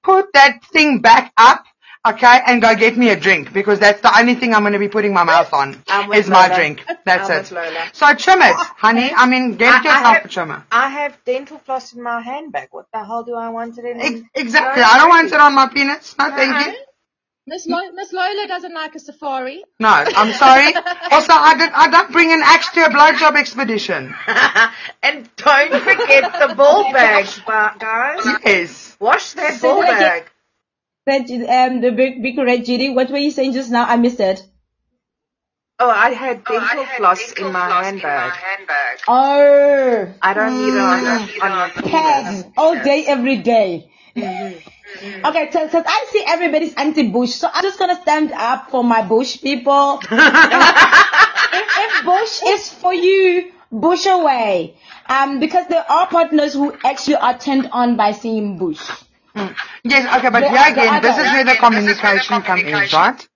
put 0.03 0.31
that 0.33 0.63
thing 0.71 0.99
back 0.99 1.33
up. 1.35 1.65
Okay, 2.05 2.39
and 2.47 2.61
go 2.61 2.75
get 2.75 2.97
me 2.97 3.09
a 3.11 3.15
drink 3.17 3.53
because 3.53 3.79
that's 3.79 4.01
the 4.01 4.11
only 4.19 4.35
thing 4.35 4.53
I'm 4.53 4.63
going 4.63 4.73
to 4.73 4.79
be 4.79 4.89
putting 4.89 5.13
my 5.13 5.23
mouth 5.23 5.53
on 5.53 5.81
is 6.13 6.27
my 6.27 6.53
drink. 6.53 6.83
That's 7.05 7.29
I'm 7.29 7.39
it. 7.45 7.51
Lola. 7.51 7.89
So 7.93 8.13
trim 8.15 8.41
it, 8.41 8.53
oh, 8.57 8.71
honey. 8.77 9.09
I 9.15 9.25
mean, 9.25 9.55
get 9.55 9.71
I- 9.71 9.77
I 9.77 9.77
yourself 9.83 10.03
have- 10.15 10.25
a 10.25 10.27
trimmer. 10.27 10.65
I 10.69 10.89
have 10.89 11.17
dental 11.23 11.59
floss 11.59 11.93
in 11.93 12.03
my 12.03 12.19
handbag. 12.19 12.67
What 12.71 12.87
the 12.91 13.05
hell 13.05 13.23
do 13.23 13.35
I 13.35 13.47
want 13.49 13.77
it 13.77 13.85
in? 13.85 14.01
Ex- 14.01 14.21
Exactly. 14.35 14.83
I 14.83 14.97
don't 14.99 15.07
want 15.09 15.27
it 15.31 15.39
on 15.39 15.55
my 15.55 15.67
penis. 15.69 16.13
No, 16.19 16.29
thank 16.31 16.65
you. 16.65 16.71
Uh-uh. 16.73 16.83
Miss, 17.45 17.67
Lo- 17.67 17.91
Miss 17.93 18.11
Lola 18.13 18.47
doesn't 18.47 18.73
like 18.73 18.95
a 18.95 18.99
safari. 18.99 19.63
No, 19.79 19.87
I'm 19.89 20.33
sorry. 20.33 20.73
Also, 21.11 21.33
I 21.33 21.55
did. 21.57 21.71
I 21.73 21.89
don't 21.89 22.11
bring 22.11 22.31
an 22.33 22.41
axe 22.43 22.69
to 22.71 22.85
a 22.85 22.89
blowjob 22.89 23.35
expedition. 23.37 24.13
and 25.03 25.29
don't 25.37 25.71
forget 25.83 26.23
the 26.47 26.55
ball 26.55 26.83
bag, 26.93 27.27
guys. 27.79 28.25
Yes. 28.45 28.97
Wash 28.99 29.33
that 29.33 29.61
ball 29.61 29.81
bag. 29.81 30.29
That, 31.05 31.29
um, 31.29 31.81
the 31.81 31.91
big, 31.91 32.21
big 32.21 32.37
red 32.37 32.61
GD, 32.61 32.95
what 32.95 33.09
were 33.09 33.17
you 33.17 33.31
saying 33.31 33.53
just 33.53 33.69
now? 33.69 33.85
I 33.85 33.97
missed 33.97 34.19
it. 34.21 34.45
Oh, 35.79 35.89
I 35.89 36.11
had 36.11 36.45
dental 36.45 36.85
floss 36.85 37.31
in 37.33 37.51
my 37.51 37.83
handbag. 37.83 38.31
Oh. 39.07 40.13
I 40.21 40.33
don't 40.33 40.61
need 40.61 40.73
it 40.73 41.41
on, 41.41 41.51
on. 41.51 41.69
Pads 41.71 42.47
all 42.55 42.75
day, 42.75 43.05
every 43.05 43.37
day. 43.37 43.89
Okay, 44.15 45.49
so, 45.51 45.67
so 45.69 45.83
I 45.85 46.05
see 46.11 46.23
everybody's 46.25 46.73
anti-bush, 46.75 47.31
so 47.31 47.49
I'm 47.51 47.63
just 47.63 47.79
gonna 47.79 47.99
stand 48.01 48.31
up 48.31 48.69
for 48.69 48.83
my 48.83 49.01
bush 49.01 49.41
people. 49.41 49.99
if, 50.11 51.67
if 51.77 52.05
bush 52.05 52.41
is 52.45 52.69
for 52.69 52.93
you, 52.93 53.51
bush 53.71 54.05
away. 54.05 54.77
Um, 55.07 55.39
because 55.39 55.67
there 55.67 55.83
are 55.89 56.07
partners 56.07 56.53
who 56.53 56.73
actually 56.85 57.15
are 57.15 57.37
turned 57.37 57.69
on 57.71 57.97
by 57.97 58.11
seeing 58.11 58.57
bush. 58.57 58.89
Hmm. 59.35 59.47
Yes. 59.83 60.05
Okay, 60.19 60.29
but 60.29 60.43
here 60.43 60.61
again, 60.71 61.01
this 61.01 61.17
is 61.17 61.25
where 61.31 61.43
the 61.45 61.55
communication 61.59 62.41
comes 62.41 62.63
in, 62.63 62.73
right? 62.73 63.27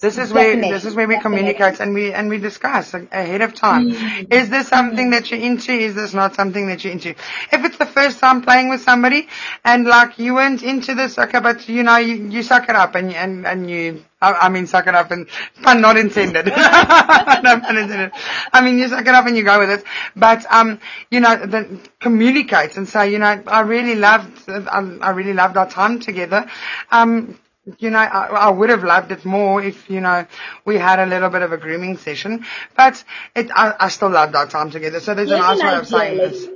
This 0.00 0.16
is 0.16 0.32
where 0.32 0.56
this 0.56 0.86
is 0.86 0.94
where 0.94 1.06
we 1.06 1.16
definitely. 1.16 1.42
communicate 1.42 1.80
and 1.80 1.92
we 1.92 2.14
and 2.14 2.30
we 2.30 2.38
discuss 2.38 2.94
ahead 2.94 3.42
of 3.42 3.52
time. 3.52 3.90
Mm. 3.90 4.32
Is 4.32 4.48
this 4.48 4.66
something 4.66 5.10
that 5.10 5.30
you're 5.30 5.40
into? 5.40 5.72
Is 5.72 5.94
this 5.94 6.14
not 6.14 6.34
something 6.34 6.68
that 6.68 6.82
you're 6.82 6.94
into? 6.94 7.10
If 7.10 7.64
it's 7.66 7.76
the 7.76 7.84
first 7.84 8.18
time 8.18 8.40
playing 8.40 8.70
with 8.70 8.80
somebody 8.80 9.28
and 9.62 9.84
like 9.84 10.18
you 10.18 10.36
weren't 10.36 10.62
into 10.62 10.94
this, 10.94 11.18
okay, 11.18 11.40
but 11.40 11.68
you 11.68 11.82
know 11.82 11.98
you, 11.98 12.14
you 12.14 12.42
suck 12.42 12.70
it 12.70 12.76
up 12.76 12.94
and 12.94 13.12
and 13.12 13.46
and 13.46 13.68
you. 13.70 14.02
I 14.22 14.32
I 14.32 14.48
mean, 14.48 14.66
suck 14.66 14.86
it 14.86 14.94
up 14.94 15.10
and 15.10 15.28
pun 15.62 15.82
not 15.82 15.98
intended. 15.98 16.46
no 16.46 17.60
pun 17.60 17.76
intended. 17.76 18.12
I 18.54 18.62
mean, 18.62 18.78
you 18.78 18.88
suck 18.88 19.06
it 19.06 19.14
up 19.14 19.26
and 19.26 19.36
you 19.36 19.44
go 19.44 19.58
with 19.58 19.68
it. 19.70 19.84
But 20.16 20.46
um, 20.50 20.80
you 21.10 21.20
know, 21.20 21.36
then 21.44 21.82
communicate 22.00 22.78
and 22.78 22.88
say, 22.88 23.12
you 23.12 23.18
know, 23.18 23.42
I 23.46 23.60
really 23.60 23.96
loved, 23.96 24.48
I, 24.48 24.78
I 25.02 25.10
really 25.10 25.34
loved 25.34 25.58
our 25.58 25.68
time 25.68 26.00
together. 26.00 26.50
Um, 26.90 27.38
you 27.78 27.90
know, 27.90 27.98
I, 27.98 28.26
I 28.26 28.50
would 28.50 28.70
have 28.70 28.84
loved 28.84 29.12
it 29.12 29.24
more 29.24 29.62
if, 29.62 29.90
you 29.90 30.00
know, 30.00 30.26
we 30.64 30.76
had 30.76 30.98
a 30.98 31.06
little 31.06 31.28
bit 31.28 31.42
of 31.42 31.52
a 31.52 31.58
grooming 31.58 31.98
session, 31.98 32.44
but 32.76 33.02
it, 33.36 33.50
I, 33.54 33.74
I 33.78 33.88
still 33.88 34.10
loved 34.10 34.34
our 34.34 34.46
time 34.46 34.70
together. 34.70 35.00
So 35.00 35.14
there's 35.14 35.30
a 35.30 35.36
Here's 35.36 35.46
nice 35.46 35.60
an 35.60 35.66
way 35.66 35.74
of 35.74 35.86
saying 35.86 36.20
idea, 36.20 36.28
this. 36.28 36.48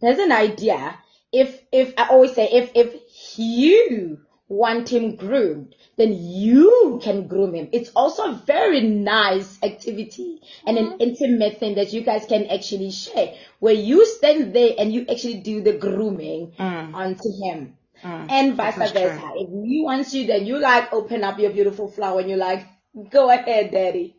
There's 0.00 0.18
an 0.18 0.32
idea. 0.32 0.98
If 1.32 1.62
if 1.70 1.94
I 1.96 2.08
always 2.08 2.34
say 2.34 2.46
if 2.46 2.72
if 2.74 3.38
you 3.38 4.20
want 4.48 4.88
him 4.90 5.16
groomed, 5.16 5.74
then 5.96 6.12
you 6.12 7.00
can 7.02 7.26
groom 7.26 7.54
him. 7.54 7.68
It's 7.72 7.90
also 7.96 8.24
a 8.24 8.42
very 8.46 8.82
nice 8.82 9.58
activity 9.62 10.40
and 10.66 10.76
an 10.76 10.86
mm-hmm. 10.86 11.00
intimate 11.00 11.58
thing 11.58 11.76
that 11.76 11.92
you 11.92 12.02
guys 12.02 12.26
can 12.26 12.46
actually 12.48 12.90
share, 12.90 13.34
where 13.60 13.74
you 13.74 14.04
stand 14.04 14.54
there 14.54 14.74
and 14.78 14.92
you 14.92 15.06
actually 15.10 15.40
do 15.40 15.62
the 15.62 15.72
grooming 15.72 16.52
mm. 16.58 16.94
onto 16.94 17.30
him. 17.42 17.78
And 18.28 18.54
vice 18.56 18.76
versa. 18.92 19.32
If 19.36 19.48
he 19.66 19.82
wants 19.84 20.14
you, 20.14 20.26
then 20.26 20.46
you 20.46 20.58
like 20.58 20.92
open 20.92 21.24
up 21.24 21.38
your 21.38 21.50
beautiful 21.52 21.88
flower 21.88 22.20
and 22.20 22.28
you're 22.28 22.38
like, 22.38 22.66
go 23.10 23.30
ahead, 23.30 23.72
daddy. 23.72 24.16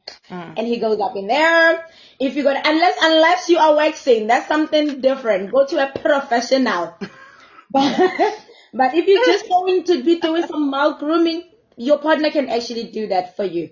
And 0.58 0.68
he 0.68 0.80
goes 0.80 1.00
up 1.02 1.16
in 1.16 1.28
there. 1.28 1.86
If 2.20 2.36
you're 2.36 2.44
gonna, 2.46 2.62
unless, 2.66 2.98
unless 3.02 3.50
you 3.50 3.58
are 3.60 3.76
waxing, 3.76 4.28
that's 4.28 4.48
something 4.48 5.02
different. 5.02 5.52
Go 5.52 5.66
to 5.68 5.90
a 5.90 6.00
professional. 6.00 6.96
But, 7.72 7.98
but 8.74 8.94
if 8.96 9.08
you're 9.08 9.26
just 9.26 9.50
going 9.50 9.84
to 9.86 10.04
be 10.04 10.20
doing 10.20 10.46
some 10.46 10.70
mild 10.70 11.00
grooming, 11.00 11.44
your 11.78 11.98
partner 12.00 12.30
can 12.32 12.50
actually 12.50 12.92
do 12.92 13.08
that 13.08 13.36
for 13.36 13.44
you. 13.46 13.72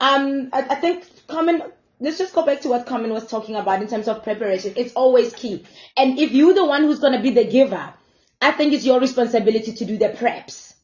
Um, 0.00 0.50
I, 0.52 0.62
I 0.70 0.74
think 0.76 1.04
Carmen. 1.28 1.62
Let's 2.00 2.18
just 2.18 2.34
go 2.34 2.44
back 2.44 2.62
to 2.62 2.68
what 2.68 2.86
Carmen 2.86 3.12
was 3.12 3.28
talking 3.28 3.54
about 3.56 3.80
in 3.82 3.88
terms 3.88 4.08
of 4.08 4.24
preparation. 4.24 4.74
It's 4.76 4.92
always 4.94 5.32
key. 5.34 5.64
And 5.96 6.18
if 6.18 6.32
you're 6.32 6.54
the 6.54 6.64
one 6.64 6.82
who's 6.82 6.98
gonna 6.98 7.22
be 7.22 7.30
the 7.30 7.44
giver, 7.44 7.94
I 8.42 8.50
think 8.50 8.72
it's 8.72 8.84
your 8.84 9.00
responsibility 9.00 9.72
to 9.72 9.84
do 9.84 9.96
the 9.96 10.08
preps. 10.08 10.74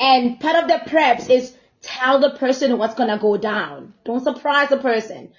And 0.00 0.40
part 0.40 0.56
of 0.56 0.68
the 0.68 0.90
preps 0.90 1.30
is 1.30 1.54
tell 1.82 2.18
the 2.20 2.30
person 2.30 2.78
what's 2.78 2.94
gonna 2.94 3.18
go 3.18 3.36
down. 3.36 3.94
Don't 4.04 4.22
surprise 4.22 4.70
the 4.70 4.78
person. 4.78 5.32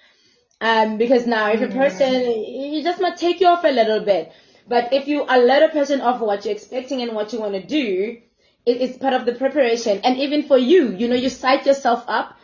Um, 0.62 0.98
because 0.98 1.28
now 1.28 1.52
if 1.52 1.62
a 1.62 1.68
person, 1.68 2.14
you 2.24 2.84
just 2.84 3.02
might 3.02 3.18
take 3.18 3.42
you 3.42 3.48
off 3.48 3.64
a 3.64 3.72
little 3.72 4.00
bit. 4.00 4.32
But 4.68 4.94
if 4.94 5.08
you 5.08 5.24
alert 5.28 5.64
a 5.64 5.70
person 5.70 6.02
of 6.02 6.20
what 6.22 6.46
you're 6.46 6.54
expecting 6.54 7.02
and 7.02 7.14
what 7.14 7.34
you 7.34 7.40
want 7.40 7.54
to 7.54 7.64
do, 7.64 8.18
it, 8.66 8.82
it's 8.82 8.98
part 8.98 9.14
of 9.14 9.26
the 9.26 9.34
preparation. 9.34 10.00
And 10.04 10.18
even 10.18 10.44
for 10.44 10.58
you, 10.58 10.92
you 10.94 11.08
know, 11.08 11.16
you 11.16 11.30
psych 11.30 11.66
yourself 11.66 12.04
up 12.08 12.38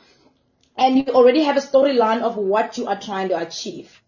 and 0.78 0.98
you 0.98 1.14
already 1.14 1.44
have 1.44 1.58
a 1.58 1.60
storyline 1.60 2.22
of 2.22 2.38
what 2.38 2.78
you 2.78 2.88
are 2.88 3.00
trying 3.00 3.30
to 3.30 3.40
achieve. 3.40 4.02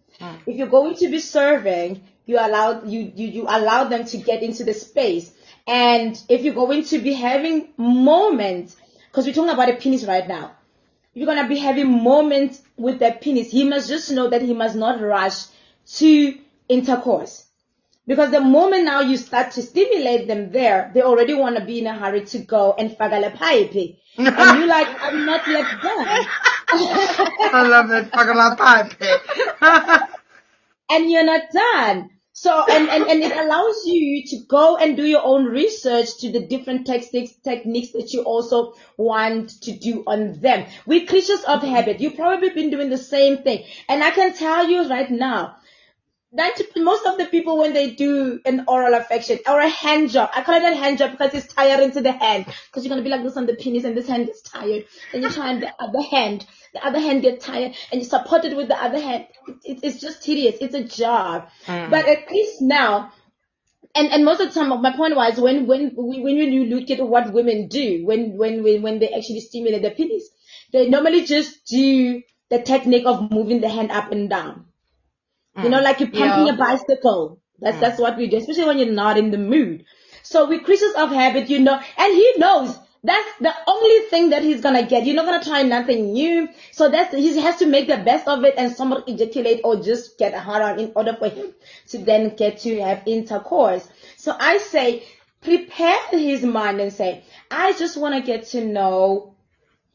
If 0.45 0.55
you're 0.55 0.67
going 0.67 0.95
to 0.95 1.09
be 1.09 1.19
serving, 1.19 2.01
you 2.25 2.37
allow 2.37 2.83
you, 2.83 3.11
you 3.15 3.27
you 3.27 3.43
allow 3.43 3.85
them 3.85 4.05
to 4.05 4.17
get 4.17 4.43
into 4.43 4.63
the 4.63 4.73
space. 4.73 5.31
And 5.67 6.21
if 6.29 6.43
you're 6.43 6.53
going 6.53 6.83
to 6.85 6.99
be 6.99 7.13
having 7.13 7.69
moments, 7.77 8.75
because 9.09 9.25
we're 9.25 9.33
talking 9.33 9.51
about 9.53 9.69
a 9.69 9.75
penis 9.75 10.05
right 10.05 10.27
now, 10.27 10.51
you're 11.13 11.25
gonna 11.25 11.47
be 11.47 11.57
having 11.57 12.03
moments 12.03 12.61
with 12.77 12.99
that 12.99 13.21
penis, 13.21 13.49
he 13.51 13.63
must 13.63 13.87
just 13.87 14.11
know 14.11 14.29
that 14.29 14.41
he 14.41 14.53
must 14.53 14.75
not 14.75 15.01
rush 15.01 15.45
to 15.95 16.37
intercourse. 16.67 17.45
Because 18.07 18.29
the 18.29 18.41
moment 18.41 18.85
now 18.85 19.01
you 19.01 19.17
start 19.17 19.51
to 19.53 19.63
stimulate 19.63 20.27
them 20.27 20.51
there, 20.51 20.91
they 20.93 21.01
already 21.01 21.33
want 21.33 21.57
to 21.57 21.65
be 21.65 21.79
in 21.79 21.87
a 21.87 21.93
hurry 21.93 22.23
to 22.25 22.39
go 22.39 22.75
and 22.77 22.91
fagale 22.91 23.33
pipe. 23.33 23.73
and 24.17 24.59
you're 24.59 24.67
like, 24.67 24.87
I'm 25.01 25.25
not 25.25 25.47
yet 25.47 25.65
done. 25.81 26.05
I 26.67 27.67
love 27.67 27.89
that 27.89 28.11
fucking 28.11 28.57
pipe. 28.57 30.09
and 30.91 31.09
you're 31.09 31.25
not 31.25 31.41
done. 31.51 32.11
So, 32.37 32.65
and, 32.69 32.89
and, 32.89 33.05
and 33.05 33.23
it 33.23 33.31
allows 33.31 33.85
you 33.85 34.25
to 34.27 34.45
go 34.49 34.75
and 34.75 34.97
do 34.97 35.05
your 35.05 35.23
own 35.23 35.45
research 35.45 36.17
to 36.19 36.33
the 36.33 36.45
different 36.45 36.85
techniques, 36.85 37.31
techniques 37.41 37.93
that 37.93 38.11
you 38.11 38.23
also 38.23 38.73
want 38.97 39.51
to 39.61 39.71
do 39.71 40.03
on 40.05 40.41
them. 40.41 40.67
We're 40.85 41.05
creatures 41.05 41.43
of 41.47 41.63
habit. 41.63 42.01
You've 42.01 42.17
probably 42.17 42.49
been 42.49 42.71
doing 42.71 42.89
the 42.89 42.97
same 42.97 43.37
thing. 43.37 43.63
And 43.87 44.03
I 44.03 44.11
can 44.11 44.33
tell 44.33 44.67
you 44.69 44.89
right 44.89 45.09
now, 45.09 45.55
that 46.33 46.59
most 46.75 47.05
of 47.05 47.17
the 47.17 47.25
people 47.25 47.57
when 47.57 47.71
they 47.71 47.91
do 47.91 48.41
an 48.45 48.65
oral 48.67 48.93
affection 48.93 49.39
or 49.47 49.59
a 49.61 49.69
hand 49.69 50.09
job, 50.09 50.29
I 50.35 50.43
call 50.43 50.55
it 50.55 50.63
a 50.63 50.75
hand 50.75 50.97
job 50.97 51.11
because 51.11 51.33
it's 51.33 51.53
tiring 51.53 51.91
to 51.91 52.01
the 52.01 52.11
hand. 52.11 52.45
Because 52.45 52.83
you're 52.83 52.89
gonna 52.89 53.03
be 53.03 53.09
like 53.09 53.23
this 53.23 53.37
on 53.37 53.45
the 53.45 53.55
penis 53.55 53.85
and 53.85 53.95
this 53.95 54.09
hand 54.09 54.27
is 54.27 54.41
tired. 54.41 54.85
Then 55.13 55.23
you 55.23 55.29
try 55.29 55.51
and 55.51 55.63
the 55.63 55.73
other 55.79 56.01
hand, 56.01 56.45
the 56.75 56.85
other 56.85 56.99
hand 56.99 57.21
gets 57.21 57.45
tired 57.45 57.73
and 57.91 58.01
you 58.01 58.07
support 58.07 58.45
it 58.45 58.55
with 58.55 58.67
the 58.67 58.81
other 58.81 58.99
hand. 58.99 59.27
It, 59.63 59.79
it's 59.83 59.99
just 59.99 60.21
tedious. 60.21 60.57
It's 60.61 60.75
a 60.75 60.83
job. 60.83 61.49
Mm. 61.65 61.89
But 61.89 62.07
at 62.07 62.29
least 62.29 62.61
now, 62.61 63.11
and, 63.95 64.09
and 64.11 64.25
most 64.25 64.41
of 64.41 64.53
the 64.53 64.59
time, 64.59 64.81
my 64.81 64.95
point 64.95 65.15
was 65.15 65.39
when, 65.39 65.67
when, 65.67 65.91
when, 65.95 66.35
you 66.35 66.65
look 66.65 66.91
at 66.91 67.05
what 67.05 67.31
women 67.31 67.67
do, 67.69 68.05
when, 68.05 68.37
when, 68.37 68.61
when, 68.61 68.81
when 68.81 68.99
they 68.99 69.09
actually 69.09 69.39
stimulate 69.39 69.81
the 69.81 69.91
penis, 69.91 70.27
they 70.73 70.89
normally 70.89 71.25
just 71.25 71.65
do 71.65 72.21
the 72.49 72.61
technique 72.61 73.05
of 73.05 73.31
moving 73.31 73.61
the 73.61 73.69
hand 73.69 73.91
up 73.91 74.11
and 74.11 74.29
down. 74.29 74.65
You 75.57 75.69
know, 75.69 75.79
like 75.81 76.01
you're 76.01 76.09
pumping 76.09 76.47
Yeah. 76.47 76.53
a 76.53 76.57
bicycle. 76.57 77.39
That's, 77.59 77.79
that's 77.79 77.99
what 77.99 78.17
we 78.17 78.27
do, 78.27 78.35
especially 78.35 78.65
when 78.65 78.77
you're 78.79 78.91
not 78.91 79.17
in 79.17 79.31
the 79.31 79.37
mood. 79.37 79.85
So 80.23 80.49
we're 80.49 80.59
creatures 80.59 80.93
of 80.97 81.11
habit, 81.11 81.49
you 81.49 81.59
know, 81.59 81.79
and 81.97 82.13
he 82.13 82.33
knows 82.37 82.77
that's 83.05 83.37
the 83.39 83.53
only 83.67 84.09
thing 84.09 84.29
that 84.31 84.43
he's 84.43 84.61
gonna 84.61 84.85
get. 84.85 85.05
You're 85.05 85.15
not 85.15 85.25
gonna 85.25 85.43
try 85.43 85.63
nothing 85.63 86.13
new. 86.13 86.49
So 86.71 86.89
that's, 86.89 87.13
he 87.13 87.39
has 87.39 87.57
to 87.57 87.67
make 87.67 87.87
the 87.87 87.97
best 87.97 88.27
of 88.27 88.43
it 88.43 88.55
and 88.57 88.75
somebody 88.75 89.13
ejaculate 89.13 89.61
or 89.63 89.77
just 89.81 90.17
get 90.17 90.33
a 90.33 90.39
hard 90.39 90.61
on 90.61 90.79
in 90.79 90.91
order 90.95 91.15
for 91.15 91.29
him 91.29 91.53
to 91.89 91.97
then 91.97 92.35
get 92.35 92.59
to 92.59 92.81
have 92.81 93.03
intercourse. 93.05 93.87
So 94.17 94.35
I 94.37 94.57
say, 94.57 95.03
prepare 95.41 95.99
his 96.09 96.43
mind 96.43 96.81
and 96.81 96.91
say, 96.91 97.23
I 97.51 97.73
just 97.73 97.97
wanna 97.97 98.21
get 98.21 98.47
to 98.47 98.65
know 98.65 99.35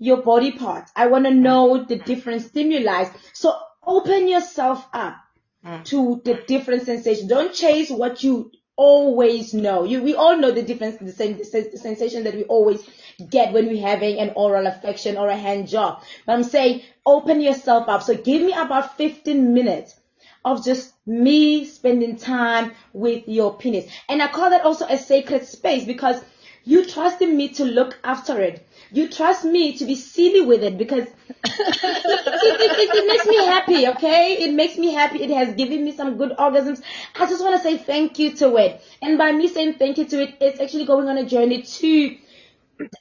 your 0.00 0.22
body 0.22 0.52
parts. 0.52 0.90
I 0.96 1.06
want 1.06 1.26
to 1.26 1.30
know 1.30 1.84
the 1.84 1.98
different 1.98 2.42
stimuli. 2.42 3.04
So 3.34 3.54
open 3.86 4.28
yourself 4.28 4.84
up 4.92 5.16
mm. 5.64 5.84
to 5.84 6.22
the 6.24 6.42
different 6.46 6.84
sensations. 6.84 7.28
Don't 7.28 7.52
chase 7.52 7.90
what 7.90 8.24
you 8.24 8.50
always 8.76 9.52
know. 9.52 9.84
You, 9.84 10.02
we 10.02 10.14
all 10.14 10.38
know 10.38 10.50
the 10.50 10.62
difference, 10.62 10.96
the, 10.96 11.12
sen- 11.12 11.36
the 11.36 11.78
sensation 11.78 12.24
that 12.24 12.34
we 12.34 12.44
always 12.44 12.82
get 13.20 13.52
when 13.52 13.66
we're 13.66 13.86
having 13.86 14.18
an 14.18 14.32
oral 14.36 14.66
affection 14.66 15.16
or 15.16 15.28
a 15.28 15.36
hand 15.36 15.68
job. 15.68 16.02
But 16.26 16.34
I'm 16.34 16.44
saying 16.44 16.82
open 17.04 17.40
yourself 17.40 17.88
up. 17.88 18.02
So 18.02 18.16
give 18.16 18.42
me 18.42 18.52
about 18.52 18.96
15 18.96 19.54
minutes 19.54 19.96
of 20.44 20.64
just 20.64 20.94
me 21.06 21.64
spending 21.64 22.16
time 22.16 22.72
with 22.92 23.28
your 23.28 23.54
penis. 23.54 23.90
And 24.08 24.22
I 24.22 24.28
call 24.28 24.50
that 24.50 24.64
also 24.64 24.86
a 24.86 24.96
sacred 24.96 25.44
space 25.44 25.84
because 25.84 26.22
you 26.64 26.84
trusted 26.84 27.28
me 27.28 27.48
to 27.48 27.64
look 27.64 27.98
after 28.04 28.40
it. 28.40 28.66
You 28.92 29.08
trust 29.08 29.44
me 29.44 29.76
to 29.78 29.84
be 29.84 29.94
silly 29.94 30.40
with 30.40 30.62
it 30.62 30.76
because 30.76 31.04
it, 31.28 31.44
it, 31.44 32.70
it, 32.78 32.90
it 32.94 33.06
makes 33.06 33.26
me 33.26 33.36
happy, 33.36 33.88
okay? 33.88 34.36
It 34.40 34.52
makes 34.52 34.76
me 34.76 34.92
happy. 34.92 35.22
It 35.22 35.30
has 35.30 35.54
given 35.54 35.84
me 35.84 35.92
some 35.92 36.16
good 36.16 36.32
orgasms. 36.32 36.82
I 37.18 37.26
just 37.26 37.42
want 37.42 37.56
to 37.56 37.62
say 37.62 37.78
thank 37.78 38.18
you 38.18 38.32
to 38.36 38.56
it. 38.56 38.82
And 39.00 39.16
by 39.16 39.32
me 39.32 39.48
saying 39.48 39.74
thank 39.74 39.98
you 39.98 40.06
to 40.06 40.22
it, 40.22 40.36
it's 40.40 40.60
actually 40.60 40.86
going 40.86 41.08
on 41.08 41.18
a 41.18 41.24
journey 41.24 41.62
to 41.62 42.16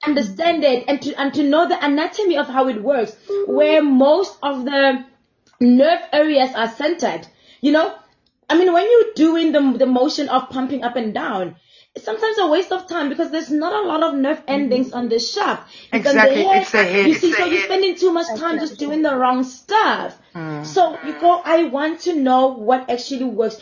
understand 0.06 0.64
it 0.64 0.86
and 0.88 1.02
to, 1.02 1.20
and 1.20 1.34
to 1.34 1.44
know 1.44 1.68
the 1.68 1.84
anatomy 1.84 2.38
of 2.38 2.48
how 2.48 2.68
it 2.68 2.82
works, 2.82 3.16
where 3.48 3.82
most 3.84 4.38
of 4.44 4.66
the 4.66 5.06
nerve 5.60 6.02
areas 6.14 6.54
are 6.56 6.70
centered. 6.70 7.28
You 7.62 7.72
know, 7.72 7.96
I 8.50 8.58
mean, 8.58 8.72
when 8.74 8.86
you're 8.90 9.14
doing 9.16 9.52
the, 9.52 9.78
the 9.78 9.86
motion 9.86 10.30
of 10.30 10.50
pumping 10.50 10.84
up 10.84 10.96
and 10.96 11.14
down, 11.14 11.56
it's 11.96 12.06
sometimes 12.06 12.38
a 12.38 12.48
waste 12.48 12.72
of 12.72 12.88
time 12.88 13.10
because 13.10 13.32
there's 13.32 13.52
not 13.52 13.74
a 13.74 13.88
lot 13.88 14.04
of 14.04 14.14
nerve 14.16 14.42
endings 14.48 14.92
on 14.94 15.10
the 15.10 15.20
shaft. 15.20 15.72
It's 15.92 16.08
on 16.08 16.16
Exactly, 16.16 16.42
it's 16.44 16.72
the 16.72 16.84
head, 16.84 17.08
You 17.08 17.14
see, 17.16 17.32
the 17.32 17.38
so 17.38 17.46
you're 17.46 17.58
head. 17.58 17.66
spending 17.66 17.96
too 17.96 18.14
much 18.14 18.28
time 18.40 18.60
just 18.60 18.78
doing 18.78 19.02
the 19.02 19.16
wrong 19.16 19.44
stuff. 19.44 20.18
Mm. 20.36 20.66
So 20.66 20.98
you 21.06 21.20
go, 21.20 21.42
I 21.44 21.64
want 21.66 22.02
to 22.02 22.14
know 22.16 22.48
what 22.48 22.90
actually 22.90 23.26
works. 23.26 23.60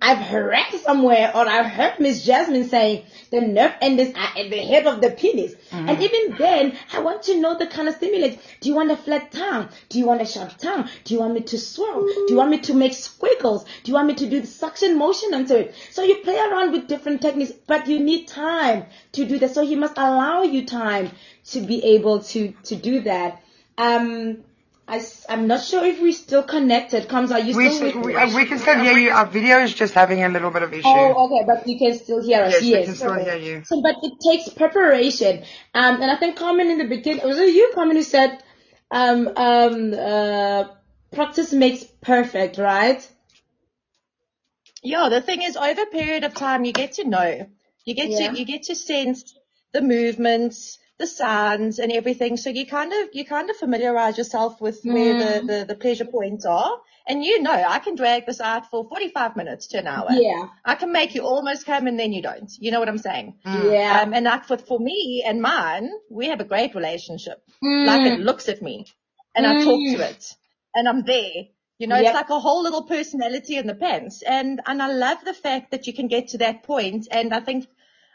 I've 0.00 0.32
read 0.32 0.72
somewhere 0.80 1.32
or 1.34 1.48
I've 1.48 1.66
heard 1.66 1.98
Miss 1.98 2.24
Jasmine 2.24 2.68
saying 2.68 3.04
the 3.30 3.40
nerve 3.40 3.72
endings 3.80 4.14
are 4.14 4.38
at 4.38 4.48
the 4.50 4.58
head 4.58 4.86
of 4.86 5.00
the 5.00 5.10
penis. 5.10 5.54
Mm. 5.70 5.88
And 5.88 6.02
even 6.02 6.36
then, 6.38 6.78
I 6.92 7.00
want 7.00 7.24
to 7.24 7.40
know 7.40 7.58
the 7.58 7.66
kind 7.66 7.88
of 7.88 7.96
stimulus. 7.96 8.36
Do 8.60 8.68
you 8.68 8.76
want 8.76 8.92
a 8.92 8.96
flat 8.96 9.32
tongue? 9.32 9.68
Do 9.88 9.98
you 9.98 10.06
want 10.06 10.22
a 10.22 10.26
sharp 10.26 10.56
tongue? 10.56 10.88
Do 11.02 11.14
you 11.14 11.20
want 11.20 11.34
me 11.34 11.40
to 11.40 11.58
swirl? 11.58 12.02
Do 12.02 12.26
you 12.28 12.36
want 12.36 12.50
me 12.50 12.58
to 12.60 12.74
make 12.74 12.94
squiggles? 12.94 13.64
Do 13.64 13.90
you 13.90 13.94
want 13.94 14.06
me 14.06 14.14
to 14.14 14.30
do 14.30 14.40
the 14.40 14.46
suction 14.46 14.96
motion 14.96 15.34
onto 15.34 15.54
it? 15.54 15.74
So 15.90 16.04
you 16.04 16.16
play 16.16 16.38
around 16.38 16.70
with 16.72 16.86
different 16.86 17.20
techniques, 17.20 17.52
but 17.66 17.88
you 17.88 17.98
need 17.98 18.28
time 18.28 18.86
to 19.12 19.24
do 19.24 19.38
that. 19.40 19.52
So 19.52 19.66
he 19.66 19.74
must 19.74 19.98
allow 19.98 20.42
you 20.42 20.64
time 20.64 21.10
to 21.46 21.60
be 21.60 21.82
able 21.96 22.20
to, 22.20 22.52
to 22.64 22.76
do 22.76 23.00
that. 23.00 23.42
Um, 23.76 24.44
I, 24.88 25.02
am 25.28 25.46
not 25.46 25.62
sure 25.62 25.84
if 25.84 26.00
we're 26.00 26.12
still 26.12 26.42
connected. 26.42 27.08
Carms, 27.08 27.32
are 27.32 27.40
you 27.40 27.56
We, 27.56 27.68
still 27.70 27.88
s- 27.88 27.94
with 27.96 28.04
we, 28.06 28.14
me? 28.14 28.18
uh, 28.20 28.36
we 28.36 28.44
can 28.46 28.58
still 28.58 28.78
hear 28.78 28.98
you. 28.98 29.10
Our 29.10 29.26
video 29.26 29.60
is 29.60 29.74
just 29.74 29.94
having 29.94 30.22
a 30.22 30.28
little 30.28 30.50
bit 30.50 30.62
of 30.62 30.72
issue. 30.72 30.88
Oh, 30.88 31.26
okay, 31.26 31.44
but 31.46 31.66
you 31.66 31.78
can 31.78 31.98
still 31.98 32.22
hear 32.22 32.42
us. 32.42 32.52
Yes, 32.52 32.62
we 32.62 32.84
can 32.84 32.94
still 32.94 33.14
hear 33.14 33.36
you. 33.36 33.62
So, 33.64 33.80
but 33.82 33.96
it 34.02 34.12
takes 34.20 34.48
preparation. 34.50 35.44
Um, 35.74 36.02
and 36.02 36.10
I 36.10 36.16
think 36.16 36.36
Carmen 36.36 36.70
in 36.70 36.78
the 36.78 36.84
beginning, 36.86 37.24
was 37.26 37.38
it 37.38 37.54
you, 37.54 37.70
Carmen, 37.74 37.96
who 37.96 38.02
said, 38.02 38.42
um, 38.90 39.28
um, 39.36 39.94
uh, 39.94 40.64
practice 41.12 41.52
makes 41.52 41.84
perfect, 41.84 42.58
right? 42.58 43.08
Yeah, 44.82 45.08
the 45.10 45.20
thing 45.20 45.42
is, 45.42 45.56
over 45.56 45.82
a 45.82 45.86
period 45.86 46.24
of 46.24 46.34
time, 46.34 46.64
you 46.64 46.72
get 46.72 46.94
to 46.94 47.04
know. 47.08 47.48
You 47.84 47.94
get 47.94 48.10
Yeah. 48.10 48.32
to 48.32 48.38
you 48.38 48.44
get 48.46 48.64
to 48.64 48.74
sense 48.76 49.34
the 49.72 49.82
movements, 49.82 50.78
the 51.02 51.06
sands 51.06 51.78
and 51.78 51.92
everything. 51.98 52.36
So 52.44 52.50
you 52.58 52.64
kind 52.66 52.92
of 52.98 53.08
you 53.18 53.24
kind 53.36 53.50
of 53.50 53.56
familiarize 53.64 54.16
yourself 54.22 54.60
with 54.66 54.78
where 54.96 55.14
Mm. 55.14 55.22
the, 55.22 55.32
the 55.50 55.58
the 55.70 55.78
pleasure 55.84 56.08
points 56.16 56.44
are, 56.58 56.72
and 57.08 57.24
you 57.28 57.36
know 57.46 57.52
I 57.76 57.78
can 57.86 57.94
drag 58.02 58.26
this 58.26 58.40
out 58.50 58.70
for 58.70 58.80
forty 58.92 59.08
five 59.18 59.36
minutes 59.40 59.68
to 59.72 59.78
an 59.82 59.86
hour. 59.94 60.08
Yeah. 60.26 60.46
I 60.64 60.74
can 60.82 60.92
make 60.98 61.14
you 61.16 61.22
almost 61.32 61.66
come 61.72 61.86
and 61.92 61.98
then 62.02 62.12
you 62.16 62.22
don't. 62.30 62.50
You 62.64 62.70
know 62.72 62.80
what 62.82 62.88
I'm 62.92 63.04
saying? 63.08 63.34
Yeah. 63.44 64.02
Um, 64.02 64.14
and 64.20 64.24
like 64.32 64.44
for 64.50 64.58
for 64.72 64.78
me 64.90 64.98
and 65.26 65.42
mine, 65.52 65.90
we 66.20 66.28
have 66.34 66.40
a 66.46 66.48
great 66.54 66.74
relationship. 66.80 67.38
Mm. 67.70 67.86
Like 67.90 68.06
it 68.12 68.20
looks 68.30 68.48
at 68.54 68.62
me, 68.70 68.76
and 69.34 69.46
I 69.46 69.52
talk 69.64 69.80
Mm. 69.80 69.96
to 69.96 70.08
it, 70.10 70.22
and 70.74 70.88
I'm 70.94 71.02
there. 71.14 71.40
You 71.82 71.88
know, 71.90 71.96
Yep. 72.00 72.04
it's 72.06 72.14
like 72.22 72.30
a 72.30 72.42
whole 72.46 72.62
little 72.62 72.84
personality 72.96 73.54
in 73.60 73.66
the 73.66 73.74
pants. 73.86 74.22
And, 74.22 74.60
and 74.70 74.80
I 74.80 74.88
love 75.06 75.18
the 75.24 75.34
fact 75.46 75.72
that 75.72 75.86
you 75.88 75.92
can 76.00 76.06
get 76.06 76.28
to 76.28 76.38
that 76.42 76.62
point. 76.62 77.08
And 77.10 77.34
I 77.38 77.40
think 77.40 77.66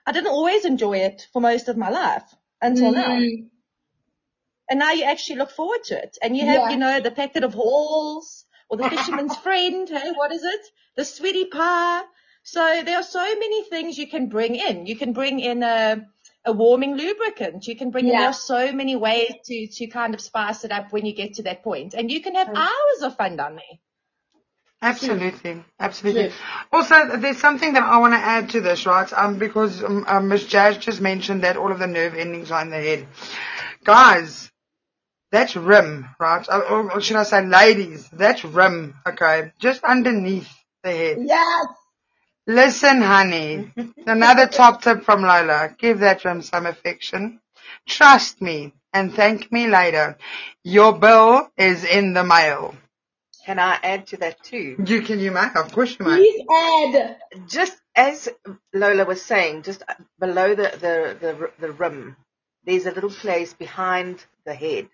I 0.06 0.14
didn't 0.14 0.32
always 0.40 0.64
enjoy 0.64 0.98
it 1.10 1.28
for 1.34 1.42
most 1.42 1.68
of 1.68 1.76
my 1.76 1.90
life 1.90 2.24
until 2.62 2.91
now. 2.91 3.10
Mm. 3.20 3.47
And 4.70 4.80
now 4.80 4.91
you 4.91 5.03
actually 5.05 5.38
look 5.38 5.51
forward 5.51 5.84
to 5.86 5.97
it. 5.97 6.18
And 6.22 6.36
you 6.36 6.45
have, 6.45 6.55
Yeah. 6.55 6.70
you 6.72 6.78
know, 6.78 6.99
the 6.99 7.12
packet 7.12 7.43
of 7.43 7.53
halls 7.53 8.45
or 8.70 8.78
the 8.78 8.89
fisherman's 8.89 9.36
friend. 9.45 9.88
Hey, 9.88 10.12
what 10.14 10.32
is 10.34 10.43
it? 10.43 10.62
The 10.95 11.05
sweetie 11.05 11.45
pie. 11.45 12.03
So 12.43 12.82
there 12.84 12.97
are 12.97 13.03
so 13.03 13.24
many 13.24 13.64
things 13.66 13.97
you 13.97 14.08
can 14.08 14.28
bring 14.28 14.55
in. 14.55 14.86
You 14.86 14.95
can 14.95 15.14
bring 15.14 15.39
in 15.39 15.64
a, 15.64 16.05
a 16.45 16.51
warming 16.51 16.95
lubricant. 16.95 17.68
You 17.68 17.76
can 17.78 17.91
bring 17.91 18.05
in, 18.08 18.12
Yeah. 18.14 18.20
there 18.20 18.30
are 18.30 18.34
so 18.34 18.72
many 18.72 18.95
ways 18.95 19.34
to, 19.45 19.68
to 19.68 19.88
kind 19.88 20.14
of 20.14 20.22
spice 20.22 20.64
it 20.66 20.72
up 20.72 20.91
when 20.91 21.05
you 21.05 21.14
get 21.14 21.36
to 21.36 21.43
that 21.43 21.64
point. 21.64 21.93
And 21.93 22.12
you 22.12 22.22
can 22.22 22.36
have 22.36 22.49
hours 22.49 23.01
of 23.03 23.16
fun 23.16 23.36
down 23.38 23.55
there. 23.55 23.80
Absolutely, 24.82 25.63
absolutely. 25.80 26.30
True. 26.30 26.38
Also, 26.71 27.17
there's 27.17 27.39
something 27.39 27.73
that 27.73 27.84
I 27.84 27.97
want 27.97 28.13
to 28.13 28.19
add 28.19 28.49
to 28.51 28.61
this, 28.61 28.86
right? 28.86 29.11
Um, 29.13 29.38
because 29.39 29.84
um, 29.84 30.05
um, 30.07 30.28
Miss 30.30 30.45
Jazz 30.45 30.78
just 30.78 31.01
mentioned 31.01 31.43
that 31.43 31.57
all 31.57 31.71
of 31.71 31.80
the 31.80 31.88
nerve 31.88 32.15
endings 32.15 32.51
are 32.51 32.61
in 32.61 32.69
the 32.69 32.78
head. 32.78 33.07
Guys, 33.84 34.51
that's 35.32 35.55
rim, 35.55 36.07
right? 36.19 36.47
Or, 36.49 36.63
or- 36.63 36.93
or 36.93 37.01
should 37.01 37.17
I 37.17 37.23
say, 37.23 37.45
ladies, 37.45 38.09
that's 38.11 38.45
rim, 38.45 38.95
okay? 39.07 39.51
Just 39.59 39.84
underneath 39.84 40.49
the 40.84 40.91
head. 40.91 41.17
Yes. 41.21 41.67
Listen, 42.47 43.01
honey. 43.01 43.73
Another 44.07 44.47
top 44.47 44.82
tip 44.82 45.03
from 45.03 45.21
Lola. 45.21 45.75
Give 45.78 45.99
that 45.99 46.25
rim 46.25 46.41
some 46.41 46.65
affection. 46.65 47.41
Trust 47.88 48.41
me 48.41 48.73
and 48.93 49.13
thank 49.13 49.51
me 49.51 49.67
later. 49.67 50.17
Your 50.63 50.97
bill 50.97 51.49
is 51.57 51.84
in 51.86 52.13
the 52.13 52.23
mail. 52.23 52.75
Can 53.48 53.60
I 53.60 53.80
add 53.82 54.08
to 54.08 54.18
that 54.18 54.43
too? 54.43 54.76
You 54.86 55.02
can, 55.04 55.22
you 55.22 55.32
may, 55.32 55.48
of 55.56 55.72
course 55.72 55.95
you 55.98 56.06
may. 56.06 56.18
Please 56.18 56.45
add. 56.52 57.18
Just 57.48 57.78
as 57.95 58.28
Lola 58.74 59.06
was 59.06 59.22
saying, 59.22 59.62
just 59.64 59.84
below 60.20 60.50
the, 60.54 60.64
the, 60.64 61.18
the, 61.22 61.52
the 61.58 61.72
rim, 61.72 62.18
there's 62.66 62.86
a 62.86 62.91
little 62.91 63.10
place 63.10 63.54
behind 63.54 64.22
the 64.45 64.54
head. 64.54 64.89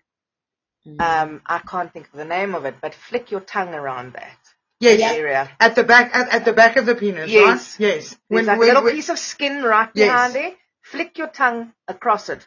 Um, 1.00 1.42
I 1.44 1.58
can't 1.68 1.92
think 1.92 2.06
of 2.12 2.16
the 2.16 2.24
name 2.24 2.54
of 2.54 2.64
it, 2.64 2.76
but 2.80 2.94
flick 2.94 3.32
your 3.32 3.40
tongue 3.40 3.74
around 3.74 4.12
that 4.12 4.38
Yes. 4.78 5.00
area. 5.16 5.50
At 5.58 5.74
the 5.74 5.82
back, 5.82 6.14
at, 6.14 6.32
at 6.32 6.44
the 6.44 6.52
back 6.52 6.76
of 6.76 6.86
the 6.86 6.94
penis, 6.94 7.32
Yes. 7.32 7.72
right? 7.80 7.80
Yes. 7.80 8.16
There's 8.30 8.46
like 8.46 8.58
a 8.58 8.60
little 8.60 8.82
piece 8.88 9.08
of 9.08 9.18
skin 9.18 9.64
right 9.64 9.88
Yes. 9.94 10.06
behind 10.08 10.34
there. 10.34 10.52
Flick 10.82 11.18
your 11.18 11.26
tongue 11.28 11.72
across 11.88 12.28
it. 12.28 12.46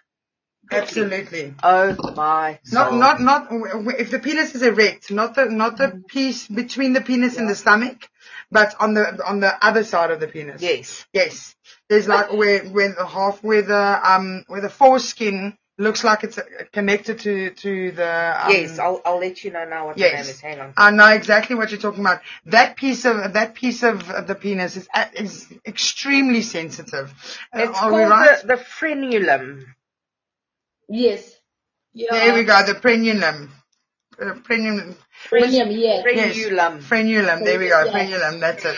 Absolutely. 0.72 1.53
Oh 1.63 1.95
my. 2.15 2.59
Not, 2.72 2.89
soul. 2.89 2.99
not, 2.99 3.22
not, 3.22 3.49
w- 3.49 3.89
if 3.97 4.11
the 4.11 4.20
penis 4.20 4.55
is 4.55 4.61
erect, 4.61 5.11
not 5.11 5.36
the, 5.36 5.45
not 5.45 5.78
the 5.78 6.01
piece 6.07 6.47
between 6.47 6.93
the 6.93 7.01
penis 7.01 7.38
and 7.38 7.49
the 7.49 7.55
stomach, 7.55 8.09
but 8.51 8.76
on 8.80 8.93
the, 8.93 9.26
on 9.26 9.39
the 9.39 9.65
other 9.65 9.84
side 9.84 10.11
of 10.11 10.20
the 10.20 10.28
penis. 10.28 10.61
Yes. 10.61 11.05
Yes. 11.13 11.55
There's 11.89 12.07
like 12.07 12.34
where, 12.34 12.65
where 12.65 12.93
the 12.93 13.05
half, 13.05 13.43
where 13.43 13.61
the, 13.61 14.11
um, 14.11 14.43
where 14.47 14.61
the 14.61 14.70
foreskin 14.70 15.57
looks 15.78 16.03
like 16.03 16.24
it's 16.24 16.38
uh, 16.38 16.43
connected 16.74 17.20
to, 17.20 17.51
to 17.51 17.91
the, 17.91 18.45
um, 18.45 18.51
yes, 18.51 18.80
I'll, 18.80 19.01
I'll 19.05 19.20
let 19.20 19.43
you 19.43 19.51
know 19.51 19.65
now 19.65 19.88
what 19.88 19.97
the 19.97 20.03
name 20.03 20.15
is. 20.15 20.41
Hang 20.41 20.59
on. 20.59 20.74
I 20.76 20.91
know 20.91 21.07
exactly 21.09 21.55
what 21.55 21.72
you're 21.72 21.80
talking 21.80 22.01
about. 22.01 22.22
That 22.47 22.76
piece 22.76 23.05
of 23.05 23.34
that 23.34 23.53
piece 23.53 23.84
of 23.84 24.28
the 24.28 24.36
penis 24.36 24.76
is 24.76 24.88
uh, 24.93 25.05
is 25.13 25.47
extremely 25.65 26.41
sensitive. 26.41 27.13
It's 27.53 27.78
are 27.78 27.89
called 27.89 28.09
right? 28.09 28.41
the, 28.41 28.47
the 28.47 28.53
frenulum. 28.55 29.65
Yes. 30.89 31.33
There 31.93 32.33
we 32.33 32.43
go. 32.43 32.65
The 32.65 32.73
frenulum. 32.75 33.49
Uh, 34.19 34.33
frenulum. 34.47 34.95
Premium, 35.29 35.71
yes. 35.71 36.03
Frenulum. 36.05 36.81
Frenulum. 36.81 37.43
There 37.43 37.59
we 37.59 37.69
go. 37.69 37.83
Yes. 37.85 37.93
Frenulum. 37.95 38.39
That's 38.39 38.65
it. 38.65 38.75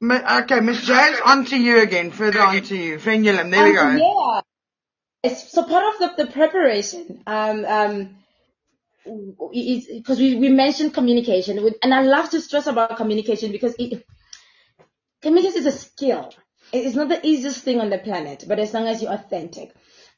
Mi- 0.00 0.16
Okay, 0.42 0.60
Miss 0.60 0.84
Jazz, 0.84 1.20
on 1.24 1.44
to 1.46 1.56
you 1.56 1.80
again. 1.80 2.10
Further 2.10 2.40
on 2.40 2.62
to 2.62 2.76
you. 2.76 2.98
Frenulum. 2.98 3.50
There 3.50 3.64
we 3.64 3.72
go. 3.74 3.82
Um, 3.86 3.98
yeah. 3.98 4.40
It's, 5.24 5.52
so 5.52 5.64
part 5.64 5.84
of 5.94 6.16
the, 6.16 6.24
the 6.24 6.30
preparation, 6.32 7.22
um, 7.28 7.64
um, 7.64 8.16
is 9.54 9.86
because 9.86 10.18
we, 10.18 10.34
we 10.36 10.48
mentioned 10.48 10.94
communication, 10.94 11.62
with- 11.62 11.76
and 11.82 11.94
I 11.94 12.02
love 12.02 12.30
to 12.30 12.40
stress 12.40 12.66
about 12.66 12.96
communication 12.96 13.52
because 13.52 13.74
it, 13.78 14.04
communication 15.22 15.60
is 15.60 15.66
a 15.66 15.72
skill. 15.78 16.32
It- 16.72 16.86
It's 16.86 16.96
not 16.96 17.08
the 17.10 17.26
easiest 17.26 17.64
thing 17.64 17.80
on 17.80 17.90
the 17.90 17.98
planet, 17.98 18.44
but 18.48 18.60
as 18.60 18.74
long 18.74 18.88
as 18.88 19.02
you're 19.02 19.12
authentic. 19.12 19.72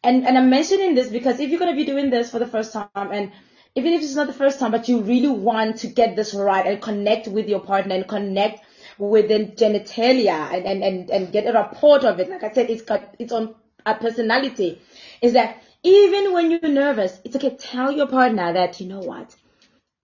And, 0.05 0.27
and 0.27 0.39
I'm 0.39 0.51
mentioning 0.51 0.95
this 0.97 1.11
because 1.11 1.41
if 1.41 1.51
you're 1.51 1.61
going 1.61 1.73
to 1.73 1.77
be 1.77 1.87
doing 1.87 2.11
this 2.11 2.31
for 2.31 2.41
the 2.41 2.47
first 2.47 2.73
time 2.75 2.89
and 2.97 3.33
even 3.77 3.95
if 3.95 4.03
it's 4.03 4.17
not 4.17 4.29
the 4.29 4.35
first 4.35 4.61
time, 4.61 4.73
but 4.73 4.89
you 4.89 5.01
really 5.01 5.29
want 5.29 5.79
to 5.79 5.89
get 5.89 6.17
this 6.17 6.35
right 6.35 6.67
and 6.67 6.83
connect 6.83 7.29
with 7.29 7.49
your 7.49 7.61
partner 7.61 7.95
and 7.97 8.09
connect 8.09 8.61
with 8.99 9.29
the 9.29 9.47
genitalia 9.47 10.53
and, 10.53 10.67
and, 10.67 10.85
and, 10.85 11.11
and 11.11 11.33
get 11.33 11.47
a 11.47 11.59
report 11.59 12.05
of 12.05 12.21
it. 12.21 12.29
Like 12.31 12.45
I 12.45 12.53
said, 12.53 12.71
it's 12.71 12.83
got 12.83 13.17
its 13.19 13.33
own 13.33 13.55
uh, 13.87 13.95
personality. 13.95 14.79
Is 15.23 15.35
that 15.35 15.57
even 15.85 16.35
when 16.35 16.53
you're 16.53 16.71
nervous, 16.71 17.21
it's 17.25 17.37
okay. 17.37 17.57
Tell 17.57 17.93
your 17.93 18.09
partner 18.09 18.53
that, 18.53 18.81
you 18.81 18.89
know 18.89 19.01
what? 19.01 19.35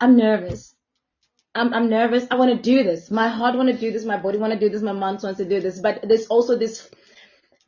I'm 0.01 0.17
nervous. 0.17 0.75
I'm, 1.55 1.75
I'm 1.75 1.91
nervous. 1.91 2.27
I 2.31 2.37
want 2.37 2.51
to 2.57 2.63
do 2.63 2.85
this. 2.85 3.11
My 3.11 3.29
heart 3.29 3.57
want 3.57 3.69
to 3.71 3.77
do 3.79 3.93
this. 3.93 4.05
My 4.05 4.19
body 4.19 4.39
want 4.39 4.53
to 4.55 4.59
do 4.59 4.71
this. 4.71 4.83
My 4.83 4.93
mind 4.93 5.21
wants 5.23 5.39
to 5.39 5.45
do 5.45 5.61
this. 5.61 5.81
But 5.81 6.01
there's 6.09 6.27
also 6.29 6.57
this 6.59 6.89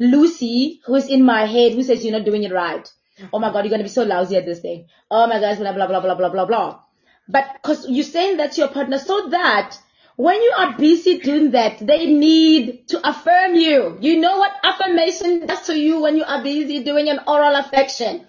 Lucy 0.01 0.81
who 0.87 0.95
is 0.97 1.09
in 1.09 1.25
my 1.25 1.47
head 1.47 1.73
who 1.75 1.83
says 1.83 2.05
you're 2.05 2.17
not 2.17 2.27
doing 2.27 2.45
it 2.45 2.53
right. 2.53 2.89
Oh 3.33 3.39
my 3.39 3.53
God, 3.53 3.61
you're 3.65 3.71
going 3.71 3.81
to 3.81 3.85
be 3.85 3.91
so 3.91 4.05
lousy 4.05 4.37
at 4.37 4.47
this 4.47 4.61
thing. 4.61 4.87
Oh 5.11 5.27
my 5.27 5.41
God, 5.41 5.59
blah, 5.59 5.73
blah, 5.75 5.87
blah, 5.89 6.01
blah, 6.01 6.15
blah, 6.17 6.31
blah, 6.31 6.47
blah. 6.47 6.81
But 7.29 7.47
because 7.55 7.89
you're 7.89 8.05
saying 8.05 8.39
that 8.39 8.53
to 8.53 8.63
your 8.63 8.71
partner 8.71 8.99
so 8.99 9.29
that 9.31 9.77
when 10.17 10.41
you 10.43 10.53
are 10.59 10.77
busy 10.79 11.19
doing 11.21 11.53
that, 11.53 11.79
they 11.81 12.07
need 12.07 12.89
to 12.89 13.09
affirm 13.09 13.55
you. 13.57 13.99
You 14.01 14.21
know 14.21 14.39
what 14.39 14.53
affirmation 14.65 15.47
does 15.47 15.67
to 15.67 15.79
you 15.79 16.01
when 16.01 16.17
you 16.17 16.25
are 16.25 16.43
busy 16.43 16.85
doing 16.85 17.09
an 17.09 17.21
oral 17.27 17.57
affection. 17.57 18.27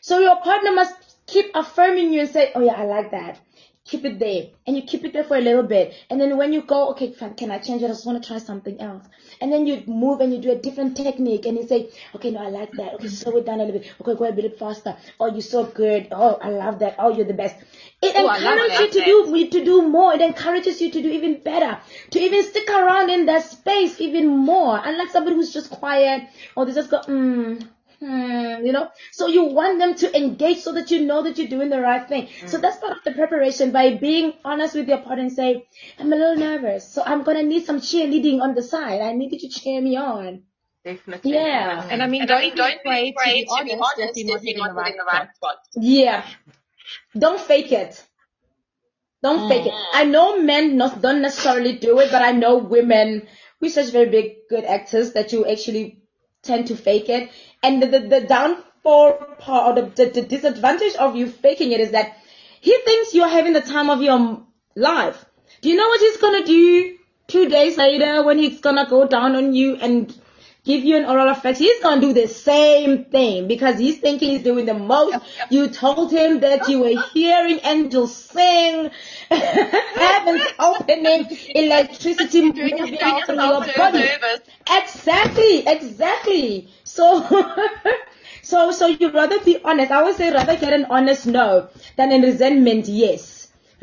So 0.00 0.20
your 0.20 0.36
partner 0.42 0.72
must 0.72 0.94
keep 1.26 1.46
affirming 1.54 2.12
you 2.12 2.20
and 2.20 2.28
say, 2.30 2.52
oh 2.54 2.60
yeah, 2.62 2.74
I 2.74 2.84
like 2.84 3.10
that. 3.12 3.40
Keep 3.86 4.06
it 4.06 4.18
there. 4.18 4.44
And 4.66 4.76
you 4.76 4.82
keep 4.82 5.04
it 5.04 5.12
there 5.12 5.24
for 5.24 5.36
a 5.36 5.42
little 5.42 5.62
bit. 5.62 5.92
And 6.08 6.18
then 6.18 6.38
when 6.38 6.54
you 6.54 6.62
go, 6.62 6.88
okay, 6.92 7.12
fine, 7.12 7.34
can 7.34 7.50
I 7.50 7.58
change 7.58 7.82
it? 7.82 7.84
I 7.84 7.88
just 7.88 8.06
want 8.06 8.22
to 8.22 8.26
try 8.26 8.38
something 8.38 8.80
else. 8.80 9.04
And 9.42 9.52
then 9.52 9.66
you 9.66 9.82
move 9.86 10.20
and 10.20 10.32
you 10.32 10.40
do 10.40 10.52
a 10.52 10.56
different 10.56 10.96
technique 10.96 11.44
and 11.44 11.58
you 11.58 11.66
say, 11.66 11.90
okay, 12.14 12.30
no, 12.30 12.40
I 12.40 12.48
like 12.48 12.72
that. 12.72 12.94
Okay, 12.94 13.08
slow 13.08 13.36
it 13.36 13.44
down 13.44 13.60
a 13.60 13.64
little 13.64 13.80
bit. 13.80 13.92
Okay, 14.00 14.14
go 14.18 14.24
a 14.24 14.32
bit 14.32 14.58
faster. 14.58 14.96
Oh, 15.20 15.26
you're 15.26 15.42
so 15.42 15.64
good. 15.64 16.08
Oh, 16.12 16.38
I 16.40 16.48
love 16.48 16.78
that. 16.78 16.96
Oh, 16.98 17.14
you're 17.14 17.26
the 17.26 17.34
best. 17.34 17.56
It 18.00 18.14
Oh, 18.16 18.24
love 18.24 18.38
encourages 18.38 18.80
you 18.80 18.90
to 18.90 19.04
do, 19.04 19.50
to 19.50 19.64
do 19.66 19.82
more. 19.86 20.14
It 20.14 20.22
encourages 20.22 20.80
you 20.80 20.90
to 20.90 21.02
do 21.02 21.10
even 21.10 21.42
better. 21.42 21.78
To 22.12 22.18
even 22.18 22.42
stick 22.42 22.70
around 22.70 23.10
in 23.10 23.26
that 23.26 23.44
space 23.44 24.00
even 24.00 24.28
more. 24.28 24.80
Unlike 24.82 25.10
somebody 25.10 25.36
who's 25.36 25.52
just 25.52 25.70
quiet 25.70 26.26
or 26.56 26.64
they 26.64 26.72
just 26.72 26.88
go, 26.90 27.00
mm, 27.00 27.68
Hmm, 28.00 28.64
you 28.64 28.72
know, 28.72 28.88
so 29.12 29.28
you 29.28 29.44
want 29.44 29.78
them 29.78 29.94
to 29.94 30.16
engage 30.16 30.58
so 30.58 30.72
that 30.72 30.90
you 30.90 31.04
know 31.04 31.22
that 31.22 31.38
you're 31.38 31.48
doing 31.48 31.70
the 31.70 31.80
right 31.80 32.06
thing. 32.08 32.28
So 32.46 32.58
that's 32.58 32.76
part 32.78 32.96
of 32.96 33.04
the 33.04 33.12
preparation 33.12 33.70
by 33.72 33.94
being 33.94 34.34
honest 34.44 34.74
with 34.74 34.88
your 34.88 34.98
partner 34.98 35.22
and 35.22 35.32
say, 35.32 35.66
I'm 35.98 36.12
a 36.12 36.16
little 36.16 36.36
nervous, 36.36 36.92
so 36.92 37.02
I'm 37.04 37.22
gonna 37.22 37.42
need 37.42 37.64
some 37.64 37.80
cheerleading 37.80 38.40
on 38.40 38.54
the 38.54 38.62
side. 38.62 39.00
I 39.00 39.12
need 39.12 39.32
you 39.32 39.38
to 39.40 39.48
cheer 39.48 39.80
me 39.80 39.96
on. 39.96 40.42
Definitely. 40.84 41.32
Yeah. 41.32 41.86
And 41.90 42.02
I 42.02 42.06
mean, 42.06 42.26
don't, 42.26 42.40
be 42.40 42.50
afraid 42.50 43.46
to 43.46 43.64
be 43.64 43.72
honest 43.72 44.18
if 44.18 44.42
you're 44.42 44.74
not 44.74 44.90
in 44.90 44.96
the 44.96 45.04
right 45.04 45.34
spot. 45.34 45.56
Yeah. 45.76 46.26
Don't 47.16 47.40
fake 47.40 47.72
it. 47.72 48.04
Don't 49.22 49.48
fake 49.48 49.66
it. 49.66 49.72
I 49.94 50.04
know 50.04 50.42
men 50.42 50.76
not, 50.76 51.00
don't 51.00 51.22
necessarily 51.22 51.78
do 51.78 51.98
it, 52.00 52.10
but 52.12 52.20
I 52.20 52.32
know 52.32 52.58
women, 52.58 53.26
we're 53.58 53.70
such 53.70 53.90
very 53.90 54.10
big, 54.10 54.32
good 54.50 54.64
actors 54.64 55.14
that 55.14 55.32
you 55.32 55.46
actually 55.46 56.03
tend 56.44 56.68
to 56.68 56.76
fake 56.76 57.08
it. 57.08 57.30
And 57.62 57.82
the, 57.82 57.86
the, 57.86 58.00
the 58.00 58.20
downfall 58.20 59.12
part, 59.38 59.78
or 59.78 59.82
the, 59.82 59.88
the, 59.90 60.20
the 60.20 60.22
disadvantage 60.22 60.94
of 60.96 61.16
you 61.16 61.28
faking 61.28 61.72
it 61.72 61.80
is 61.80 61.92
that 61.92 62.16
he 62.60 62.76
thinks 62.84 63.14
you're 63.14 63.28
having 63.28 63.52
the 63.52 63.60
time 63.60 63.90
of 63.90 64.02
your 64.02 64.42
life. 64.76 65.24
Do 65.60 65.68
you 65.68 65.76
know 65.76 65.88
what 65.88 66.00
he's 66.00 66.16
gonna 66.18 66.44
do 66.44 66.98
two 67.26 67.48
days 67.48 67.76
later 67.76 68.22
when 68.22 68.38
he's 68.38 68.60
gonna 68.60 68.86
go 68.88 69.06
down 69.06 69.34
on 69.34 69.54
you 69.54 69.76
and 69.76 70.14
give 70.64 70.84
you 70.84 70.96
an 70.96 71.04
oral 71.04 71.28
affection? 71.28 71.66
He's 71.66 71.82
gonna 71.82 72.00
do 72.00 72.12
the 72.12 72.26
same 72.28 73.04
thing 73.04 73.48
because 73.48 73.78
he's 73.78 73.98
thinking 73.98 74.30
he's 74.30 74.42
doing 74.42 74.66
the 74.66 74.74
most. 74.74 75.18
You 75.48 75.68
told 75.68 76.10
him 76.12 76.40
that 76.40 76.68
you 76.68 76.80
were 76.80 76.88
hearing 76.88 77.60
angels 77.64 78.14
sing, 78.14 78.90
heavens 79.30 80.46
opening, 80.58 81.28
electricity 81.54 82.42
moving 82.42 82.98
out 83.00 83.28
your 83.28 83.60
body. 83.76 84.10
Exactly, 84.70 85.66
exactly. 85.66 86.68
So, 86.84 87.22
so, 88.42 88.70
so 88.72 88.86
you 88.86 89.10
rather 89.10 89.38
be 89.40 89.58
honest. 89.64 89.90
I 89.92 90.02
would 90.02 90.16
say 90.16 90.30
rather 90.30 90.56
get 90.56 90.72
an 90.72 90.86
honest 90.90 91.26
no 91.26 91.68
than 91.96 92.12
a 92.12 92.20
resentment 92.20 92.88
yes. 92.88 93.33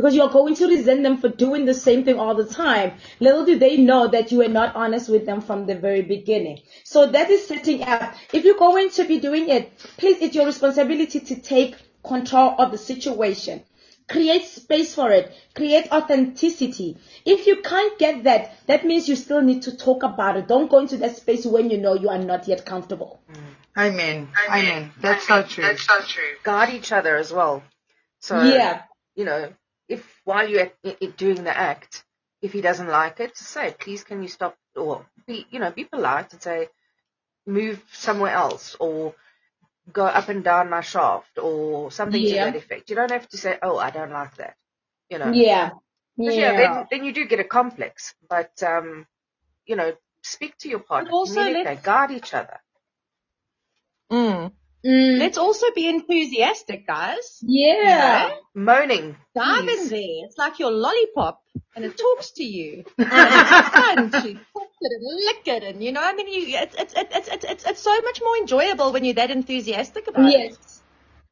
Because 0.01 0.15
you're 0.15 0.29
going 0.29 0.55
to 0.55 0.65
resent 0.65 1.03
them 1.03 1.17
for 1.17 1.29
doing 1.29 1.65
the 1.65 1.75
same 1.75 2.03
thing 2.03 2.17
all 2.17 2.33
the 2.33 2.45
time. 2.45 2.93
Little 3.19 3.45
do 3.45 3.59
they 3.59 3.77
know 3.77 4.07
that 4.07 4.31
you 4.31 4.39
were 4.39 4.47
not 4.47 4.75
honest 4.75 5.09
with 5.09 5.27
them 5.27 5.41
from 5.41 5.67
the 5.67 5.75
very 5.75 6.01
beginning. 6.01 6.61
So 6.83 7.05
that 7.05 7.29
is 7.29 7.45
setting 7.45 7.83
up. 7.83 8.15
If 8.33 8.43
you're 8.43 8.57
going 8.57 8.89
to 8.89 9.03
be 9.03 9.19
doing 9.19 9.49
it, 9.49 9.77
please, 9.97 10.19
it's 10.19 10.33
your 10.33 10.47
responsibility 10.47 11.19
to 11.19 11.35
take 11.39 11.75
control 12.03 12.55
of 12.57 12.71
the 12.71 12.79
situation. 12.79 13.63
Create 14.09 14.45
space 14.45 14.95
for 14.95 15.11
it. 15.11 15.31
Create 15.53 15.91
authenticity. 15.91 16.97
If 17.23 17.45
you 17.45 17.61
can't 17.61 17.99
get 17.99 18.23
that, 18.23 18.55
that 18.65 18.83
means 18.83 19.07
you 19.07 19.15
still 19.15 19.41
need 19.41 19.61
to 19.63 19.77
talk 19.77 20.01
about 20.01 20.35
it. 20.35 20.47
Don't 20.47 20.71
go 20.71 20.79
into 20.79 20.97
that 20.97 21.15
space 21.17 21.45
when 21.45 21.69
you 21.69 21.77
know 21.77 21.93
you 21.93 22.09
are 22.09 22.17
not 22.17 22.47
yet 22.47 22.65
comfortable. 22.65 23.21
Mm. 23.31 23.37
Amen. 23.77 24.29
Amen. 24.49 24.91
That's 24.99 25.27
so 25.27 25.43
true. 25.43 25.63
That's 25.63 25.83
so 25.83 26.01
true. 26.01 26.23
Guard 26.41 26.71
each 26.71 26.91
other 26.91 27.15
as 27.17 27.31
well. 27.31 27.61
So, 28.19 28.41
Yeah. 28.41 28.81
you 29.13 29.25
know, 29.25 29.53
if 29.95 30.01
while 30.29 30.47
you're 30.49 30.61
at, 30.67 30.75
i- 30.89 30.97
i- 31.03 31.13
doing 31.23 31.43
the 31.43 31.55
act, 31.71 32.03
if 32.41 32.51
he 32.53 32.61
doesn't 32.61 32.87
like 32.99 33.19
it, 33.25 33.37
say, 33.37 33.75
please 33.83 34.03
can 34.03 34.21
you 34.23 34.29
stop 34.37 34.55
or 34.75 35.05
be, 35.27 35.45
you 35.51 35.59
know, 35.59 35.71
be 35.71 35.85
polite 35.85 36.31
and 36.33 36.41
say, 36.41 36.69
move 37.45 37.77
somewhere 37.91 38.33
else 38.45 38.75
or 38.79 39.13
go 39.91 40.05
up 40.19 40.29
and 40.29 40.43
down 40.43 40.69
my 40.69 40.81
shaft 40.81 41.37
or 41.37 41.91
something 41.91 42.21
Yeah. 42.21 42.45
to 42.45 42.51
that 42.51 42.55
effect. 42.63 42.89
You 42.89 42.95
don't 42.95 43.11
have 43.11 43.27
to 43.29 43.37
say, 43.37 43.57
oh, 43.61 43.77
I 43.77 43.89
don't 43.97 44.11
like 44.21 44.35
that. 44.37 44.55
You 45.09 45.17
know. 45.19 45.31
Yeah. 45.33 45.69
'Cause, 46.17 46.35
Yeah. 46.35 46.55
then, 46.61 46.87
then 46.91 47.03
you 47.05 47.13
do 47.13 47.25
get 47.25 47.39
a 47.39 47.43
complex. 47.59 48.13
But, 48.29 48.53
um, 48.63 49.07
you 49.65 49.75
know, 49.75 49.91
speak 50.23 50.57
to 50.59 50.69
your 50.69 50.79
partner. 50.79 51.11
also 51.11 51.33
communicate, 51.35 51.83
guard 51.83 52.11
each 52.11 52.33
other. 52.33 52.59
Mm. 54.11 54.51
Mm. 54.85 55.19
Let's 55.19 55.37
also 55.37 55.67
be 55.75 55.87
enthusiastic, 55.87 56.87
guys. 56.87 57.39
Yeah. 57.41 58.29
You 58.29 58.29
know? 58.29 58.35
Moaning. 58.55 59.15
Dive 59.35 59.63
please. 59.63 59.81
in 59.83 59.89
there. 59.89 60.25
It's 60.25 60.37
like 60.37 60.59
your 60.59 60.71
lollipop 60.71 61.41
and 61.75 61.85
it 61.85 61.97
talks 61.97 62.31
to 62.31 62.43
you. 62.43 62.83
And 62.97 63.09
it's 63.11 63.69
fun 63.69 64.11
to 64.11 64.33
talk 64.33 64.71
it 64.81 64.91
and 64.97 65.25
lick 65.25 65.47
it 65.47 65.63
and 65.63 65.83
you 65.83 65.91
know, 65.91 66.01
I 66.03 66.13
mean, 66.13 66.27
you, 66.27 66.57
it's, 66.57 66.75
it's, 66.75 66.93
it's, 66.97 67.27
it's, 67.27 67.43
it's, 67.43 67.65
it's 67.65 67.81
so 67.81 68.01
much 68.01 68.21
more 68.23 68.37
enjoyable 68.37 68.91
when 68.91 69.05
you're 69.05 69.13
that 69.15 69.29
enthusiastic 69.31 70.07
about 70.07 70.25
it. 70.25 70.31
Yes. 70.51 70.81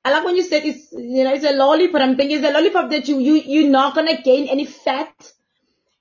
I 0.06 0.12
like 0.12 0.24
when 0.24 0.36
you 0.38 0.44
said 0.44 0.64
it's 0.64 0.92
you 0.94 1.26
know 1.26 1.34
it's 1.34 1.44
a 1.44 1.52
lollipop. 1.52 2.02
I'm 2.02 2.16
thinking 2.16 2.38
it's 2.38 2.48
a 2.48 2.54
lollipop 2.54 2.90
that 2.92 3.10
you 3.10 3.20
you 3.20 3.34
you're 3.36 3.70
not 3.70 3.96
gonna 3.96 4.22
gain 4.22 4.48
any 4.48 4.66
fat. 4.66 5.14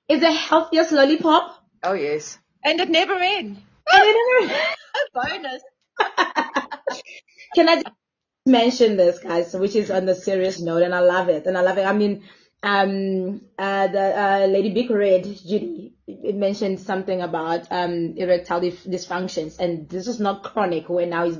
It's 0.07 0.21
the 0.21 0.31
healthiest 0.31 0.91
lollipop. 0.93 1.61
Oh, 1.83 1.93
yes. 1.93 2.39
And 2.63 2.79
it 2.79 2.89
never 2.89 3.13
ends. 3.15 3.59
And 3.91 4.03
it 4.05 4.41
never- 4.41 4.53
A 4.95 5.29
bonus. 5.39 5.63
Can 7.55 7.69
I 7.69 7.83
mention 8.45 8.97
this, 8.97 9.19
guys, 9.19 9.53
which 9.53 9.75
is 9.75 9.91
on 9.91 10.05
the 10.05 10.15
serious 10.15 10.59
note, 10.59 10.83
and 10.83 10.93
I 10.93 10.99
love 10.99 11.29
it, 11.29 11.45
and 11.45 11.57
I 11.57 11.61
love 11.61 11.77
it. 11.77 11.85
I 11.85 11.93
mean, 11.93 12.23
um, 12.61 13.41
uh, 13.57 13.87
the 13.87 14.19
uh, 14.21 14.47
Lady 14.47 14.73
Big 14.73 14.89
Red, 14.89 15.23
Judy, 15.23 15.93
mentioned 16.07 16.79
something 16.79 17.21
about 17.21 17.71
um, 17.71 18.15
erectile 18.17 18.61
dif- 18.61 18.83
dysfunctions, 18.83 19.59
and 19.59 19.87
this 19.89 20.07
is 20.07 20.19
not 20.19 20.43
chronic. 20.43 20.89
Where 20.89 21.05
now 21.05 21.25
is 21.25 21.37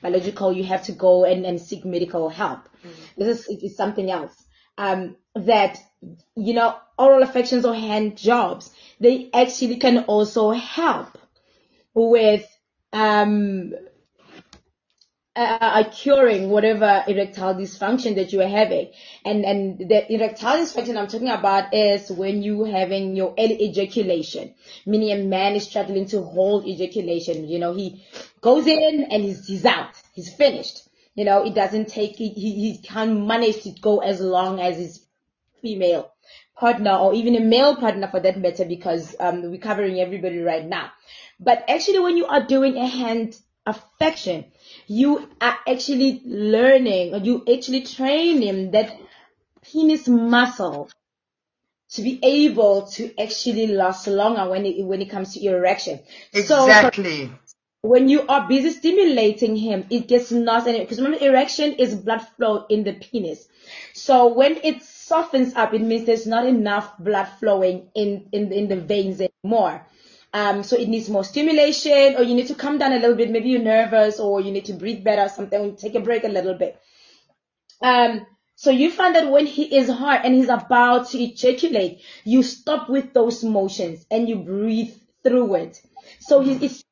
biological, 0.00 0.52
you 0.52 0.64
have 0.64 0.84
to 0.84 0.92
go 0.92 1.24
and, 1.24 1.44
and 1.44 1.60
seek 1.60 1.84
medical 1.84 2.28
help. 2.28 2.68
This 3.16 3.40
is 3.40 3.48
it 3.48 3.64
is 3.64 3.76
something 3.76 4.10
else. 4.10 4.34
Um, 4.78 5.16
that 5.34 5.78
you 6.34 6.54
know, 6.54 6.76
oral 6.98 7.22
affections 7.22 7.64
or 7.64 7.74
hand 7.74 8.16
jobs, 8.16 8.70
they 8.98 9.30
actually 9.34 9.76
can 9.76 10.04
also 10.04 10.50
help 10.50 11.18
with 11.94 12.46
um 12.92 13.72
uh, 15.34 15.84
curing 15.90 16.50
whatever 16.50 17.04
erectile 17.06 17.54
dysfunction 17.54 18.16
that 18.16 18.32
you 18.32 18.40
are 18.42 18.48
having. 18.48 18.90
And 19.24 19.44
and 19.44 19.78
the 19.78 20.12
erectile 20.12 20.58
dysfunction 20.58 20.96
I'm 20.96 21.08
talking 21.08 21.28
about 21.28 21.72
is 21.72 22.10
when 22.10 22.42
you 22.42 22.64
having 22.64 23.16
your 23.16 23.34
early 23.38 23.62
ejaculation, 23.62 24.54
meaning 24.84 25.10
a 25.12 25.24
man 25.24 25.54
is 25.54 25.64
struggling 25.64 26.06
to 26.06 26.22
hold 26.22 26.66
ejaculation. 26.66 27.48
You 27.48 27.58
know, 27.58 27.74
he 27.74 28.04
goes 28.40 28.66
in 28.66 29.08
and 29.10 29.22
he's 29.22 29.46
he's 29.46 29.64
out, 29.64 29.94
he's 30.12 30.32
finished. 30.32 30.88
You 31.14 31.24
know, 31.24 31.44
it 31.44 31.54
doesn't 31.54 31.88
take 31.88 32.16
he 32.16 32.30
he, 32.30 32.54
he 32.54 32.78
can't 32.78 33.26
manage 33.26 33.62
to 33.62 33.70
go 33.80 33.98
as 34.00 34.20
long 34.20 34.60
as 34.60 34.76
his 34.76 35.06
female 35.62 36.12
partner 36.56 36.94
or 36.94 37.14
even 37.14 37.34
a 37.36 37.40
male 37.40 37.76
partner 37.76 38.08
for 38.08 38.20
that 38.20 38.38
matter 38.38 38.64
because 38.64 39.16
um, 39.18 39.42
we're 39.42 39.58
covering 39.58 39.98
everybody 39.98 40.38
right 40.38 40.64
now. 40.64 40.90
But 41.40 41.64
actually 41.68 42.00
when 42.00 42.16
you 42.16 42.26
are 42.26 42.46
doing 42.46 42.76
a 42.76 42.86
hand 42.86 43.36
affection, 43.66 44.44
you 45.00 45.28
are 45.40 45.58
actually 45.66 46.20
learning 46.24 47.14
or 47.14 47.18
you 47.18 47.42
actually 47.52 47.82
training 47.82 48.72
that 48.72 48.94
penis 49.62 50.06
muscle 50.08 50.90
to 51.90 52.02
be 52.02 52.18
able 52.22 52.86
to 52.86 53.10
actually 53.20 53.66
last 53.68 54.06
longer 54.06 54.50
when 54.50 54.66
it 54.66 54.84
when 54.84 55.00
it 55.00 55.10
comes 55.10 55.34
to 55.34 55.44
erection. 55.46 56.00
So 56.32 56.66
Exactly. 56.66 57.30
when 57.82 58.08
you 58.08 58.26
are 58.28 58.46
busy 58.48 58.70
stimulating 58.70 59.56
him, 59.56 59.86
it 59.90 60.08
gets 60.08 60.30
lost 60.32 60.66
in 60.66 60.74
it. 60.76 60.80
Because 60.80 61.00
remember, 61.00 61.24
erection 61.24 61.72
is 61.74 61.94
blood 61.94 62.20
flow 62.36 62.66
in 62.68 62.84
the 62.84 62.92
penis. 62.94 63.48
So 63.92 64.28
when 64.28 64.56
it 64.62 64.82
softens 64.82 65.54
up, 65.54 65.74
it 65.74 65.82
means 65.82 66.06
there's 66.06 66.26
not 66.26 66.46
enough 66.46 66.96
blood 66.98 67.28
flowing 67.40 67.88
in, 67.94 68.28
in, 68.32 68.52
in 68.52 68.68
the 68.68 68.76
veins 68.76 69.20
anymore. 69.20 69.86
Um, 70.34 70.62
so 70.62 70.76
it 70.76 70.88
needs 70.88 71.10
more 71.10 71.24
stimulation 71.24 72.16
or 72.16 72.22
you 72.22 72.34
need 72.34 72.48
to 72.48 72.54
calm 72.54 72.78
down 72.78 72.92
a 72.92 72.98
little 72.98 73.16
bit. 73.16 73.30
Maybe 73.30 73.50
you're 73.50 73.62
nervous 73.62 74.18
or 74.18 74.40
you 74.40 74.50
need 74.50 74.64
to 74.66 74.72
breathe 74.72 75.04
better 75.04 75.22
or 75.22 75.28
something. 75.28 75.76
Take 75.76 75.94
a 75.94 76.00
break 76.00 76.24
a 76.24 76.28
little 76.28 76.54
bit. 76.54 76.80
Um, 77.82 78.26
so 78.54 78.70
you 78.70 78.90
find 78.90 79.14
that 79.16 79.30
when 79.30 79.46
he 79.46 79.76
is 79.76 79.90
hard 79.90 80.24
and 80.24 80.34
he's 80.34 80.48
about 80.48 81.10
to 81.10 81.22
ejaculate, 81.22 82.00
you 82.24 82.42
stop 82.42 82.88
with 82.88 83.12
those 83.12 83.42
motions 83.42 84.06
and 84.10 84.28
you 84.28 84.36
breathe 84.36 84.94
through 85.22 85.54
it. 85.56 85.82
So 86.20 86.40
he, 86.40 86.52
it 86.64 86.82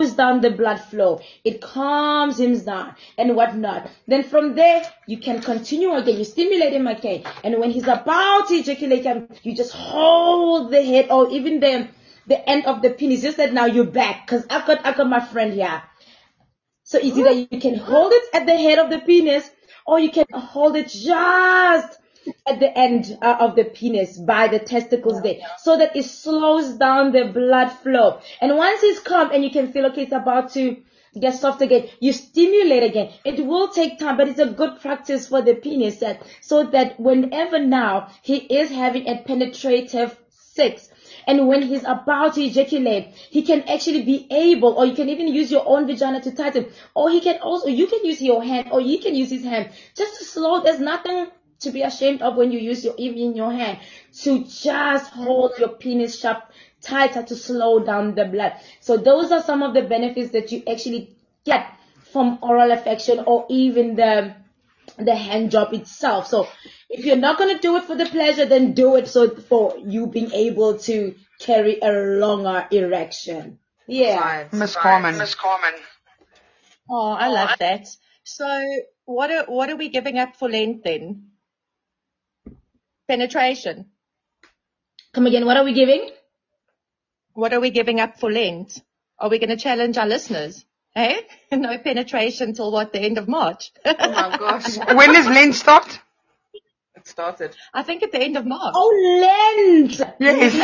slows 0.00 0.14
down 0.14 0.40
the 0.40 0.50
blood 0.50 0.78
flow. 0.78 1.20
It 1.44 1.60
calms 1.60 2.40
him 2.40 2.58
down 2.58 2.96
and 3.16 3.36
whatnot. 3.36 3.90
Then 4.06 4.24
from 4.24 4.54
there, 4.54 4.82
you 5.06 5.18
can 5.18 5.40
continue 5.40 5.92
again. 5.92 6.18
You 6.18 6.24
stimulate 6.24 6.72
him 6.72 6.86
again. 6.86 7.22
And 7.44 7.58
when 7.60 7.70
he's 7.70 7.84
about 7.84 8.48
to 8.48 8.54
ejaculate, 8.54 9.06
you 9.42 9.54
just 9.54 9.72
hold 9.72 10.70
the 10.70 10.82
head 10.82 11.10
or 11.10 11.30
even 11.30 11.60
the, 11.60 11.88
the 12.26 12.48
end 12.48 12.66
of 12.66 12.82
the 12.82 12.90
penis. 12.90 13.22
Just 13.22 13.36
that 13.38 13.52
now 13.52 13.66
you're 13.66 13.84
back. 13.84 14.26
Cause 14.26 14.46
I've 14.50 14.66
got, 14.66 14.84
I've 14.86 14.96
got 14.96 15.08
my 15.08 15.20
friend 15.20 15.52
here. 15.52 15.82
So 16.84 16.98
it's 16.98 17.16
either 17.16 17.30
you 17.30 17.60
can 17.60 17.76
hold 17.76 18.12
it 18.12 18.24
at 18.34 18.46
the 18.46 18.56
head 18.56 18.78
of 18.78 18.90
the 18.90 18.98
penis 18.98 19.48
or 19.86 20.00
you 20.00 20.10
can 20.10 20.26
hold 20.32 20.76
it 20.76 20.88
just 20.88 21.98
at 22.46 22.60
the 22.60 22.78
end 22.78 23.16
uh, 23.22 23.36
of 23.40 23.56
the 23.56 23.64
penis 23.64 24.18
by 24.18 24.48
the 24.48 24.58
testicles 24.58 25.22
there 25.22 25.38
so 25.58 25.78
that 25.78 25.96
it 25.96 26.04
slows 26.04 26.74
down 26.74 27.12
the 27.12 27.24
blood 27.24 27.70
flow. 27.70 28.20
And 28.40 28.56
once 28.56 28.82
it's 28.82 29.00
calm 29.00 29.30
and 29.32 29.44
you 29.44 29.50
can 29.50 29.72
feel, 29.72 29.86
okay, 29.86 30.02
it's 30.02 30.12
about 30.12 30.52
to 30.54 30.76
get 31.18 31.34
soft 31.34 31.62
again, 31.62 31.88
you 32.00 32.12
stimulate 32.12 32.82
again. 32.82 33.12
It 33.24 33.44
will 33.44 33.68
take 33.68 33.98
time, 33.98 34.16
but 34.16 34.28
it's 34.28 34.38
a 34.38 34.46
good 34.46 34.80
practice 34.80 35.28
for 35.28 35.42
the 35.42 35.54
penis 35.54 35.98
that, 35.98 36.22
so 36.40 36.64
that 36.64 37.00
whenever 37.00 37.58
now 37.58 38.10
he 38.22 38.36
is 38.36 38.70
having 38.70 39.08
a 39.08 39.22
penetrative 39.22 40.16
sex, 40.30 40.89
and 41.26 41.48
when 41.48 41.62
he's 41.62 41.84
about 41.84 42.34
to 42.34 42.42
ejaculate, 42.42 43.14
he 43.14 43.42
can 43.42 43.62
actually 43.62 44.02
be 44.02 44.26
able, 44.30 44.72
or 44.74 44.86
you 44.86 44.94
can 44.94 45.08
even 45.08 45.28
use 45.28 45.50
your 45.50 45.66
own 45.66 45.86
vagina 45.86 46.20
to 46.22 46.34
tighten, 46.34 46.66
or 46.94 47.10
he 47.10 47.20
can 47.20 47.40
also, 47.40 47.68
you 47.68 47.86
can 47.86 48.04
use 48.04 48.20
your 48.22 48.42
hand, 48.42 48.68
or 48.72 48.80
he 48.80 48.98
can 48.98 49.14
use 49.14 49.30
his 49.30 49.44
hand, 49.44 49.70
just 49.94 50.18
to 50.18 50.24
slow, 50.24 50.62
there's 50.62 50.80
nothing 50.80 51.28
to 51.60 51.70
be 51.70 51.82
ashamed 51.82 52.22
of 52.22 52.36
when 52.36 52.50
you 52.50 52.58
use 52.58 52.84
your, 52.84 52.94
even 52.98 53.36
your 53.36 53.52
hand, 53.52 53.78
to 54.22 54.44
just 54.44 55.12
hold 55.12 55.52
your 55.58 55.68
penis 55.68 56.18
sharp, 56.18 56.50
tighter 56.80 57.22
to 57.22 57.36
slow 57.36 57.80
down 57.80 58.14
the 58.14 58.24
blood. 58.24 58.54
So 58.80 58.96
those 58.96 59.30
are 59.30 59.42
some 59.42 59.62
of 59.62 59.74
the 59.74 59.82
benefits 59.82 60.30
that 60.30 60.50
you 60.52 60.62
actually 60.66 61.16
get 61.44 61.66
from 62.12 62.38
oral 62.42 62.70
affection 62.72 63.20
or 63.26 63.46
even 63.48 63.94
the, 63.96 64.34
the 64.98 65.14
hand 65.14 65.50
job 65.50 65.72
itself. 65.72 66.26
So 66.26 66.48
if 66.88 67.04
you're 67.04 67.16
not 67.16 67.38
going 67.38 67.54
to 67.54 67.60
do 67.60 67.76
it 67.76 67.84
for 67.84 67.96
the 67.96 68.06
pleasure, 68.06 68.46
then 68.46 68.74
do 68.74 68.96
it 68.96 69.08
so 69.08 69.30
for 69.30 69.76
you 69.78 70.06
being 70.06 70.32
able 70.32 70.78
to 70.78 71.14
carry 71.38 71.78
a 71.80 71.90
longer 71.90 72.66
erection. 72.70 73.58
Yeah. 73.86 74.48
Miss 74.52 74.76
Carmen. 74.76 75.18
Miss 75.18 75.34
Carmen. 75.34 75.74
Oh, 76.88 77.12
I 77.12 77.28
love 77.28 77.58
that. 77.58 77.86
So 78.24 78.64
what 79.04 79.30
are, 79.30 79.44
what 79.44 79.70
are 79.70 79.76
we 79.76 79.88
giving 79.88 80.18
up 80.18 80.36
for 80.36 80.48
Lent 80.48 80.84
then? 80.84 81.30
Penetration. 83.08 83.86
Come 85.12 85.26
again, 85.26 85.44
what 85.44 85.56
are 85.56 85.64
we 85.64 85.72
giving? 85.72 86.10
What 87.32 87.52
are 87.52 87.60
we 87.60 87.70
giving 87.70 87.98
up 88.00 88.20
for 88.20 88.30
Lent? 88.30 88.80
Are 89.18 89.28
we 89.28 89.38
going 89.38 89.50
to 89.50 89.56
challenge 89.56 89.98
our 89.98 90.06
listeners? 90.06 90.64
Hey? 90.94 91.26
Eh? 91.50 91.56
No 91.56 91.78
penetration 91.78 92.54
till 92.54 92.70
what, 92.72 92.92
the 92.92 93.00
end 93.00 93.18
of 93.18 93.28
March? 93.28 93.72
Oh 93.84 93.94
my 93.98 94.36
gosh. 94.36 94.76
When 94.76 95.12
does 95.12 95.26
Lent 95.26 95.54
start? 95.54 96.00
It 96.94 97.06
started. 97.06 97.56
I 97.72 97.82
think 97.82 98.02
at 98.02 98.12
the 98.12 98.20
end 98.20 98.36
of 98.36 98.46
March. 98.46 98.74
Oh, 98.76 98.90
Lent! 99.22 100.00
Yes. 100.20 100.54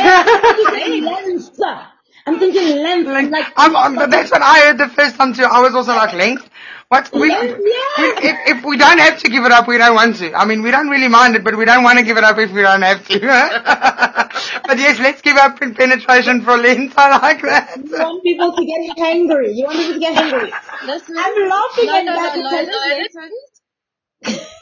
Lent! 1.57 1.87
I'm 2.27 2.39
thinking 2.39 2.83
length. 2.83 3.09
I'm 3.09 3.31
like, 3.31 3.53
I'm, 3.57 3.75
I'm, 3.75 4.11
that's 4.11 4.31
what 4.31 4.43
I 4.43 4.61
heard 4.67 4.79
the 4.79 4.89
first 4.89 5.17
time 5.17 5.33
too. 5.33 5.43
I 5.45 5.61
was 5.61 5.75
also 5.75 5.93
like, 5.93 6.13
length? 6.13 6.49
What? 6.89 7.11
We, 7.13 7.29
Lent, 7.29 7.59
we, 7.59 7.71
if, 7.97 8.57
if 8.59 8.65
we 8.65 8.77
don't 8.77 8.99
have 8.99 9.19
to 9.23 9.29
give 9.29 9.45
it 9.45 9.53
up, 9.53 9.67
we 9.67 9.77
don't 9.79 9.95
want 9.95 10.17
to. 10.17 10.33
I 10.35 10.45
mean, 10.45 10.63
we 10.63 10.71
don't 10.71 10.89
really 10.89 11.09
mind 11.09 11.35
it, 11.37 11.43
but 11.43 11.57
we 11.57 11.65
don't 11.65 11.83
want 11.83 11.99
to 11.99 12.05
give 12.05 12.17
it 12.17 12.25
up 12.25 12.37
if 12.39 12.51
we 12.53 12.61
don't 12.63 12.83
have 12.83 13.07
to. 13.09 13.19
but 14.67 14.79
yes, 14.79 14.99
let's 14.99 15.21
give 15.21 15.37
up 15.37 15.61
in 15.61 15.75
penetration 15.75 16.43
for 16.43 16.57
length. 16.57 16.95
I 16.97 17.17
like 17.19 17.41
that. 17.43 17.77
You 17.77 17.91
want 17.99 18.23
people 18.23 18.53
to 18.55 18.65
get 18.65 18.99
angry. 18.99 19.53
You 19.53 19.65
want 19.65 19.77
people 19.79 19.93
to 19.95 19.99
get 19.99 20.17
angry. 20.17 20.53
Listen, 20.85 21.15
I'm 21.17 21.49
laughing 21.49 21.87
no, 21.87 21.97
at 21.97 22.05
no, 22.05 22.15
that 22.15 22.35
no, 22.37 22.41
no, 22.43 22.63
no, 22.63 22.97
listen. 22.97 23.31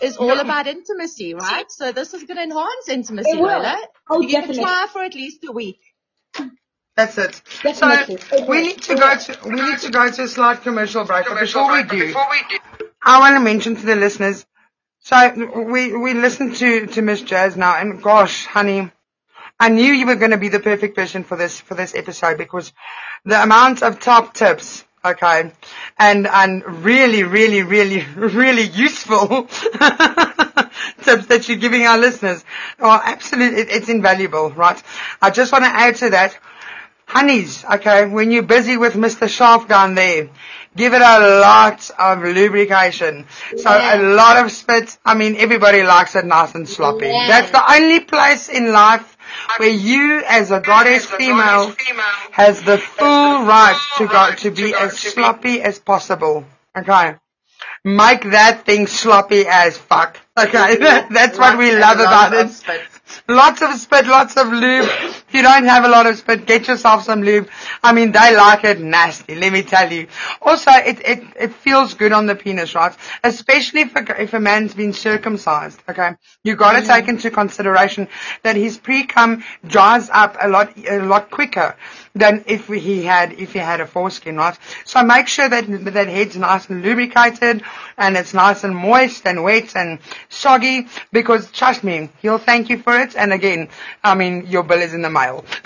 It's 0.01 0.17
all 0.17 0.39
about 0.39 0.67
intimacy, 0.67 1.33
right? 1.33 1.65
So 1.71 1.91
this 1.91 2.13
is 2.13 2.23
going 2.23 2.37
to 2.37 2.43
enhance 2.43 2.89
intimacy, 2.89 3.31
It 3.31 3.39
will. 3.39 3.47
Lola. 3.47 3.77
Oh, 4.09 4.21
you 4.21 4.29
can 4.29 4.53
try 4.53 4.87
for 4.91 5.03
at 5.03 5.15
least 5.15 5.45
a 5.47 5.51
week. 5.51 5.79
That's 6.95 7.17
it. 7.17 7.41
Definitely. 7.61 8.17
So 8.17 8.45
we 8.45 8.61
need 8.61 8.81
to 8.83 8.95
go 8.95 9.17
to 9.17 9.37
we 9.45 9.55
need 9.55 9.79
to 9.79 9.91
go 9.91 10.09
to 10.09 10.23
a 10.23 10.27
slight 10.27 10.61
commercial 10.61 11.03
break. 11.03 11.25
But 11.27 11.41
before 11.41 11.69
we 11.69 11.83
do, 11.83 12.15
I 13.03 13.19
want 13.19 13.35
to 13.35 13.41
mention 13.41 13.75
to 13.75 13.85
the 13.85 13.95
listeners. 13.95 14.45
So 15.01 15.61
we 15.61 15.95
we 15.95 16.13
listened 16.13 16.55
to 16.55 16.87
to 16.87 17.01
Miss 17.01 17.21
Jazz 17.21 17.57
now, 17.57 17.75
and 17.77 18.01
gosh, 18.01 18.45
honey, 18.45 18.91
I 19.59 19.69
knew 19.69 19.93
you 19.93 20.05
were 20.05 20.15
going 20.15 20.31
to 20.31 20.37
be 20.37 20.49
the 20.49 20.59
perfect 20.59 20.95
person 20.95 21.23
for 21.23 21.35
this 21.35 21.59
for 21.59 21.75
this 21.75 21.93
episode 21.95 22.37
because 22.37 22.71
the 23.25 23.41
amount 23.41 23.83
of 23.83 23.99
top 23.99 24.33
tips. 24.33 24.83
Okay, 25.03 25.51
and 25.99 26.25
and 26.25 26.83
really, 26.83 27.21
really, 27.23 27.61
really, 27.61 28.03
really 28.15 28.63
useful 28.63 29.27
tips 31.05 31.27
that 31.27 31.45
you're 31.47 31.57
giving 31.57 31.83
our 31.83 31.97
listeners 31.97 32.43
are 32.79 33.01
absolutely, 33.05 33.61
it, 33.61 33.67
it's 33.69 33.89
invaluable, 33.89 34.49
right? 34.51 34.81
I 35.21 35.29
just 35.29 35.51
want 35.51 35.63
to 35.63 35.69
add 35.69 35.95
to 35.97 36.09
that, 36.09 36.37
honeys, 37.07 37.63
okay, 37.65 38.05
when 38.05 38.31
you're 38.31 38.43
busy 38.43 38.77
with 38.77 38.93
Mr. 38.93 39.27
Sharp 39.29 39.67
down 39.67 39.95
there, 39.95 40.29
give 40.75 40.93
it 40.93 41.01
a 41.01 41.39
lot 41.39 41.89
of 41.97 42.23
lubrication. 42.23 43.25
So 43.57 43.69
a 43.69 43.97
lot 44.15 44.43
of 44.43 44.51
spit. 44.51 44.97
I 45.05 45.15
mean, 45.15 45.35
everybody 45.37 45.83
likes 45.83 46.15
it 46.15 46.25
nice 46.25 46.55
and 46.55 46.67
sloppy. 46.67 47.07
Yeah. 47.07 47.27
That's 47.27 47.51
the 47.51 47.73
only 47.73 48.01
place 48.01 48.49
in 48.49 48.71
life 48.71 49.17
where 49.57 49.69
you 49.69 50.23
as 50.27 50.51
a 50.51 50.59
goddess 50.59 51.05
female 51.05 51.75
has 52.31 52.61
the 52.63 52.77
full 52.77 53.45
right 53.45 53.79
to 53.97 54.07
go, 54.07 54.31
to 54.35 54.51
be 54.51 54.73
as 54.73 54.97
sloppy 54.97 55.61
as 55.61 55.79
possible. 55.79 56.45
Okay. 56.77 57.15
Make 57.83 58.23
that 58.31 58.65
thing 58.65 58.87
sloppy 58.87 59.45
as 59.47 59.77
fuck. 59.77 60.19
Okay. 60.37 60.77
That's 61.09 61.37
what 61.37 61.57
we 61.57 61.71
love 61.75 61.99
about 61.99 62.33
it. 62.33 62.94
Lots 63.27 63.61
of 63.61 63.73
spit, 63.75 64.07
lots 64.07 64.37
of 64.37 64.47
lube. 64.47 64.85
If 64.85 65.33
you 65.33 65.41
don't 65.41 65.65
have 65.65 65.83
a 65.85 65.87
lot 65.87 66.05
of 66.05 66.17
spit, 66.17 66.45
get 66.45 66.67
yourself 66.67 67.03
some 67.03 67.21
lube. 67.23 67.49
I 67.83 67.93
mean, 67.93 68.11
they 68.11 68.35
like 68.35 68.63
it 68.63 68.79
nasty, 68.79 69.35
let 69.35 69.51
me 69.51 69.63
tell 69.63 69.91
you. 69.91 70.07
Also, 70.41 70.71
it, 70.71 70.99
it, 71.05 71.23
it 71.39 71.53
feels 71.53 71.93
good 71.93 72.11
on 72.11 72.25
the 72.25 72.35
penis, 72.35 72.75
right? 72.75 72.95
Especially 73.23 73.81
if 73.81 73.95
a, 73.95 74.21
if 74.21 74.33
a 74.33 74.39
man's 74.39 74.73
been 74.73 74.93
circumcised, 74.93 75.81
okay? 75.89 76.15
You 76.43 76.55
gotta 76.55 76.79
mm-hmm. 76.79 76.87
take 76.87 77.07
into 77.07 77.31
consideration 77.31 78.07
that 78.43 78.55
his 78.55 78.77
pre-cum 78.77 79.43
dries 79.65 80.09
up 80.09 80.37
a 80.39 80.47
lot, 80.47 80.77
a 80.87 80.99
lot 80.99 81.31
quicker 81.31 81.75
than 82.15 82.43
if 82.47 82.67
he 82.67 83.03
had, 83.03 83.33
if 83.33 83.53
he 83.53 83.59
had 83.59 83.81
a 83.81 83.85
foreskin, 83.85 84.37
right? 84.37 84.57
So 84.85 85.03
make 85.03 85.27
sure 85.27 85.47
that, 85.49 85.65
that 85.67 86.07
head's 86.07 86.37
nice 86.37 86.69
and 86.69 86.81
lubricated 86.81 87.61
and 87.97 88.17
it's 88.17 88.33
nice 88.33 88.63
and 88.63 88.75
moist 88.75 89.27
and 89.27 89.43
wet 89.43 89.75
and 89.75 89.99
soggy 90.29 90.87
because 91.11 91.51
trust 91.51 91.83
me, 91.83 92.09
he'll 92.21 92.37
thank 92.37 92.69
you 92.69 92.77
for 92.77 92.97
it. 92.99 93.15
And 93.15 93.33
again, 93.33 93.69
I 94.03 94.15
mean, 94.15 94.47
your 94.47 94.63
bill 94.63 94.81
is 94.81 94.93
in 94.93 95.01
the 95.01 95.09
mail. 95.09 95.45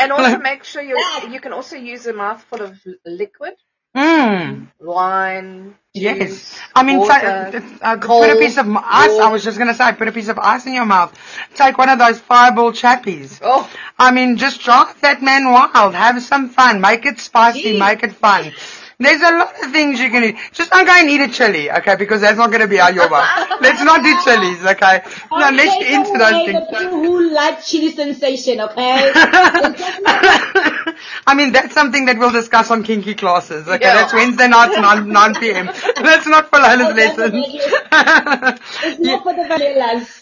And 0.00 0.12
also 0.12 0.38
make 0.50 0.64
sure 0.64 0.82
you 0.82 0.96
you 1.30 1.40
can 1.40 1.52
also 1.52 1.76
use 1.76 2.06
a 2.06 2.12
mouthful 2.12 2.62
of 2.62 2.78
liquid, 3.04 3.54
Mm. 3.96 4.68
wine. 4.78 5.74
Yes. 5.92 6.56
I 6.76 6.84
mean, 6.84 6.98
water, 6.98 7.10
ta- 7.10 7.78
uh, 7.82 7.96
put 7.96 8.30
a 8.30 8.36
piece 8.36 8.56
of 8.58 8.68
ice. 8.68 9.18
I 9.18 9.28
was 9.32 9.42
just 9.42 9.58
gonna 9.58 9.74
say, 9.74 9.92
put 9.94 10.06
a 10.06 10.12
piece 10.12 10.28
of 10.28 10.38
ice 10.38 10.64
in 10.66 10.74
your 10.74 10.84
mouth. 10.86 11.12
Take 11.56 11.76
one 11.76 11.88
of 11.88 11.98
those 11.98 12.20
fireball 12.20 12.70
chappies. 12.70 13.40
Oh. 13.42 13.68
I 13.98 14.12
mean, 14.12 14.36
just 14.36 14.60
drive 14.60 15.00
that 15.00 15.20
man 15.20 15.50
wild. 15.50 15.94
Have 15.94 16.22
some 16.22 16.48
fun. 16.50 16.80
Make 16.80 17.06
it 17.06 17.18
spicy. 17.18 17.78
Make 17.78 18.04
it 18.04 18.12
fun. 18.12 18.52
There's 19.00 19.22
a 19.22 19.32
lot 19.32 19.54
of 19.64 19.72
things 19.72 19.98
you 19.98 20.10
can 20.10 20.24
eat. 20.24 20.36
Just 20.52 20.70
don't 20.70 20.84
go 20.84 20.92
and 20.92 21.08
eat 21.08 21.22
a 21.22 21.28
chili, 21.28 21.70
okay? 21.70 21.96
Because 21.96 22.20
that's 22.20 22.36
not 22.36 22.52
gonna 22.52 22.68
be 22.68 22.78
our 22.78 22.92
yoba. 22.92 23.60
Let's 23.62 23.82
not 23.82 24.02
do 24.02 24.14
chilies, 24.24 24.62
okay? 24.64 25.00
No, 25.32 25.48
let's 25.50 25.78
get 25.78 25.90
into 25.92 26.18
those 26.18 26.44
things. 26.44 26.66
people 26.68 26.98
who 27.04 27.30
like 27.32 27.62
chili 27.64 27.92
sensation, 27.92 28.60
okay? 28.60 29.10
I 31.26 31.34
mean, 31.34 31.52
that's 31.52 31.72
something 31.72 32.04
that 32.06 32.18
we'll 32.18 32.30
discuss 32.32 32.70
on 32.70 32.82
kinky 32.82 33.14
classes. 33.14 33.66
Okay, 33.68 33.78
Yeah. 33.84 33.94
that's 33.94 34.12
Wednesday 34.12 34.48
nights, 34.48 34.76
9, 34.76 35.08
9 35.08 35.34
p.m. 35.36 35.66
That's 35.96 36.26
not 36.34 36.50
for 36.50 36.58
Lola's 36.58 36.94
lessons. 36.94 37.34
it's 37.46 38.98
not 39.00 39.22
for 39.22 39.32
the 39.32 39.42
vanillas. 39.48 40.19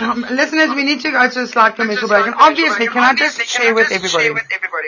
Um, 0.00 0.26
listeners, 0.28 0.70
we 0.74 0.82
need 0.82 1.00
to 1.02 1.10
go 1.12 1.28
to 1.30 1.42
a 1.42 1.46
slight 1.46 1.76
commercial 1.76 2.08
break. 2.08 2.26
And 2.26 2.34
obviously, 2.36 2.88
can 2.88 2.98
I 2.98 3.14
just 3.14 3.40
share 3.46 3.74
with 3.74 3.92
everybody? 3.92 4.30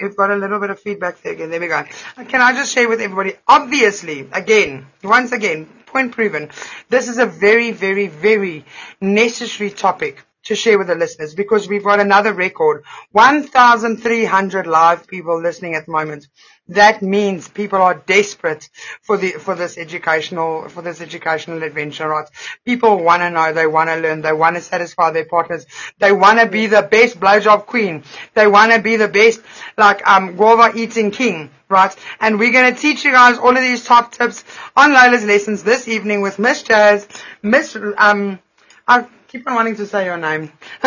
We've 0.02 0.16
got 0.16 0.31
a 0.31 0.36
little 0.36 0.59
bit 0.59 0.70
of 0.70 0.81
feedback 0.81 1.23
there 1.23 1.32
again. 1.32 1.51
There 1.51 1.60
we 1.60 1.68
go. 1.68 1.85
Can 2.28 2.40
I 2.40 2.52
just 2.52 2.73
share 2.74 2.89
with 2.89 3.01
everybody? 3.01 3.35
Obviously, 3.47 4.28
again, 4.32 4.86
once 5.05 5.31
again, 5.32 5.66
point 5.86 6.12
proven. 6.12 6.51
This 6.89 7.09
is 7.09 7.18
a 7.18 7.27
very, 7.27 7.70
very, 7.70 8.09
very 8.09 8.64
necessary 9.01 9.70
topic 9.70 10.24
to 10.44 10.55
share 10.55 10.78
with 10.78 10.89
the 10.89 10.94
listeners 10.94 11.35
because 11.35 11.68
we've 11.68 11.85
got 11.85 12.01
another 12.01 12.32
record. 12.32 12.85
1,300 13.12 14.66
live 14.66 15.06
people 15.06 15.40
listening 15.40 15.74
at 15.74 15.86
the 15.86 15.93
moment. 15.93 16.27
That 16.68 17.01
means 17.02 17.48
people 17.48 17.80
are 17.80 17.94
desperate 17.94 18.68
for 19.02 19.16
the, 19.16 19.32
for 19.32 19.55
this 19.55 19.78
educational, 19.78 20.68
for 20.68 20.82
this 20.82 21.01
educational 21.01 21.62
adventure, 21.62 22.09
right? 22.09 22.28
People 22.64 23.02
want 23.05 23.22
to 23.22 23.30
know, 23.30 23.52
they 23.52 23.66
want 23.66 23.88
to 23.90 23.97
learn, 23.97 24.22
they 24.22 24.32
want 24.32 24.56
to 24.56 24.62
satisfy 24.62 25.10
their 25.10 25.24
partners, 25.26 25.66
they 25.98 26.12
want 26.12 26.40
to 26.40 26.47
be 26.47 26.66
the 26.66 26.82
best 26.82 27.20
blowjob 27.20 27.66
queen, 27.66 28.02
they 28.34 28.47
want 28.48 28.72
to 28.72 28.80
be 28.80 28.97
the 28.97 29.09
best, 29.09 29.40
like, 29.78 30.06
um, 30.06 30.34
guava 30.34 30.76
eating 30.76 31.12
king, 31.12 31.51
right? 31.68 31.94
And 32.20 32.38
we're 32.38 32.52
going 32.52 32.74
to 32.74 32.80
teach 32.80 33.05
you 33.05 33.12
guys 33.12 33.38
all 33.38 33.56
of 33.56 33.62
these 33.62 33.84
top 33.84 34.12
tips 34.12 34.44
on 34.76 34.93
Lola's 34.93 35.24
lessons 35.24 35.62
this 35.62 35.86
evening 35.86 36.20
with 36.20 36.38
Miss 36.38 36.64
Jazz, 36.64 37.06
Miss, 37.43 37.76
um, 37.97 38.40
I 38.88 39.06
keep 39.28 39.47
on 39.47 39.55
wanting 39.55 39.76
to 39.76 39.86
say 39.86 40.05
your 40.05 40.16
name. 40.16 40.52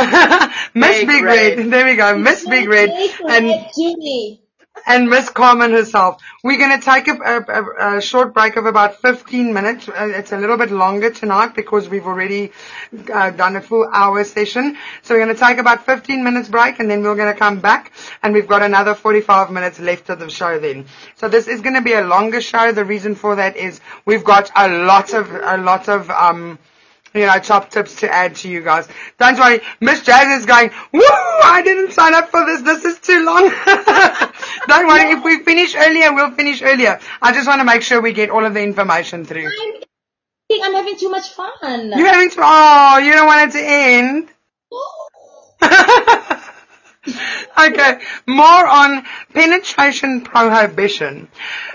Miss 0.74 1.00
Big 1.00 1.08
Big 1.08 1.24
Red. 1.24 1.58
Red. 1.58 1.72
There 1.72 1.86
we 1.86 1.96
go. 1.96 2.18
Miss 2.18 2.46
Big 2.46 2.68
Red. 2.68 2.90
And 2.90 3.66
Julie. 3.76 4.42
And 4.86 5.10
Miss 5.10 5.30
Carmen 5.30 5.72
herself. 5.72 6.22
We're 6.44 6.58
going 6.58 6.80
to 6.80 6.84
take 6.84 7.08
a, 7.08 7.14
a, 7.14 7.98
a, 7.98 8.02
short 8.02 8.34
break 8.34 8.56
of 8.56 8.66
about 8.66 9.02
15 9.02 9.54
minutes. 9.54 9.88
Uh, 9.88 10.12
it's 10.16 10.32
a 10.32 10.38
little 10.38 10.58
bit 10.58 10.72
longer 10.72 11.12
tonight 11.12 11.56
because 11.56 11.90
we've 11.90 12.06
already 12.06 12.52
uh, 13.14 13.32
done 13.32 13.56
a 13.56 13.62
full 13.62 13.88
hour 13.92 14.24
session. 14.24 14.78
So 15.02 15.16
we're 15.16 15.26
going 15.26 15.36
to 15.36 15.40
take 15.40 15.58
about 15.58 15.86
15 15.86 16.24
minutes 16.24 16.50
break 16.50 16.80
and 16.80 16.90
then 16.90 17.04
we're 17.04 17.16
going 17.16 17.34
to 17.34 17.40
come 17.40 17.60
back 17.60 17.92
and 18.24 18.34
we've 18.34 18.48
got 18.48 18.62
another 18.62 18.96
45 18.96 19.52
minutes 19.52 19.80
left 19.80 20.10
of 20.10 20.20
the 20.20 20.30
show 20.30 20.60
then. 20.60 20.86
So 21.16 21.30
this 21.30 21.48
is 21.48 21.62
going 21.62 21.76
to 21.76 21.82
be 21.82 21.94
a 21.94 22.04
longer 22.04 22.42
show. 22.42 22.72
The 22.72 22.86
reason 22.86 23.16
for 23.16 23.36
that 23.36 23.58
is 23.58 23.82
we've 24.06 24.24
got 24.24 24.52
a 24.56 24.68
lot 24.70 25.14
of, 25.14 25.30
a 25.32 25.58
lot 25.58 25.90
of, 25.90 26.10
um, 26.10 26.60
you 27.14 27.26
know, 27.26 27.40
top 27.40 27.70
tips 27.70 27.96
to 28.02 28.14
add 28.14 28.36
to 28.36 28.50
you 28.50 28.62
guys. 28.62 28.88
Don't 29.18 29.38
worry, 29.38 29.62
Miss 29.80 30.04
Jazz 30.04 30.40
is 30.40 30.46
going, 30.46 30.72
woo, 30.94 31.02
I 31.02 31.62
didn't 31.64 31.92
sign 31.92 32.14
up 32.14 32.30
for 32.30 32.46
this, 32.46 32.62
this 32.62 32.86
is 32.86 33.00
too 33.00 33.26
long. 33.26 33.50
Don't 34.68 34.88
worry, 34.88 35.12
if 35.12 35.24
we 35.24 35.44
finish 35.44 35.76
earlier, 35.76 36.14
we'll 36.14 36.32
finish 36.32 36.62
earlier. 36.62 37.00
I 37.22 37.34
just 37.34 37.48
want 37.48 37.60
to 37.60 37.66
make 37.66 37.82
sure 37.82 38.02
we 38.02 38.14
get 38.14 38.30
all 38.30 38.46
of 38.46 38.54
the 38.54 38.62
information 38.62 39.26
through. 39.26 39.48
I 39.48 39.82
think 40.48 40.66
I'm 40.66 40.74
having 40.74 40.98
too 40.98 41.10
much 41.10 41.30
fun. 41.30 41.90
You're 41.98 42.08
having 42.08 42.30
to, 42.32 42.40
oh, 42.42 42.98
you 43.00 43.14
don't 43.14 43.28
want 43.28 43.50
it 43.50 43.58
to 43.58 43.66
end? 43.66 44.30
Okay, 47.60 48.00
more 48.26 48.68
on 48.68 49.04
penetration 49.34 50.22
prohibition. 50.22 51.28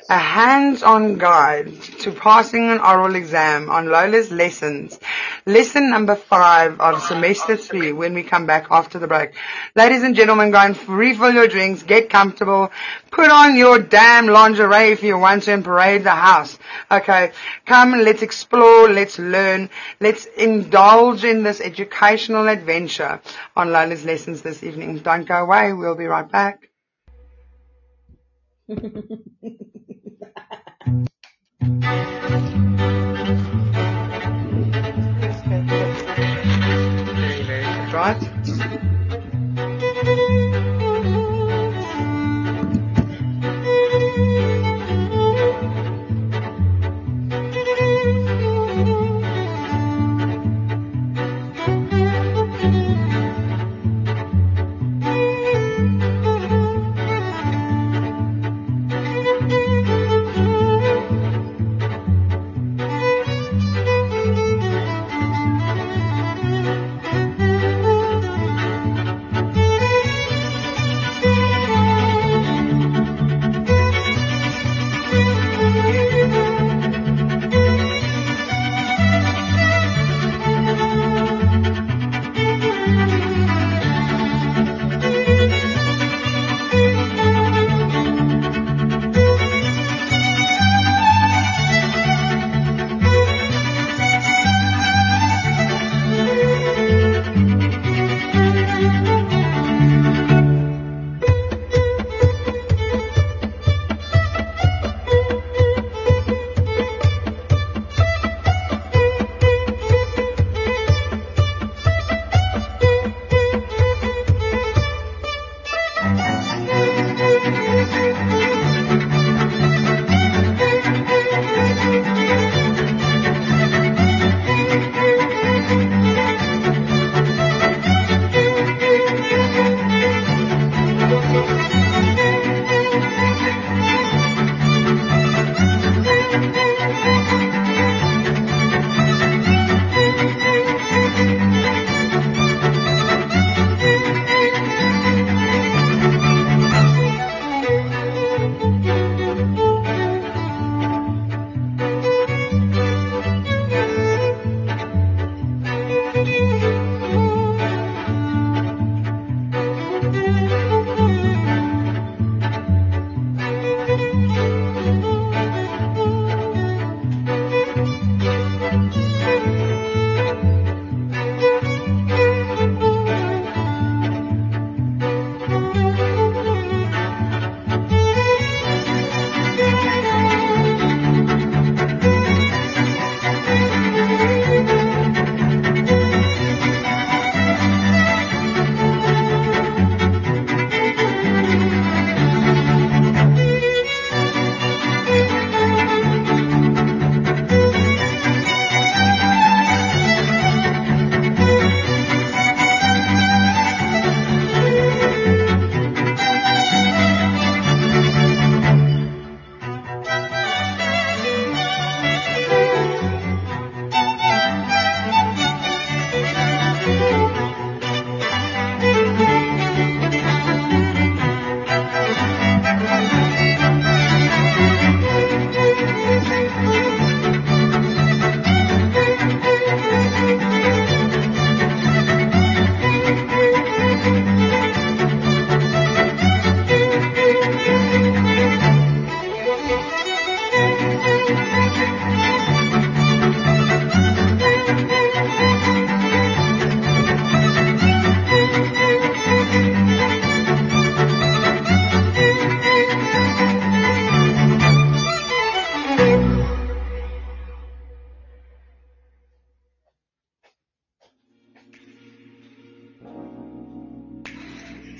A 0.08 0.18
hands-on 0.18 1.18
guide 1.18 1.80
to 2.00 2.10
passing 2.12 2.70
an 2.70 2.78
oral 2.78 3.14
exam 3.14 3.68
on 3.68 3.88
Lola's 3.88 4.30
lessons. 4.30 4.98
Lesson 5.46 5.90
number 5.90 6.14
five 6.14 6.80
of 6.80 7.02
semester 7.02 7.56
three 7.56 7.92
when 7.92 8.14
we 8.14 8.22
come 8.22 8.46
back 8.46 8.66
after 8.70 8.98
the 8.98 9.06
break. 9.06 9.32
Ladies 9.74 10.02
and 10.02 10.14
gentlemen, 10.14 10.50
go 10.50 10.58
and 10.58 10.88
refill 10.88 11.32
your 11.32 11.48
drinks, 11.48 11.82
get 11.82 12.08
comfortable, 12.08 12.70
put 13.10 13.30
on 13.30 13.56
your 13.56 13.78
damn 13.78 14.26
lingerie 14.26 14.90
if 14.92 15.02
you 15.02 15.18
want 15.18 15.42
to 15.44 15.52
and 15.52 15.64
parade 15.64 16.04
the 16.04 16.10
house. 16.10 16.58
Okay, 16.90 17.32
come 17.66 17.92
let's 17.92 18.22
explore, 18.22 18.88
let's 18.88 19.18
learn, 19.18 19.70
let's 20.00 20.26
indulge 20.36 21.24
in 21.24 21.42
this 21.42 21.60
educational 21.60 22.48
adventure 22.48 23.20
on 23.56 23.70
Lola's 23.70 24.04
lessons 24.04 24.42
this 24.42 24.62
evening. 24.62 24.98
Don't 24.98 25.13
go 25.22 25.44
away, 25.44 25.72
we'll 25.72 25.94
be 25.94 26.06
right 26.06 26.30
back. 26.30 26.68
Very, 37.14 37.42
very 37.42 37.64
good, 37.64 37.92
right? 37.92 38.43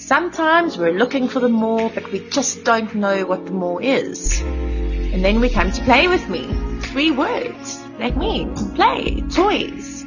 Sometimes 0.06 0.76
we're 0.76 0.93
looking 0.93 1.28
for 1.28 1.40
the 1.40 1.48
more, 1.48 1.89
but 1.89 2.12
we 2.12 2.18
just 2.28 2.62
don't 2.62 2.94
know 2.94 3.24
what 3.24 3.47
the 3.47 3.52
more 3.52 3.81
is. 3.81 4.39
And 4.43 5.24
then 5.24 5.40
we 5.40 5.48
come 5.48 5.72
to 5.72 5.82
play 5.85 6.09
with 6.09 6.28
me. 6.28 6.47
Three 6.82 7.10
words. 7.10 7.82
That 7.97 8.14
mean 8.14 8.55
play, 8.74 9.22
toys, 9.35 10.05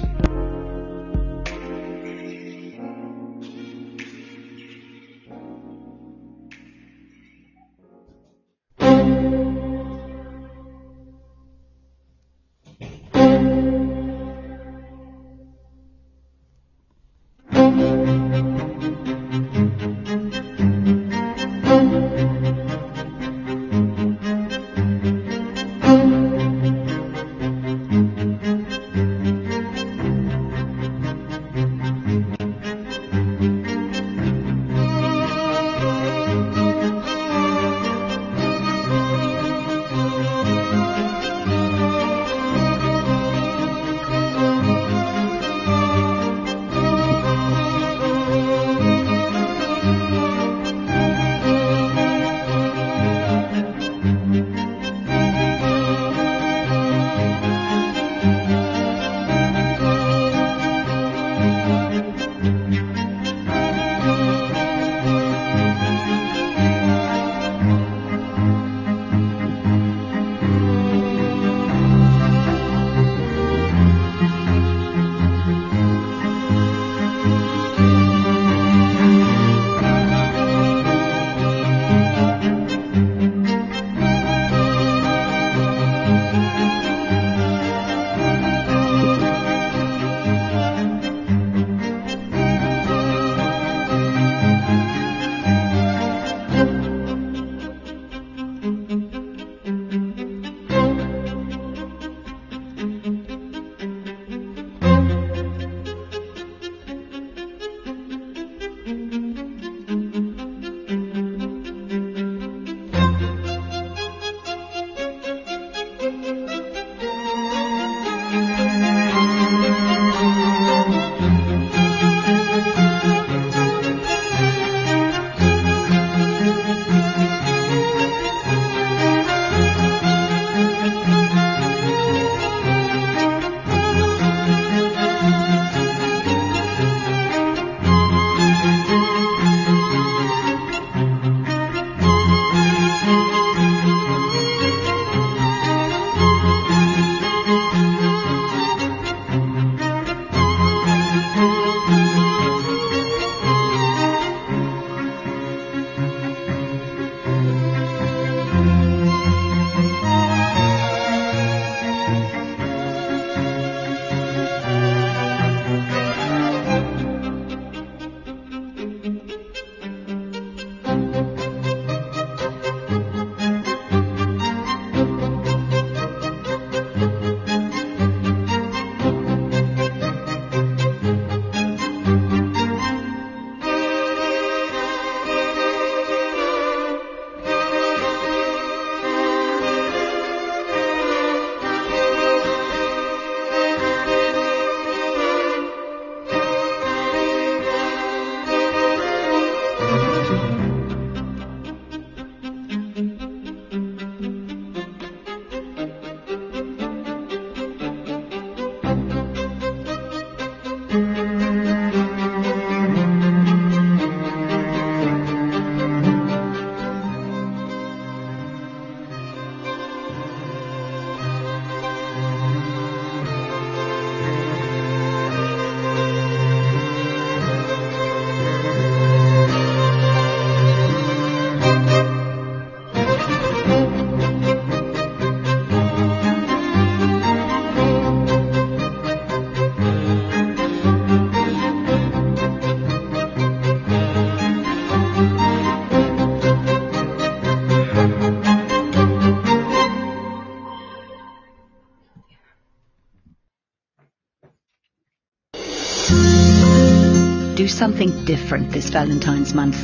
Something 257.77 258.25
different 258.25 258.71
this 258.71 258.89
Valentine's 258.89 259.53
month. 259.53 259.77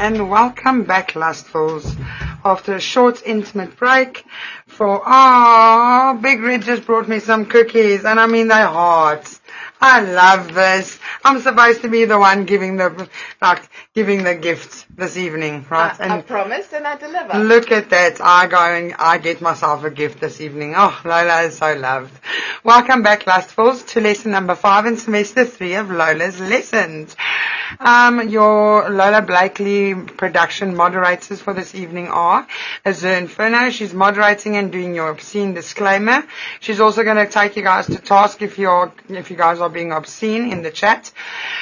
And 0.04 0.30
welcome 0.30 0.84
back, 0.84 1.14
Lustfuls. 1.14 1.96
After 2.44 2.74
a 2.76 2.82
short, 2.82 3.24
intimate 3.26 3.78
break 3.78 4.26
for, 4.68 5.02
ah, 5.06 6.20
Big 6.22 6.42
Red 6.42 6.64
just 6.64 6.86
brought 6.86 7.08
me 7.08 7.20
some 7.20 7.46
cookies, 7.46 8.04
and 8.04 8.20
I 8.20 8.28
mean 8.28 8.50
they're 8.50 8.68
hot. 8.68 9.40
I 9.80 10.02
love 10.02 10.54
this. 10.54 11.00
I'm 11.24 11.40
supposed 11.40 11.84
to 11.84 11.88
be 11.88 12.04
the 12.04 12.20
one 12.20 12.44
giving 12.44 12.76
the, 12.76 13.08
like, 13.42 13.62
giving 13.94 14.24
the 14.24 14.34
gift 14.34 14.88
this 14.98 15.18
evening, 15.18 15.64
right? 15.70 16.00
I, 16.02 16.18
I 16.18 16.22
promised 16.24 16.74
and 16.74 16.88
I 16.88 16.98
deliver. 16.98 17.38
Look 17.38 17.72
at 17.72 17.92
that. 17.92 18.20
I 18.22 18.48
go 18.48 18.58
and 18.58 18.96
I 18.98 19.20
get 19.20 19.40
myself 19.40 19.84
a 19.84 19.92
gift 19.92 20.20
this 20.20 20.42
evening. 20.42 20.74
Oh, 20.76 21.00
Lola 21.06 21.44
is 21.44 21.58
so 21.60 21.76
loved. 21.76 22.12
Welcome 22.64 23.04
back, 23.04 23.26
Lustfuls, 23.26 23.86
to 23.90 24.02
lesson 24.02 24.32
number 24.32 24.56
five 24.56 24.88
in 24.88 24.98
semester 24.98 25.46
three 25.46 25.76
of 25.76 25.92
Lola's 25.92 26.40
lessons. 26.40 27.16
Um, 27.80 28.30
your 28.30 28.90
Lola 28.90 29.22
Blakely 29.22 29.94
production 29.94 30.76
moderators 30.76 31.40
for 31.40 31.54
this 31.54 31.76
evening 31.76 32.08
are 32.08 32.48
Azur 32.86 33.16
Inferno. 33.20 33.70
She's 33.70 33.94
moderating 33.94 34.56
and 34.56 34.72
doing 34.72 34.96
your 34.96 35.10
obscene 35.10 35.54
disclaimer. 35.54 36.24
She's 36.62 36.80
also 36.80 37.04
going 37.04 37.18
to 37.18 37.28
take 37.28 37.56
you 37.58 37.64
guys 37.64 37.86
to 37.88 37.98
task 37.98 38.42
if 38.42 38.58
you're, 38.58 38.92
if 39.10 39.30
you 39.30 39.38
guys 39.38 39.60
are 39.60 39.70
being 39.70 39.92
obscene 39.92 40.52
in 40.52 40.64
the 40.64 40.72
chat. 40.72 41.12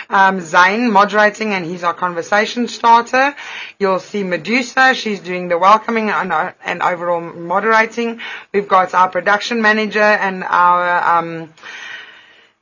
Um, 0.10 0.40
Zane 0.40 0.92
moderating 0.92 1.54
and 1.54 1.66
he's 1.66 1.84
our 1.84 1.94
conversation 1.94 2.21
starter. 2.24 3.36
You'll 3.80 4.00
see 4.00 4.24
Medusa. 4.24 4.94
She's 4.94 5.20
doing 5.20 5.48
the 5.48 5.58
welcoming 5.58 6.10
and, 6.10 6.32
uh, 6.32 6.54
and 6.64 6.82
overall 6.82 7.22
moderating. 7.22 8.20
We've 8.54 8.68
got 8.68 8.94
our 8.94 9.10
production 9.10 9.62
manager 9.62 10.00
and 10.00 10.44
our, 10.44 11.18
um, 11.20 11.54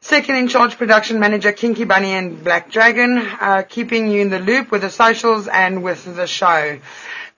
Second 0.01 0.35
in 0.37 0.47
charge 0.47 0.77
production 0.77 1.19
manager 1.19 1.51
Kinky 1.51 1.83
Bunny 1.83 2.13
and 2.13 2.41
Black 2.41 2.71
Dragon, 2.71 3.17
uh, 3.17 3.63
keeping 3.67 4.09
you 4.09 4.21
in 4.21 4.29
the 4.29 4.39
loop 4.39 4.71
with 4.71 4.81
the 4.81 4.89
socials 4.89 5.47
and 5.49 5.83
with 5.83 6.15
the 6.15 6.25
show. 6.25 6.79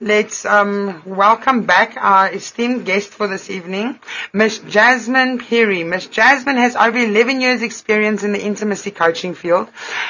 Let's 0.02 0.44
um, 0.44 1.00
welcome 1.06 1.62
back 1.62 1.96
our 1.96 2.28
esteemed 2.32 2.84
guest 2.86 3.10
for 3.10 3.28
this 3.28 3.48
evening, 3.48 4.00
Miss 4.32 4.58
Jasmine 4.58 5.38
Perry. 5.38 5.84
Miss 5.84 6.08
Jasmine 6.08 6.56
has 6.56 6.74
over 6.74 6.98
11 6.98 7.40
years 7.40 7.62
experience 7.62 8.24
in 8.24 8.32
the 8.32 8.42
intimacy 8.42 8.90
coaching 8.90 9.32
field. 9.36 9.68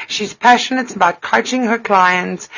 She's 0.08 0.32
passionate 0.32 0.96
about 0.96 1.20
coaching 1.20 1.64
her 1.64 1.78
clients, 1.78 2.48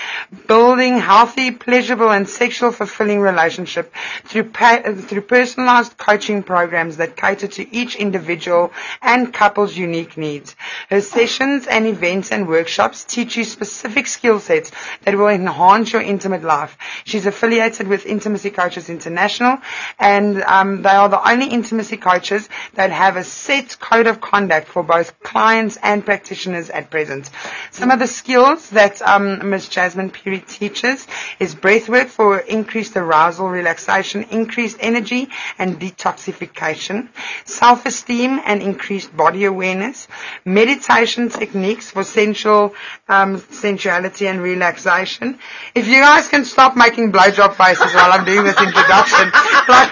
building 0.46 0.98
healthy, 0.98 1.50
pleasurable 1.50 2.12
and 2.12 2.28
sexual 2.28 2.70
fulfilling 2.70 3.18
relationship 3.18 3.92
through, 4.22 4.50
pa- 4.50 4.82
through 4.96 5.22
personalized 5.22 5.96
coaching 5.98 6.40
programs 6.44 6.98
that 6.98 7.16
cater 7.16 7.48
to 7.48 7.74
each 7.74 7.96
individual 7.96 8.72
and 9.02 9.34
couple's 9.34 9.76
unique 9.76 10.16
needs. 10.16 10.54
Her 10.88 11.00
sessions 11.00 11.66
and 11.66 11.88
events 11.88 12.30
and 12.30 12.46
workshops 12.46 13.02
teach 13.02 13.36
you 13.36 13.42
specific 13.42 14.06
skill 14.06 14.38
sets 14.38 14.70
that 15.02 15.16
will 15.16 15.26
enhance 15.26 15.92
your 15.92 16.02
intimate 16.02 16.44
life. 16.44 16.78
She's 17.04 17.23
affiliated 17.26 17.88
with 17.88 18.06
Intimacy 18.06 18.50
Coaches 18.50 18.88
International, 18.88 19.58
and 19.98 20.42
um, 20.42 20.82
they 20.82 20.90
are 20.90 21.08
the 21.08 21.28
only 21.28 21.46
intimacy 21.46 21.96
coaches 21.96 22.48
that 22.74 22.90
have 22.90 23.16
a 23.16 23.24
set 23.24 23.78
code 23.80 24.06
of 24.06 24.20
conduct 24.20 24.68
for 24.68 24.82
both 24.82 25.18
clients 25.22 25.76
and 25.82 26.04
practitioners 26.04 26.70
at 26.70 26.90
present. 26.90 27.30
Some 27.70 27.90
of 27.90 27.98
the 27.98 28.06
skills 28.06 28.70
that 28.70 29.00
um, 29.02 29.50
Ms. 29.50 29.68
Jasmine 29.68 30.10
Perry 30.10 30.40
teaches 30.40 31.06
is 31.40 31.54
breathwork 31.54 32.06
for 32.08 32.38
increased 32.38 32.96
arousal, 32.96 33.48
relaxation, 33.48 34.24
increased 34.30 34.76
energy, 34.80 35.28
and 35.58 35.80
detoxification, 35.80 37.08
self-esteem 37.44 38.40
and 38.44 38.62
increased 38.62 39.16
body 39.16 39.44
awareness, 39.44 40.08
meditation 40.44 41.28
techniques 41.28 41.90
for 41.90 42.04
sensual 42.04 42.74
um, 43.08 43.38
sensuality 43.38 44.26
and 44.26 44.40
relaxation. 44.42 45.38
If 45.74 45.86
you 45.88 46.00
guys 46.00 46.28
can 46.28 46.44
stop 46.44 46.76
making 46.76 47.10
blowjob 47.14 47.54
faces 47.54 47.94
while 47.94 48.10
I'm 48.12 48.24
doing 48.24 48.44
this 48.44 48.58
introduction. 48.60 49.30
like, 49.68 49.90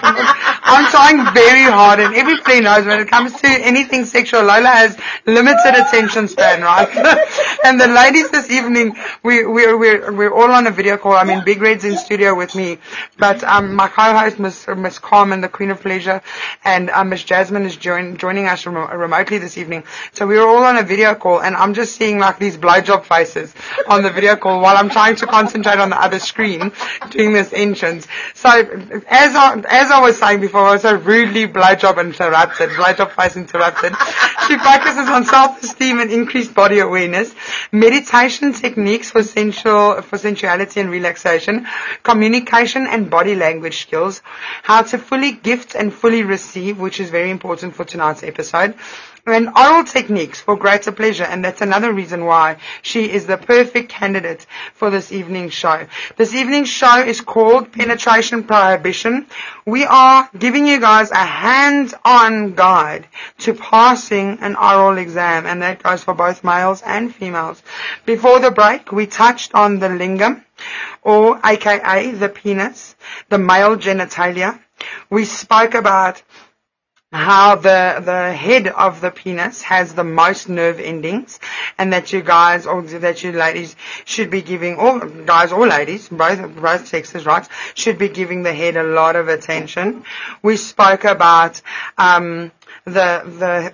I'm 0.65 0.91
trying 0.91 1.33
very 1.33 1.63
hard 1.63 1.99
and 1.99 2.13
everybody 2.15 2.61
knows 2.61 2.85
when 2.85 2.99
it 2.99 3.07
comes 3.07 3.33
to 3.41 3.47
anything 3.47 4.05
sexual, 4.05 4.41
Lola 4.41 4.67
has 4.67 4.97
limited 5.25 5.75
attention 5.75 6.27
span, 6.27 6.61
right? 6.61 6.89
and 7.65 7.79
the 7.79 7.87
ladies 7.87 8.29
this 8.31 8.49
evening, 8.51 8.95
we, 9.23 9.45
we're, 9.45 9.77
we're, 9.77 10.11
we're 10.11 10.33
all 10.33 10.51
on 10.51 10.67
a 10.67 10.71
video 10.71 10.97
call. 10.97 11.13
I 11.13 11.23
mean, 11.23 11.43
Big 11.45 11.61
Red's 11.61 11.85
in 11.85 11.97
studio 11.97 12.35
with 12.35 12.55
me, 12.55 12.79
but, 13.17 13.43
um, 13.43 13.73
my 13.75 13.87
co-host, 13.87 14.39
Miss, 14.39 14.67
Miss 14.67 14.99
Carmen, 14.99 15.41
the 15.41 15.49
Queen 15.49 15.71
of 15.71 15.81
Pleasure, 15.81 16.21
and, 16.65 16.89
um, 16.89 17.09
Miss 17.09 17.23
Jasmine 17.23 17.65
is 17.65 17.77
join, 17.77 18.17
joining 18.17 18.47
us 18.47 18.65
remo- 18.65 18.93
remotely 18.93 19.37
this 19.37 19.57
evening. 19.57 19.83
So 20.11 20.27
we 20.27 20.37
were 20.37 20.47
all 20.47 20.63
on 20.63 20.77
a 20.77 20.83
video 20.83 21.15
call 21.15 21.41
and 21.41 21.55
I'm 21.55 21.73
just 21.73 21.95
seeing 21.95 22.19
like 22.19 22.39
these 22.39 22.57
blowjob 22.57 23.05
faces 23.05 23.53
on 23.87 24.03
the 24.03 24.09
video 24.09 24.35
call 24.35 24.61
while 24.61 24.75
I'm 24.75 24.89
trying 24.89 25.15
to 25.17 25.25
concentrate 25.27 25.79
on 25.79 25.89
the 25.89 26.01
other 26.01 26.19
screen 26.19 26.71
doing 27.11 27.33
this 27.33 27.51
entrance. 27.53 28.07
So 28.33 28.49
as 28.49 29.35
I, 29.35 29.61
as 29.69 29.91
I 29.91 29.99
was 30.01 30.17
saying 30.17 30.41
before, 30.41 30.61
I 30.61 30.73
was 30.73 30.81
so 30.81 30.95
rudely 30.95 31.47
blowjob 31.47 31.99
interrupted, 31.99 32.69
blowjob 32.71 33.11
face 33.11 33.35
interrupted. 33.35 33.93
She 34.47 34.57
focuses 34.57 35.07
on 35.09 35.25
self-esteem 35.25 35.99
and 35.99 36.11
increased 36.11 36.53
body 36.53 36.79
awareness, 36.79 37.33
meditation 37.71 38.53
techniques 38.53 39.09
for 39.11 39.23
sensual, 39.23 40.01
for 40.01 40.17
sensuality 40.17 40.79
and 40.81 40.89
relaxation, 40.89 41.67
communication 42.03 42.87
and 42.87 43.09
body 43.09 43.35
language 43.35 43.81
skills, 43.81 44.21
how 44.63 44.81
to 44.83 44.97
fully 44.97 45.31
gift 45.33 45.75
and 45.75 45.93
fully 45.93 46.23
receive, 46.23 46.79
which 46.79 46.99
is 46.99 47.09
very 47.09 47.29
important 47.29 47.75
for 47.75 47.85
tonight's 47.85 48.23
episode, 48.23 48.75
and 49.25 49.49
oral 49.57 49.85
techniques 49.85 50.41
for 50.41 50.57
greater 50.57 50.91
pleasure, 50.91 51.23
and 51.23 51.45
that's 51.45 51.61
another 51.61 51.93
reason 51.93 52.25
why 52.25 52.57
she 52.81 53.09
is 53.09 53.25
the 53.25 53.37
perfect 53.37 53.89
candidate 53.89 54.45
for 54.73 54.89
this 54.89 55.13
evening's 55.13 55.53
show. 55.53 55.87
This 56.17 56.35
evening's 56.35 56.67
show 56.67 56.99
is 56.99 57.21
called 57.21 57.71
Penetration 57.71 58.43
Prohibition. 58.43 59.27
We 59.65 59.85
are 59.85 60.29
giving 60.37 60.67
you 60.67 60.81
guys 60.81 61.09
a 61.11 61.15
hands-on 61.15 62.55
guide 62.55 63.07
to 63.39 63.53
passing 63.53 64.39
an 64.41 64.57
oral 64.57 64.97
exam, 64.97 65.45
and 65.45 65.61
that 65.61 65.81
goes 65.81 66.03
for 66.03 66.13
both 66.13 66.43
males 66.43 66.81
and 66.85 67.15
females. 67.15 67.63
Before 68.05 68.39
the 68.39 68.51
break, 68.51 68.91
we 68.91 69.07
touched 69.07 69.55
on 69.55 69.79
the 69.79 69.87
lingam, 69.87 70.43
or 71.01 71.39
aka 71.45 72.11
the 72.11 72.27
penis, 72.27 72.95
the 73.29 73.37
male 73.37 73.77
genitalia. 73.77 74.59
We 75.09 75.23
spoke 75.23 75.75
about 75.75 76.21
how 77.13 77.55
the 77.55 78.01
the 78.03 78.33
head 78.33 78.67
of 78.67 78.99
the 78.99 79.11
penis 79.11 79.61
has 79.61 79.93
the 79.93 80.03
most 80.03 80.49
nerve 80.49 80.79
endings 80.79 81.39
and 81.77 81.93
that 81.93 82.11
you 82.11 82.23
guys 82.23 82.65
or 82.65 82.81
that 82.81 83.23
you 83.23 83.31
ladies 83.31 83.75
should 84.03 84.31
be 84.31 84.41
giving 84.41 84.75
or 84.77 85.05
guys 85.07 85.51
or 85.51 85.67
ladies 85.67 86.09
both 86.09 86.55
both 86.55 86.87
sexes 86.87 87.25
right 87.27 87.47
should 87.75 87.99
be 87.99 88.09
giving 88.09 88.41
the 88.41 88.53
head 88.53 88.75
a 88.77 88.83
lot 88.83 89.15
of 89.15 89.27
attention. 89.27 90.03
We 90.41 90.57
spoke 90.57 91.03
about 91.03 91.61
um 91.99 92.51
the 92.85 93.23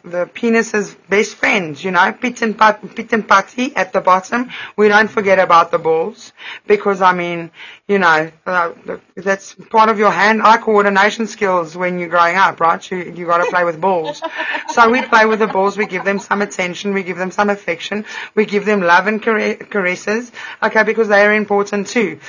the 0.03 0.09
the 0.09 0.25
penis's 0.27 0.93
best 1.09 1.35
friends, 1.35 1.83
you 1.83 1.89
know, 1.89 2.11
pit 2.13 2.43
and 2.43 2.55
pit 2.95 3.11
and 3.11 3.27
patty 3.27 3.75
at 3.75 3.91
the 3.91 4.01
bottom. 4.01 4.49
We 4.77 4.87
don't 4.87 5.09
forget 5.09 5.39
about 5.39 5.71
the 5.71 5.79
balls 5.79 6.31
because 6.67 7.01
I 7.01 7.13
mean, 7.13 7.49
you 7.87 7.97
know, 7.97 8.31
uh, 8.45 8.73
that's 9.15 9.55
part 9.55 9.89
of 9.89 9.97
your 9.97 10.11
hand-eye 10.11 10.57
coordination 10.57 11.25
skills 11.25 11.75
when 11.75 11.97
you're 11.97 12.09
growing 12.09 12.35
up, 12.35 12.59
right? 12.59 12.91
You 12.91 12.97
you 12.97 13.25
got 13.25 13.39
to 13.43 13.49
play 13.49 13.63
with 13.63 13.81
balls. 13.81 14.21
so 14.69 14.89
we 14.91 15.01
play 15.01 15.25
with 15.25 15.39
the 15.39 15.47
balls. 15.47 15.75
We 15.75 15.87
give 15.87 16.03
them 16.05 16.19
some 16.19 16.43
attention. 16.43 16.93
We 16.93 17.01
give 17.01 17.17
them 17.17 17.31
some 17.31 17.49
affection. 17.49 18.05
We 18.35 18.45
give 18.45 18.65
them 18.65 18.81
love 18.81 19.07
and 19.07 19.19
care- 19.21 19.55
caresses. 19.55 20.31
Okay, 20.61 20.83
because 20.83 21.07
they 21.07 21.25
are 21.25 21.33
important 21.33 21.87
too. 21.87 22.19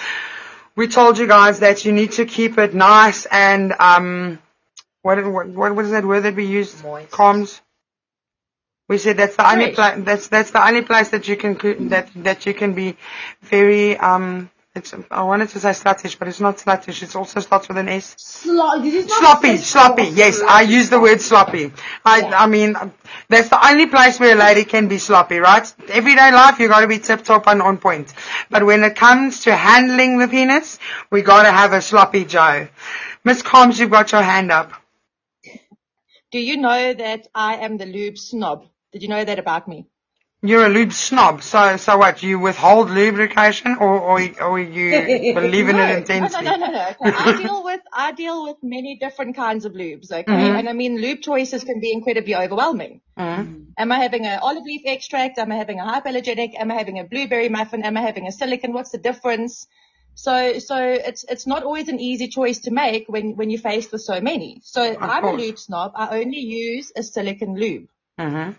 We 0.77 0.89
told 0.89 1.19
you 1.19 1.27
guys 1.27 1.61
that 1.61 1.85
you 1.85 1.93
need 1.93 2.13
to 2.13 2.25
keep 2.25 2.57
it 2.57 2.75
nice 2.75 3.27
and 3.27 3.75
um 3.79 4.39
what 5.03 5.25
what 5.27 5.49
what 5.49 5.75
was 5.77 5.91
that 5.91 6.05
word 6.05 6.23
that 6.23 6.37
we 6.37 6.47
used? 6.47 6.83
Moist. 6.85 7.11
Comms. 7.13 7.61
We 8.89 8.99
said 8.99 9.17
that's 9.19 9.37
the 9.37 9.51
only 9.51 9.73
place 9.73 10.05
that's 10.05 10.29
that's 10.29 10.51
the 10.53 10.67
only 10.67 10.83
place 10.83 11.11
that 11.11 11.29
you 11.29 11.37
can 11.37 11.89
that 11.91 12.11
that 12.17 12.47
you 12.47 12.55
can 12.55 12.75
be 12.75 12.97
very 13.43 13.97
um 13.99 14.51
It's, 14.75 14.95
I 15.11 15.25
wanted 15.25 15.49
to 15.51 15.61
say 15.61 15.71
sluttish, 15.71 16.17
but 16.19 16.29
it's 16.29 16.41
not 16.41 16.59
sluttish. 16.59 17.03
It 17.03 17.17
also 17.17 17.41
starts 17.41 17.69
with 17.69 17.77
an 17.79 17.89
S. 17.89 18.15
Slo- 18.19 18.81
did 18.81 18.95
you 18.95 19.01
not 19.07 19.11
Sloppy, 19.19 19.57
sloppy. 19.59 20.05
Yes, 20.05 20.41
I 20.43 20.63
use 20.63 20.91
the 20.91 21.01
word 21.01 21.21
sloppy. 21.21 21.73
I, 22.05 22.23
I 22.23 22.47
mean, 22.47 22.77
that's 23.29 23.49
the 23.49 23.67
only 23.69 23.87
place 23.87 24.21
where 24.21 24.37
a 24.37 24.39
lady 24.39 24.65
can 24.65 24.87
be 24.87 24.99
sloppy, 24.99 25.39
right? 25.39 25.67
Everyday 25.89 26.31
life, 26.33 26.61
you 26.61 26.69
gotta 26.69 26.87
be 26.87 27.01
tip 27.01 27.25
top 27.25 27.49
and 27.49 27.61
on 27.63 27.79
point. 27.79 28.15
But 28.49 28.65
when 28.65 28.85
it 28.85 28.95
comes 28.97 29.41
to 29.41 29.57
handling 29.57 30.19
the 30.21 30.29
penis, 30.29 30.79
we 31.11 31.23
gotta 31.23 31.51
have 31.53 31.73
a 31.73 31.83
sloppy 31.83 32.25
Joe. 32.25 32.69
Miss 33.25 33.43
Combs, 33.43 33.81
you've 33.81 33.91
got 33.91 34.13
your 34.13 34.23
hand 34.23 34.53
up. 34.53 34.80
Do 36.31 36.39
you 36.39 36.57
know 36.57 36.95
that 36.95 37.27
I 37.35 37.57
am 37.57 37.77
the 37.77 37.87
lube 37.87 38.19
snob? 38.19 38.67
Did 38.93 39.03
you 39.03 39.09
know 39.09 39.25
that 39.25 39.39
about 39.39 39.69
me? 39.69 39.87
You're 40.43 40.65
a 40.65 40.71
lube 40.71 40.93
snob, 40.93 41.43
so 41.43 41.77
so 41.77 41.99
what? 41.99 42.23
You 42.23 42.39
withhold 42.39 42.89
lubrication, 42.89 43.77
or 43.79 44.01
or, 44.01 44.21
or 44.41 44.59
you 44.59 45.35
believe 45.35 45.69
in 45.69 45.77
no, 45.77 45.85
it 45.85 45.99
intensely? 45.99 46.45
No, 46.45 46.57
no, 46.57 46.67
no, 46.67 46.73
no. 46.73 46.87
Okay. 47.01 47.11
I 47.19 47.37
deal 47.37 47.63
with 47.63 47.81
I 47.93 48.13
deal 48.13 48.45
with 48.45 48.57
many 48.63 48.97
different 48.97 49.37
kinds 49.37 49.67
of 49.67 49.75
lubes. 49.75 50.11
Okay, 50.11 50.33
Mhm. 50.33 50.59
and 50.59 50.69
I 50.69 50.73
mean 50.73 50.97
lube 50.97 51.21
choices 51.21 51.63
can 51.63 51.79
be 51.81 51.93
incredibly 51.93 52.35
overwhelming. 52.35 53.03
Mm. 53.19 53.67
Am 53.77 53.93
I 53.93 53.99
having 53.99 54.25
an 54.25 54.39
olive 54.43 54.65
leaf 54.65 54.83
extract? 54.87 55.39
Am 55.39 55.53
I 55.53 55.57
having 55.57 55.79
a 55.79 55.85
hypoallergenic? 55.85 56.55
Am 56.59 56.71
I 56.71 56.75
having 56.75 56.99
a 57.01 57.05
blueberry 57.05 57.51
muffin? 57.51 57.85
Am 57.85 57.99
I 57.99 58.01
having 58.01 58.27
a 58.27 58.33
silicon? 58.33 58.73
What's 58.73 58.93
the 58.93 58.99
difference? 58.99 59.67
So, 60.15 60.59
so 60.59 60.77
it's 60.77 61.25
it's 61.25 61.47
not 61.47 61.63
always 61.63 61.89
an 61.89 61.99
easy 62.01 62.29
choice 62.29 62.59
to 62.61 62.71
make 62.71 63.07
when 63.09 63.37
when 63.37 63.49
you're 63.51 63.61
faced 63.61 63.91
with 63.93 64.03
so 64.03 64.21
many. 64.21 64.61
So 64.65 64.83
I'm 64.83 65.25
a 65.25 65.29
course. 65.29 65.41
lube 65.41 65.59
snob. 65.59 65.93
I 65.95 66.19
only 66.21 66.39
use 66.41 66.93
a 66.95 67.03
silicon 67.03 67.57
lube. 67.57 67.89
Mm-hmm. 68.19 68.53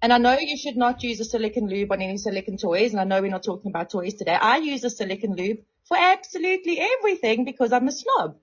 And 0.00 0.12
I 0.12 0.18
know 0.18 0.36
you 0.38 0.56
should 0.56 0.76
not 0.76 1.02
use 1.04 1.20
a 1.20 1.24
silicon 1.24 1.68
lube 1.68 1.92
on 1.92 2.00
any 2.02 2.16
silicon 2.18 2.56
toys, 2.56 2.92
and 2.92 3.00
I 3.00 3.04
know 3.04 3.20
we're 3.20 3.30
not 3.30 3.44
talking 3.44 3.70
about 3.70 3.90
toys 3.90 4.14
today. 4.14 4.32
I 4.34 4.56
use 4.56 4.82
a 4.84 4.90
silicon 4.90 5.34
lube 5.36 5.58
for 5.86 5.96
absolutely 5.96 6.80
everything 6.80 7.44
because 7.44 7.72
I'm 7.72 7.86
a 7.86 7.92
snob. 7.92 8.36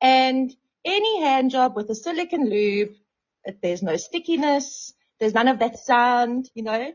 And 0.00 0.54
any 0.84 1.20
hand 1.22 1.50
job 1.50 1.74
with 1.76 1.88
a 1.90 1.94
silicon 1.94 2.48
lube, 2.48 2.90
it- 3.44 3.60
there's 3.62 3.82
no 3.82 3.96
stickiness, 3.96 4.92
there's 5.18 5.34
none 5.34 5.48
of 5.48 5.58
that 5.60 5.78
sound, 5.78 6.48
you 6.54 6.62
know. 6.62 6.92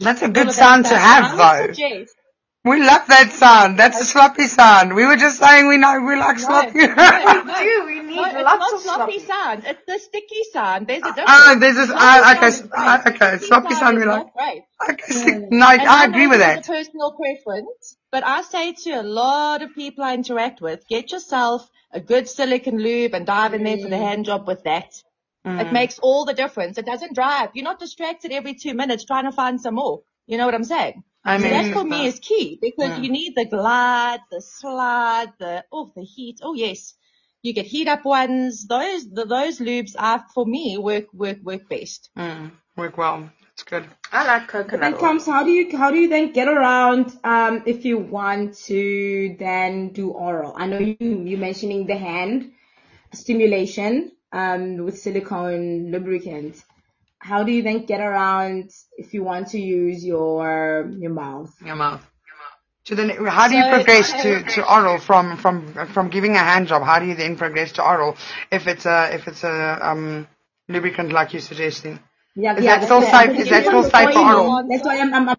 That's 0.00 0.22
a 0.22 0.28
good 0.28 0.48
of 0.48 0.54
that 0.56 0.62
sound 0.64 0.86
to 0.86 0.96
have, 0.96 1.24
I 1.24 1.60
would 1.60 1.70
though. 1.70 1.74
suggest- 1.74 2.14
We 2.68 2.80
love 2.84 3.06
that 3.08 3.32
sound. 3.32 3.78
That's 3.78 4.00
a 4.00 4.04
sloppy 4.04 4.46
sound. 4.46 4.94
We 4.94 5.06
were 5.06 5.16
just 5.16 5.38
saying 5.38 5.68
we 5.68 5.76
know 5.78 6.00
we 6.00 6.16
like 6.16 6.38
sloppy. 6.38 6.86
No, 6.86 7.54
do. 7.58 7.84
We 7.86 8.00
need 8.02 8.16
no, 8.16 8.24
it's 8.24 8.34
lots 8.34 8.60
not 8.60 8.74
of 8.74 8.80
sloppy 8.80 9.18
sloppy. 9.20 9.20
sound. 9.20 9.64
It's 9.66 9.82
the 9.86 9.98
sticky 9.98 10.42
sound. 10.52 10.86
There's 10.86 11.02
a 11.02 11.14
difference. 11.14 11.28
Oh, 11.28 11.58
there's 11.58 11.76
this. 11.76 11.90
Uh, 11.90 12.34
okay, 12.36 12.50
sound 12.50 12.54
is 12.54 12.68
uh, 12.72 13.02
okay. 13.06 13.36
Sticky 13.38 13.46
Sloppy 13.46 13.74
sound 13.74 13.96
is 13.98 14.04
we 14.04 14.06
like. 14.06 14.26
not 14.26 14.34
great. 14.34 14.62
Okay, 14.90 15.12
stick- 15.12 15.50
no, 15.50 15.66
And 15.68 15.80
I 15.82 16.06
know 16.06 16.12
agree 16.12 16.26
with 16.26 16.38
that. 16.40 16.54
that. 16.56 16.60
is 16.60 16.68
a 16.68 16.72
personal 16.72 17.12
preference, 17.12 17.96
but 18.12 18.24
I 18.24 18.42
say 18.42 18.72
to 18.84 18.90
a 19.00 19.02
lot 19.02 19.62
of 19.62 19.74
people 19.74 20.04
I 20.04 20.14
interact 20.14 20.60
with, 20.60 20.86
get 20.88 21.12
yourself 21.12 21.68
a 21.92 22.00
good 22.00 22.28
silicon 22.28 22.78
lube 22.78 23.14
and 23.14 23.26
dive 23.26 23.54
in 23.54 23.64
there 23.64 23.78
for 23.78 23.88
the 23.88 23.96
hand 23.98 24.24
job 24.26 24.46
with 24.46 24.64
that. 24.64 24.90
It 25.44 25.68
Mm. 25.68 25.72
makes 25.72 25.98
all 26.00 26.24
the 26.26 26.34
difference. 26.34 26.76
It 26.78 26.84
doesn't 26.86 27.14
drive. 27.14 27.50
You're 27.54 27.64
not 27.64 27.78
distracted 27.80 28.32
every 28.32 28.54
two 28.54 28.74
minutes 28.74 29.04
trying 29.06 29.24
to 29.24 29.32
find 29.32 29.58
some 29.60 29.76
more. 29.76 30.00
You 30.26 30.36
know 30.36 30.44
what 30.44 30.54
I'm 30.54 30.64
saying? 30.64 31.04
I 31.28 31.38
so 31.38 31.48
that 31.48 31.66
for 31.72 31.84
me 31.84 32.06
is 32.06 32.18
key 32.20 32.58
because 32.60 32.96
Mm. 32.96 33.02
you 33.02 33.10
need 33.10 33.34
the 33.36 33.44
glide, 33.46 34.20
the 34.30 34.40
slide, 34.40 35.32
the 35.38 35.64
oh 35.72 35.92
the 35.94 36.02
heat. 36.04 36.40
Oh 36.42 36.54
yes, 36.54 36.94
you 37.42 37.52
get 37.54 37.66
heat 37.66 37.88
up 37.88 38.04
ones. 38.04 38.66
Those 38.66 39.08
the, 39.10 39.24
those 39.24 39.58
lubes 39.60 39.94
are 39.98 40.24
for 40.34 40.46
me 40.46 40.78
work 40.78 41.06
work 41.12 41.38
work 41.42 41.68
best. 41.68 42.10
Mm, 42.16 42.52
work 42.76 42.96
well. 42.98 43.30
It's 43.52 43.62
good. 43.64 43.86
I 44.12 44.26
like 44.26 44.48
But 44.70 44.80
coconut 44.80 44.82
then 44.82 44.94
oil. 44.94 44.98
comes 44.98 45.26
how 45.26 45.44
do 45.44 45.50
you 45.50 45.76
how 45.76 45.90
do 45.90 45.98
you 45.98 46.08
then 46.08 46.32
get 46.32 46.48
around 46.48 47.16
um 47.24 47.62
if 47.66 47.84
you 47.84 47.98
want 47.98 48.54
to 48.68 49.36
then 49.38 49.88
do 49.90 50.10
oral? 50.10 50.54
I 50.56 50.66
know 50.66 50.78
you 50.80 50.96
you 51.30 51.36
mentioning 51.38 51.86
the 51.86 51.96
hand 51.96 52.52
stimulation 53.12 54.12
um 54.32 54.76
with 54.84 54.98
silicone 54.98 55.90
lubricant. 55.92 56.64
How 57.20 57.42
do 57.44 57.52
you 57.52 57.62
then 57.62 57.84
get 57.86 58.00
around 58.00 58.70
if 58.96 59.12
you 59.14 59.22
want 59.24 59.48
to 59.48 59.58
use 59.60 60.04
your 60.04 60.88
your 60.98 61.10
mouth? 61.12 61.54
Your 61.64 61.76
mouth. 61.76 62.04
To 62.86 62.94
the, 62.94 63.04
ne- 63.04 63.16
how 63.28 63.48
do 63.48 63.56
you 63.56 63.62
So- 63.64 63.70
progress 63.70 64.12
to, 64.22 64.42
to 64.54 64.72
oral 64.72 64.98
from, 64.98 65.36
from, 65.36 65.74
from 65.88 66.08
giving 66.08 66.36
a 66.36 66.38
hand 66.38 66.68
job? 66.68 66.82
How 66.82 66.98
do 67.00 67.06
you 67.06 67.14
then 67.14 67.36
progress 67.36 67.72
to 67.72 67.82
oral 67.84 68.16
if 68.50 68.66
it's 68.66 68.86
a, 68.86 69.10
if 69.12 69.28
it's 69.28 69.44
a, 69.44 69.78
um, 69.82 70.26
lubricant 70.68 71.12
like 71.12 71.34
you're 71.34 71.42
suggesting? 71.42 71.98
Yeah, 72.34 72.56
Is 72.56 72.64
yeah, 72.64 72.78
that 72.78 72.84
still 72.84 73.00
that's 73.00 73.10
safe? 73.10 73.30
it. 73.30 73.40
Is 73.40 73.50
that 73.50 73.66
still 73.66 73.82
safe 73.82 74.12
for 74.12 74.18
oral? 74.20 74.66
That's 74.70 74.84
why 74.84 75.00
I'm, 75.00 75.12
I'm 75.12 75.36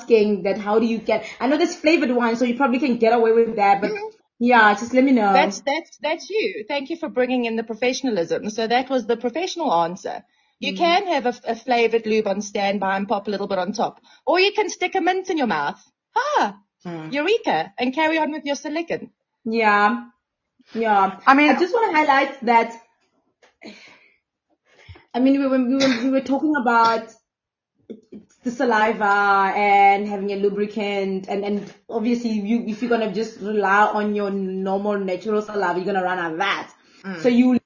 asking 0.00 0.42
that. 0.44 0.58
How 0.58 0.78
do 0.78 0.86
you 0.86 0.98
get? 0.98 1.24
I 1.38 1.46
know 1.46 1.56
there's 1.58 1.76
flavored 1.76 2.10
ones, 2.10 2.38
so 2.38 2.46
you 2.46 2.56
probably 2.56 2.78
can 2.80 2.96
get 2.96 3.12
away 3.12 3.32
with 3.32 3.56
that. 3.56 3.80
But 3.80 3.92
yeah, 4.40 4.72
just 4.74 4.94
let 4.94 5.04
me 5.04 5.12
know. 5.12 5.32
That's 5.32 5.60
that's 5.60 5.98
that's 5.98 6.30
you. 6.30 6.64
Thank 6.66 6.90
you 6.90 6.96
for 6.96 7.08
bringing 7.10 7.44
in 7.44 7.56
the 7.56 7.64
professionalism. 7.64 8.48
So 8.50 8.66
that 8.66 8.88
was 8.88 9.06
the 9.06 9.16
professional 9.16 9.72
answer. 9.74 10.24
You 10.60 10.72
mm. 10.72 10.76
can 10.76 11.06
have 11.06 11.26
a, 11.26 11.34
a 11.52 11.56
flavored 11.56 12.06
lube 12.06 12.26
on 12.26 12.42
standby 12.42 12.96
and 12.96 13.08
pop 13.08 13.28
a 13.28 13.30
little 13.30 13.46
bit 13.46 13.58
on 13.58 13.72
top, 13.72 14.00
or 14.26 14.40
you 14.40 14.52
can 14.52 14.68
stick 14.68 14.94
a 14.94 15.00
mint 15.00 15.30
in 15.30 15.38
your 15.38 15.46
mouth. 15.46 15.80
Ah, 16.16 16.60
mm. 16.84 17.12
eureka, 17.12 17.72
and 17.78 17.94
carry 17.94 18.18
on 18.18 18.32
with 18.32 18.44
your 18.44 18.56
silicon. 18.56 19.10
Yeah. 19.44 20.06
Yeah. 20.74 21.20
I 21.26 21.34
mean- 21.34 21.50
I 21.50 21.58
just 21.58 21.72
want 21.72 21.90
to 21.90 21.96
highlight 21.96 22.44
that. 22.44 22.82
I 25.14 25.20
mean, 25.20 25.40
we 25.40 25.46
were, 25.46 25.58
we 25.58 25.74
were, 25.74 26.04
we 26.04 26.10
were 26.10 26.20
talking 26.20 26.54
about 26.56 27.08
the 28.44 28.50
saliva 28.50 29.52
and 29.56 30.06
having 30.06 30.30
a 30.30 30.36
lubricant 30.36 31.26
and, 31.28 31.44
and 31.44 31.74
obviously 31.88 32.30
you, 32.30 32.64
if 32.66 32.82
you're 32.82 32.88
going 32.88 33.08
to 33.08 33.12
just 33.12 33.40
rely 33.40 33.86
on 33.86 34.14
your 34.14 34.30
normal 34.30 34.98
natural 34.98 35.42
saliva, 35.42 35.78
you're 35.78 35.84
going 35.84 35.96
to 35.96 36.02
run 36.02 36.18
out 36.18 36.32
of 36.32 36.38
that. 36.38 36.72
Mm. 37.04 37.22
So 37.22 37.28
you, 37.28 37.58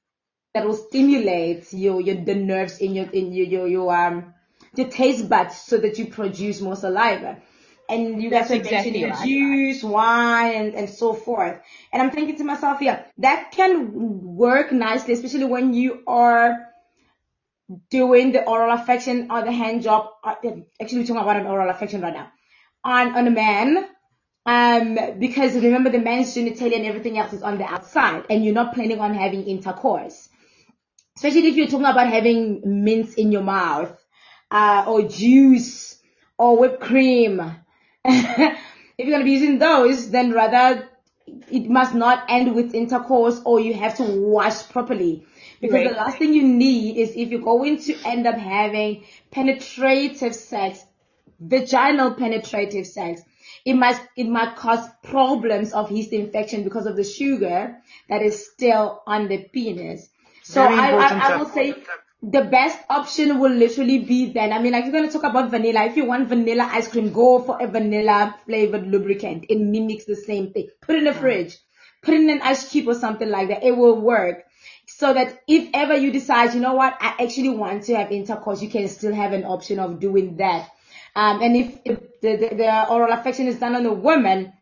that 0.55 0.67
will 0.67 0.75
stimulate 0.75 1.73
your, 1.73 2.01
your, 2.01 2.17
the 2.17 2.35
nerves 2.35 2.79
in 2.79 2.95
your, 2.95 3.07
in 3.11 3.33
your, 3.33 3.47
your, 3.47 3.67
your, 3.67 3.97
um, 3.97 4.35
the 4.75 4.85
taste 4.85 5.29
buds 5.29 5.57
so 5.57 5.79
that 5.79 5.99
you 5.99 6.07
produce 6.07 6.61
more 6.61 6.77
saliva. 6.77 7.41
And 7.89 8.23
you 8.23 8.31
guys 8.31 8.49
That's 8.49 8.51
were 8.51 8.57
exactly 8.57 9.03
mentioning 9.03 9.11
right. 9.11 9.27
juice, 9.27 9.83
wine, 9.83 10.55
and, 10.55 10.75
and 10.75 10.89
so 10.89 11.15
forth. 11.15 11.61
And 11.93 12.03
I'm 12.03 12.11
thinking 12.11 12.37
to 12.37 12.45
myself, 12.45 12.81
yeah, 12.81 13.05
that 13.19 13.53
can 13.53 13.91
work 14.37 14.73
nicely, 14.73 15.15
especially 15.15 15.45
when 15.45 15.75
you 15.75 16.03
are 16.07 16.69
doing 17.91 18.33
the 18.33 18.45
oral 18.45 18.73
affection 18.75 19.31
or 19.31 19.43
the 19.43 19.53
hand 19.53 19.83
job. 19.83 20.11
uh, 20.25 20.35
Actually, 20.81 21.01
we're 21.01 21.07
talking 21.07 21.23
about 21.23 21.37
an 21.37 21.47
oral 21.47 21.69
affection 21.71 22.01
right 22.01 22.15
now. 22.15 22.31
On, 22.85 23.15
on 23.15 23.27
a 23.27 23.31
man, 23.31 23.87
um, 24.47 25.19
because 25.19 25.55
remember 25.55 25.91
the 25.91 26.01
man's 26.01 26.35
genitalia 26.35 26.77
and 26.77 26.87
everything 26.87 27.19
else 27.19 27.33
is 27.33 27.43
on 27.43 27.59
the 27.59 27.65
outside 27.65 28.25
and 28.29 28.45
you're 28.45 28.55
not 28.55 28.75
planning 28.75 29.01
on 29.01 29.15
having 29.15 29.45
intercourse. 29.45 30.29
Especially 31.17 31.49
if 31.49 31.57
you're 31.57 31.67
talking 31.67 31.87
about 31.87 32.09
having 32.09 32.85
mints 32.85 33.15
in 33.15 33.33
your 33.33 33.43
mouth, 33.43 33.97
uh, 34.51 34.85
or 34.87 35.03
juice, 35.03 35.99
or 36.39 36.59
whipped 36.59 36.81
cream. 36.81 37.41
if 38.05 38.59
you're 38.99 39.11
gonna 39.11 39.25
be 39.25 39.33
using 39.33 39.59
those, 39.59 40.11
then 40.11 40.33
rather 40.33 40.89
it 41.51 41.69
must 41.69 41.95
not 41.95 42.25
end 42.29 42.55
with 42.55 42.75
intercourse 42.75 43.41
or 43.45 43.61
you 43.61 43.75
have 43.75 43.97
to 43.97 44.03
wash 44.03 44.69
properly. 44.69 45.25
Because 45.61 45.85
Right. 45.85 45.91
the 45.91 45.97
last 45.97 46.19
thing 46.19 46.35
you 46.35 46.43
need 46.43 46.97
is 46.97 47.13
if 47.15 47.31
you're 47.31 47.41
going 47.41 47.79
to 47.83 47.97
end 48.05 48.27
up 48.27 48.37
having 48.37 49.05
penetrative 49.31 50.35
sex, 50.35 50.85
vaginal 51.41 52.13
penetrative 52.15 52.87
sex, 52.87 53.23
it 53.65 53.75
might 53.75 54.01
it 54.17 54.29
might 54.29 54.57
cause 54.57 54.89
problems 55.05 55.73
of 55.73 55.93
yeast 55.93 56.13
infection 56.13 56.65
because 56.65 56.87
of 56.87 56.97
the 56.97 57.05
sugar 57.05 57.79
that 58.09 58.23
is 58.23 58.51
still 58.51 59.03
on 59.07 59.29
the 59.29 59.39
penis. 59.39 60.09
So 60.43 60.63
I, 60.63 60.91
I, 60.91 61.33
I 61.33 61.37
will 61.37 61.49
say 61.49 61.75
the 62.23 62.45
best 62.45 62.79
option 62.89 63.39
will 63.39 63.53
literally 63.53 63.99
be 63.99 64.33
then. 64.33 64.53
I 64.53 64.59
mean, 64.61 64.73
like 64.73 64.85
you're 64.85 64.93
gonna 64.93 65.11
talk 65.11 65.25
about 65.25 65.51
vanilla. 65.51 65.85
If 65.85 65.97
you 65.97 66.05
want 66.05 66.29
vanilla 66.29 66.69
ice 66.71 66.89
cream, 66.89 67.13
go 67.13 67.43
for 67.43 67.61
a 67.61 67.67
vanilla 67.67 68.37
flavored 68.45 68.87
lubricant. 68.87 69.47
It 69.49 69.59
mimics 69.59 70.05
the 70.05 70.17
same 70.17 70.53
thing. 70.53 70.69
Put 70.81 70.97
it 70.97 70.99
in 70.99 71.05
the 71.05 71.15
fridge. 71.15 71.59
Put 72.03 72.15
it 72.15 72.21
in 72.21 72.31
an 72.31 72.43
ice 72.43 72.71
cube 72.71 72.89
or 72.89 72.95
something 72.95 73.29
like 73.29 73.49
that. 73.49 73.65
It 73.65 73.77
will 73.77 74.01
work. 74.01 74.45
So 74.87 75.15
that 75.15 75.41
if 75.49 75.71
ever 75.75 75.97
you 75.97 76.13
decide, 76.13 76.55
you 76.55 76.61
know 76.61 76.75
what, 76.75 76.97
I 77.01 77.25
actually 77.25 77.51
want 77.51 77.85
to 77.85 77.97
have 77.97 78.13
intercourse, 78.13 78.63
you 78.63 78.69
can 78.69 78.89
still 78.89 79.15
have 79.15 79.33
an 79.33 79.45
option 79.45 79.79
of 79.79 80.01
doing 80.01 80.37
that. 80.37 80.69
Um, 81.15 81.43
and 81.43 81.57
if, 81.57 81.79
if 81.85 82.21
the, 82.21 82.37
the, 82.37 82.57
the 82.57 82.89
oral 82.89 83.13
affection 83.13 83.47
is 83.47 83.59
done 83.59 83.77
on 83.77 83.87
a 83.87 83.93
woman, 83.93 84.53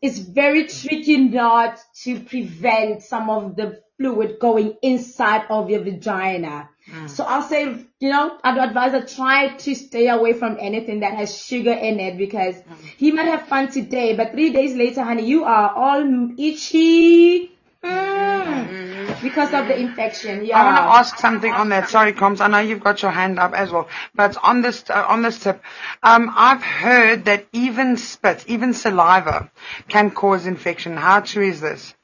it's 0.00 0.18
very 0.18 0.66
tricky 0.66 1.16
not 1.16 1.78
to 2.02 2.20
prevent 2.20 3.02
some 3.02 3.30
of 3.30 3.56
the 3.56 3.82
fluid 3.98 4.38
going 4.38 4.76
inside 4.82 5.44
of 5.50 5.68
your 5.68 5.80
vagina. 5.80 6.70
So 7.06 7.24
I'll 7.24 7.42
say, 7.42 7.84
you 8.00 8.08
know, 8.08 8.38
I'd 8.42 8.56
advise 8.56 8.92
her 8.92 9.02
try 9.02 9.48
to 9.48 9.74
stay 9.74 10.08
away 10.08 10.32
from 10.32 10.56
anything 10.58 11.00
that 11.00 11.12
has 11.14 11.36
sugar 11.36 11.72
in 11.72 12.00
it 12.00 12.16
because 12.16 12.54
he 12.96 13.12
might 13.12 13.26
have 13.26 13.42
fun 13.42 13.70
today, 13.70 14.16
but 14.16 14.32
three 14.32 14.52
days 14.52 14.74
later, 14.74 15.02
honey, 15.02 15.26
you 15.26 15.44
are 15.44 15.70
all 15.74 16.30
itchy. 16.38 17.52
Mm. 17.84 19.22
because 19.22 19.54
of 19.54 19.68
the 19.68 19.78
infection. 19.78 20.44
Yeah. 20.44 20.60
I 20.60 20.64
want 20.64 20.76
to 20.78 20.82
ask 20.82 21.18
something 21.18 21.52
on 21.52 21.68
that. 21.68 21.88
Sorry, 21.88 22.12
Combs. 22.12 22.40
I 22.40 22.48
know 22.48 22.58
you've 22.58 22.82
got 22.82 23.02
your 23.02 23.12
hand 23.12 23.38
up 23.38 23.52
as 23.52 23.70
well, 23.70 23.88
but 24.16 24.36
on 24.42 24.62
this 24.62 24.82
uh, 24.90 25.04
on 25.06 25.22
this 25.22 25.38
tip, 25.38 25.62
um, 26.02 26.28
I've 26.34 26.62
heard 26.62 27.26
that 27.26 27.46
even 27.52 27.96
spit, 27.98 28.44
even 28.48 28.74
saliva, 28.74 29.52
can 29.86 30.10
cause 30.10 30.44
infection. 30.46 30.96
How 30.96 31.20
true 31.20 31.46
is 31.46 31.60
this? 31.60 31.94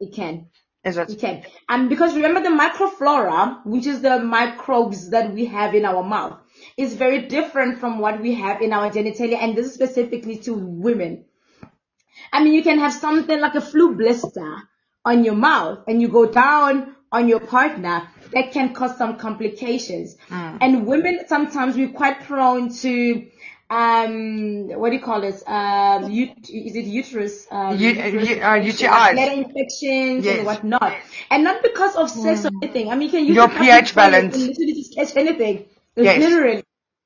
It 0.00 0.12
can. 0.12 0.46
It 0.84 1.20
can. 1.20 1.44
And 1.68 1.88
because 1.88 2.14
remember 2.14 2.42
the 2.42 2.48
microflora, 2.48 3.64
which 3.64 3.86
is 3.86 4.00
the 4.00 4.18
microbes 4.18 5.10
that 5.10 5.32
we 5.32 5.44
have 5.46 5.74
in 5.74 5.84
our 5.84 6.02
mouth, 6.02 6.38
is 6.76 6.94
very 6.94 7.22
different 7.28 7.78
from 7.78 7.98
what 7.98 8.20
we 8.20 8.34
have 8.34 8.60
in 8.62 8.72
our 8.72 8.90
genitalia, 8.90 9.38
and 9.40 9.56
this 9.56 9.66
is 9.66 9.74
specifically 9.74 10.38
to 10.38 10.54
women. 10.54 11.24
I 12.32 12.42
mean, 12.42 12.54
you 12.54 12.62
can 12.62 12.78
have 12.78 12.92
something 12.92 13.40
like 13.40 13.54
a 13.54 13.60
flu 13.60 13.94
blister 13.94 14.56
on 15.04 15.24
your 15.24 15.34
mouth 15.34 15.80
and 15.86 16.00
you 16.00 16.08
go 16.08 16.26
down 16.26 16.94
on 17.12 17.28
your 17.28 17.40
partner, 17.40 18.08
that 18.32 18.52
can 18.52 18.72
cause 18.72 18.96
some 18.96 19.18
complications. 19.18 20.16
Mm. 20.30 20.58
And 20.62 20.86
women, 20.86 21.20
sometimes 21.28 21.76
we're 21.76 21.92
quite 21.92 22.22
prone 22.22 22.72
to, 22.76 23.26
um, 23.70 24.68
what 24.68 24.90
do 24.90 24.96
you 24.96 25.02
call 25.02 25.22
it? 25.22 25.42
Um, 25.46 26.04
ut- 26.04 26.50
is 26.50 26.76
it 26.76 26.84
uterus? 26.84 27.46
Um, 27.50 27.78
U- 27.78 27.88
uterus 27.90 28.28
u- 28.28 28.36
uh, 28.42 28.58
UTIs. 28.58 29.12
bladder 29.12 29.32
infections 29.32 30.24
Yes. 30.24 30.38
and 30.38 30.46
whatnot. 30.46 30.94
And 31.30 31.44
not 31.44 31.62
because 31.62 31.96
of 31.96 32.10
sex 32.10 32.44
or 32.44 32.50
anything. 32.62 32.90
I 32.90 32.94
mean, 32.96 33.08
you 33.08 33.10
can 33.10 33.24
use 33.26 33.36
Your 33.36 33.48
pH 33.48 33.94
balance. 33.94 34.34
and 34.34 34.46
literally 34.46 34.74
just 34.74 34.94
catch 34.94 35.16
anything. 35.16 35.66
Yes. 35.96 36.18
Literally 36.18 36.62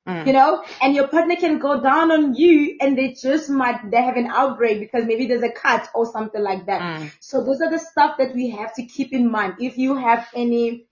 Mm. 0.07 0.25
you 0.25 0.31
know, 0.31 0.63
and 0.81 0.95
your 0.95 1.09
partner 1.09 1.35
can 1.35 1.59
go 1.59 1.81
down 1.81 2.13
on 2.13 2.33
you 2.33 2.77
and 2.79 2.97
they 2.97 3.11
just 3.11 3.49
might, 3.49 3.91
they 3.91 4.01
have 4.01 4.15
an 4.15 4.27
outbreak 4.27 4.79
because 4.79 5.05
maybe 5.05 5.25
there's 5.25 5.43
a 5.43 5.51
cut 5.51 5.89
or 5.93 6.05
something 6.05 6.41
like 6.41 6.65
that. 6.67 6.81
Mm. 6.81 7.11
So 7.19 7.43
those 7.43 7.59
are 7.59 7.69
the 7.69 7.77
stuff 7.77 8.15
that 8.17 8.33
we 8.33 8.49
have 8.51 8.73
to 8.75 8.83
keep 8.83 9.11
in 9.11 9.29
mind. 9.29 9.55
If 9.59 9.77
you 9.77 9.95
have 9.97 10.25
any, 10.33 10.86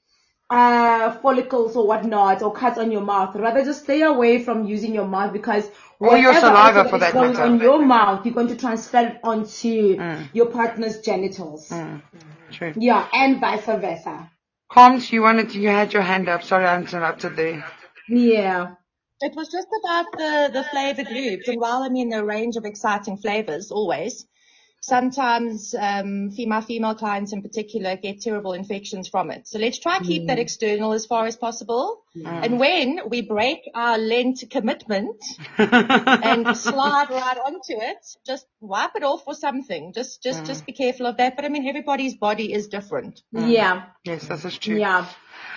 uh, 0.49 1.11
follicles 1.21 1.75
or 1.75 1.87
whatnot 1.87 2.41
or 2.41 2.53
cuts 2.53 2.77
on 2.77 2.91
your 2.91 3.01
mouth, 3.01 3.35
rather 3.35 3.63
just 3.63 3.83
stay 3.83 4.01
away 4.03 4.43
from 4.43 4.65
using 4.65 4.93
your 4.93 5.07
mouth 5.07 5.33
because 5.33 5.69
Or 5.99 6.17
your 6.17 6.33
whatever 6.33 6.47
saliva 6.47 6.77
also 6.79 6.89
for 6.89 6.97
that 6.99 7.13
going 7.13 7.33
matter. 7.33 7.43
on 7.43 7.59
your 7.59 7.81
mouth, 7.85 8.25
you're 8.25 8.35
going 8.35 8.47
to 8.49 8.55
transfer 8.57 8.99
it 9.07 9.19
onto 9.23 9.97
Mm. 9.97 10.29
your 10.33 10.47
partner's 10.47 11.01
genitals. 11.01 11.71
True. 12.51 12.73
Yeah, 12.77 13.07
and 13.13 13.39
vice 13.39 13.65
versa. 13.65 14.29
Combs, 14.71 15.11
you 15.11 15.21
wanted 15.21 15.49
to, 15.51 15.59
you 15.59 15.69
had 15.69 15.93
your 15.93 16.01
hand 16.03 16.29
up. 16.29 16.43
Sorry, 16.43 16.65
I 16.65 16.77
interrupted 16.77 17.35
there. 17.35 17.65
Yeah. 18.09 18.73
It 19.21 19.33
was 19.35 19.47
just 19.49 19.67
about 19.83 20.05
the, 20.11 20.49
the 20.53 20.63
flavored 20.63 21.07
lubes. 21.07 21.47
And 21.47 21.59
while 21.59 21.81
I 21.83 21.89
mean 21.89 22.13
a 22.13 22.23
range 22.23 22.55
of 22.57 22.65
exciting 22.65 23.17
flavors, 23.17 23.71
always, 23.71 24.25
sometimes 24.85 25.73
um, 25.79 26.29
female 26.29 26.61
female 26.61 26.93
clients 26.93 27.33
in 27.33 27.41
particular 27.41 27.97
get 27.97 28.21
terrible 28.21 28.53
infections 28.53 29.07
from 29.07 29.31
it. 29.31 29.47
So 29.47 29.57
let's 29.57 29.79
try 29.79 29.97
to 29.97 30.03
keep 30.03 30.27
that 30.27 30.37
external 30.37 30.93
as 30.93 31.07
far 31.07 31.25
as 31.25 31.35
possible. 31.35 32.03
And 32.23 32.59
when 32.59 32.99
we 33.09 33.21
break 33.21 33.61
our 33.73 33.97
Lent 33.97 34.43
commitment 34.51 35.17
and 35.57 36.55
slide 36.55 37.09
right 37.09 37.37
onto 37.37 37.81
it, 37.81 37.97
just 38.27 38.45
wipe 38.61 38.95
it 38.95 39.03
off 39.03 39.23
or 39.25 39.33
something. 39.33 39.91
Just 39.91 40.21
just 40.21 40.45
just 40.45 40.65
be 40.67 40.71
careful 40.71 41.07
of 41.07 41.17
that. 41.17 41.35
But 41.35 41.45
I 41.45 41.49
mean, 41.49 41.67
everybody's 41.67 42.15
body 42.15 42.53
is 42.53 42.67
different. 42.67 43.21
Yeah. 43.31 43.87
Yes, 44.03 44.27
that 44.27 44.45
is 44.45 44.57
true. 44.59 44.77
Yeah. 44.77 45.07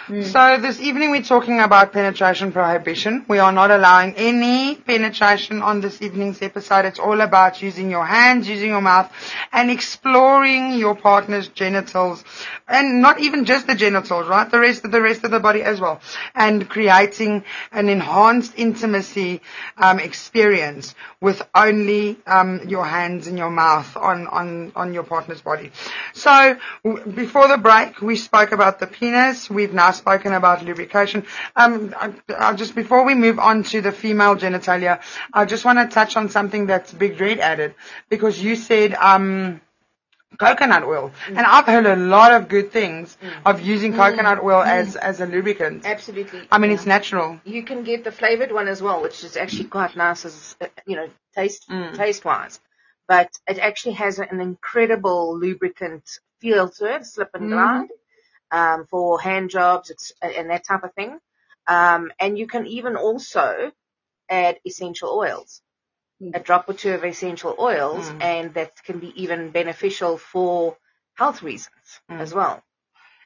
So 0.08 0.56
this 0.58 0.80
evening 0.80 1.10
we're 1.10 1.22
talking 1.22 1.60
about 1.60 1.92
penetration 1.92 2.50
prohibition. 2.50 3.26
We 3.28 3.40
are 3.40 3.52
not 3.52 3.70
allowing 3.70 4.14
any 4.16 4.74
penetration 4.74 5.60
on 5.60 5.82
this 5.82 6.00
evening's 6.00 6.40
episode. 6.40 6.86
It's 6.86 6.98
all 6.98 7.20
about 7.20 7.60
using 7.60 7.90
your 7.90 8.06
hands, 8.06 8.48
using 8.48 8.70
your 8.70 8.80
mouth, 8.80 9.12
and 9.52 9.70
exploring 9.70 10.78
your 10.78 10.94
partner's 10.96 11.48
genitals, 11.48 12.24
and 12.66 13.02
not 13.02 13.20
even 13.20 13.44
just 13.44 13.66
the 13.66 13.74
genitals, 13.74 14.28
right? 14.28 14.50
The 14.50 14.58
rest 14.58 14.86
of 14.86 14.92
the 14.92 15.02
rest 15.02 15.24
of 15.24 15.30
the 15.30 15.40
body 15.40 15.62
as 15.62 15.78
well, 15.78 16.00
and 16.34 16.66
creating 16.66 17.44
an 17.70 17.90
enhanced 17.90 18.54
intimacy 18.56 19.42
um, 19.76 19.98
experience 19.98 20.94
with 21.20 21.42
only 21.54 22.16
um, 22.26 22.62
your 22.66 22.86
hands 22.86 23.26
and 23.26 23.36
your 23.36 23.50
mouth 23.50 23.94
on 23.94 24.26
on 24.28 24.72
on 24.74 24.94
your 24.94 25.02
partner's 25.02 25.42
body. 25.42 25.70
So 26.14 26.56
w- 26.82 27.04
before 27.12 27.46
the 27.48 27.58
break, 27.58 28.00
we 28.00 28.16
spoke 28.16 28.52
about 28.52 28.78
the 28.80 28.86
penis. 28.86 29.50
We've 29.50 29.74
now 29.74 29.90
spoken 29.98 30.32
about 30.32 30.64
lubrication. 30.64 31.24
Um, 31.56 31.94
I, 31.98 32.12
I 32.38 32.54
just 32.54 32.74
before 32.74 33.04
we 33.04 33.14
move 33.14 33.38
on 33.38 33.62
to 33.64 33.80
the 33.80 33.92
female 33.92 34.36
genitalia, 34.36 35.00
I 35.32 35.44
just 35.44 35.64
want 35.64 35.78
to 35.78 35.86
touch 35.94 36.16
on 36.16 36.28
something 36.28 36.66
that's 36.66 36.92
Big 36.92 37.20
Red 37.20 37.38
added 37.40 37.74
because 38.08 38.42
you 38.42 38.56
said 38.56 38.94
um, 38.94 39.60
coconut 40.38 40.84
oil, 40.84 41.10
and 41.26 41.38
I've 41.40 41.66
heard 41.66 41.86
a 41.86 41.96
lot 41.96 42.32
of 42.32 42.48
good 42.48 42.70
things 42.72 43.16
of 43.44 43.60
using 43.60 43.92
coconut 43.94 44.42
oil 44.42 44.62
as 44.62 44.96
as 44.96 45.20
a 45.20 45.26
lubricant. 45.26 45.84
Absolutely. 45.84 46.46
I 46.52 46.58
mean, 46.58 46.70
it's 46.70 46.86
natural. 46.86 47.40
You 47.44 47.62
can 47.64 47.82
get 47.84 48.04
the 48.04 48.12
flavored 48.12 48.52
one 48.52 48.68
as 48.68 48.82
well, 48.82 49.02
which 49.02 49.24
is 49.24 49.36
actually 49.36 49.64
quite 49.68 49.96
nice 49.96 50.24
as, 50.24 50.56
you 50.86 50.96
know, 50.96 51.08
taste, 51.34 51.68
Mm. 51.68 51.96
taste 51.96 52.24
wise. 52.24 52.60
But 53.08 53.30
it 53.48 53.58
actually 53.58 53.94
has 53.94 54.18
an 54.18 54.40
incredible 54.40 55.38
lubricant 55.38 56.04
feel 56.40 56.68
to 56.68 56.94
it, 56.94 57.06
slip 57.06 57.30
and 57.34 57.44
Mhm. 57.44 57.52
glide, 57.52 57.88
um, 58.50 58.86
for 58.86 59.20
hand 59.20 59.50
jobs, 59.50 60.12
and 60.22 60.50
that 60.50 60.64
type 60.66 60.84
of 60.84 60.92
thing. 60.94 61.18
Um, 61.66 62.10
and 62.18 62.38
you 62.38 62.46
can 62.46 62.66
even 62.66 62.96
also 62.96 63.72
add 64.28 64.58
essential 64.64 65.10
oils. 65.10 65.62
A 66.34 66.40
drop 66.40 66.68
or 66.68 66.74
two 66.74 66.92
of 66.94 67.04
essential 67.04 67.54
oils, 67.60 68.08
Mm. 68.10 68.22
and 68.22 68.54
that 68.54 68.72
can 68.82 68.98
be 68.98 69.12
even 69.22 69.50
beneficial 69.50 70.18
for 70.18 70.76
health 71.14 71.42
reasons 71.42 72.00
Mm. 72.10 72.20
as 72.20 72.34
well. 72.34 72.62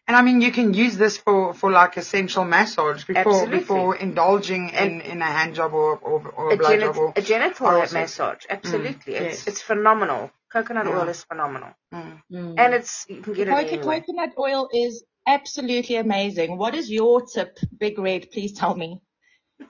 And 0.09 0.16
I 0.16 0.23
mean, 0.23 0.40
you 0.43 0.51
can 0.53 0.74
use 0.74 0.97
this 0.99 1.16
for, 1.16 1.55
for 1.55 1.70
like 1.70 1.97
essential 1.97 2.44
massage 2.44 3.05
before 3.05 3.20
Absolutely. 3.32 3.59
before 3.61 3.97
indulging 3.97 4.70
in, 4.70 5.01
in 5.01 5.23
a 5.23 5.24
hand 5.39 5.55
job 5.55 5.73
or 5.73 5.97
or, 5.97 6.28
or 6.28 6.53
a 6.53 6.57
blow 6.57 6.70
genit- 6.70 6.81
job. 6.81 6.97
Or, 6.99 7.12
a 7.16 7.23
genital 7.23 7.70
massage. 7.93 8.44
Absolutely. 8.51 9.15
Mm, 9.15 9.20
It's, 9.20 9.39
yes. 9.39 9.47
it's 9.47 9.62
phenomenal. 9.62 10.31
Coconut 10.53 10.86
Yeah. 10.86 10.99
oil 10.99 11.09
is 11.09 11.23
phenomenal. 11.23 11.70
Mm. 11.94 12.55
And 12.59 12.74
it's, 12.74 13.07
you 13.09 13.23
can 13.23 13.32
get 13.32 13.49
it 13.49 13.82
coconut 13.82 14.32
oil 14.36 14.69
is 14.74 15.05
absolutely 15.27 15.97
amazing. 15.97 16.59
What 16.59 16.74
is 16.74 16.90
your 16.90 17.23
tip, 17.27 17.59
Big 17.78 17.99
Red? 17.99 18.31
Please 18.32 18.53
tell 18.55 18.74
me. 18.77 19.01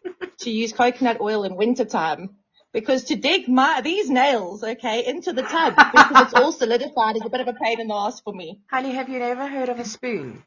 to 0.40 0.50
use 0.50 0.72
coconut 0.72 1.20
oil 1.20 1.44
in 1.44 1.56
wintertime. 1.56 2.30
Because 2.72 3.04
to 3.04 3.16
dig 3.16 3.48
my, 3.48 3.82
these 3.82 4.10
nails, 4.10 4.64
okay, 4.64 5.06
into 5.06 5.32
the 5.32 5.42
tub 5.42 5.76
because 5.76 6.20
it's 6.20 6.34
all 6.34 6.52
solidified 6.52 7.16
is 7.16 7.24
a 7.24 7.30
bit 7.30 7.40
of 7.40 7.48
a 7.48 7.54
pain 7.54 7.80
in 7.80 7.88
the 7.88 7.94
ass 7.94 8.20
for 8.20 8.32
me. 8.34 8.60
Honey, 8.70 8.92
have 8.94 9.08
you 9.10 9.18
never 9.18 9.46
heard 9.46 9.68
of 9.68 9.78
a 9.78 9.84
spoon? 9.84 10.42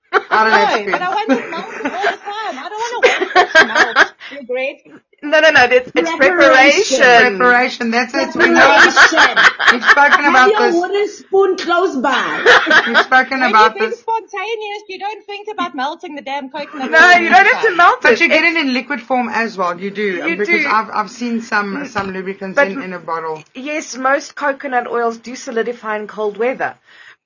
I 0.12 0.44
No, 0.50 0.66
spoon. 0.82 0.92
but 0.92 1.02
I 1.02 1.10
want 1.10 1.32
it 1.32 1.50
melted 1.50 1.92
all 1.92 2.08
the 2.10 2.16
time. 2.18 2.58
I 2.58 2.68
don't 2.68 2.80
want 2.80 3.04
to 3.04 3.10
wait 3.10 3.30
for 3.32 3.38
it 3.40 3.54
to 3.54 3.62
melt. 3.62 3.98
Big 4.30 4.50
Red. 4.50 4.76
No, 5.24 5.40
no, 5.40 5.50
no. 5.50 5.64
It's, 5.64 5.90
it's 5.94 6.14
Preparation. 6.16 6.98
preparation. 6.98 7.38
Preparation, 7.38 7.90
that's 7.90 8.14
it. 8.14 8.36
We 8.36 8.48
know. 8.48 8.76
Preparation. 8.76 9.36
We've 9.72 9.84
spoken 9.84 10.24
Have 10.24 10.34
about 10.34 10.50
your 10.50 10.60
this. 10.70 10.74
wooden 10.80 11.08
spoon 11.08 11.56
close 11.56 11.96
by. 11.96 12.82
We've 12.86 12.98
spoken 12.98 13.40
When 13.40 13.50
about 13.50 13.72
you're 13.72 13.78
being 13.80 13.90
this. 13.90 14.00
spontaneous, 14.00 14.82
you 14.88 14.98
don't 14.98 15.24
think 15.26 15.48
about 15.50 15.74
melting 15.74 16.14
the 16.14 16.22
damn 16.22 16.50
coconut 16.50 16.90
No, 16.90 17.10
you 17.12 17.28
don't 17.30 17.46
have 17.46 17.62
to 17.64 17.74
melt 17.76 17.98
it. 17.98 18.02
But 18.02 18.20
you 18.20 18.28
get 18.28 18.44
it 18.44 18.56
in 18.56 18.72
liquid 18.74 19.00
form 19.00 19.28
as 19.30 19.56
well. 19.56 19.80
You 19.80 19.90
do 19.90 20.02
You 20.02 20.36
because 20.36 20.62
do. 20.62 20.68
I've 20.68 20.90
I've 20.90 21.10
seen 21.10 21.40
some 21.42 21.76
mm. 21.76 21.86
some 21.88 22.12
lubricants 22.12 22.56
But- 22.56 22.68
in, 22.68 22.82
in 22.82 22.92
a 22.92 22.98
bottle. 22.98 23.42
Yes, 23.54 23.96
most 23.96 24.34
coconut 24.36 24.86
oils 24.86 25.18
do 25.18 25.34
solidify 25.36 25.96
in 25.98 26.06
cold 26.06 26.36
weather. 26.36 26.76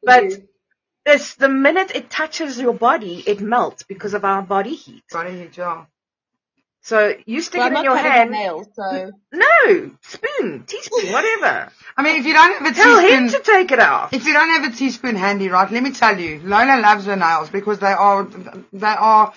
Mm-hmm. 0.06 0.28
But 0.28 0.42
this, 1.04 1.34
the 1.34 1.48
minute 1.48 1.92
it 1.94 2.10
touches 2.10 2.58
your 2.58 2.74
body, 2.74 3.24
it 3.26 3.40
melts 3.40 3.82
because 3.82 4.14
of 4.14 4.24
our 4.24 4.42
body 4.42 4.74
heat. 4.74 5.04
Body 5.10 5.32
heat, 5.38 5.56
yeah. 5.56 5.84
So 6.88 7.14
you 7.26 7.42
stick 7.42 7.58
Well, 7.60 7.70
it 7.70 7.76
in 7.76 7.84
your 7.84 7.96
cutting 7.96 8.12
hand. 8.12 8.30
my 8.30 8.38
nails, 8.38 8.66
so. 8.74 9.12
No, 9.30 9.90
spoon, 10.00 10.64
teaspoon, 10.66 11.12
whatever. 11.16 11.70
I 11.98 12.02
mean, 12.02 12.16
if 12.16 12.24
you 12.24 12.32
don't 12.32 12.54
have 12.54 12.72
a 12.72 12.74
Tell 12.74 12.98
teaspoon, 12.98 13.24
him 13.24 13.28
to 13.28 13.40
take 13.40 13.72
it 13.72 13.78
out. 13.78 14.14
if 14.14 14.24
you 14.26 14.32
don't 14.32 14.48
have 14.48 14.72
a 14.72 14.74
teaspoon 14.74 15.14
handy, 15.14 15.48
right? 15.50 15.70
Let 15.70 15.82
me 15.82 15.90
tell 15.92 16.18
you, 16.18 16.40
Lola 16.42 16.80
loves 16.80 17.04
her 17.04 17.16
nails 17.16 17.50
because 17.50 17.78
they 17.78 17.92
are 17.92 18.26
they 18.72 18.86
are. 18.86 19.34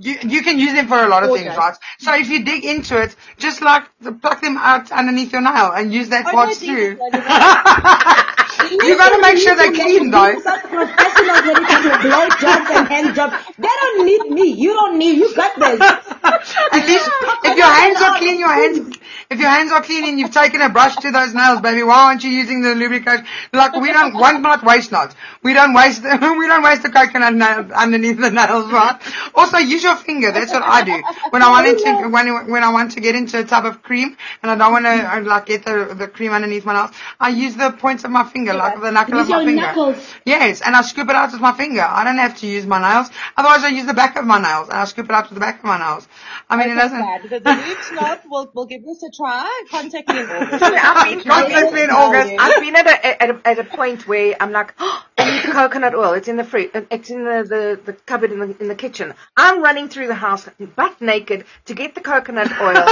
You, 0.00 0.16
you 0.22 0.42
can 0.42 0.58
use 0.58 0.72
them 0.72 0.88
for 0.88 0.98
a 1.04 1.08
lot 1.08 1.22
of 1.24 1.30
things, 1.30 1.54
right? 1.56 1.76
So 1.98 2.14
if 2.16 2.28
you 2.28 2.44
dig 2.44 2.64
into 2.64 3.00
it, 3.00 3.14
just 3.38 3.60
like 3.60 3.84
pluck 4.20 4.40
them 4.40 4.56
out 4.56 4.90
underneath 4.90 5.32
your 5.32 5.42
nail 5.42 5.72
and 5.72 5.92
use 5.92 6.08
that 6.10 6.26
Oh, 6.26 6.30
part 6.32 6.48
no, 6.48 6.54
through. 6.54 6.98
You 8.70 8.96
gotta 8.96 9.20
make 9.20 9.38
sure 9.38 9.56
they're 9.56 9.72
clean 9.72 10.10
though. 10.10 10.38
Such 10.40 10.62
professionals 10.62 11.42
when 11.42 11.62
it 11.62 11.68
comes 11.68 11.84
to 11.84 12.08
blow 12.08 12.28
jobs 12.38 12.70
and 12.70 12.88
hand 12.88 13.14
jobs. 13.14 13.34
They 13.58 13.68
don't 13.68 14.06
need 14.06 14.30
me. 14.30 14.52
You 14.52 14.72
don't 14.72 14.98
need. 14.98 15.18
You 15.18 15.34
got 15.34 15.58
this. 15.58 15.80
At 16.22 16.86
least 16.86 17.10
if 17.44 17.56
your 17.56 17.66
hands 17.66 18.00
are 18.00 18.18
clean, 18.18 18.38
your 18.38 18.52
hands 18.52 18.98
if 19.30 19.38
your 19.38 19.48
hands 19.48 19.70
are 19.70 19.80
clean 19.80 20.04
and 20.04 20.18
you've 20.18 20.32
taken 20.32 20.60
a 20.60 20.68
brush 20.68 20.96
to 20.96 21.12
those 21.12 21.32
nails, 21.32 21.60
baby, 21.60 21.84
why 21.84 22.08
aren't 22.08 22.24
you 22.24 22.30
using 22.30 22.62
the 22.62 22.74
lubrication? 22.74 23.24
Like 23.52 23.74
we 23.74 23.92
don't, 23.92 24.12
one 24.14 24.42
not 24.42 24.64
waste 24.64 24.90
not. 24.90 25.14
We 25.44 25.54
don't 25.54 25.72
waste, 25.72 26.02
we 26.04 26.46
don't 26.48 26.64
waste 26.64 26.82
the 26.82 26.90
coconut 26.90 27.34
nail 27.34 27.70
underneath 27.72 28.18
the 28.18 28.32
nails, 28.32 28.72
right? 28.72 29.00
Also 29.36 29.58
use 29.58 29.84
your 29.84 29.94
finger. 29.94 30.32
That's 30.32 30.52
what 30.52 30.64
I 30.64 30.82
do. 30.82 31.00
When 31.30 31.42
I 31.42 31.48
want 31.48 31.68
oh, 31.86 32.02
to, 32.02 32.08
when, 32.08 32.50
when 32.50 32.64
I 32.64 32.72
want 32.72 32.90
to 32.92 33.00
get 33.00 33.14
into 33.14 33.38
a 33.38 33.44
tub 33.44 33.66
of 33.66 33.84
cream 33.84 34.16
and 34.42 34.50
I 34.50 34.56
don't 34.56 34.72
want 34.72 34.84
to 34.84 35.30
like 35.30 35.46
get 35.46 35.64
the, 35.64 35.94
the 35.96 36.08
cream 36.08 36.32
underneath 36.32 36.64
my 36.64 36.74
nails, 36.74 36.90
I 37.20 37.28
use 37.28 37.54
the 37.54 37.70
points 37.70 38.02
of 38.02 38.10
my 38.10 38.24
finger, 38.24 38.52
like 38.60 38.80
the 38.80 38.90
knuckle 38.92 39.18
Use 39.18 39.24
of 39.24 39.28
my 39.28 39.42
your 39.42 39.46
finger. 39.46 39.60
knuckles. 39.62 40.14
Yes, 40.24 40.60
and 40.62 40.76
I 40.76 40.82
scoop 40.82 41.08
it 41.08 41.16
out 41.16 41.32
with 41.32 41.40
my 41.40 41.52
finger. 41.52 41.82
I 41.82 42.04
don't 42.04 42.18
have 42.18 42.36
to 42.38 42.46
use 42.46 42.66
my 42.66 42.80
nails. 42.80 43.10
Otherwise 43.36 43.64
I 43.64 43.68
use 43.68 43.86
the 43.86 43.94
back 43.94 44.16
of 44.16 44.24
my 44.26 44.40
nails 44.40 44.68
and 44.68 44.78
I 44.78 44.84
scoop 44.84 45.06
it 45.06 45.12
out 45.12 45.24
with 45.30 45.34
the 45.34 45.40
back 45.40 45.58
of 45.58 45.64
my 45.64 45.78
nails. 45.78 46.06
I 46.48 46.56
mean, 46.56 46.68
it 46.70 46.72
Okay, 46.72 46.80
doesn't. 46.80 46.98
Dad. 47.00 47.22
The, 47.22 47.40
the 47.40 47.52
loops 47.68 47.92
not, 47.92 48.22
we'll, 48.26 48.50
we'll 48.54 48.66
give 48.66 48.84
this 48.84 49.02
a 49.02 49.10
try. 49.10 49.64
Contact 49.70 50.08
me 50.08 50.20
in 50.20 50.30
August. 50.30 50.62
I've 50.62 51.08
been, 51.08 51.20
Contact 51.24 51.72
me 51.72 51.82
in 51.82 51.90
August. 51.90 52.34
I've 52.38 52.60
been 52.60 52.76
at 52.76 52.86
a, 52.86 53.22
at 53.22 53.30
a 53.30 53.40
at 53.48 53.58
a 53.58 53.64
point 53.64 54.06
where 54.08 54.36
I'm 54.40 54.52
like, 54.52 54.74
oh, 54.78 55.04
I 55.09 55.09
need 55.24 55.44
the 55.44 55.52
coconut 55.52 55.94
oil. 55.94 56.12
It's 56.14 56.28
in 56.28 56.36
the 56.36 56.44
fruit. 56.44 56.70
Uh, 56.74 56.82
it's 56.90 57.10
in 57.10 57.24
the, 57.24 57.44
the, 57.48 57.80
the 57.84 57.92
cupboard 57.92 58.32
in 58.32 58.38
the 58.40 58.56
in 58.60 58.68
the 58.68 58.74
kitchen. 58.74 59.14
I'm 59.36 59.62
running 59.62 59.88
through 59.88 60.06
the 60.08 60.14
house 60.14 60.48
butt 60.76 61.00
naked 61.00 61.44
to 61.66 61.74
get 61.74 61.94
the 61.94 62.00
coconut 62.00 62.50
oil. 62.60 62.74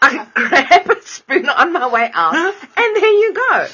I 0.00 0.26
grab 0.34 0.90
a 0.90 1.02
spoon 1.02 1.48
on 1.48 1.72
my 1.72 1.88
way 1.88 2.10
out, 2.12 2.34
and 2.34 2.96
there 2.96 3.12
you 3.22 3.34
go. 3.34 3.66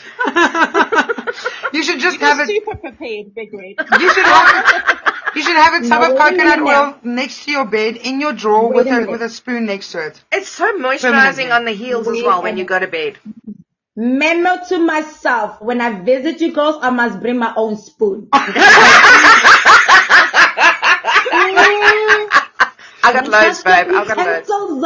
You 1.72 1.82
should 1.82 2.00
just 2.00 2.18
You're 2.20 2.28
have 2.28 2.40
it. 2.40 2.46
super 2.48 2.76
prepared, 2.76 3.34
Big 3.34 3.52
Red. 3.52 3.74
You 4.00 4.12
should 4.14 4.24
have 4.24 4.74
it. 4.74 5.36
You 5.36 5.42
should 5.42 5.56
have 5.56 5.84
a 5.84 5.88
tub 5.88 6.00
No, 6.02 6.12
of 6.12 6.18
coconut 6.18 6.58
minute 6.60 6.60
oil 6.62 6.96
next 7.02 7.44
to 7.44 7.50
your 7.50 7.64
bed 7.66 7.96
in 7.96 8.20
your 8.20 8.32
drawer 8.32 8.72
with 8.72 8.86
a 8.86 9.04
a 9.04 9.10
with 9.10 9.22
a 9.22 9.28
spoon 9.28 9.66
next 9.66 9.90
to 9.92 10.06
it. 10.06 10.22
It's 10.30 10.48
so 10.48 10.72
moisturizing 10.78 11.54
on 11.54 11.64
the 11.64 11.72
heels 11.72 12.06
as 12.08 12.22
well 12.22 12.42
when 12.42 12.56
you 12.56 12.64
go 12.64 12.78
to 12.78 12.86
bed. 12.86 13.18
Memo 13.96 14.56
to 14.68 14.78
myself: 14.78 15.60
When 15.60 15.80
I 15.80 16.00
visit 16.00 16.40
you 16.40 16.52
girls, 16.52 16.76
I 16.82 16.90
must 16.90 17.20
bring 17.20 17.38
my 17.38 17.52
own 17.56 17.76
spoon. 17.76 18.28
I 23.04 23.12
got 23.12 23.28
loads, 23.28 23.62
babe. 23.62 23.88
I 23.88 24.04
got 24.06 24.16
loads. 24.16 24.48
Pencils. 24.48 24.84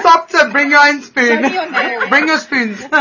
Stop 0.00 0.28
to 0.30 0.48
bring 0.52 0.70
your 0.70 0.80
own 0.80 1.02
spoon. 1.02 1.42
Show 1.42 1.48
me 1.48 1.52
your 1.52 1.70
nails. 1.70 2.08
bring 2.08 2.28
your 2.28 2.38
spoons. 2.38 2.80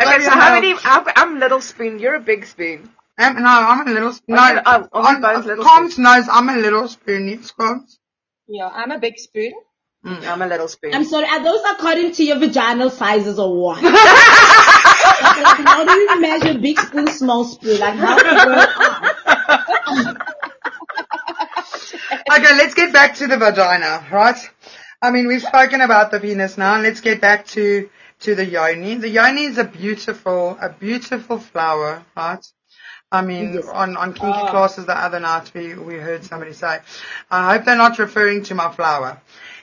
Okay, 0.00 0.20
so 0.24 0.30
how 0.30 0.54
many? 0.54 0.74
I'm 0.84 1.04
I'm 1.16 1.38
little 1.40 1.60
spoon. 1.60 1.98
You're 1.98 2.14
a 2.14 2.20
big 2.20 2.46
spoon. 2.46 2.88
Um, 3.18 3.34
no, 3.42 3.48
I'm 3.48 3.86
a 3.88 3.90
little. 3.90 4.14
No, 4.28 4.38
I'm, 4.38 4.88
on, 4.92 5.14
we're 5.14 5.20
both 5.20 5.46
little 5.46 5.64
Combs 5.64 5.98
knows 5.98 6.26
I'm 6.30 6.48
a 6.48 6.56
little 6.56 6.86
spoon. 6.86 7.28
Yes, 7.28 7.50
Combs. 7.50 7.98
Yeah, 8.46 8.68
I'm 8.68 8.92
a 8.92 8.98
big 8.98 9.18
spoon. 9.18 9.52
Mm, 10.08 10.26
I'm 10.26 10.42
a 10.42 10.46
little 10.46 10.68
spoon. 10.68 10.94
I'm 10.94 11.04
sorry, 11.04 11.26
are 11.26 11.42
those 11.44 11.60
according 11.70 12.12
to 12.12 12.24
your 12.24 12.38
vaginal 12.38 12.90
sizes 12.90 13.38
or 13.38 13.54
what? 13.54 13.82
like, 13.82 13.92
like, 13.92 15.66
how 15.66 15.84
do 15.84 15.92
you 15.92 16.20
measure 16.20 16.58
big 16.58 16.78
spoon, 16.80 17.08
small 17.08 17.44
spoon? 17.44 17.78
Like 17.78 17.94
how 17.94 18.16
the 18.16 18.46
world? 19.96 20.16
Okay, 22.30 22.56
let's 22.56 22.74
get 22.74 22.92
back 22.92 23.14
to 23.16 23.26
the 23.26 23.36
vagina, 23.36 24.06
right? 24.12 24.38
I 25.02 25.10
mean, 25.10 25.26
we've 25.26 25.42
spoken 25.42 25.80
about 25.80 26.10
the 26.10 26.20
penis 26.20 26.58
now. 26.58 26.78
Let's 26.80 27.00
get 27.00 27.20
back 27.20 27.46
to 27.48 27.88
to 28.20 28.34
the 28.34 28.44
yoni. 28.44 28.96
The 28.96 29.08
yoni 29.08 29.44
is 29.44 29.58
a 29.58 29.64
beautiful, 29.64 30.58
a 30.60 30.68
beautiful 30.68 31.38
flower, 31.38 32.04
right? 32.16 32.44
I 33.10 33.22
mean, 33.22 33.58
on 33.72 33.96
on 33.96 34.12
kinky 34.12 34.46
classes 34.50 34.86
the 34.86 34.96
other 34.96 35.20
night, 35.20 35.50
we 35.54 35.74
we 35.74 35.94
heard 35.94 36.24
somebody 36.24 36.52
say, 36.52 36.80
"I 37.30 37.52
hope 37.54 37.64
they're 37.64 37.76
not 37.76 37.98
referring 37.98 38.44
to 38.44 38.54
my 38.54 38.70
flower." 38.70 39.20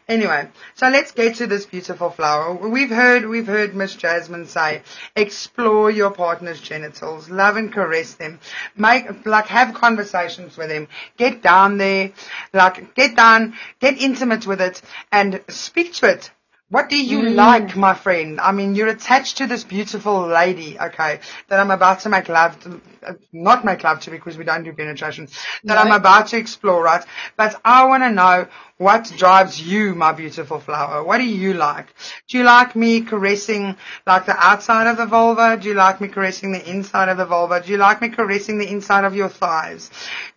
Anyway, 0.08 0.48
so 0.76 0.88
let's 0.90 1.12
get 1.12 1.36
to 1.36 1.48
this 1.48 1.66
beautiful 1.66 2.12
flower. 2.12 2.54
We've 2.54 2.92
heard, 2.92 3.26
we've 3.26 3.48
heard 3.48 3.76
Miss 3.76 3.96
Jasmine 3.96 4.46
say, 4.46 4.84
explore 5.16 5.90
your 5.90 6.12
partner's 6.12 6.62
genitals, 6.62 7.28
love 7.28 7.58
and 7.58 7.74
caress 7.74 8.14
them, 8.14 8.40
make, 8.78 9.26
like, 9.26 9.48
have 9.48 9.74
conversations 9.74 10.58
with 10.58 10.70
them, 10.70 10.88
get 11.18 11.42
down 11.42 11.80
there, 11.80 12.12
like, 12.54 12.94
get 12.94 13.16
down, 13.16 13.56
get 13.80 13.98
intimate 13.98 14.46
with 14.46 14.62
it, 14.62 14.80
and 15.12 15.44
speak 15.48 15.94
to 15.94 16.12
it. 16.12 16.30
What 16.70 16.90
do 16.90 16.98
you 16.98 17.30
like, 17.30 17.76
my 17.76 17.94
friend? 17.94 18.42
I 18.42 18.52
mean, 18.52 18.74
you're 18.74 18.88
attached 18.88 19.38
to 19.38 19.46
this 19.46 19.64
beautiful 19.64 20.26
lady, 20.28 20.80
okay, 20.80 21.20
that 21.48 21.60
I'm 21.60 21.70
about 21.70 22.00
to 22.02 22.10
make 22.10 22.28
love 22.28 22.60
to, 22.62 22.82
uh, 23.06 23.14
not 23.32 23.64
make 23.64 23.84
love 23.84 24.00
to 24.02 24.12
because 24.12 24.36
we 24.36 24.46
don't 24.46 24.64
do 24.64 24.74
penetration, 24.74 25.28
that 25.66 25.78
I'm 25.78 25.92
about 25.92 26.28
to 26.30 26.38
explore, 26.38 26.82
right? 26.82 27.06
But 27.38 27.62
I 27.64 27.86
want 27.86 28.02
to 28.02 28.12
know 28.12 28.48
what 28.78 29.12
drives 29.16 29.62
you, 29.62 29.96
my 29.96 30.12
beautiful 30.12 30.60
flower. 30.60 31.02
What 31.02 31.20
do 31.20 31.24
you 31.24 31.54
like? 31.54 31.88
Do 32.28 32.38
you 32.38 32.44
like 32.44 32.76
me 32.76 33.02
caressing 33.02 33.78
like 34.06 34.26
the 34.26 34.36
outside 34.36 34.88
of 34.88 34.98
the 34.98 35.06
vulva? 35.06 35.58
Do 35.62 35.70
you 35.70 35.76
like 35.76 36.02
me 36.02 36.10
caressing 36.10 36.52
the 36.52 36.70
inside 36.70 37.08
of 37.08 37.18
the 37.18 37.26
vulva? 37.26 37.62
Do 37.62 37.72
you 37.72 37.78
like 37.78 38.02
me 38.02 38.10
caressing 38.10 38.58
the 38.58 38.70
inside 38.70 39.06
of 39.06 39.16
your 39.16 39.30
thighs? 39.30 39.90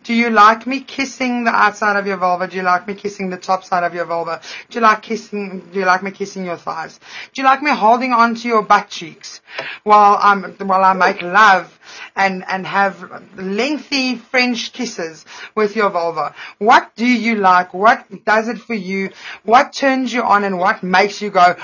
Do 0.04 0.14
you 0.14 0.30
like 0.30 0.68
me 0.68 0.82
kissing 0.82 1.42
the 1.42 1.50
outside 1.50 1.96
of 1.96 2.06
your 2.06 2.16
vulva? 2.16 2.46
Do 2.46 2.56
you 2.56 2.62
like 2.62 2.86
me 2.86 2.94
kissing 2.94 3.28
the 3.30 3.38
top 3.38 3.64
side 3.64 3.82
of 3.82 3.92
your 3.92 4.04
vulva? 4.04 4.40
Do 4.70 4.78
you 4.78 4.82
like 4.82 5.02
kissing, 5.02 5.68
do 5.72 5.80
you 5.80 5.84
like 5.84 6.04
me 6.04 6.12
kissing 6.12 6.44
your 6.44 6.56
thighs? 6.56 7.00
Do 7.32 7.42
you 7.42 7.44
like 7.44 7.60
me 7.60 7.72
holding 7.72 8.12
onto 8.12 8.46
your 8.46 8.62
butt 8.62 8.88
cheeks 8.88 9.40
while 9.82 10.16
I'm, 10.20 10.44
while 10.58 10.84
I 10.84 10.92
make 10.92 11.22
love 11.22 11.77
and, 12.16 12.44
and 12.48 12.66
have 12.66 13.24
lengthy 13.36 14.16
French 14.16 14.72
kisses 14.72 15.24
with 15.54 15.76
your 15.76 15.90
vulva? 15.90 16.34
What 16.58 16.94
do 16.96 17.06
you 17.06 17.36
like? 17.36 17.74
What 17.74 18.06
does 18.24 18.48
it 18.48 18.58
for 18.58 18.74
you? 18.74 19.10
What 19.44 19.72
turns 19.72 20.12
you 20.12 20.22
on 20.22 20.44
and 20.44 20.58
what 20.58 20.82
makes 20.82 21.22
you 21.22 21.30
go, 21.30 21.56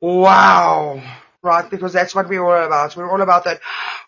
wow? 0.00 1.02
Right, 1.42 1.70
because 1.70 1.92
that's 1.92 2.12
what 2.12 2.28
we're 2.28 2.44
all 2.44 2.66
about. 2.66 2.96
We're 2.96 3.08
all 3.08 3.20
about 3.20 3.44
that 3.44 3.60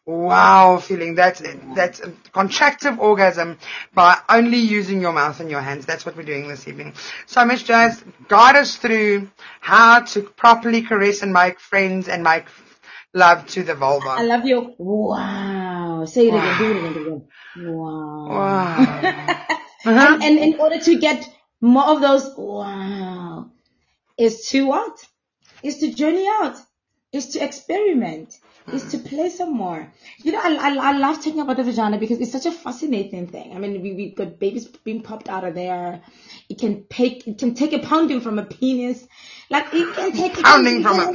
wow 0.07 0.79
feeling, 0.79 1.17
that, 1.17 1.37
that 1.77 2.01
contractive 2.35 2.99
orgasm 2.99 3.59
by 3.95 4.19
only 4.29 4.59
using 4.59 5.01
your 5.01 5.13
mouth 5.13 5.39
and 5.39 5.49
your 5.49 5.61
hands. 5.61 5.87
That's 5.87 6.05
what 6.05 6.17
we're 6.17 6.25
doing 6.25 6.49
this 6.49 6.67
evening. 6.67 6.95
So 7.27 7.45
Miss 7.45 7.63
Jazz, 7.63 8.03
guide 8.27 8.57
us 8.57 8.75
through 8.77 9.31
how 9.61 10.01
to 10.01 10.23
properly 10.23 10.83
caress 10.83 11.23
and 11.23 11.33
make 11.33 11.61
friends 11.61 12.09
and 12.09 12.25
make 12.25 12.47
love 13.15 13.47
to 13.49 13.63
the 13.63 13.75
vulva. 13.75 14.11
I 14.11 14.23
love 14.23 14.45
you. 14.45 14.75
Wow. 14.79 16.05
Say 16.07 16.29
it 16.29 16.35
again. 16.35 16.59
Do 16.59 16.71
it 16.71 16.77
again. 16.77 16.93
Do 16.93 17.01
it 17.01 17.07
again. 17.07 17.29
Wow. 17.75 18.29
Wow. 18.29 19.45
And, 19.85 20.23
and 20.23 20.39
in 20.39 20.61
order 20.61 20.79
to 20.81 20.99
get 20.99 21.29
more 21.61 21.85
of 21.85 22.01
those, 22.01 22.35
wow, 22.37 23.51
is 24.19 24.47
to 24.49 24.67
what? 24.67 24.99
Is 25.63 25.79
to 25.79 25.95
journey 25.95 26.27
out. 26.27 26.57
Is 27.13 27.29
to 27.29 27.45
experiment. 27.45 28.37
Is 28.73 28.91
to 28.91 28.99
play 28.99 29.31
some 29.31 29.55
more. 29.55 29.91
You 30.19 30.33
know, 30.33 30.41
I, 30.43 30.55
I, 30.57 30.91
I 30.91 30.93
love 30.99 31.17
talking 31.17 31.41
about 31.41 31.57
the 31.57 31.65
vagina 31.65 31.97
because 31.97 32.21
it's 32.21 32.33
such 32.33 32.45
a 32.45 32.53
fascinating 32.53 33.27
thing. 33.29 33.57
I 33.57 33.59
mean, 33.59 33.81
we, 33.81 33.95
we've 33.95 34.15
got 34.15 34.39
babies 34.39 34.67
being 34.67 35.03
popped 35.03 35.31
out 35.31 35.45
of 35.45 35.55
there. 35.55 36.03
It 36.51 36.59
can 36.59 36.85
take, 36.91 37.27
it 37.27 37.39
can 37.39 37.55
take 37.55 37.73
a 37.73 37.79
pounding 37.79 38.21
from 38.21 38.39
a 38.39 38.45
penis. 38.45 39.07
Like, 39.51 39.73
it 39.73 39.95
can 39.95 40.13
take 40.13 40.39
a 40.39 40.43
Pounding 40.43 40.83
from 40.83 41.01
a. 41.01 41.13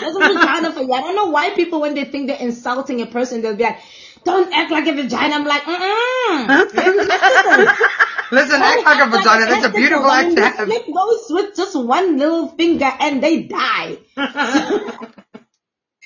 That's 0.00 0.16
a 0.16 0.18
vagina 0.18 0.72
for 0.72 0.80
you. 0.80 0.92
I 0.92 1.00
don't 1.02 1.16
know 1.16 1.26
why 1.26 1.50
people, 1.50 1.80
when 1.80 1.94
they 1.94 2.04
think 2.04 2.28
they're 2.28 2.40
insulting 2.40 3.02
a 3.02 3.06
person, 3.06 3.42
they'll 3.42 3.56
be 3.56 3.64
like, 3.64 3.78
don't 4.24 4.52
act 4.52 4.70
like 4.70 4.86
a 4.86 4.92
vagina. 4.92 5.34
I'm 5.34 5.44
like, 5.44 5.62
mm-mm. 5.62 6.48
Listen, 8.30 8.60
act 8.62 8.84
like 8.84 9.06
a 9.06 9.10
vagina. 9.10 9.46
That's 9.46 9.66
a 9.66 9.70
beautiful 9.70 10.10
act 10.10 10.36
to 10.36 10.42
have. 10.42 10.66
Flip 10.68 10.86
those 10.86 11.26
with 11.30 11.56
just 11.56 11.76
one 11.76 12.16
little 12.16 12.48
finger 12.48 12.90
and 13.00 13.22
they 13.22 13.42
die. 13.44 13.98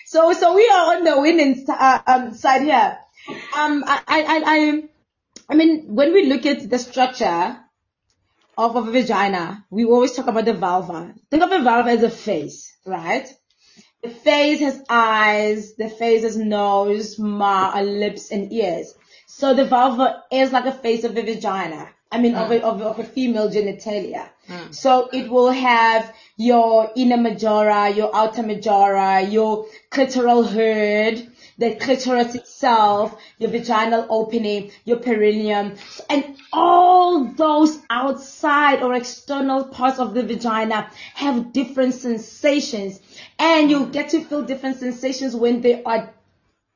so, 0.06 0.32
so 0.32 0.55
we 0.55 0.68
are 0.68 0.97
on 0.97 1.05
the 1.05 1.20
winning 1.20 1.64
uh, 1.68 1.98
um, 2.06 2.34
side 2.34 2.62
here. 2.62 2.98
Um, 3.56 3.84
I, 3.86 4.02
I, 4.06 4.22
I, 4.22 4.43
I, 4.47 4.82
I 5.48 5.55
mean, 5.55 5.94
when 5.94 6.12
we 6.12 6.26
look 6.26 6.44
at 6.47 6.68
the 6.68 6.78
structure 6.78 7.56
of, 8.57 8.77
of 8.77 8.89
a 8.89 8.91
vagina, 8.91 9.65
we 9.70 9.85
always 9.85 10.12
talk 10.12 10.27
about 10.27 10.45
the 10.45 10.55
vulva. 10.55 11.15
Think 11.31 11.43
of 11.43 11.53
a 11.53 11.62
vulva 11.62 11.91
as 11.91 12.03
a 12.03 12.11
face, 12.11 12.77
right? 12.85 13.29
The 14.03 14.11
face 14.11 14.61
has 14.61 14.83
eyes, 14.89 15.74
the 15.77 15.89
face 15.89 16.23
has 16.23 16.37
nose, 16.37 17.19
mouth, 17.19 17.85
lips, 17.85 18.31
and 18.31 18.53
ears. 18.53 18.95
So 19.27 19.55
the 19.55 19.65
vulva 19.65 20.24
is 20.31 20.53
like 20.53 20.66
a 20.66 20.73
face 20.73 21.05
of 21.05 21.16
a 21.16 21.23
vagina. 21.23 21.89
I 22.11 22.20
mean, 22.20 22.35
of, 22.35 22.51
a, 22.51 22.62
of, 22.62 22.83
of 22.83 22.99
a 22.99 23.05
female 23.05 23.49
genitalia. 23.49 24.29
Hmm. 24.47 24.70
So 24.70 25.09
it 25.12 25.31
will 25.31 25.51
have 25.51 26.15
your 26.37 26.91
inner 26.95 27.16
majora, 27.16 27.89
your 27.89 28.15
outer 28.15 28.43
majora, 28.43 29.23
your 29.23 29.66
clitoral 29.91 30.47
head, 30.47 31.31
the 31.62 31.76
clitoris 31.76 32.34
itself, 32.34 33.16
your 33.39 33.51
vaginal 33.51 34.06
opening, 34.10 34.72
your 34.84 34.98
perineum, 34.98 35.76
and 36.10 36.36
all 36.52 37.24
those 37.24 37.78
outside 37.89 38.82
or 38.82 38.94
external 38.94 39.64
parts 39.64 40.01
of 40.01 40.12
the 40.12 40.24
vagina 40.24 40.90
have 41.14 41.52
different 41.52 41.94
sensations. 41.94 43.01
And 43.39 43.70
you 43.70 43.86
get 43.86 44.10
to 44.10 44.24
feel 44.24 44.43
different 44.43 44.78
sensations 44.78 45.36
when 45.36 45.60
they 45.60 45.82
are 45.84 46.12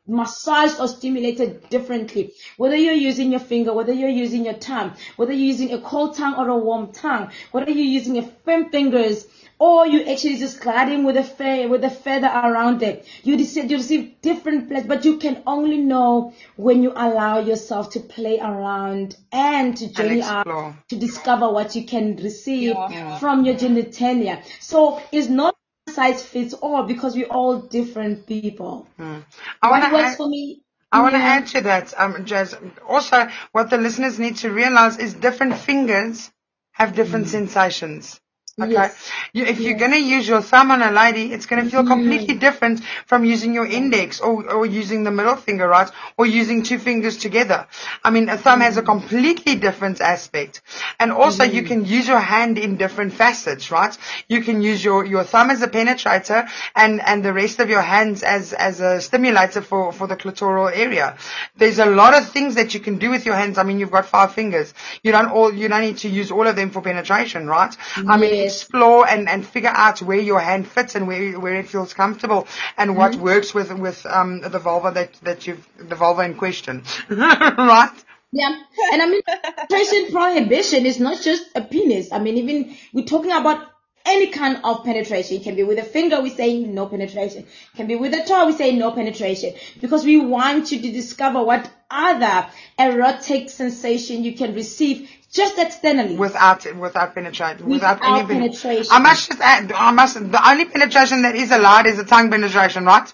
massaged 0.07 0.79
or 0.81 0.89
stimulated 0.89 1.69
differently. 1.69 2.33
Whether 2.57 2.77
you're 2.77 2.95
using 2.95 3.31
your 3.31 3.41
finger, 3.41 3.73
whether 3.73 3.93
you're 3.93 4.09
using 4.09 4.45
your 4.45 4.55
tongue, 4.55 4.93
whether 5.17 5.33
you're 5.33 5.47
using 5.55 5.73
a 5.73 5.81
cold 5.81 6.17
tongue 6.17 6.35
or 6.35 6.49
a 6.49 6.57
warm 6.57 6.93
tongue, 6.93 7.31
whether 7.53 7.71
you're 7.71 7.85
using 8.01 8.15
your 8.17 8.29
firm 8.45 8.71
fingers, 8.71 9.27
or 9.59 9.87
you 9.87 10.03
actually 10.05 10.37
just 10.37 10.61
gliding 10.61 11.03
with 11.05 11.17
a 11.17 11.25
fe- 11.25 11.67
with 11.67 11.83
a 11.83 11.89
feather 11.89 12.27
around 12.27 12.83
it. 12.83 13.07
You 13.23 13.39
receive, 13.39 13.71
you 13.71 13.79
receive 13.79 14.21
different 14.21 14.69
pleasure, 14.69 14.87
but 14.87 15.05
you 15.07 15.17
can 15.17 15.43
only 15.47 15.79
know 15.79 16.35
when 16.57 16.83
you 16.83 16.93
allow 16.95 17.41
yourself 17.41 17.91
to 17.93 18.01
play 18.01 18.39
around 18.39 19.17
and 19.33 19.75
to 19.79 19.91
journey 19.91 20.21
out 20.21 20.47
to 20.89 20.97
discover 20.97 21.51
what 21.51 21.75
you 21.75 21.85
can 21.87 22.17
receive 22.17 22.75
Yeah. 22.77 23.19
from 23.19 23.47
your 23.47 23.55
genitalia. 23.55 24.43
So 24.61 25.01
it's 25.11 25.29
not 25.29 25.57
size 25.97 26.23
fits 26.23 26.55
all 26.55 26.83
because 26.85 27.17
we're 27.17 27.35
all 27.41 27.59
different 27.79 28.27
people. 28.27 28.87
I 28.99 29.71
what 29.71 29.93
works 29.93 30.11
add- 30.13 30.17
for 30.19 30.29
me? 30.29 30.63
I 30.93 31.03
want 31.03 31.15
to 31.15 31.19
yeah. 31.19 31.35
add 31.35 31.47
to 31.49 31.61
that, 31.63 31.95
um, 31.99 32.25
Jazz. 32.25 32.57
Also, 32.89 33.29
what 33.53 33.71
the 33.71 33.77
listeners 33.77 34.19
need 34.21 34.37
to 34.45 34.51
realize 34.53 34.99
is 34.99 35.15
different 35.15 35.57
fingers 35.59 36.31
have 36.73 36.95
different 36.95 37.27
sensations. 37.29 38.21
Okay. 38.59 38.73
Yes. 38.73 39.11
You, 39.35 39.45
if 39.45 39.61
you're 39.61 39.77
going 39.77 39.91
to 39.91 40.01
use 40.01 40.27
your 40.27 40.41
thumb 40.41 40.71
on 40.71 40.81
a 40.81 40.91
lady, 40.91 41.31
it's 41.31 41.45
going 41.45 41.63
to 41.63 41.71
feel 41.71 41.85
completely 41.85 42.37
different 42.37 42.81
from 43.05 43.27
using 43.27 43.53
your 43.53 43.67
index 43.67 44.19
or, 44.19 44.51
or 44.51 44.65
using 44.65 45.05
the 45.05 45.11
middle 45.11 45.37
finger, 45.37 45.69
right? 45.69 45.91
Or 46.17 46.25
using 46.25 46.63
two 46.63 46.79
fingers 46.79 47.19
together. 47.19 47.67
I 48.03 48.09
mean, 48.09 48.31
a 48.31 48.39
thumb 48.39 48.61
has 48.61 48.79
a 48.79 48.81
mm-hmm. 48.81 48.87
completely 48.87 49.57
different 49.57 50.01
aspect. 50.01 50.63
And 50.99 51.13
also 51.13 51.45
you 51.45 51.61
mm-hmm. 51.61 51.69
can 51.69 51.85
use 51.85 52.09
your 52.09 52.19
hand 52.19 52.57
in 52.57 52.79
different 52.79 53.13
facets, 53.13 53.71
right? 53.71 53.95
You 54.27 54.43
can 54.43 54.63
use 54.63 54.83
your, 54.83 55.05
your 55.05 55.25
thumb 55.25 55.51
as 55.51 55.61
a 55.61 55.69
penetrator 55.69 56.49
and, 56.75 57.03
and 57.03 57.23
the 57.23 57.35
rest 57.35 57.61
of 57.61 57.69
your 57.69 57.83
hands 57.83 58.23
as, 58.23 58.55
as 58.55 58.81
a 58.81 59.03
stimulator 59.03 59.61
for, 59.61 59.93
for 59.93 60.07
the 60.07 60.17
clitoral 60.17 60.75
area. 60.75 61.19
There's 61.57 61.79
a 61.79 61.85
lot 61.85 62.15
of 62.15 62.31
things 62.31 62.55
that 62.55 62.73
you 62.73 62.81
can 62.81 62.97
do 62.97 63.11
with 63.11 63.27
your 63.27 63.35
hands. 63.35 63.59
I 63.59 63.65
mean, 63.65 63.79
you've 63.79 63.91
got 63.91 64.07
five 64.07 64.33
fingers. 64.33 64.73
You 65.03 65.13
don't 65.13 65.29
all, 65.29 65.53
you 65.53 65.69
don't 65.69 65.83
need 65.83 65.99
to 65.99 66.09
use 66.09 66.31
all 66.31 66.47
of 66.47 66.57
them 66.57 66.71
for 66.71 66.81
penetration, 66.81 67.47
right? 67.49 67.77
I 67.97 68.17
mean, 68.17 68.46
explore 68.47 69.07
and, 69.09 69.29
and 69.29 69.47
figure 69.47 69.73
out 69.73 70.01
where 70.03 70.19
your 70.19 70.41
hand 70.41 70.67
fits 70.67 70.95
and 70.95 71.07
where, 71.07 71.39
where 71.39 71.55
it 71.57 71.69
feels 71.69 71.93
comfortable 71.95 72.47
and 72.77 72.97
what 72.97 73.13
Mhm. 73.13 73.21
works 73.21 73.55
with, 73.55 73.71
with, 73.79 74.05
um, 74.07 74.41
the 74.41 74.59
vulva 74.59 74.91
that, 74.93 75.13
that 75.23 75.47
you've, 75.47 75.67
the 75.79 75.95
vulva 75.97 76.23
in 76.23 76.35
question. 76.35 76.83
right? 77.11 77.91
Yeah, 78.33 78.55
and 78.93 79.03
I 79.03 79.07
mean, 79.07 79.23
penetration 79.25 80.13
prohibition 80.13 80.85
is 80.85 80.99
not 80.99 81.23
just 81.23 81.45
a 81.55 81.63
penis. 81.63 82.13
I 82.13 82.19
mean, 82.19 82.37
even 82.39 82.77
we're 82.93 83.05
talking 83.07 83.33
about 83.33 83.69
any 84.05 84.29
kind 84.29 84.59
of 84.63 84.85
penetration. 84.85 85.37
It 85.39 85.43
can 85.43 85.57
be 85.57 85.65
with 85.65 85.79
a 85.79 85.83
finger, 85.83 86.21
we 86.21 86.31
say 86.31 86.59
no 86.61 86.87
penetration. 86.87 87.43
It 87.43 87.77
can 87.77 87.87
be 87.87 87.97
with 87.97 88.15
a 88.15 88.25
toe, 88.25 88.47
we 88.47 88.53
say 88.53 88.73
no 88.77 88.93
penetration. 88.93 89.55
Because 89.81 90.05
we 90.05 90.19
want 90.19 90.71
you 90.71 90.81
to 90.83 90.93
discover 90.93 91.43
what 91.43 91.71
other 91.91 92.47
erotic 92.79 93.49
sensation 93.51 94.23
you 94.25 94.37
can 94.37 94.55
receive 94.55 95.11
just 95.37 95.59
externally. 95.59 96.17
Without, 96.17 96.65
without 96.77 97.15
penetration, 97.15 97.69
without, 97.69 98.01
Without 98.01 98.19
any 98.19 98.27
penetration. 98.27 98.87
I 98.91 98.99
must 98.99 99.29
just 99.29 99.41
add, 99.41 99.71
I 99.73 99.93
must, 99.93 100.15
the 100.15 100.49
only 100.51 100.65
penetration 100.65 101.23
that 101.23 101.35
is 101.37 101.51
allowed 101.51 101.87
is 101.87 101.97
the 101.99 102.05
tongue 102.05 102.31
penetration, 102.31 102.85
right? 102.85 103.13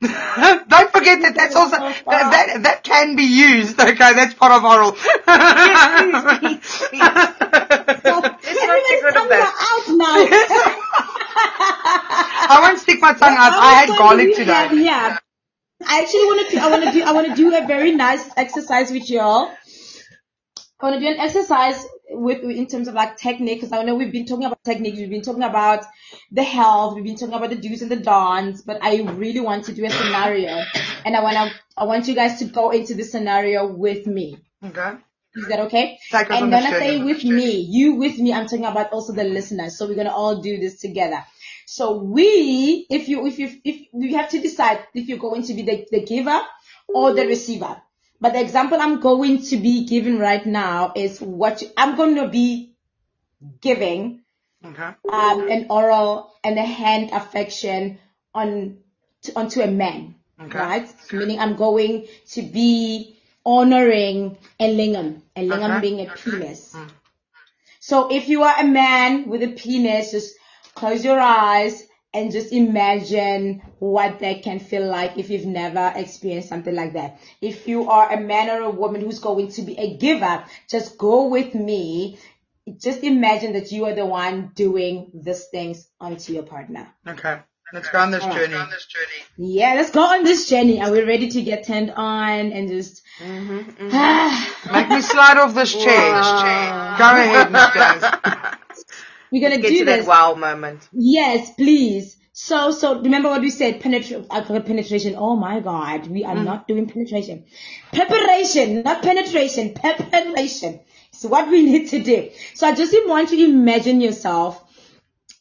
Don't 0.00 0.90
forget 0.92 1.20
that 1.22 1.34
that's 1.34 1.56
also, 1.56 1.76
that, 1.76 2.04
that, 2.06 2.62
that 2.62 2.84
can 2.84 3.16
be 3.16 3.24
used, 3.24 3.80
okay, 3.80 3.94
that's 4.14 4.34
part 4.34 4.52
of 4.52 4.64
oral. 4.64 4.96
Everybody's 5.26 6.78
tongues 9.12 9.32
are 9.32 9.52
out 9.70 9.88
now. 9.88 10.28
I 12.50 12.58
won't 12.62 12.78
stick 12.78 13.00
my 13.00 13.12
tongue 13.14 13.36
out, 13.36 13.52
I 13.54 13.74
had 13.74 13.88
garlic 13.98 14.34
today. 14.36 14.52
have- 14.52 14.72
yeah. 14.78 15.18
I 15.86 16.00
actually 16.02 16.24
want 16.26 16.50
to. 16.50 16.58
I 16.58 16.70
want 16.70 16.84
to 16.84 16.90
do. 16.92 17.02
I 17.04 17.12
want 17.12 17.28
to 17.28 17.34
do 17.36 17.54
a 17.54 17.64
very 17.64 17.92
nice 17.94 18.28
exercise 18.36 18.90
with 18.90 19.08
y'all. 19.08 19.46
I 19.46 19.56
want 20.86 20.94
to 20.96 21.00
do 21.00 21.08
an 21.08 21.18
exercise 21.18 21.84
with 22.10 22.42
in 22.42 22.66
terms 22.66 22.88
of 22.88 22.94
like 22.94 23.16
technique 23.16 23.60
because 23.60 23.72
I 23.72 23.82
know 23.82 23.94
we've 23.94 24.12
been 24.12 24.26
talking 24.26 24.46
about 24.46 24.62
technique. 24.64 24.94
We've 24.96 25.10
been 25.10 25.22
talking 25.22 25.42
about 25.42 25.84
the 26.30 26.42
health. 26.42 26.94
We've 26.94 27.04
been 27.04 27.16
talking 27.16 27.34
about 27.34 27.50
the 27.50 27.56
do's 27.56 27.82
and 27.82 27.90
the 27.90 27.96
don'ts. 27.96 28.62
But 28.62 28.82
I 28.82 29.02
really 29.02 29.40
want 29.40 29.64
to 29.64 29.72
do 29.72 29.84
a 29.84 29.90
scenario, 29.90 30.62
and 31.04 31.16
I 31.16 31.22
want 31.22 31.36
to. 31.36 31.52
I 31.76 31.84
want 31.84 32.08
you 32.08 32.14
guys 32.14 32.38
to 32.40 32.46
go 32.46 32.70
into 32.70 32.94
the 32.94 33.04
scenario 33.04 33.66
with 33.66 34.06
me. 34.06 34.38
Okay. 34.64 34.94
Is 35.34 35.46
that 35.48 35.60
okay? 35.60 35.98
And 36.12 36.52
the 36.52 36.56
when 36.56 36.66
I 36.66 36.78
say 36.78 37.02
with 37.02 37.22
me, 37.22 37.60
you 37.60 37.94
with 37.94 38.18
me, 38.18 38.32
I'm 38.32 38.46
talking 38.46 38.64
about 38.64 38.92
also 38.92 39.12
the 39.12 39.24
listeners. 39.24 39.78
So 39.78 39.86
we're 39.86 39.94
gonna 39.94 40.14
all 40.14 40.40
do 40.40 40.58
this 40.58 40.80
together. 40.80 41.24
So 41.70 41.98
we, 41.98 42.86
if 42.88 43.08
you, 43.08 43.26
if 43.26 43.38
you, 43.38 43.50
if 43.62 43.88
you 43.92 44.16
have 44.16 44.30
to 44.30 44.40
decide 44.40 44.86
if 44.94 45.06
you're 45.06 45.18
going 45.18 45.42
to 45.42 45.52
be 45.52 45.62
the, 45.62 45.86
the 45.90 46.02
giver 46.02 46.40
or 46.88 47.12
the 47.12 47.26
receiver. 47.26 47.76
But 48.20 48.32
the 48.32 48.40
example 48.40 48.78
I'm 48.80 49.00
going 49.00 49.42
to 49.44 49.56
be 49.56 49.86
giving 49.86 50.18
right 50.18 50.44
now 50.44 50.92
is 50.96 51.20
what 51.20 51.62
you, 51.62 51.70
I'm 51.76 51.96
going 51.96 52.16
to 52.16 52.28
be 52.28 52.74
giving 53.60 54.22
Okay. 54.64 54.94
um, 55.12 55.48
an 55.48 55.66
oral 55.70 56.34
and 56.42 56.58
a 56.58 56.64
hand 56.64 57.10
affection 57.12 57.98
on 58.34 58.78
to, 59.22 59.38
onto 59.38 59.60
a 59.60 59.68
man, 59.68 60.16
Okay. 60.40 60.58
right? 60.58 60.94
Meaning 61.12 61.38
I'm 61.38 61.54
going 61.56 62.06
to 62.30 62.42
be 62.42 63.16
honoring 63.46 64.36
a 64.58 64.76
lingam, 64.76 65.22
a 65.36 65.40
lingam 65.48 65.78
Okay. 65.78 65.80
being 65.80 66.06
a 66.06 66.10
penis. 66.10 66.76
So 67.80 68.12
if 68.12 68.28
you 68.28 68.42
are 68.42 68.54
a 68.58 68.64
man 68.66 69.28
with 69.28 69.42
a 69.42 69.48
penis, 69.48 70.10
just 70.10 70.34
close 70.74 71.04
your 71.04 71.20
eyes 71.20 71.87
and 72.14 72.32
just 72.32 72.52
imagine 72.52 73.60
what 73.78 74.20
that 74.20 74.42
can 74.42 74.58
feel 74.58 74.86
like 74.86 75.18
if 75.18 75.30
you've 75.30 75.46
never 75.46 75.92
experienced 75.94 76.48
something 76.48 76.74
like 76.74 76.94
that. 76.94 77.20
If 77.40 77.68
you 77.68 77.90
are 77.90 78.12
a 78.12 78.20
man 78.20 78.48
or 78.48 78.62
a 78.62 78.70
woman 78.70 79.02
who's 79.02 79.18
going 79.18 79.48
to 79.52 79.62
be 79.62 79.78
a 79.78 79.96
giver, 79.96 80.44
just 80.68 80.96
go 80.96 81.28
with 81.28 81.54
me. 81.54 82.18
Just 82.78 83.02
imagine 83.02 83.54
that 83.54 83.72
you 83.72 83.86
are 83.86 83.94
the 83.94 84.06
one 84.06 84.52
doing 84.54 85.10
these 85.14 85.46
things 85.46 85.88
onto 86.00 86.32
your 86.32 86.42
partner. 86.42 86.88
Okay. 87.06 87.40
Let's 87.72 87.90
go 87.90 87.98
on 87.98 88.10
this 88.10 88.22
All 88.22 88.30
right. 88.30 88.48
journey. 88.48 88.70
Yeah, 89.36 89.74
let's 89.74 89.90
go 89.90 90.00
on 90.00 90.24
this 90.24 90.48
journey. 90.48 90.80
Are 90.80 90.90
we 90.90 91.02
ready 91.02 91.28
to 91.28 91.42
get 91.42 91.66
turned 91.66 91.90
on 91.90 92.52
and 92.52 92.68
just 92.68 93.02
mm-hmm, 93.18 93.58
mm-hmm. 93.90 94.72
Make 94.72 94.88
me 94.88 95.00
slide 95.02 95.36
off 95.36 95.54
this 95.54 95.74
chair. 95.74 95.84
Go 95.84 97.04
ahead, 97.04 97.52
Miss 97.52 97.66
Jazz. 97.74 98.54
We're 99.30 99.42
gonna 99.42 99.60
Get 99.60 99.70
do 99.70 99.78
to 99.80 99.84
this. 99.84 100.06
that 100.06 100.08
wow 100.08 100.34
moment. 100.34 100.88
Yes, 100.92 101.52
please. 101.54 102.16
So, 102.32 102.70
so 102.70 103.00
remember 103.00 103.28
what 103.30 103.40
we 103.40 103.50
said, 103.50 103.80
penetra- 103.80 104.24
uh, 104.30 104.44
I 104.54 104.58
penetration. 104.60 105.16
Oh 105.18 105.34
my 105.34 105.58
God, 105.58 106.06
we 106.06 106.24
are 106.24 106.36
mm. 106.36 106.44
not 106.44 106.68
doing 106.68 106.88
penetration. 106.88 107.44
Preparation, 107.92 108.82
not 108.84 109.02
penetration, 109.02 109.74
preparation. 109.74 110.80
It's 111.12 111.24
what 111.24 111.50
we 111.50 111.64
need 111.64 111.88
to 111.88 112.00
do. 112.00 112.30
So 112.54 112.68
I 112.68 112.76
just 112.76 112.94
want 113.08 113.32
you 113.32 113.38
to 113.38 113.52
imagine 113.52 114.00
yourself 114.00 114.62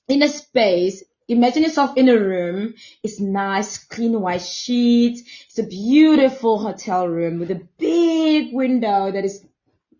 in 0.08 0.24
a 0.24 0.28
space. 0.28 1.04
Imagine 1.28 1.64
yourself 1.64 1.96
in 1.98 2.10
a 2.10 2.18
room. 2.18 2.74
It's 3.04 3.20
nice, 3.20 3.78
clean 3.78 4.20
white 4.20 4.42
sheets. 4.42 5.22
It's 5.50 5.60
a 5.60 5.68
beautiful 5.68 6.58
hotel 6.58 7.08
room 7.08 7.40
with 7.40 7.52
a 7.52 7.62
big 7.78 8.54
window 8.54 9.12
that 9.12 9.24
is 9.24 9.46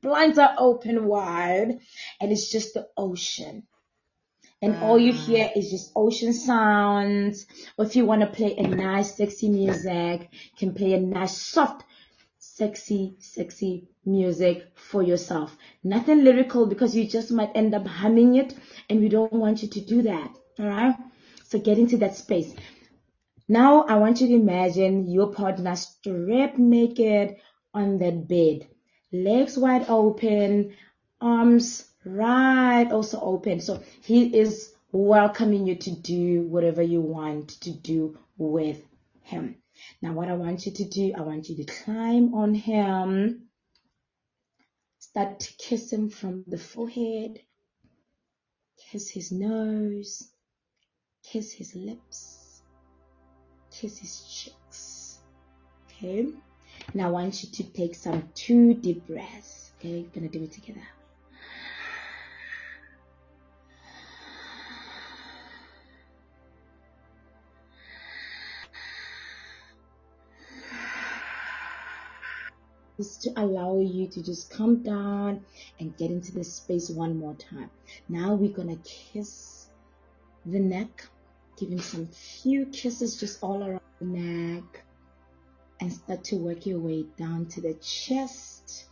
blinds 0.02 0.40
are 0.40 0.56
open 0.58 1.06
wide 1.06 1.80
and 2.20 2.32
it's 2.32 2.50
just 2.50 2.74
the 2.74 2.88
ocean 2.98 3.64
and 4.62 4.76
all 4.78 4.98
you 4.98 5.14
hear 5.14 5.50
is 5.56 5.70
just 5.70 5.92
ocean 5.96 6.34
sounds. 6.34 7.46
Or 7.78 7.86
if 7.86 7.96
you 7.96 8.06
want 8.06 8.22
to 8.22 8.28
play 8.28 8.56
a 8.58 8.68
nice, 8.68 9.16
sexy 9.16 9.50
music, 9.50 10.30
can 10.58 10.74
play 10.74 10.94
a 10.94 11.00
nice, 11.00 11.38
soft, 11.38 11.84
sexy, 12.40 13.16
sexy 13.20 13.88
music 14.06 14.72
for 14.76 15.04
yourself. 15.04 15.56
Nothing 15.84 16.24
lyrical 16.24 16.66
because 16.66 16.96
you 16.96 17.08
just 17.08 17.32
might 17.32 17.52
end 17.56 17.76
up 17.76 17.86
humming 17.86 18.36
it, 18.36 18.56
and 18.90 19.00
we 19.00 19.10
don't 19.10 19.34
want 19.34 19.62
you 19.62 19.70
to 19.70 19.82
do 19.82 20.02
that. 20.04 20.32
All 20.60 20.66
right? 20.66 20.96
So 21.44 21.60
get 21.60 21.78
into 21.78 21.98
that 21.98 22.16
space. 22.16 22.54
Now 23.48 23.84
I 23.84 23.96
want 23.96 24.20
you 24.20 24.28
to 24.28 24.34
imagine 24.34 25.08
your 25.08 25.32
partner 25.32 25.76
stripped 25.76 26.58
naked 26.58 27.38
on 27.74 28.00
that 28.00 28.28
bed, 28.28 28.68
legs 29.14 29.58
wide 29.58 29.86
open, 29.88 30.76
arms 31.22 31.87
right 32.08 32.92
also 32.92 33.20
open. 33.20 33.60
So 33.60 33.82
he 34.02 34.38
is 34.38 34.74
welcoming 34.92 35.68
you 35.68 35.76
to 35.76 35.92
do 35.92 36.42
whatever 36.44 36.82
you 36.82 37.02
want 37.02 37.50
to 37.62 37.72
do 37.72 38.18
with 38.38 38.82
him. 39.22 39.58
Now 40.02 40.14
what 40.14 40.30
I 40.30 40.34
want 40.34 40.66
you 40.66 40.72
to 40.72 40.86
do, 40.86 41.14
I 41.18 41.22
want 41.22 41.50
you 41.50 41.56
to 41.58 41.66
climb 41.66 42.34
on 42.34 42.54
him, 42.54 43.48
start 45.00 45.40
to 45.42 45.54
kiss 45.58 45.92
him 45.92 46.10
from 46.10 46.44
the 46.48 46.58
forehead, 46.58 47.40
kiss 48.92 49.10
his 49.10 49.32
nose, 49.32 50.32
kiss 51.24 51.52
his 51.52 51.76
lips, 51.76 52.62
kiss 53.72 53.98
his 53.98 54.22
cheeks. 54.22 55.20
Okay? 55.88 56.28
Now 56.94 57.08
I 57.08 57.12
want 57.12 57.44
you 57.44 57.50
to 57.52 57.64
take 57.64 57.96
some 57.96 58.30
two 58.34 58.74
deep 58.74 59.06
breaths. 59.08 59.72
Okay, 59.80 60.08
gonna 60.14 60.30
do 60.30 60.44
it 60.44 60.52
together. 60.52 60.82
Just 72.98 73.22
to 73.24 73.34
allow 73.40 73.80
you 73.80 74.08
to 74.08 74.24
just 74.24 74.50
come 74.50 74.82
down 74.82 75.46
and 75.80 75.96
get 75.98 76.10
into 76.10 76.32
this 76.32 76.54
space 76.54 76.90
one 76.90 77.20
more 77.20 77.36
time. 77.36 77.70
Now 78.10 78.34
we're 78.34 78.52
gonna 78.52 78.78
kiss 78.78 79.68
the 80.46 80.60
neck. 80.60 81.08
Give 81.60 81.70
him 81.70 81.80
some 81.80 82.08
few 82.08 82.66
kisses 82.68 83.20
just 83.20 83.44
all 83.44 83.64
around 83.64 83.82
the 84.00 84.06
neck 84.06 84.84
and 85.80 85.94
start 85.94 86.24
to 86.26 86.38
work 86.38 86.66
your 86.66 86.80
way 86.80 87.06
down 87.18 87.46
to 87.50 87.62
the 87.62 87.76
chest. 87.76 88.88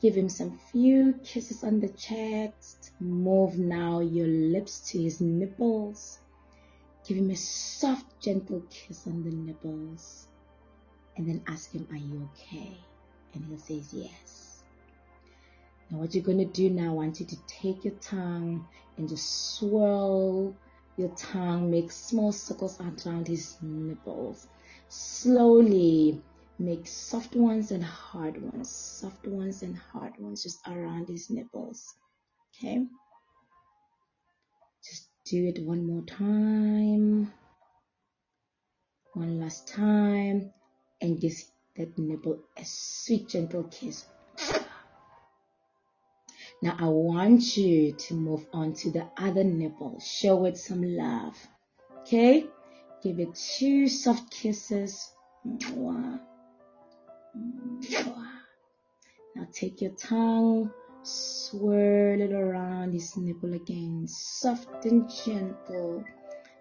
Give 0.00 0.14
him 0.14 0.28
some 0.28 0.58
few 0.72 1.14
kisses 1.24 1.62
on 1.62 1.80
the 1.80 1.88
chest. 1.88 2.92
Move 3.00 3.58
now 3.58 4.00
your 4.00 4.28
lips 4.28 4.80
to 4.90 5.02
his 5.02 5.20
nipples. 5.20 6.20
Give 7.06 7.18
him 7.18 7.30
a 7.30 7.36
soft, 7.36 8.20
gentle 8.20 8.62
kiss 8.70 9.06
on 9.06 9.24
the 9.24 9.30
nipples. 9.30 10.25
And 11.16 11.28
then 11.28 11.42
ask 11.46 11.72
him, 11.72 11.86
Are 11.90 11.96
you 11.96 12.28
okay? 12.34 12.76
And 13.34 13.44
he'll 13.46 13.58
say 13.58 13.82
yes. 13.92 14.62
Now, 15.90 15.98
what 15.98 16.14
you're 16.14 16.24
going 16.24 16.38
to 16.38 16.44
do 16.44 16.68
now, 16.68 16.90
I 16.90 16.94
want 16.94 17.20
you 17.20 17.26
to 17.26 17.36
take 17.46 17.84
your 17.84 17.94
tongue 17.94 18.66
and 18.96 19.08
just 19.08 19.54
swirl 19.56 20.54
your 20.96 21.10
tongue, 21.10 21.70
make 21.70 21.92
small 21.92 22.32
circles 22.32 22.80
around 22.80 23.28
his 23.28 23.56
nipples. 23.62 24.48
Slowly 24.88 26.20
make 26.58 26.86
soft 26.86 27.36
ones 27.36 27.70
and 27.70 27.84
hard 27.84 28.40
ones, 28.40 28.70
soft 28.70 29.26
ones 29.26 29.62
and 29.62 29.76
hard 29.76 30.14
ones 30.18 30.42
just 30.42 30.66
around 30.66 31.08
his 31.08 31.28
nipples. 31.30 31.94
Okay? 32.58 32.86
Just 34.84 35.08
do 35.24 35.46
it 35.46 35.62
one 35.62 35.86
more 35.86 36.02
time. 36.02 37.32
One 39.12 39.40
last 39.40 39.68
time. 39.68 40.52
And 41.00 41.20
give 41.20 41.34
that 41.76 41.98
nipple 41.98 42.38
a 42.56 42.64
sweet, 42.64 43.28
gentle 43.28 43.64
kiss. 43.64 44.06
Now 46.62 46.76
I 46.78 46.86
want 46.88 47.56
you 47.56 47.92
to 47.92 48.14
move 48.14 48.46
on 48.52 48.72
to 48.74 48.90
the 48.90 49.06
other 49.18 49.44
nipple. 49.44 50.00
Show 50.00 50.46
it 50.46 50.56
some 50.56 50.82
love. 50.82 51.36
Okay? 52.00 52.46
Give 53.02 53.20
it 53.20 53.34
two 53.34 53.88
soft 53.88 54.30
kisses. 54.30 55.12
Mwah. 55.46 56.20
Mwah. 57.36 58.26
Now 59.34 59.46
take 59.52 59.82
your 59.82 59.92
tongue, 59.92 60.70
swirl 61.02 62.20
it 62.22 62.32
around 62.32 62.94
this 62.94 63.18
nipple 63.18 63.52
again. 63.52 64.06
Soft 64.08 64.86
and 64.86 65.10
gentle. 65.10 66.04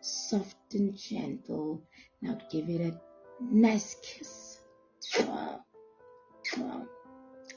Soft 0.02 0.74
and 0.74 0.96
gentle. 0.98 1.82
Now 2.22 2.38
give 2.52 2.70
it 2.70 2.82
a 2.82 3.00
nice 3.40 3.96
kiss. 4.02 4.62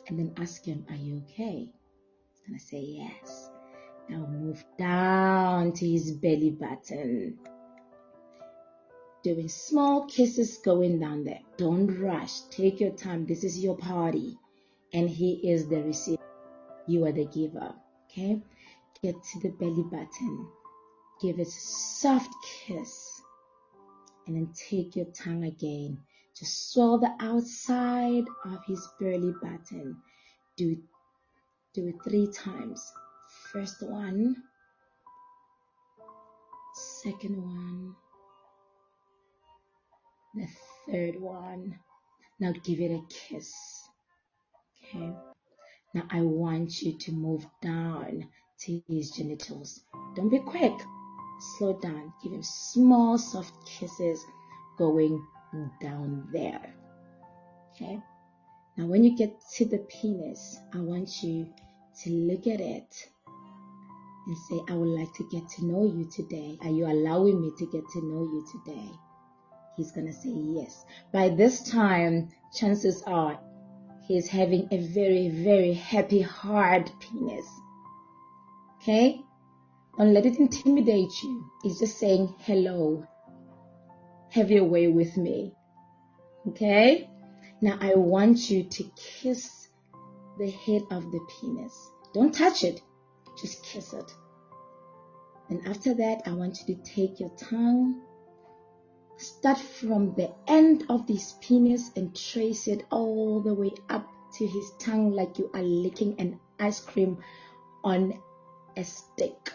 And 0.08 0.18
then 0.18 0.32
ask 0.38 0.64
him, 0.64 0.86
Are 0.88 0.96
you 0.96 1.22
okay? 1.24 1.70
He's 2.32 2.42
gonna 2.46 2.58
say 2.58 2.80
yes. 2.80 3.50
Now 4.08 4.26
move 4.26 4.64
down 4.78 5.72
to 5.72 5.88
his 5.88 6.12
belly 6.12 6.50
button. 6.50 7.38
Doing 9.22 9.48
small 9.48 10.06
kisses 10.06 10.58
going 10.58 11.00
down 11.00 11.24
there. 11.24 11.40
Don't 11.58 12.00
rush. 12.00 12.40
Take 12.50 12.80
your 12.80 12.92
time. 12.92 13.26
This 13.26 13.44
is 13.44 13.58
your 13.58 13.76
party. 13.76 14.38
And 14.94 15.10
he 15.10 15.50
is 15.50 15.68
the 15.68 15.82
receiver. 15.82 16.22
You 16.86 17.04
are 17.04 17.12
the 17.12 17.26
giver. 17.26 17.74
Okay? 18.10 18.40
Get 19.02 19.16
to 19.22 19.40
the 19.40 19.50
belly 19.50 19.82
button. 19.82 20.48
Give 21.20 21.38
it 21.38 21.48
a 21.48 21.50
soft 21.50 22.32
kiss. 22.42 23.07
And 24.28 24.36
then 24.36 24.52
take 24.54 24.94
your 24.94 25.06
tongue 25.06 25.44
again. 25.44 25.98
Just 26.38 26.72
swirl 26.72 26.98
the 26.98 27.16
outside 27.18 28.24
of 28.44 28.58
his 28.66 28.86
belly 29.00 29.32
button. 29.40 29.96
Do 30.58 30.72
it, 30.72 30.78
do 31.72 31.88
it 31.88 31.94
three 32.04 32.30
times. 32.30 32.92
First 33.50 33.82
one, 33.82 34.36
second 37.02 37.42
one. 37.42 37.94
The 40.34 40.46
third 40.86 41.20
one. 41.20 41.78
Now 42.38 42.52
give 42.62 42.80
it 42.80 42.92
a 42.92 43.02
kiss. 43.08 43.54
Okay. 44.84 45.10
Now 45.94 46.02
I 46.10 46.20
want 46.20 46.82
you 46.82 46.98
to 46.98 47.12
move 47.12 47.46
down 47.62 48.28
to 48.60 48.82
his 48.88 49.10
genitals. 49.10 49.80
Don't 50.14 50.28
be 50.28 50.38
quick. 50.40 50.74
Slow 51.38 51.78
down. 51.80 52.12
Give 52.22 52.32
him 52.32 52.42
small, 52.42 53.18
soft 53.18 53.54
kisses 53.66 54.24
going 54.76 55.24
down 55.80 56.28
there. 56.32 56.74
Okay. 57.74 58.00
Now 58.76 58.86
when 58.86 59.04
you 59.04 59.16
get 59.16 59.40
to 59.56 59.64
the 59.64 59.78
penis, 59.78 60.58
I 60.74 60.78
want 60.78 61.22
you 61.22 61.48
to 62.02 62.10
look 62.10 62.46
at 62.46 62.60
it 62.60 63.08
and 64.26 64.36
say, 64.48 64.60
I 64.68 64.74
would 64.74 64.88
like 64.88 65.12
to 65.14 65.28
get 65.30 65.48
to 65.50 65.64
know 65.64 65.84
you 65.84 66.08
today. 66.10 66.58
Are 66.62 66.70
you 66.70 66.86
allowing 66.86 67.40
me 67.40 67.52
to 67.58 67.66
get 67.66 67.88
to 67.92 68.04
know 68.04 68.22
you 68.22 68.46
today? 68.52 68.90
He's 69.76 69.90
gonna 69.92 70.12
say 70.12 70.30
yes. 70.30 70.84
By 71.12 71.28
this 71.28 71.68
time, 71.70 72.30
chances 72.54 73.02
are 73.06 73.38
he's 74.06 74.28
having 74.28 74.68
a 74.70 74.78
very, 74.78 75.28
very 75.28 75.72
happy, 75.72 76.20
hard 76.20 76.90
penis. 77.00 77.46
Okay? 78.82 79.22
Don't 79.98 80.14
let 80.14 80.26
it 80.26 80.38
intimidate 80.38 81.22
you. 81.24 81.50
It's 81.64 81.80
just 81.80 81.98
saying, 81.98 82.32
hello. 82.38 83.04
Have 84.30 84.48
your 84.48 84.64
way 84.64 84.86
with 84.86 85.16
me. 85.16 85.56
Okay? 86.46 87.10
Now 87.60 87.78
I 87.80 87.96
want 87.96 88.48
you 88.48 88.62
to 88.62 88.84
kiss 88.96 89.68
the 90.38 90.48
head 90.50 90.82
of 90.92 91.10
the 91.10 91.18
penis. 91.28 91.90
Don't 92.14 92.32
touch 92.32 92.62
it. 92.62 92.80
Just 93.40 93.64
kiss 93.64 93.92
it. 93.92 94.14
And 95.50 95.66
after 95.66 95.94
that, 95.94 96.22
I 96.26 96.30
want 96.30 96.58
you 96.60 96.76
to 96.76 96.82
take 96.82 97.18
your 97.18 97.30
tongue, 97.30 98.00
start 99.16 99.58
from 99.58 100.14
the 100.14 100.30
end 100.46 100.84
of 100.88 101.08
this 101.08 101.34
penis 101.40 101.90
and 101.96 102.14
trace 102.14 102.68
it 102.68 102.84
all 102.90 103.40
the 103.40 103.54
way 103.54 103.72
up 103.88 104.06
to 104.34 104.46
his 104.46 104.70
tongue 104.78 105.10
like 105.10 105.38
you 105.38 105.50
are 105.54 105.62
licking 105.62 106.20
an 106.20 106.38
ice 106.60 106.80
cream 106.80 107.18
on 107.82 108.20
a 108.76 108.84
stick. 108.84 109.52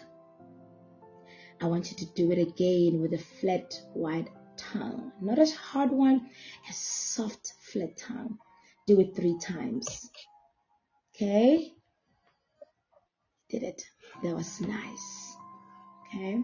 I 1.64 1.66
want 1.66 1.90
you 1.90 1.96
to 1.96 2.14
do 2.14 2.30
it 2.30 2.36
again 2.36 3.00
with 3.00 3.14
a 3.14 3.24
flat, 3.40 3.72
wide 3.94 4.28
tongue. 4.58 5.12
Not 5.22 5.38
a 5.38 5.46
hard 5.46 5.90
one, 5.90 6.28
a 6.68 6.72
soft, 6.74 7.54
flat 7.72 7.96
tongue. 7.96 8.36
Do 8.86 9.00
it 9.00 9.16
three 9.16 9.38
times. 9.38 10.10
Okay? 11.16 11.72
Did 13.48 13.62
it. 13.62 13.82
That 14.22 14.36
was 14.36 14.60
nice. 14.60 15.36
Okay? 16.06 16.42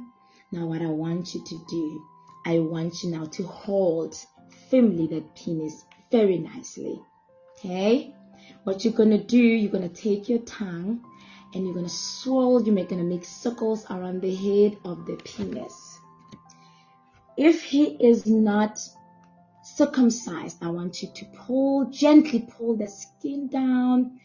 Now, 0.52 0.64
what 0.64 0.80
I 0.80 0.86
want 0.86 1.34
you 1.34 1.44
to 1.44 1.64
do, 1.68 2.02
I 2.46 2.60
want 2.60 3.02
you 3.02 3.10
now 3.10 3.26
to 3.26 3.42
hold 3.42 4.16
firmly 4.70 5.06
that 5.08 5.36
penis 5.36 5.84
very 6.10 6.38
nicely. 6.38 6.98
Okay? 7.58 8.14
What 8.64 8.86
you're 8.86 8.94
gonna 8.94 9.22
do, 9.22 9.36
you're 9.36 9.70
gonna 9.70 9.90
take 9.90 10.30
your 10.30 10.38
tongue 10.40 11.04
and 11.54 11.64
you're 11.66 11.74
gonna 11.74 11.88
swirl, 11.88 12.62
you're 12.62 12.84
gonna 12.84 13.02
make 13.02 13.24
circles 13.24 13.84
around 13.90 14.22
the 14.22 14.34
head 14.34 14.78
of 14.84 15.06
the 15.06 15.16
penis. 15.16 15.98
If 17.36 17.62
he 17.62 17.96
is 18.00 18.26
not 18.26 18.78
circumcised, 19.62 20.58
I 20.62 20.68
want 20.70 21.02
you 21.02 21.08
to 21.14 21.24
pull, 21.46 21.86
gently 21.86 22.46
pull 22.56 22.76
the 22.76 22.86
skin 22.86 23.48
down 23.48 24.20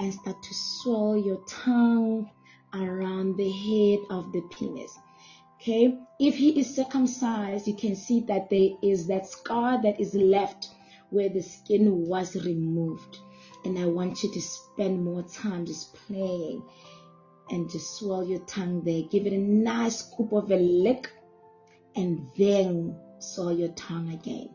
and 0.00 0.12
start 0.12 0.42
to 0.42 0.54
swirl 0.54 1.16
your 1.16 1.42
tongue 1.48 2.30
around 2.74 3.36
the 3.36 3.50
head 3.50 4.00
of 4.10 4.32
the 4.32 4.42
penis. 4.50 4.96
Okay, 5.60 5.98
if 6.20 6.36
he 6.36 6.60
is 6.60 6.74
circumcised, 6.74 7.66
you 7.66 7.74
can 7.74 7.96
see 7.96 8.20
that 8.28 8.48
there 8.48 8.70
is 8.82 9.08
that 9.08 9.26
scar 9.26 9.82
that 9.82 10.00
is 10.00 10.14
left 10.14 10.68
where 11.10 11.28
the 11.28 11.42
skin 11.42 12.06
was 12.06 12.36
removed. 12.44 13.18
And 13.64 13.78
I 13.78 13.86
want 13.86 14.22
you 14.22 14.32
to 14.32 14.40
spend 14.40 15.04
more 15.04 15.22
time 15.22 15.66
just 15.66 15.94
playing 15.94 16.62
and 17.50 17.70
just 17.70 17.96
swirl 17.96 18.24
your 18.24 18.40
tongue 18.40 18.82
there. 18.82 19.02
Give 19.10 19.26
it 19.26 19.32
a 19.32 19.38
nice 19.38 19.98
scoop 19.98 20.32
of 20.32 20.50
a 20.50 20.56
lick 20.56 21.10
and 21.96 22.28
then 22.36 22.96
swirl 23.18 23.58
your 23.58 23.68
tongue 23.70 24.12
again. 24.12 24.50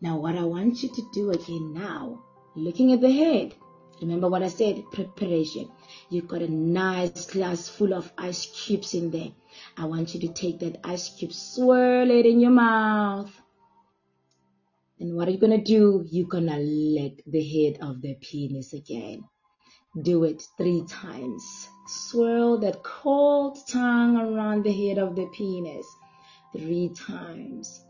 Now, 0.00 0.18
what 0.18 0.36
I 0.36 0.44
want 0.44 0.82
you 0.82 0.90
to 0.90 1.02
do 1.14 1.30
again 1.30 1.72
now, 1.72 2.22
looking 2.54 2.92
at 2.92 3.00
the 3.00 3.10
head, 3.10 3.54
remember 4.02 4.28
what 4.28 4.42
I 4.42 4.48
said 4.48 4.84
preparation. 4.92 5.70
You've 6.10 6.28
got 6.28 6.42
a 6.42 6.48
nice 6.48 7.26
glass 7.26 7.68
full 7.68 7.94
of 7.94 8.12
ice 8.18 8.46
cubes 8.46 8.92
in 8.92 9.10
there. 9.10 9.30
I 9.78 9.86
want 9.86 10.14
you 10.14 10.20
to 10.20 10.34
take 10.34 10.58
that 10.60 10.80
ice 10.84 11.08
cube, 11.08 11.32
swirl 11.32 12.10
it 12.10 12.26
in 12.26 12.40
your 12.40 12.50
mouth. 12.50 13.32
And 15.00 15.16
what 15.16 15.28
are 15.28 15.32
you 15.32 15.38
gonna 15.38 15.62
do? 15.62 16.06
You're 16.10 16.28
gonna 16.28 16.58
lick 16.58 17.22
the 17.26 17.42
head 17.42 17.78
of 17.82 18.00
the 18.00 18.14
penis 18.14 18.72
again. 18.72 19.24
Do 20.00 20.24
it 20.24 20.42
three 20.56 20.84
times. 20.88 21.68
Swirl 21.86 22.58
that 22.60 22.82
cold 22.82 23.58
tongue 23.68 24.16
around 24.16 24.64
the 24.64 24.72
head 24.72 24.98
of 24.98 25.16
the 25.16 25.26
penis 25.26 25.86
three 26.52 26.90
times. 26.94 27.84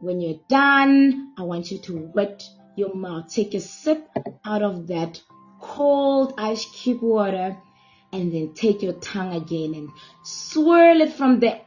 When 0.00 0.20
you're 0.20 0.40
done, 0.48 1.34
I 1.36 1.42
want 1.42 1.70
you 1.70 1.78
to 1.78 2.10
wet 2.14 2.42
your 2.76 2.94
mouth. 2.94 3.32
Take 3.32 3.54
a 3.54 3.60
sip 3.60 4.08
out 4.44 4.62
of 4.62 4.86
that 4.86 5.20
cold 5.60 6.34
ice 6.38 6.64
cube 6.64 7.02
water 7.02 7.56
and 8.12 8.32
then 8.32 8.54
take 8.54 8.82
your 8.82 8.94
tongue 8.94 9.34
again 9.34 9.74
and 9.74 9.90
swirl 10.24 11.00
it 11.00 11.12
from 11.12 11.40
the 11.40 11.60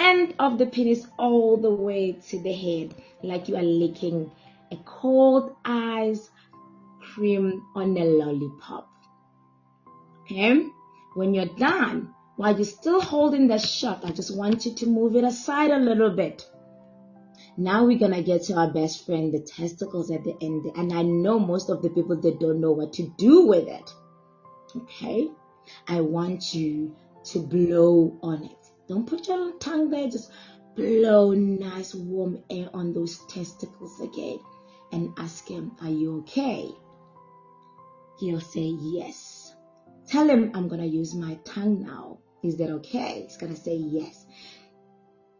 end 0.00 0.34
of 0.38 0.58
the 0.58 0.66
penis 0.66 1.06
all 1.18 1.56
the 1.56 1.70
way 1.70 2.12
to 2.28 2.42
the 2.42 2.52
head 2.52 2.94
like 3.22 3.48
you 3.48 3.56
are 3.56 3.62
licking 3.62 4.30
a 4.72 4.76
cold 4.84 5.54
ice 5.64 6.30
cream 7.00 7.62
on 7.74 7.96
a 7.96 8.04
lollipop. 8.04 8.88
Okay? 10.22 10.66
When 11.14 11.34
you're 11.34 11.54
done, 11.58 12.14
while 12.36 12.54
you're 12.56 12.64
still 12.64 13.00
holding 13.00 13.48
the 13.48 13.58
shot, 13.58 14.04
I 14.04 14.12
just 14.12 14.36
want 14.36 14.64
you 14.64 14.74
to 14.76 14.86
move 14.86 15.16
it 15.16 15.24
aside 15.24 15.70
a 15.70 15.78
little 15.78 16.10
bit. 16.10 16.48
Now 17.56 17.84
we're 17.84 17.98
gonna 17.98 18.22
get 18.22 18.44
to 18.44 18.54
our 18.54 18.72
best 18.72 19.04
friend, 19.04 19.34
the 19.34 19.40
testicles 19.40 20.10
at 20.10 20.24
the 20.24 20.36
end. 20.40 20.66
And 20.76 20.92
I 20.92 21.02
know 21.02 21.38
most 21.38 21.68
of 21.68 21.82
the 21.82 21.90
people 21.90 22.16
that 22.20 22.40
don't 22.40 22.60
know 22.60 22.72
what 22.72 22.94
to 22.94 23.12
do 23.18 23.46
with 23.46 23.68
it. 23.68 23.90
Okay? 24.76 25.28
I 25.88 26.00
want 26.00 26.54
you 26.54 26.96
to 27.24 27.40
blow 27.40 28.18
on 28.22 28.44
it. 28.44 28.59
Don't 28.90 29.06
put 29.06 29.28
your 29.28 29.52
tongue 29.52 29.88
there, 29.88 30.08
just 30.08 30.32
blow 30.74 31.30
nice 31.30 31.94
warm 31.94 32.42
air 32.50 32.68
on 32.74 32.92
those 32.92 33.24
testicles 33.28 34.00
again 34.00 34.40
and 34.90 35.10
ask 35.16 35.46
him, 35.46 35.70
Are 35.80 35.88
you 35.88 36.18
okay? 36.18 36.68
He'll 38.18 38.40
say 38.40 38.74
yes. 38.82 39.54
Tell 40.08 40.28
him 40.28 40.50
I'm 40.54 40.66
gonna 40.66 40.86
use 40.86 41.14
my 41.14 41.38
tongue 41.44 41.84
now. 41.84 42.18
Is 42.42 42.56
that 42.56 42.70
okay? 42.70 43.22
He's 43.28 43.36
gonna 43.36 43.54
say 43.54 43.76
yes. 43.76 44.26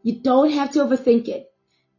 You 0.05 0.21
don't 0.23 0.53
have 0.53 0.71
to 0.75 0.85
overthink 0.85 1.27
it. 1.27 1.53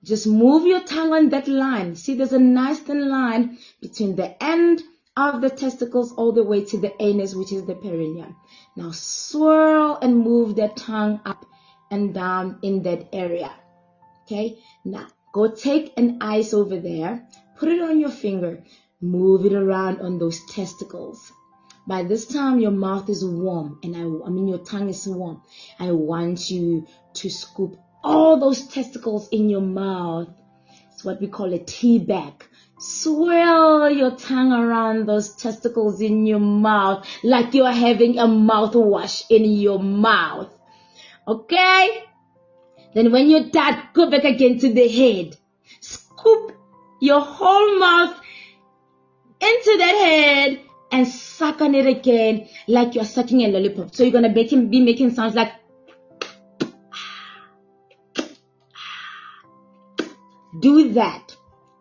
Just 0.06 0.28
move 0.28 0.66
your 0.66 0.80
tongue 0.80 1.12
on 1.12 1.28
that 1.32 1.50
line. 1.50 1.96
See, 1.96 2.16
there's 2.16 2.32
a 2.32 2.40
nice 2.40 2.80
thin 2.80 3.10
line 3.10 3.58
between 3.82 4.16
the 4.16 4.42
end 4.42 4.82
of 5.18 5.42
the 5.42 5.50
testicles 5.50 6.14
all 6.14 6.32
the 6.32 6.44
way 6.44 6.64
to 6.66 6.78
the 6.78 6.94
anus, 7.02 7.36
which 7.36 7.52
is 7.52 7.66
the 7.66 7.76
perineum. 7.76 8.36
Now 8.76 8.92
swirl 8.92 9.98
and 10.02 10.18
move 10.18 10.56
that 10.56 10.78
tongue 10.78 11.20
up 11.26 11.46
and 11.90 12.14
down 12.14 12.60
in 12.62 12.84
that 12.84 13.10
area. 13.14 13.52
Okay. 14.24 14.60
Now 14.86 15.08
go 15.34 15.52
take 15.52 15.94
an 15.98 16.20
ice 16.22 16.54
over 16.54 16.80
there, 16.80 17.28
put 17.58 17.70
it 17.70 17.82
on 17.82 18.00
your 18.00 18.10
finger, 18.10 18.64
move 19.02 19.46
it 19.46 19.54
around 19.54 20.02
on 20.02 20.18
those 20.18 20.40
testicles. 20.46 21.32
By 21.88 22.04
this 22.04 22.28
time, 22.28 22.60
your 22.60 22.72
mouth 22.72 23.10
is 23.10 23.26
warm 23.26 23.80
and 23.84 23.96
I, 23.96 24.02
I 24.02 24.30
mean, 24.30 24.48
your 24.48 24.60
tongue 24.60 24.90
is 24.90 25.08
warm. 25.08 25.42
I 25.80 25.92
want 25.92 26.50
you 26.50 26.88
to 27.16 27.30
scoop 27.30 27.78
all 28.04 28.40
those 28.40 28.68
testicles 28.68 29.28
in 29.30 29.50
your 29.50 29.62
mouth. 29.62 30.30
What 31.04 31.22
we 31.22 31.28
call 31.28 31.54
a 31.54 31.60
tea 31.60 32.00
bag. 32.00 32.46
Swirl 32.80 33.90
your 33.92 34.12
tongue 34.12 34.52
around 34.52 35.08
those 35.08 35.36
testicles 35.36 36.02
in 36.02 36.26
your 36.26 36.40
mouth 36.40 37.08
like 37.24 37.54
you're 37.54 37.72
having 37.72 38.18
a 38.18 38.26
mouthwash 38.26 39.24
in 39.30 39.46
your 39.46 39.80
mouth. 39.80 40.52
Okay? 41.28 42.04
Then 42.94 43.12
when 43.12 43.30
you're 43.30 43.50
done, 43.50 43.84
go 43.94 44.10
back 44.10 44.24
again 44.24 44.58
to 44.60 44.74
the 44.74 44.88
head. 44.88 45.38
Scoop 45.80 46.54
your 47.00 47.22
whole 47.22 47.80
mouth 47.80 48.20
into 49.40 49.78
that 49.78 49.96
head 50.06 50.62
and 50.92 51.08
suck 51.08 51.62
on 51.62 51.74
it 51.74 51.86
again 51.86 52.48
like 52.68 52.96
you're 52.96 53.06
sucking 53.06 53.42
a 53.42 53.48
lollipop. 53.48 53.96
So 53.96 54.04
you're 54.04 54.12
gonna 54.12 54.34
make 54.34 54.52
him 54.52 54.70
be 54.70 54.82
making 54.82 55.12
sounds 55.12 55.36
like 55.36 55.52
do 60.62 60.94
that 60.94 61.36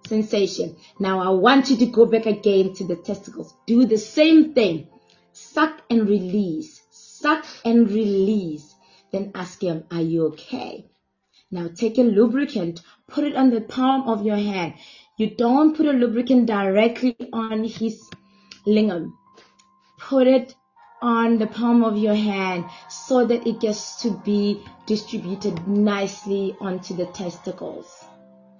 sensation. 0.07 0.77
Now 0.99 1.21
I 1.21 1.31
want 1.31 1.71
you 1.71 1.77
to 1.77 1.87
go 1.87 2.07
back 2.07 2.27
again 2.27 2.75
to 2.75 2.85
the 2.85 2.97
testicles. 2.97 3.55
Do 3.67 3.85
the 3.85 3.99
same 3.99 4.55
thing. 4.55 4.89
Suck 5.33 5.81
and 5.89 6.09
release. 6.09 6.83
Suck 6.91 7.47
and 7.65 7.89
release. 7.89 8.75
Then 9.13 9.33
ask 9.35 9.63
him, 9.63 9.85
are 9.91 10.01
you 10.01 10.27
okay? 10.29 10.87
Now 11.51 11.69
take 11.75 11.99
a 11.99 12.03
lubricant, 12.03 12.81
put 13.09 13.25
it 13.25 13.35
on 13.35 13.51
the 13.51 13.61
palm 13.61 14.09
of 14.09 14.25
your 14.25 14.37
hand. 14.37 14.75
You 15.17 15.31
don't 15.35 15.77
put 15.77 15.87
a 15.87 15.93
lubricant 15.93 16.47
directly 16.47 17.17
on 17.33 17.65
his 17.65 18.09
lingam. 18.67 19.13
Put 19.99 20.27
it 20.27 20.55
on 21.03 21.39
the 21.39 21.47
palm 21.47 21.83
of 21.83 21.99
your 21.99 22.15
hand 22.15 22.65
so 22.89 23.27
that 23.27 23.47
it 23.47 23.61
gets 23.61 24.03
to 24.03 24.11
be 24.25 24.63
distributed 24.87 25.67
nicely 25.67 26.57
onto 26.61 26.95
the 26.95 27.07
testicles. 27.07 28.05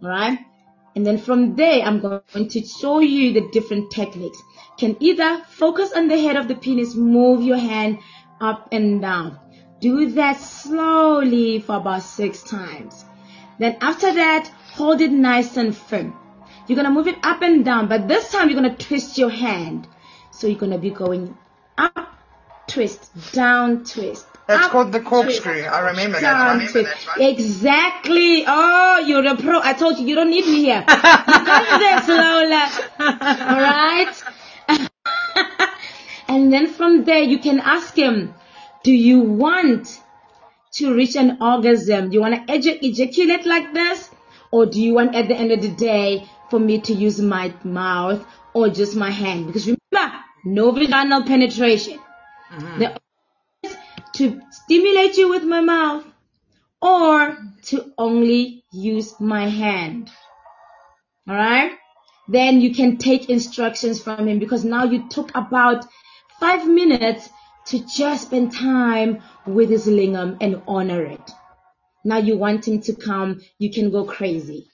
Alright? 0.03 0.39
And 0.97 1.07
then 1.07 1.19
from 1.19 1.57
there, 1.57 1.83
I'm 1.83 2.01
going 2.01 2.49
to 2.49 2.65
show 2.65 3.01
you 3.01 3.33
the 3.33 3.49
different 3.53 3.91
techniques. 3.91 4.43
Can 4.79 4.97
either 5.01 5.43
focus 5.49 5.93
on 5.93 6.09
the 6.09 6.19
head 6.19 6.37
of 6.37 6.49
the 6.49 6.55
penis, 6.55 6.95
move 6.95 7.43
your 7.43 7.59
hand 7.59 7.99
up 8.41 8.69
and 8.73 9.01
down. 9.01 9.39
Do 9.81 10.11
that 10.13 10.39
slowly 10.39 11.61
for 11.61 11.77
about 11.77 12.03
six 12.03 12.43
times. 12.43 13.05
Then 13.59 13.77
after 13.81 14.13
that, 14.13 14.49
hold 14.73 15.01
it 15.01 15.13
nice 15.13 15.57
and 15.57 15.77
firm. 15.77 16.17
You're 16.67 16.77
gonna 16.77 16.91
move 16.91 17.09
it 17.09 17.19
up 17.23 17.43
and 17.43 17.65
down, 17.65 17.89
but 17.89 18.09
this 18.09 18.31
time 18.31 18.49
you're 18.49 18.61
gonna 18.61 18.77
twist 18.77 19.19
your 19.19 19.31
hand. 19.31 19.87
So 20.31 20.47
you're 20.47 20.59
gonna 20.59 20.79
be 20.79 20.91
going 20.91 21.37
up, 21.77 22.19
twist, 22.67 23.33
down, 23.33 23.85
twist. 23.85 24.27
That's 24.51 24.67
up, 24.67 24.73
called 24.73 24.93
the 24.93 25.01
corkscrew. 25.01 25.63
I 25.63 25.91
remember 25.91 26.21
that 26.21 26.75
one. 26.75 26.85
Exactly. 27.21 28.45
Oh, 28.47 29.05
you're 29.07 29.25
a 29.25 29.37
pro. 29.37 29.61
I 29.61 29.75
told 29.75 29.99
you, 29.99 30.09
you 30.09 30.17
don't 30.17 30.31
need 30.31 30.45
me 30.45 30.65
here. 30.65 30.85
You 30.89 31.47
got 31.47 31.79
this, 31.79 32.09
Lola. 32.09 32.65
Alright? 33.31 34.23
and 36.29 36.53
then 36.53 36.67
from 36.67 37.05
there, 37.05 37.23
you 37.23 37.39
can 37.39 37.61
ask 37.61 37.95
him, 37.97 38.35
do 38.83 38.93
you 38.93 39.21
want 39.21 40.01
to 40.73 40.95
reach 40.95 41.15
an 41.17 41.39
orgasm? 41.41 42.11
Do 42.11 42.15
you 42.15 42.21
want 42.21 42.35
to 42.35 42.53
ejac- 42.53 42.83
ejaculate 42.83 43.47
like 43.47 43.73
this? 43.73 44.11
Or 44.51 44.67
do 44.67 44.83
you 44.83 44.95
want 44.95 45.15
at 45.15 45.29
the 45.29 45.37
end 45.37 45.53
of 45.53 45.63
the 45.63 45.69
day 45.69 46.29
for 46.51 46.59
me 46.59 46.81
to 46.81 46.93
use 46.93 47.21
my 47.21 47.55
mouth 47.63 48.27
or 48.53 48.69
just 48.69 48.97
my 48.97 49.11
hand? 49.11 49.47
Because 49.47 49.67
remember, 49.67 50.19
no 50.45 50.73
vaginal 50.73 51.25
penetration. 51.25 52.01
Mm-hmm. 52.53 52.79
The 52.81 53.00
to 54.21 54.39
stimulate 54.51 55.17
you 55.17 55.31
with 55.31 55.45
my 55.45 55.61
mouth 55.63 56.05
or 56.83 57.39
to 57.63 57.93
only 57.97 58.63
use 58.71 59.19
my 59.19 59.49
hand. 59.49 60.11
Alright? 61.29 61.73
Then 62.29 62.61
you 62.61 62.75
can 62.75 62.99
take 62.99 63.31
instructions 63.31 64.03
from 64.03 64.29
him 64.29 64.39
because 64.39 64.63
now 64.63 64.85
you 64.85 65.09
took 65.09 65.31
about 65.35 65.87
five 66.39 66.69
minutes 66.69 67.31
to 67.67 67.85
just 67.87 68.27
spend 68.27 68.53
time 68.53 69.23
with 69.47 69.71
his 69.71 69.87
lingam 69.87 70.37
and 70.43 70.63
honor 70.69 71.03
it. 71.03 71.31
Now 72.05 72.19
you 72.19 72.37
want 72.37 72.69
him 72.69 72.83
to 72.83 72.95
come, 72.95 73.41
you 73.59 73.71
can 73.73 73.91
go 73.91 74.05
crazy. 74.05 74.67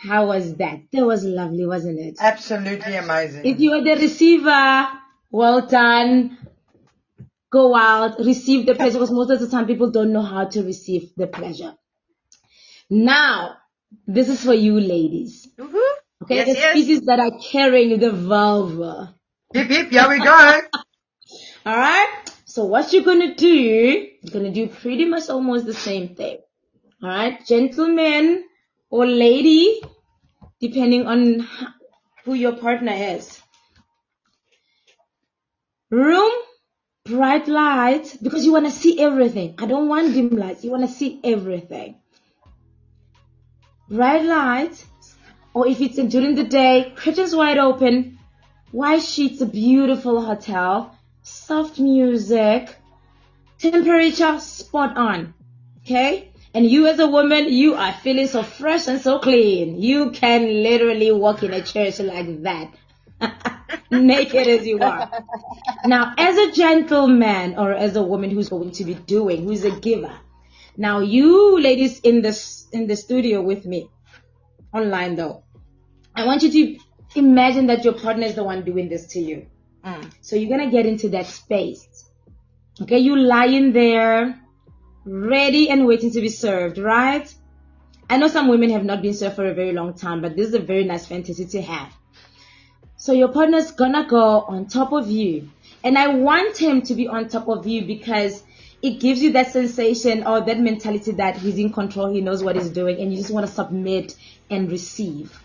How 0.00 0.26
was 0.26 0.56
that? 0.56 0.80
That 0.92 1.06
was 1.06 1.22
lovely, 1.22 1.66
wasn't 1.66 2.00
it? 2.00 2.16
Absolutely 2.20 2.96
amazing. 2.96 3.44
If 3.44 3.60
you 3.60 3.70
were 3.70 3.82
the 3.82 4.00
receiver, 4.00 4.88
well 5.30 5.66
done. 5.66 6.36
Go 7.50 7.74
out, 7.74 8.18
receive 8.18 8.66
the 8.66 8.74
pleasure 8.74 8.98
because 8.98 9.10
most 9.10 9.30
of 9.30 9.40
the 9.40 9.48
time 9.48 9.66
people 9.66 9.90
don't 9.90 10.12
know 10.12 10.22
how 10.22 10.44
to 10.46 10.62
receive 10.62 11.10
the 11.16 11.26
pleasure. 11.26 11.74
Now, 12.90 13.56
this 14.06 14.28
is 14.28 14.44
for 14.44 14.54
you 14.54 14.78
ladies. 14.80 15.48
Mm-hmm. 15.58 16.24
Okay, 16.24 16.36
Yes, 16.36 16.46
the 16.48 16.54
yes. 16.54 16.72
species 16.72 17.00
that 17.02 17.20
are 17.20 17.32
carrying 17.50 17.98
the 18.00 18.10
vulva. 18.12 19.14
Yep, 19.54 19.70
yep, 19.70 19.90
here 19.90 20.08
we 20.08 20.18
go. 20.18 20.60
Alright? 21.66 22.08
So 22.44 22.64
what 22.64 22.92
you're 22.92 23.04
gonna 23.04 23.34
do, 23.34 23.48
you're 23.48 24.32
gonna 24.32 24.52
do 24.52 24.68
pretty 24.68 25.04
much 25.04 25.28
almost 25.30 25.64
the 25.66 25.74
same 25.74 26.14
thing. 26.16 26.38
Alright? 27.02 27.46
Gentlemen 27.46 28.44
or 28.90 29.06
lady, 29.06 29.80
depending 30.60 31.06
on 31.06 31.46
who 32.24 32.34
your 32.34 32.56
partner 32.56 32.92
is. 32.94 33.40
Room, 35.90 36.32
bright 37.08 37.48
lights, 37.48 38.16
because 38.16 38.44
you 38.44 38.52
wanna 38.52 38.70
see 38.70 39.00
everything. 39.00 39.54
I 39.58 39.66
don't 39.66 39.88
want 39.88 40.14
dim 40.14 40.30
lights, 40.30 40.64
you 40.64 40.70
wanna 40.70 40.88
see 40.88 41.20
everything. 41.24 41.96
Bright 43.88 44.24
lights, 44.24 44.84
or 45.54 45.66
if 45.66 45.80
it's 45.80 45.96
during 45.96 46.34
the 46.34 46.44
day, 46.44 46.92
curtains 46.94 47.34
wide 47.34 47.58
open, 47.58 48.18
white 48.70 49.02
sheets, 49.02 49.40
a 49.40 49.46
beautiful 49.46 50.20
hotel, 50.20 50.96
soft 51.22 51.78
music, 51.78 52.76
temperature 53.58 54.38
spot 54.38 54.96
on. 54.96 55.34
Okay? 55.80 56.32
And 56.54 56.66
you 56.66 56.86
as 56.86 56.98
a 56.98 57.06
woman, 57.06 57.52
you 57.52 57.74
are 57.74 57.92
feeling 57.92 58.26
so 58.26 58.42
fresh 58.42 58.88
and 58.88 59.00
so 59.00 59.18
clean. 59.18 59.80
You 59.80 60.10
can 60.10 60.62
literally 60.62 61.12
walk 61.12 61.42
in 61.42 61.52
a 61.52 61.62
church 61.62 61.98
like 62.00 62.42
that. 62.42 62.74
Naked 63.90 64.46
as 64.46 64.66
you 64.66 64.78
are. 64.80 65.10
Now, 65.84 66.14
as 66.16 66.36
a 66.36 66.52
gentleman 66.52 67.56
or 67.58 67.72
as 67.72 67.96
a 67.96 68.02
woman 68.02 68.30
who's 68.30 68.48
going 68.48 68.72
to 68.72 68.84
be 68.84 68.94
doing, 68.94 69.44
who's 69.44 69.64
a 69.64 69.70
giver. 69.70 70.12
Now, 70.76 71.00
you 71.00 71.60
ladies 71.60 72.00
in 72.00 72.22
this, 72.22 72.66
in 72.72 72.86
the 72.86 72.96
studio 72.96 73.42
with 73.42 73.66
me, 73.66 73.90
online 74.72 75.16
though, 75.16 75.44
I 76.14 76.26
want 76.26 76.42
you 76.42 76.50
to 76.50 76.78
imagine 77.16 77.66
that 77.66 77.84
your 77.84 77.94
partner 77.94 78.26
is 78.26 78.34
the 78.34 78.44
one 78.44 78.64
doing 78.64 78.88
this 78.88 79.08
to 79.08 79.20
you. 79.20 79.46
Mm. 79.84 80.12
So 80.20 80.36
you're 80.36 80.50
gonna 80.50 80.70
get 80.70 80.86
into 80.86 81.08
that 81.10 81.26
space. 81.26 82.04
Okay, 82.80 82.98
you 82.98 83.16
lying 83.16 83.72
there, 83.72 84.40
ready 85.04 85.68
and 85.70 85.86
waiting 85.86 86.12
to 86.12 86.20
be 86.20 86.28
served, 86.28 86.78
right? 86.78 87.32
I 88.10 88.16
know 88.16 88.28
some 88.28 88.48
women 88.48 88.70
have 88.70 88.84
not 88.84 89.02
been 89.02 89.14
served 89.14 89.36
for 89.36 89.46
a 89.46 89.54
very 89.54 89.72
long 89.72 89.94
time, 89.94 90.22
but 90.22 90.36
this 90.36 90.48
is 90.48 90.54
a 90.54 90.60
very 90.60 90.84
nice 90.84 91.06
fantasy 91.06 91.44
to 91.46 91.62
have. 91.62 91.92
So 93.00 93.12
your 93.12 93.28
partner's 93.28 93.70
gonna 93.70 94.06
go 94.08 94.40
on 94.40 94.66
top 94.66 94.92
of 94.92 95.08
you. 95.08 95.50
And 95.84 95.96
I 95.96 96.08
want 96.08 96.56
him 96.56 96.82
to 96.82 96.94
be 96.94 97.06
on 97.06 97.28
top 97.28 97.48
of 97.48 97.64
you 97.64 97.84
because 97.84 98.42
it 98.82 98.98
gives 98.98 99.22
you 99.22 99.32
that 99.32 99.52
sensation 99.52 100.26
or 100.26 100.40
that 100.40 100.58
mentality 100.58 101.12
that 101.12 101.36
he's 101.36 101.58
in 101.58 101.72
control, 101.72 102.10
he 102.10 102.20
knows 102.20 102.42
what 102.42 102.56
he's 102.56 102.70
doing, 102.70 103.00
and 103.00 103.12
you 103.12 103.18
just 103.18 103.30
want 103.30 103.46
to 103.46 103.52
submit 103.52 104.16
and 104.50 104.70
receive. 104.70 105.40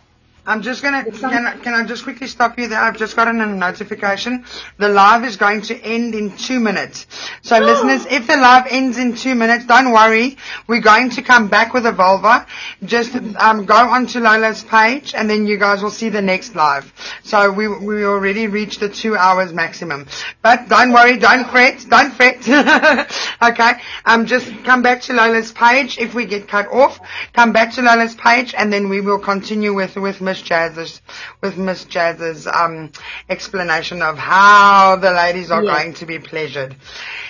I'm 0.45 0.61
just 0.61 0.83
gonna, 0.83 1.05
can 1.05 1.45
I, 1.45 1.55
can 1.55 1.73
I 1.73 1.85
just 1.85 2.03
quickly 2.03 2.27
stop 2.27 2.59
you 2.59 2.67
there? 2.67 2.79
I've 2.79 2.97
just 2.97 3.15
gotten 3.15 3.39
a 3.39 3.45
notification. 3.45 4.43
The 4.77 4.89
live 4.89 5.23
is 5.23 5.37
going 5.37 5.61
to 5.63 5.79
end 5.81 6.15
in 6.15 6.35
two 6.35 6.59
minutes. 6.59 7.07
So 7.43 7.59
listeners, 7.59 8.05
if 8.07 8.27
the 8.27 8.35
live 8.35 8.67
ends 8.69 8.97
in 8.97 9.15
two 9.15 9.35
minutes, 9.35 9.65
don't 9.65 9.93
worry. 9.93 10.35
We're 10.67 10.81
going 10.81 11.11
to 11.11 11.21
come 11.21 11.47
back 11.47 11.73
with 11.73 11.85
a 11.85 11.93
vulva. 11.93 12.45
Just, 12.83 13.15
um, 13.37 13.63
go 13.63 13.75
onto 13.75 14.19
Lola's 14.19 14.65
page 14.65 15.15
and 15.15 15.29
then 15.29 15.45
you 15.45 15.57
guys 15.57 15.81
will 15.81 15.91
see 15.91 16.09
the 16.09 16.21
next 16.21 16.55
live. 16.55 16.91
So 17.23 17.49
we, 17.49 17.69
we 17.69 18.03
already 18.03 18.47
reached 18.47 18.81
the 18.81 18.89
two 18.89 19.15
hours 19.15 19.53
maximum. 19.53 20.07
But 20.41 20.67
don't 20.67 20.91
worry, 20.91 21.19
don't 21.19 21.49
fret, 21.49 21.85
don't 21.89 22.11
fret. 22.11 22.39
okay. 23.41 23.71
Um, 24.03 24.25
just 24.25 24.51
come 24.65 24.81
back 24.81 25.03
to 25.03 25.13
Lola's 25.13 25.53
page. 25.53 25.97
If 25.97 26.13
we 26.13 26.25
get 26.25 26.49
cut 26.49 26.67
off, 26.67 26.99
come 27.31 27.53
back 27.53 27.71
to 27.75 27.81
Lola's 27.81 28.15
page 28.15 28.53
and 28.53 28.73
then 28.73 28.89
we 28.89 28.99
will 28.99 29.19
continue 29.19 29.73
with, 29.73 29.95
with 29.95 30.19
Miss 30.33 30.41
Jazz's, 30.41 30.99
with 31.41 31.57
Miss 31.57 31.85
Jazz's, 31.85 32.47
um, 32.47 32.91
explanation 33.29 34.01
of 34.01 34.17
how 34.17 34.95
the 34.95 35.11
ladies 35.11 35.51
are 35.51 35.63
Yes. 35.63 35.75
going 35.75 35.93
to 35.93 36.05
be 36.07 36.17
pleasured. 36.17 36.75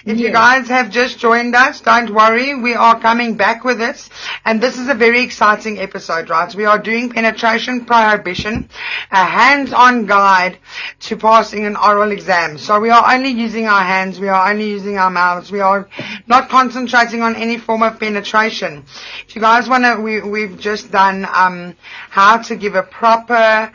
If 0.06 0.20
you 0.20 0.32
guys 0.32 0.70
have 0.70 0.90
just 0.90 1.20
joined 1.20 1.54
us, 1.54 1.82
don't 1.82 2.10
worry, 2.12 2.56
we 2.56 2.76
are 2.76 2.98
coming 3.00 3.36
back 3.36 3.66
with 3.66 3.78
this, 3.78 4.10
and 4.46 4.62
this 4.62 4.78
is 4.80 4.88
a 4.88 4.94
very 4.94 5.22
exciting 5.22 5.80
episode, 5.80 6.30
right? 6.30 6.54
We 6.56 6.64
are 6.66 6.80
doing 6.80 7.10
penetration 7.10 7.84
prohibition, 7.86 8.70
a 9.12 9.26
hands-on 9.26 10.06
guide 10.06 10.58
to 11.02 11.18
passing 11.18 11.66
an 11.66 11.76
oral 11.76 12.12
exam. 12.12 12.58
So 12.58 12.80
we 12.80 12.90
are 12.90 13.14
only 13.14 13.32
using 13.32 13.66
our 13.68 13.84
hands, 13.84 14.18
we 14.20 14.30
are 14.30 14.50
only 14.50 14.70
using 14.70 14.98
our 14.98 15.10
mouths, 15.10 15.52
we 15.52 15.60
are 15.60 15.90
not 16.28 16.48
concentrating 16.50 17.22
on 17.22 17.36
any 17.36 17.58
form 17.58 17.84
of 17.84 18.00
penetration. 18.00 18.86
If 19.28 19.36
you 19.36 19.42
guys 19.42 19.68
wanna, 19.68 20.00
we, 20.00 20.22
we've 20.22 20.58
just 20.58 20.90
done, 20.92 21.28
um, 21.34 21.76
how 22.10 22.38
to 22.38 22.56
give 22.56 22.76
a 22.76 22.84
proper, 22.94 23.72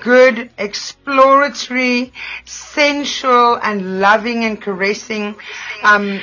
good, 0.00 0.50
exploratory, 0.58 2.12
sensual, 2.44 3.58
and 3.62 4.00
loving 4.00 4.44
and 4.44 4.60
caressing, 4.60 5.34
um, 5.84 6.20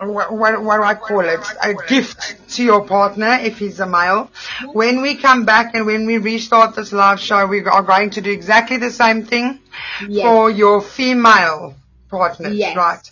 what, 0.00 0.32
what, 0.32 0.62
what 0.62 0.76
do 0.78 0.82
I 0.82 0.94
call 0.94 1.20
it? 1.20 1.40
A 1.62 1.74
gift 1.88 2.48
to 2.56 2.64
your 2.64 2.84
partner 2.86 3.38
if 3.40 3.58
he's 3.58 3.80
a 3.80 3.86
male. 3.86 4.30
When 4.72 5.02
we 5.02 5.16
come 5.16 5.44
back 5.44 5.74
and 5.74 5.86
when 5.86 6.06
we 6.06 6.18
restart 6.18 6.74
this 6.76 6.92
live 6.92 7.20
show, 7.20 7.46
we 7.46 7.64
are 7.64 7.82
going 7.82 8.10
to 8.10 8.20
do 8.20 8.30
exactly 8.30 8.76
the 8.76 8.90
same 8.90 9.24
thing 9.24 9.60
Yes. 10.08 10.24
for 10.24 10.50
your 10.50 10.80
female 10.80 11.74
partners, 12.10 12.54
Yes. 12.54 12.76
right? 12.76 13.10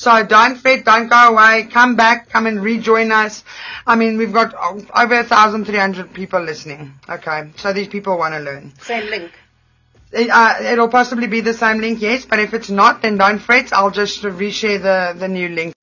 So 0.00 0.22
don't 0.24 0.56
fret, 0.56 0.86
don't 0.86 1.08
go 1.08 1.28
away, 1.28 1.68
come 1.70 1.94
back, 1.94 2.30
come 2.30 2.46
and 2.46 2.62
rejoin 2.62 3.12
us. 3.12 3.44
I 3.86 3.96
mean, 3.96 4.16
we've 4.16 4.32
got 4.32 4.54
over 4.54 5.14
1,300 5.14 6.14
people 6.14 6.40
listening. 6.40 6.94
Okay, 7.06 7.50
so 7.56 7.74
these 7.74 7.88
people 7.88 8.16
want 8.16 8.32
to 8.32 8.40
learn. 8.40 8.72
Same 8.80 9.10
link. 9.10 9.30
It, 10.10 10.30
uh, 10.30 10.54
it'll 10.62 10.88
possibly 10.88 11.26
be 11.26 11.42
the 11.42 11.52
same 11.52 11.82
link, 11.82 12.00
yes, 12.00 12.24
but 12.24 12.38
if 12.38 12.54
it's 12.54 12.70
not, 12.70 13.02
then 13.02 13.18
don't 13.18 13.40
fret. 13.40 13.74
I'll 13.74 13.90
just 13.90 14.22
reshare 14.22 14.80
the, 14.80 15.20
the 15.20 15.28
new 15.28 15.50
link. 15.50 15.74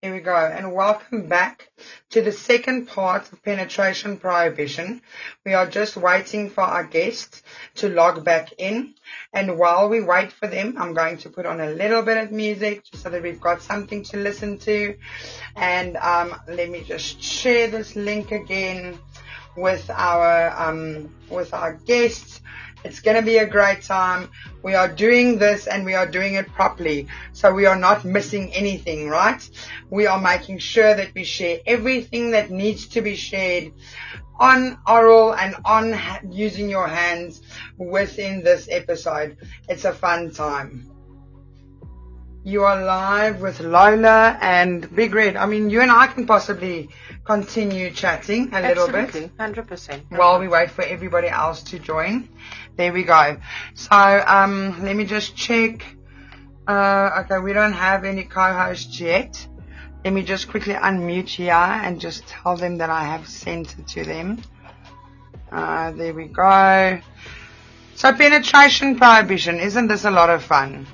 Here 0.00 0.14
we 0.14 0.20
go, 0.20 0.34
and 0.34 0.72
welcome 0.72 1.28
back 1.28 1.68
to 2.12 2.22
the 2.22 2.32
second 2.32 2.88
part 2.88 3.30
of 3.30 3.42
penetration 3.42 4.16
prohibition. 4.16 5.02
We 5.44 5.52
are 5.52 5.66
just 5.66 5.98
waiting 5.98 6.48
for 6.48 6.62
our 6.62 6.84
guests 6.84 7.41
to 7.76 7.88
log 7.88 8.24
back 8.24 8.52
in, 8.58 8.94
and 9.32 9.58
while 9.58 9.88
we 9.88 10.00
wait 10.00 10.32
for 10.32 10.46
them, 10.46 10.76
I'm 10.78 10.94
going 10.94 11.18
to 11.18 11.30
put 11.30 11.46
on 11.46 11.60
a 11.60 11.70
little 11.70 12.02
bit 12.02 12.18
of 12.18 12.32
music 12.32 12.84
so 12.92 13.10
that 13.10 13.22
we've 13.22 13.40
got 13.40 13.62
something 13.62 14.02
to 14.04 14.16
listen 14.18 14.58
to. 14.58 14.96
And 15.56 15.96
um, 15.96 16.34
let 16.48 16.68
me 16.68 16.82
just 16.82 17.22
share 17.22 17.68
this 17.70 17.96
link 17.96 18.30
again 18.32 18.98
with 19.56 19.90
our 19.90 20.50
um, 20.56 21.14
with 21.30 21.54
our 21.54 21.74
guests. 21.74 22.40
It's 22.84 23.00
going 23.00 23.16
to 23.16 23.22
be 23.22 23.38
a 23.38 23.46
great 23.46 23.82
time. 23.82 24.28
We 24.62 24.74
are 24.74 24.88
doing 24.88 25.38
this 25.38 25.68
and 25.68 25.84
we 25.84 25.94
are 25.94 26.06
doing 26.06 26.34
it 26.34 26.48
properly. 26.48 27.06
So 27.32 27.52
we 27.52 27.66
are 27.66 27.76
not 27.76 28.04
missing 28.04 28.52
anything, 28.52 29.08
right? 29.08 29.48
We 29.88 30.06
are 30.06 30.20
making 30.20 30.58
sure 30.58 30.94
that 30.94 31.14
we 31.14 31.22
share 31.22 31.60
everything 31.64 32.32
that 32.32 32.50
needs 32.50 32.88
to 32.88 33.00
be 33.00 33.14
shared 33.14 33.72
on 34.42 34.76
oral 34.88 35.34
and 35.34 35.54
on 35.64 35.92
ha- 35.92 36.20
using 36.28 36.68
your 36.68 36.88
hands 36.88 37.40
within 37.78 38.42
this 38.42 38.68
episode. 38.70 39.36
It's 39.68 39.84
a 39.84 39.92
fun 39.92 40.32
time. 40.32 40.90
You 42.44 42.64
are 42.64 42.84
live 42.84 43.40
with 43.40 43.60
Lola 43.60 44.36
and 44.40 44.92
Big 44.96 45.14
Red. 45.14 45.36
I 45.36 45.46
mean, 45.46 45.70
you 45.70 45.80
and 45.80 45.92
I 45.92 46.08
can 46.08 46.26
possibly 46.26 46.88
continue 47.24 47.92
chatting 47.92 48.52
a 48.52 48.60
little 48.60 48.88
bit 48.88 49.14
Absolutely. 49.38 50.02
100%. 50.08 50.18
while 50.18 50.40
we 50.40 50.48
wait 50.48 50.72
for 50.72 50.82
everybody 50.82 51.28
else 51.28 51.62
to 51.70 51.78
join. 51.78 52.28
There 52.76 52.92
we 52.92 53.04
go. 53.04 53.36
So 53.74 54.24
um, 54.26 54.82
let 54.82 54.96
me 54.96 55.04
just 55.04 55.36
check. 55.36 55.84
Uh, 56.66 57.22
okay, 57.24 57.38
we 57.38 57.52
don't 57.52 57.74
have 57.74 58.04
any 58.04 58.24
co-hosts 58.24 58.98
yet. 58.98 59.46
Let 60.04 60.12
me 60.12 60.22
just 60.22 60.48
quickly 60.48 60.74
unmute 60.74 61.28
here 61.28 61.52
and 61.54 62.00
just 62.00 62.26
tell 62.26 62.56
them 62.56 62.78
that 62.78 62.90
I 62.90 63.04
have 63.04 63.28
sent 63.28 63.78
it 63.78 63.86
to 63.88 64.04
them. 64.04 64.42
Uh, 65.50 65.92
there 65.92 66.12
we 66.12 66.24
go. 66.26 67.00
So 67.94 68.12
penetration 68.12 68.96
prohibition, 68.96 69.60
isn't 69.60 69.86
this 69.88 70.04
a 70.04 70.10
lot 70.10 70.30
of 70.30 70.42
fun? 70.42 70.86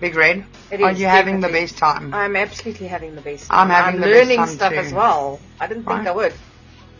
Big 0.00 0.16
Red, 0.16 0.46
It 0.70 0.80
are 0.80 0.90
is, 0.92 0.98
you 1.00 1.06
having 1.06 1.40
the 1.40 1.48
best 1.48 1.76
time? 1.76 2.12
I'm 2.14 2.34
absolutely 2.34 2.86
having 2.88 3.14
the 3.14 3.20
best 3.20 3.48
time. 3.48 3.58
I'm 3.60 3.68
having 3.70 4.00
the 4.00 4.06
best 4.06 4.16
learning 4.28 4.36
time 4.38 4.48
stuff 4.48 4.72
too. 4.72 4.78
as 4.78 4.92
well. 4.94 5.38
I 5.60 5.66
didn't 5.66 5.84
think 5.84 5.98
Right. 5.98 6.06
I 6.08 6.12
would. 6.12 6.32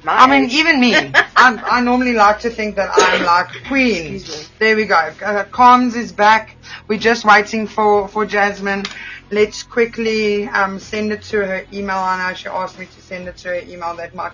My 0.04 0.12
I 0.18 0.26
mean, 0.30 0.44
age. 0.44 0.54
even 0.54 0.78
me. 0.80 0.94
I, 0.94 1.10
I 1.36 1.80
normally 1.80 2.12
like 2.12 2.40
to 2.40 2.50
think 2.50 2.76
that 2.76 2.90
I'm 2.92 3.24
like 3.24 3.48
queen. 3.66 4.14
Excuse 4.16 4.50
me. 4.50 4.54
There 4.58 4.76
we 4.76 4.84
go. 4.84 4.94
Uh, 4.94 5.44
Carms 5.44 5.96
is 5.96 6.12
back. 6.12 6.56
We're 6.88 6.98
just 6.98 7.24
waiting 7.24 7.66
for, 7.66 8.06
for 8.08 8.26
Jasmine. 8.26 8.84
Let's 9.30 9.62
quickly 9.62 10.46
um, 10.48 10.78
send 10.80 11.12
it 11.12 11.22
to 11.30 11.36
her 11.46 11.64
email. 11.72 11.96
I 11.98 12.28
know 12.28 12.34
she 12.34 12.48
asked 12.48 12.78
me 12.78 12.86
to 12.86 13.00
send 13.00 13.28
it 13.28 13.36
to 13.38 13.48
her 13.48 13.60
email. 13.60 13.94
That 13.96 14.14
might 14.14 14.32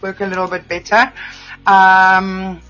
work 0.00 0.20
a 0.20 0.26
little 0.26 0.46
bit 0.46 0.68
better. 0.68 1.12
Um, 1.66 2.60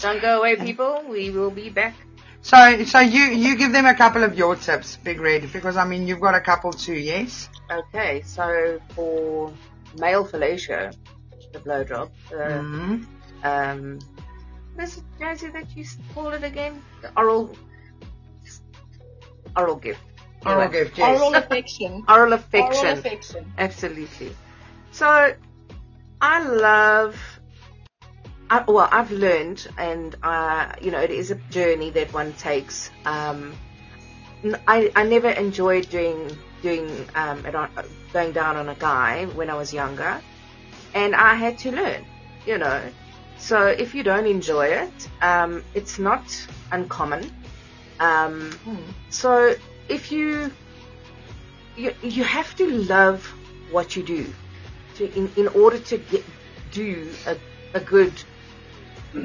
Don't 0.00 0.20
go 0.20 0.38
away, 0.40 0.56
people. 0.56 1.04
We 1.08 1.30
will 1.30 1.50
be 1.52 1.70
back. 1.70 1.94
so, 2.42 2.84
so 2.84 2.98
you, 3.00 3.22
you 3.22 3.56
give 3.56 3.72
them 3.72 3.86
a 3.86 3.94
couple 3.94 4.24
of 4.24 4.36
your 4.36 4.56
tips, 4.56 4.96
Big 4.96 5.20
Red, 5.20 5.52
because 5.52 5.76
I 5.76 5.84
mean, 5.84 6.06
you've 6.08 6.20
got 6.20 6.34
a 6.34 6.40
couple 6.40 6.72
too, 6.72 6.94
yes? 6.94 7.48
Okay, 7.70 8.22
so 8.22 8.80
for 8.94 9.52
male 9.98 10.24
fellatio, 10.26 10.92
the 11.52 11.58
blow 11.60 11.84
job, 11.84 12.10
the, 12.30 12.36
Mm-hmm. 12.36 13.04
um, 13.44 13.98
what 14.74 14.84
is 14.84 14.98
it, 14.98 15.04
Jazzy, 15.20 15.52
that 15.52 15.74
you 15.76 15.84
call 16.14 16.28
it 16.32 16.42
again? 16.44 16.82
The 17.00 17.10
oral, 17.16 17.56
oral 19.56 19.76
gift. 19.76 20.00
Oral. 20.44 20.70
Oral 20.98 21.34
affection. 21.34 22.04
Oral 22.08 22.32
affection. 22.32 22.86
Oral 22.86 22.98
affection. 22.98 23.52
Absolutely. 23.58 24.34
So, 24.92 25.34
I 26.20 26.48
love. 26.48 27.40
I, 28.48 28.64
well, 28.68 28.88
I've 28.92 29.10
learned, 29.10 29.66
and 29.76 30.14
uh, 30.22 30.72
you 30.80 30.90
know, 30.90 31.00
it 31.00 31.10
is 31.10 31.30
a 31.30 31.34
journey 31.50 31.90
that 31.90 32.12
one 32.12 32.32
takes. 32.34 32.90
Um, 33.04 33.54
I 34.68 34.92
I 34.94 35.04
never 35.04 35.30
enjoyed 35.30 35.88
doing 35.90 36.36
doing 36.62 37.08
um, 37.14 37.42
going 38.12 38.32
down 38.32 38.56
on 38.56 38.68
a 38.68 38.74
guy 38.74 39.26
when 39.34 39.50
I 39.50 39.54
was 39.54 39.72
younger, 39.74 40.20
and 40.94 41.14
I 41.14 41.34
had 41.34 41.58
to 41.58 41.72
learn. 41.72 42.04
You 42.46 42.58
know, 42.58 42.80
so 43.38 43.66
if 43.66 43.94
you 43.94 44.02
don't 44.04 44.26
enjoy 44.26 44.66
it, 44.66 45.08
um, 45.20 45.64
it's 45.74 45.98
not 45.98 46.24
uncommon. 46.70 47.30
Um, 47.98 48.50
So 49.10 49.54
if 49.88 50.12
you 50.12 50.52
you 51.76 51.94
you 52.02 52.24
have 52.24 52.54
to 52.56 52.68
love 52.70 53.26
what 53.70 53.96
you 53.96 54.02
do 54.02 54.32
to 54.96 55.12
in, 55.14 55.30
in 55.36 55.48
order 55.48 55.78
to 55.78 55.98
get 55.98 56.24
do 56.72 57.10
a, 57.26 57.36
a 57.74 57.80
good 57.80 58.12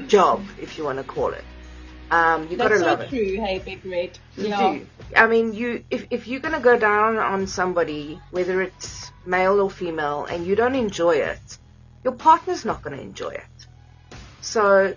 job 0.08 0.44
if 0.60 0.78
you 0.78 0.84
want 0.84 0.98
to 0.98 1.04
call 1.04 1.30
it. 1.30 1.44
Um 2.12 2.48
you 2.50 2.58
got 2.58 2.70
to 2.70 2.70
That's 2.70 2.82
so 2.82 2.86
love 2.88 3.02
it. 3.02 3.10
true, 3.10 3.46
hey, 3.46 3.60
Big 3.66 3.86
Red. 3.86 4.18
you 4.38 4.48
Yeah. 4.50 4.74
do. 4.74 4.88
I 5.16 5.28
mean 5.28 5.54
you 5.54 5.84
if, 5.90 6.08
if 6.10 6.28
you're 6.28 6.40
going 6.40 6.56
to 6.56 6.62
go 6.62 6.78
down 6.78 7.18
on 7.18 7.48
somebody 7.48 8.20
whether 8.32 8.62
it's 8.62 9.12
male 9.26 9.60
or 9.62 9.70
female 9.70 10.26
and 10.26 10.46
you 10.46 10.56
don't 10.56 10.76
enjoy 10.76 11.16
it 11.16 11.58
your 12.04 12.14
partner's 12.14 12.66
not 12.66 12.82
going 12.82 12.98
to 12.98 13.04
enjoy 13.04 13.30
it. 13.30 13.68
So 14.42 14.96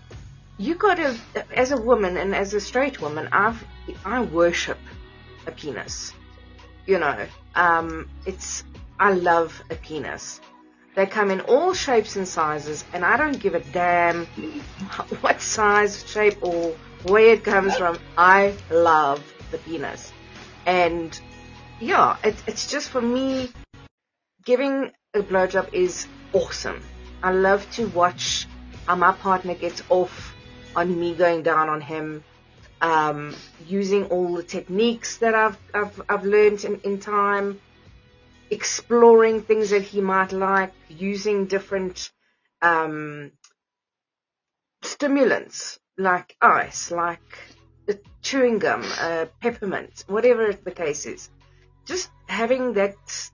you 0.57 0.77
gotta, 0.77 1.15
as 1.55 1.73
a 1.73 1.77
woman 1.77 2.17
and 2.17 2.35
as 2.35 2.55
a 2.55 2.61
straight 2.61 3.01
woman, 3.01 3.29
I've, 3.33 3.67
I 4.05 4.23
worship 4.23 4.79
a 5.47 5.53
penis. 5.53 6.13
You 6.87 6.99
know, 6.99 7.27
um, 7.55 8.09
it's, 8.27 8.65
I 8.99 9.13
love 9.13 9.63
a 9.71 9.75
penis. 9.75 10.41
They 10.95 11.07
come 11.07 11.31
in 11.31 11.41
all 11.41 11.75
shapes 11.75 12.15
and 12.17 12.29
sizes, 12.29 12.85
and 12.93 13.05
I 13.05 13.17
don't 13.17 13.39
give 13.41 13.55
a 13.55 13.61
damn 13.61 14.27
what 15.21 15.41
size, 15.41 16.09
shape, 16.09 16.39
or 16.43 16.75
where 17.05 17.33
it 17.35 17.43
comes 17.45 17.77
from. 17.77 17.99
I 18.17 18.55
love 18.71 19.23
the 19.51 19.59
penis. 19.59 20.13
And 20.67 21.19
yeah, 21.81 22.17
it, 22.23 22.37
it's 22.47 22.71
just 22.71 22.91
for 22.91 23.01
me, 23.01 23.51
giving 24.45 24.93
a 25.15 25.21
blowjob 25.21 25.73
is 25.73 26.07
awesome. 26.33 26.83
I 27.23 27.33
love 27.33 27.69
to 27.73 27.87
watch 27.89 28.47
how 28.87 28.97
my 28.97 29.13
partner 29.13 29.55
gets 29.55 29.83
off 29.89 30.35
on 30.77 30.99
me 30.99 31.15
going 31.15 31.43
down 31.43 31.69
on 31.69 31.81
him, 31.81 32.23
um, 32.85 33.35
using 33.67 34.05
all 34.07 34.35
the 34.35 34.43
techniques 34.43 35.17
that 35.17 35.35
I've 35.35 35.59
I've, 35.73 36.03
I've 36.07 36.25
learned 36.25 36.65
in, 36.65 36.81
in 36.81 37.01
time, 37.01 37.59
exploring 38.51 39.41
things 39.41 39.71
that 39.71 39.83
he 39.83 40.03
might 40.03 40.33
like, 40.33 40.75
using 40.91 41.47
different 41.47 42.13
um, 42.61 43.33
stimulants 44.83 45.79
like 45.97 46.37
ice, 46.43 46.91
like 46.91 47.39
chewing 48.21 48.59
gum, 48.59 48.85
uh, 49.01 49.27
peppermint, 49.41 50.05
whatever 50.07 50.53
the 50.53 50.71
case 50.71 51.07
is. 51.07 51.31
Just 51.87 52.11
having 52.27 52.75
that 52.75 53.31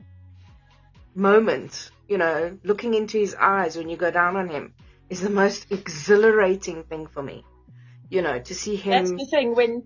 moment, 1.17 1.91
you 2.07 2.19
know, 2.19 2.57
looking 2.63 2.95
into 2.95 3.19
his 3.19 3.35
eyes 3.35 3.77
when 3.77 3.89
you 3.89 3.97
go 3.97 4.13
down 4.13 4.37
on 4.37 4.49
him 4.49 4.75
is 5.09 5.21
the 5.21 5.31
most 5.31 5.73
exhilarating 5.73 6.85
thing 6.85 7.09
for 7.09 7.23
me. 7.23 7.45
You 8.11 8.23
know, 8.23 8.39
to 8.41 8.55
see 8.55 8.77
him. 8.77 8.91
That's 9.07 9.11
the 9.23 9.27
thing 9.31 9.55
when 9.55 9.85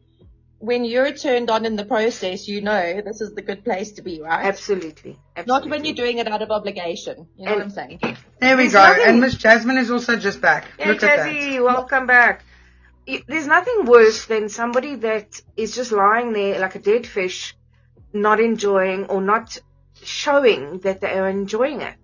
when 0.59 0.85
you're 0.87 1.13
turned 1.13 1.51
on 1.51 1.67
in 1.67 1.77
the 1.77 1.85
process, 1.85 2.49
you 2.49 2.63
know 2.63 3.03
this 3.05 3.21
is 3.21 3.35
the 3.35 3.43
good 3.43 3.63
place 3.65 3.93
to 3.93 4.03
be, 4.03 4.21
right? 4.23 4.47
Absolutely. 4.47 5.19
Not 5.47 5.69
when 5.69 5.85
you're 5.85 5.95
doing 5.95 6.17
it 6.19 6.27
out 6.27 6.41
of 6.41 6.51
obligation. 6.51 7.29
You 7.37 7.45
know 7.45 7.51
And- 7.53 7.57
what 7.61 7.65
I'm 7.65 7.71
saying? 7.71 7.99
There 8.41 8.57
we 8.57 8.63
There's 8.63 8.73
go. 8.73 8.83
nothing- 8.83 9.05
And 9.07 9.21
Miss 9.21 9.35
Jasmine 9.35 9.77
is 9.77 9.91
also 9.91 10.17
just 10.17 10.41
back. 10.41 10.65
Hey, 10.79 10.89
Look 10.91 11.03
at 11.03 11.17
that. 11.19 11.31
Jazzy, 11.33 11.63
welcome 11.63 12.07
back. 12.07 12.45
There's 13.29 13.47
nothing 13.47 13.85
worse 13.85 14.25
than 14.25 14.49
somebody 14.49 14.95
that 14.97 15.39
is 15.59 15.75
just 15.75 15.93
lying 15.93 16.33
there 16.33 16.59
like 16.59 16.75
a 16.77 16.79
dead 16.79 17.07
fish, 17.07 17.55
not 18.15 18.41
enjoying 18.41 19.05
or 19.07 19.21
not 19.21 19.59
showing 20.03 20.79
that 20.79 21.03
they 21.03 21.19
are 21.19 21.29
enjoying 21.29 21.83
it. 21.83 21.99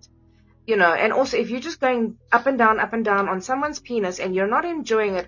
You 0.67 0.75
know, 0.77 0.93
and 0.93 1.11
also 1.13 1.37
if 1.37 1.49
you're 1.49 1.59
just 1.69 1.79
going 1.79 2.17
up 2.31 2.45
and 2.45 2.59
down, 2.59 2.79
up 2.79 2.93
and 2.93 3.03
down 3.03 3.27
on 3.27 3.41
someone's 3.41 3.79
penis 3.79 4.19
and 4.19 4.35
you're 4.35 4.47
not 4.57 4.65
enjoying 4.65 5.15
it, 5.15 5.27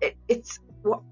it 0.00 0.16
it's 0.28 0.60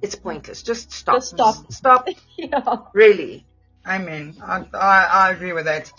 it's 0.02 0.14
pointless. 0.14 0.62
Just 0.62 0.92
stop. 0.92 1.16
Just 1.16 1.30
stop. 1.30 1.72
Stop. 1.72 2.08
yeah. 2.36 2.78
Really. 2.92 3.44
Amen. 3.86 4.36
I, 4.42 4.64
I, 4.74 5.04
I 5.04 5.30
agree 5.30 5.54
with 5.54 5.64
that. 5.64 5.90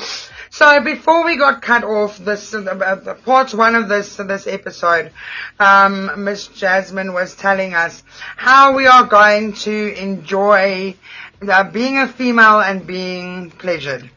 So 0.51 0.81
before 0.83 1.25
we 1.25 1.37
got 1.37 1.61
cut 1.61 1.83
off 1.83 2.17
this 2.19 2.53
uh, 2.53 2.59
uh, 2.59 3.13
part 3.15 3.53
one 3.53 3.75
of 3.75 3.87
this 3.87 4.17
this 4.17 4.45
episode, 4.45 5.11
um, 5.59 6.23
Miss 6.23 6.47
Jasmine 6.47 7.13
was 7.13 7.35
telling 7.35 7.73
us 7.73 8.03
how 8.35 8.75
we 8.75 8.85
are 8.85 9.05
going 9.05 9.53
to 9.53 9.95
enjoy 9.99 10.95
uh, 11.41 11.63
being 11.63 11.97
a 11.97 12.07
female 12.07 12.59
and 12.59 12.85
being 12.85 13.49
pleasured. 13.51 14.09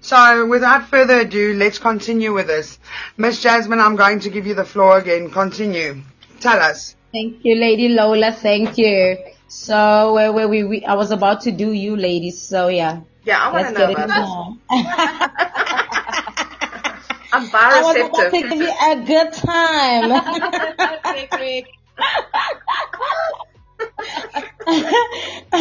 So 0.00 0.46
without 0.46 0.88
further 0.88 1.20
ado, 1.20 1.54
let's 1.54 1.78
continue 1.78 2.32
with 2.32 2.48
this. 2.48 2.78
Miss 3.16 3.40
Jasmine, 3.40 3.78
I'm 3.78 3.94
going 3.94 4.20
to 4.20 4.30
give 4.30 4.48
you 4.48 4.54
the 4.54 4.64
floor 4.64 4.98
again. 4.98 5.30
Continue. 5.30 6.02
Tell 6.40 6.58
us. 6.58 6.96
Thank 7.12 7.44
you, 7.44 7.54
Lady 7.56 7.88
Lola. 7.88 8.32
Thank 8.32 8.78
you. 8.78 9.18
So 9.48 10.14
where 10.14 10.32
where 10.32 10.48
we, 10.48 10.64
we 10.64 10.84
I 10.84 10.94
was 10.94 11.10
about 11.10 11.42
to 11.42 11.52
do 11.52 11.72
you, 11.72 11.94
ladies. 11.96 12.40
So 12.40 12.68
yeah. 12.68 13.00
Yeah, 13.24 13.38
I 13.38 13.52
want 13.52 13.68
to 13.68 13.72
know 13.74 13.92
about 13.92 14.10
on. 14.10 14.60
I'm 17.34 17.48
I 17.54 17.82
was 17.82 17.96
about 17.96 18.14
to 18.14 18.30
bioreceptive. 18.30 18.32
give 18.32 18.52
you 18.52 18.72
a 18.72 18.96
good 19.04 19.32
time. 19.32 20.12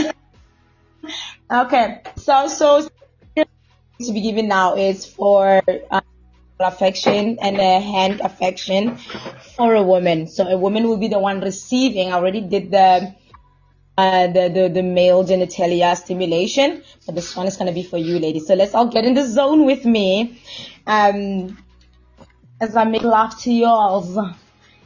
okay, 1.52 2.02
so 2.16 2.48
so 2.48 2.88
to 3.36 4.14
be 4.14 4.22
given 4.22 4.48
now 4.48 4.76
is 4.76 5.06
for 5.06 5.62
um, 5.92 6.02
affection 6.64 7.38
and 7.42 7.58
a 7.58 7.80
hand 7.80 8.22
affection 8.22 8.98
for 9.56 9.76
a 9.76 9.84
woman. 9.84 10.28
So 10.28 10.48
a 10.48 10.58
woman 10.58 10.88
will 10.88 10.98
be 10.98 11.08
the 11.08 11.20
one 11.20 11.42
receiving. 11.42 12.12
I 12.12 12.16
already 12.16 12.42
did 12.42 12.72
the 12.72 13.16
uh, 13.98 14.28
the, 14.28 14.50
the 14.50 14.70
the 14.70 14.84
male 14.84 15.24
genitalia 15.24 15.96
stimulation, 15.96 16.82
but 17.06 17.16
this 17.16 17.36
one 17.36 17.48
is 17.48 17.58
gonna 17.58 17.74
be 17.74 17.84
for 17.84 17.98
you, 17.98 18.20
ladies. 18.20 18.48
So 18.48 18.56
let's 18.56 18.74
all 18.74 18.88
get 18.88 19.06
in 19.06 19.14
the 19.14 19.28
zone 19.28 19.66
with 19.66 19.86
me. 19.86 20.42
Um, 20.88 21.58
as 22.60 22.76
I 22.76 22.84
make 22.86 23.04
love 23.04 23.40
to 23.42 23.52
yours, 23.52 24.18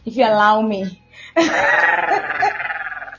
if 0.06 0.16
you 0.16 0.24
allow 0.24 0.62
me. 0.62 1.02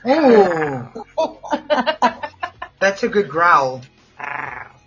Oh, 0.09 1.41
that's 2.79 3.03
a 3.03 3.09
good 3.09 3.27
growl. 3.27 3.81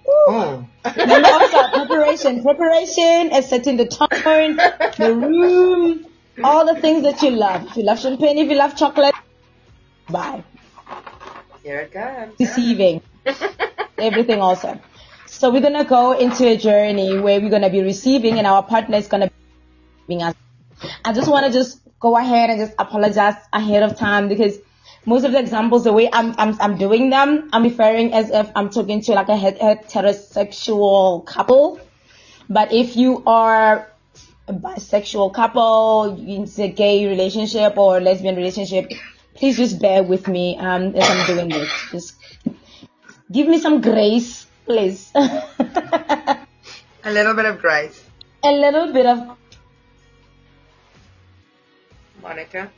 Oh. 0.08 0.66
Then 0.82 1.24
also 1.24 1.68
preparation, 1.68 2.42
preparation 2.42 3.32
is 3.34 3.48
setting 3.48 3.76
the 3.76 3.86
tone, 3.86 4.56
the 4.96 5.14
room, 5.14 6.06
all 6.42 6.66
the 6.66 6.80
things 6.80 7.02
that 7.02 7.22
you 7.22 7.30
love. 7.30 7.66
If 7.66 7.76
you 7.76 7.82
love 7.82 8.00
champagne, 8.00 8.38
if 8.38 8.48
you 8.48 8.56
love 8.56 8.76
chocolate, 8.76 9.14
bye. 10.08 10.42
Here 11.62 11.80
it 11.80 11.92
comes. 11.92 12.34
Receiving 12.40 13.02
everything 13.98 14.40
also. 14.40 14.80
So 15.26 15.50
we're 15.50 15.60
gonna 15.60 15.84
go 15.84 16.12
into 16.12 16.46
a 16.46 16.56
journey 16.56 17.18
where 17.18 17.40
we're 17.40 17.50
gonna 17.50 17.70
be 17.70 17.82
receiving, 17.82 18.38
and 18.38 18.46
our 18.46 18.62
partner 18.62 18.96
is 18.96 19.06
gonna 19.06 19.30
be 20.08 20.22
us. 20.22 20.34
I 21.04 21.12
just 21.12 21.30
want 21.30 21.46
to 21.46 21.52
just 21.52 21.80
go 22.00 22.16
ahead 22.16 22.50
and 22.50 22.58
just 22.58 22.74
apologize 22.78 23.36
ahead 23.52 23.82
of 23.82 23.98
time 23.98 24.28
because 24.28 24.58
most 25.06 25.24
of 25.24 25.32
the 25.32 25.38
examples, 25.38 25.84
the 25.84 25.92
way 25.92 26.08
I'm, 26.12 26.34
I'm, 26.38 26.56
I'm 26.60 26.76
doing 26.78 27.10
them, 27.10 27.48
I'm 27.52 27.62
referring 27.62 28.12
as 28.12 28.30
if 28.30 28.50
I'm 28.54 28.70
talking 28.70 29.00
to 29.02 29.12
like 29.12 29.28
a 29.28 29.36
heterosexual 29.36 31.24
couple. 31.24 31.80
But 32.48 32.72
if 32.72 32.96
you 32.96 33.22
are 33.26 33.90
a 34.48 34.52
bisexual 34.52 35.32
couple, 35.32 36.16
it's 36.20 36.58
a 36.58 36.68
gay 36.68 37.06
relationship 37.06 37.78
or 37.78 38.00
lesbian 38.00 38.36
relationship, 38.36 38.92
please 39.34 39.56
just 39.56 39.80
bear 39.80 40.02
with 40.02 40.28
me 40.28 40.56
um, 40.58 40.94
as 40.96 41.08
I'm 41.08 41.26
doing 41.26 41.48
this. 41.48 41.70
Just 41.92 42.14
give 43.30 43.46
me 43.46 43.58
some 43.60 43.80
grace, 43.80 44.46
please. 44.66 45.10
A 47.02 47.10
little 47.10 47.32
bit 47.34 47.46
of 47.46 47.60
grace. 47.60 48.04
a 48.44 48.52
little 48.52 48.92
bit 48.92 49.06
of 49.06 49.36
Monica. 52.22 52.70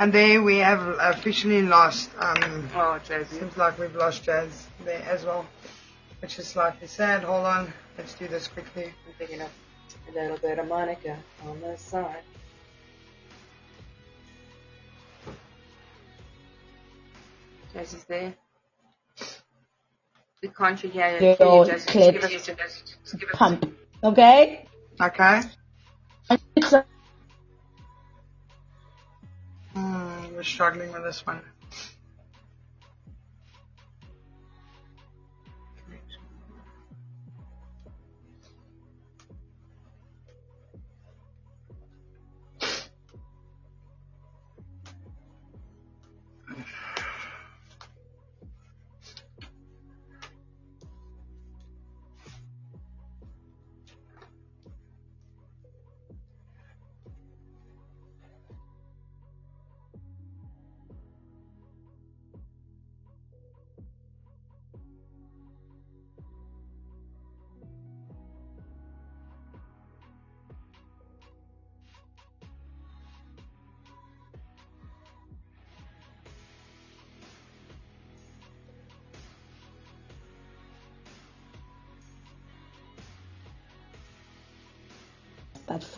And 0.00 0.12
there 0.12 0.40
we 0.42 0.58
have 0.58 0.80
officially 1.00 1.62
lost, 1.62 2.10
um, 2.18 2.68
Oh, 2.74 3.00
Jazzy. 3.04 3.40
seems 3.40 3.56
like 3.56 3.78
we've 3.78 3.94
lost 3.96 4.22
Jazz 4.22 4.66
there 4.84 5.02
as 5.02 5.24
well, 5.24 5.44
which 6.20 6.38
is 6.38 6.46
slightly 6.46 6.86
sad. 6.86 7.24
Hold 7.24 7.46
on, 7.46 7.72
let's 7.96 8.14
do 8.14 8.28
this 8.28 8.46
quickly. 8.46 8.84
I'm 8.84 9.12
picking 9.18 9.40
up 9.42 9.50
a 10.08 10.12
little 10.12 10.38
bit 10.38 10.58
of 10.60 10.68
Monica 10.68 11.18
on 11.44 11.60
the 11.60 11.76
side. 11.76 12.22
Jazzy's 17.74 18.04
there. 18.04 18.34
We 20.42 20.48
can't 20.48 20.78
hear 20.78 21.18
you. 21.20 21.26
Your 21.26 21.36
hear 21.36 21.56
you, 21.56 21.64
Just 21.66 21.88
give 21.92 22.22
us 22.22 22.30
a. 22.32 22.36
Just 22.36 22.46
give 22.46 22.60
us 22.60 23.34
a 23.34 23.36
pump. 23.36 23.76
Okay? 24.04 24.64
Okay? 25.00 25.42
We're 30.38 30.44
struggling 30.44 30.92
with 30.92 31.02
this 31.02 31.26
one. 31.26 31.40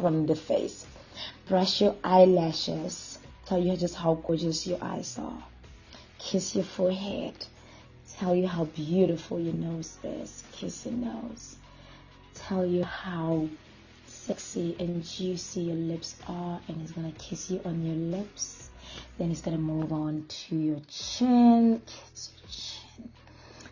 From 0.00 0.26
the 0.26 0.36
face. 0.36 0.86
Brush 1.48 1.80
your 1.80 1.96
eyelashes. 2.02 3.18
Tell 3.46 3.58
you 3.58 3.76
just 3.76 3.94
how 3.94 4.14
gorgeous 4.14 4.66
your 4.66 4.78
eyes 4.80 5.18
are. 5.18 5.42
Kiss 6.18 6.54
your 6.54 6.64
forehead. 6.64 7.34
Tell 8.18 8.34
you 8.34 8.46
how 8.46 8.64
beautiful 8.64 9.40
your 9.40 9.54
nose 9.54 9.98
is. 10.04 10.44
Kiss 10.52 10.86
your 10.86 10.94
nose. 10.94 11.56
Tell 12.34 12.64
you 12.64 12.84
how 12.84 13.48
sexy 14.06 14.76
and 14.78 15.04
juicy 15.04 15.62
your 15.62 15.76
lips 15.76 16.16
are, 16.28 16.60
and 16.68 16.80
he's 16.80 16.92
gonna 16.92 17.12
kiss 17.12 17.50
you 17.50 17.60
on 17.64 17.84
your 17.84 17.96
lips. 17.96 18.70
Then 19.18 19.28
he's 19.28 19.40
gonna 19.40 19.58
move 19.58 19.92
on 19.92 20.26
to 20.28 20.56
your 20.56 20.80
chin. 20.88 21.80
Kiss 21.86 22.30
your 22.36 22.50
chin. 22.50 23.10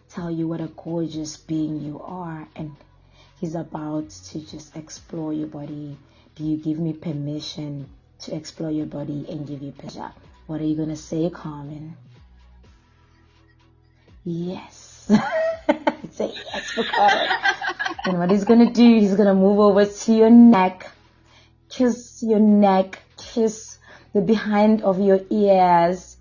Tell 0.09 0.30
you 0.30 0.48
what 0.48 0.60
a 0.60 0.68
gorgeous 0.68 1.36
being 1.36 1.80
you 1.80 2.00
are, 2.00 2.48
and 2.56 2.74
he's 3.40 3.55
about 3.55 4.10
to 4.10 4.40
just 4.40 4.74
explore 4.76 5.32
your 5.32 5.48
body. 5.48 5.96
Do 6.39 6.44
you 6.44 6.56
give 6.56 6.78
me 6.78 6.93
permission 6.93 7.89
to 8.20 8.36
explore 8.36 8.70
your 8.70 8.86
body 8.86 9.27
and 9.28 9.44
give 9.44 9.60
you 9.60 9.73
pleasure? 9.73 10.12
What 10.47 10.60
are 10.60 10.65
you 10.65 10.77
gonna 10.77 10.94
say, 10.94 11.28
Carmen? 11.31 11.97
Yes. 14.24 15.10
say 16.12 16.32
yes 16.32 16.70
for 16.70 16.85
Carmen. 16.85 17.28
and 18.05 18.19
what 18.20 18.31
he's 18.31 18.44
gonna 18.44 18.73
do, 18.73 19.01
he's 19.01 19.16
gonna 19.16 19.35
move 19.35 19.59
over 19.59 19.85
to 19.85 20.12
your 20.12 20.31
neck, 20.31 20.89
kiss 21.70 22.23
your 22.23 22.39
neck, 22.39 23.02
kiss 23.16 23.77
the 24.15 24.20
behind 24.20 24.82
of 24.82 25.01
your 25.01 25.19
ears, 25.31 26.19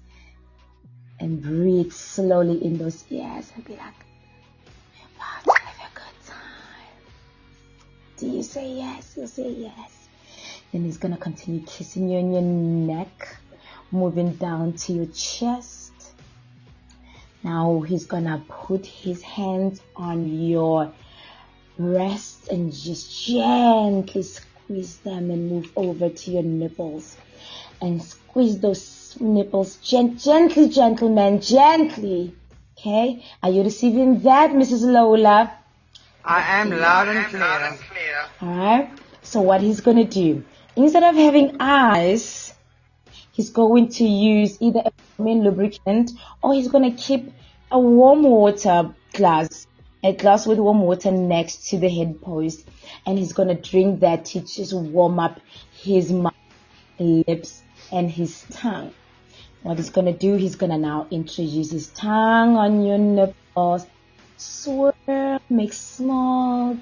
and 1.20 1.44
breathe 1.44 1.92
slowly 1.92 2.66
in 2.66 2.80
those 2.80 3.04
ears 3.12 3.52
and 3.54 3.64
be 3.66 3.74
like, 3.74 3.94
"We're 5.46 5.54
about 5.54 5.58
to 5.58 5.62
have 5.62 5.92
a 5.92 5.96
good 5.96 6.26
time." 6.26 6.98
Do 8.18 8.28
you 8.28 8.42
say 8.42 8.74
yes? 8.74 9.14
You 9.16 9.28
say 9.28 9.52
yes. 9.52 9.97
Then 10.72 10.84
he's 10.84 10.98
gonna 10.98 11.18
continue 11.18 11.62
kissing 11.66 12.10
you 12.10 12.20
on 12.20 12.32
your 12.34 12.42
neck, 12.42 13.38
moving 13.92 14.34
down 14.34 14.74
to 14.74 14.94
your 14.94 15.08
chest. 15.08 15.94
Now 17.44 17.82
he's 17.82 18.06
gonna 18.06 18.44
put 18.48 18.86
his 18.86 19.22
hands 19.22 19.82
on 19.96 20.28
your 20.48 20.92
breasts 21.78 22.48
and 22.48 22.74
just 22.74 23.26
gently 23.26 24.24
squeeze 24.24 24.98
them 24.98 25.32
and 25.32 25.50
move 25.50 25.72
over 25.76 26.10
to 26.10 26.32
your 26.32 26.44
nipples 26.44 27.16
and 27.82 28.02
squeeze 28.02 28.60
those 28.60 29.16
nipples 29.20 29.78
gent- 29.78 30.20
gently, 30.20 30.70
gentlemen, 30.70 31.40
gently. 31.42 32.34
Okay? 32.78 33.24
Are 33.42 33.50
you 33.50 33.64
receiving 33.64 34.20
that, 34.22 34.52
Mrs. 34.52 34.82
Lola? 34.82 35.52
I 36.24 36.62
am 36.62 36.72
loud 36.72 37.08
and 37.08 37.26
clear. 37.26 38.26
Alright? 38.42 38.90
So 39.24 39.42
what 39.42 39.62
he's 39.62 39.82
gonna 39.82 40.06
do, 40.06 40.44
instead 40.78 41.04
of 41.04 41.16
having 41.16 41.58
eyes, 41.60 42.54
he's 43.32 43.50
going 43.50 43.90
to 43.90 44.06
use 44.06 44.62
either 44.62 44.84
a 44.86 45.22
main 45.22 45.44
lubricant 45.44 46.12
or 46.44 46.54
he's 46.54 46.68
gonna 46.68 46.92
keep 46.92 47.34
a 47.72 47.80
warm 47.80 48.22
water 48.22 48.94
glass, 49.14 49.66
a 50.04 50.14
glass 50.14 50.46
with 50.46 50.60
warm 50.60 50.82
water 50.82 51.12
next 51.12 51.70
to 51.70 51.80
the 51.80 51.90
head 51.90 52.22
post, 52.22 52.64
and 53.08 53.18
he's 53.18 53.34
gonna 53.34 53.56
drink 53.56 54.02
that 54.02 54.26
to 54.26 54.42
just 54.42 54.72
warm 54.74 55.20
up 55.20 55.40
his 55.74 56.12
mouth, 56.12 56.34
lips, 57.00 57.64
and 57.92 58.12
his 58.12 58.46
tongue. 58.52 58.94
What 59.64 59.78
he's 59.78 59.90
gonna 59.90 60.14
do, 60.14 60.36
he's 60.36 60.56
gonna 60.56 60.78
now 60.78 61.08
introduce 61.10 61.72
his 61.72 61.88
tongue 61.90 62.56
on 62.56 62.86
your 62.86 63.00
nipples, 63.00 63.88
swirl, 64.38 65.42
make 65.50 65.74
small 65.74 66.78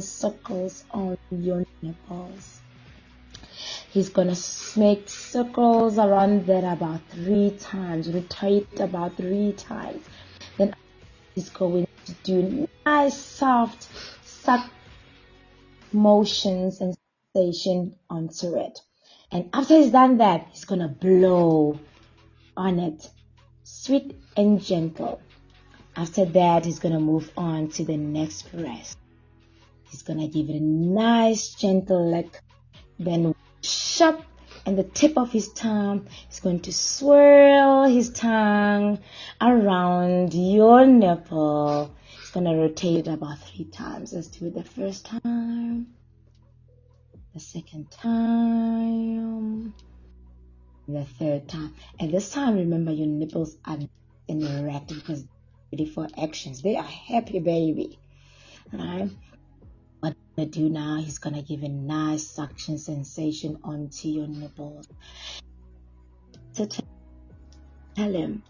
circles 0.00 0.84
on 0.90 1.18
your 1.30 1.66
nipples. 1.82 2.59
He's 3.90 4.08
gonna 4.08 4.36
make 4.76 5.08
circles 5.08 5.98
around 5.98 6.46
that 6.46 6.62
about 6.62 7.00
three 7.08 7.50
times, 7.58 8.08
rotate 8.08 8.78
about 8.78 9.16
three 9.16 9.52
times. 9.52 10.04
Then 10.56 10.76
he's 11.34 11.50
going 11.50 11.88
to 12.06 12.12
do 12.22 12.68
nice 12.86 13.16
soft 13.16 13.88
suck 14.24 14.70
motions 15.92 16.80
and 16.80 16.96
sensation 17.34 17.96
onto 18.08 18.56
it. 18.56 18.80
And 19.32 19.50
after 19.52 19.76
he's 19.76 19.90
done 19.90 20.18
that, 20.18 20.46
he's 20.52 20.64
gonna 20.64 20.88
blow 20.88 21.78
on 22.56 22.78
it, 22.78 23.10
sweet 23.64 24.14
and 24.36 24.62
gentle. 24.62 25.20
After 25.96 26.24
that, 26.26 26.64
he's 26.64 26.78
gonna 26.78 27.00
move 27.00 27.32
on 27.36 27.70
to 27.70 27.84
the 27.84 27.96
next 27.96 28.52
breast. 28.52 28.96
He's 29.88 30.02
gonna 30.02 30.28
give 30.28 30.48
it 30.48 30.56
a 30.56 30.64
nice 30.64 31.54
gentle 31.54 32.08
lick, 32.08 32.40
then 33.00 33.34
sharp 33.62 34.22
and 34.66 34.76
the 34.76 34.84
tip 34.84 35.16
of 35.16 35.32
his 35.32 35.52
tongue 35.52 36.06
is 36.30 36.40
going 36.40 36.60
to 36.60 36.72
swirl 36.72 37.84
his 37.84 38.10
tongue 38.10 38.98
around 39.40 40.34
your 40.34 40.86
nipple. 40.86 41.94
He's 42.18 42.30
gonna 42.30 42.56
rotate 42.56 43.06
it 43.06 43.08
about 43.08 43.38
three 43.38 43.64
times. 43.64 44.12
Let's 44.12 44.28
do 44.28 44.46
it 44.46 44.54
the 44.54 44.64
first 44.64 45.06
time, 45.06 45.88
the 47.34 47.40
second 47.40 47.90
time, 47.90 49.74
the 50.86 51.04
third 51.04 51.48
time. 51.48 51.74
And 51.98 52.12
this 52.12 52.30
time, 52.30 52.56
remember 52.56 52.92
your 52.92 53.06
nipples 53.06 53.56
are 53.64 53.78
erect 54.28 54.88
because 54.88 55.24
ready 55.72 55.86
for 55.86 56.08
actions. 56.18 56.62
They 56.62 56.76
are 56.76 56.82
happy, 56.82 57.38
baby. 57.38 57.98
What 58.70 58.82
he's 58.82 59.16
gonna 60.40 60.50
do 60.50 60.70
now, 60.70 60.96
he's 60.96 61.18
gonna 61.18 61.42
give 61.42 61.62
a 61.62 61.68
nice 61.68 62.26
suction 62.26 62.78
sensation 62.78 63.58
onto 63.62 64.08
your 64.08 64.26
nipples. 64.26 64.88
So 66.52 66.66
tell 67.94 68.12
him, 68.12 68.42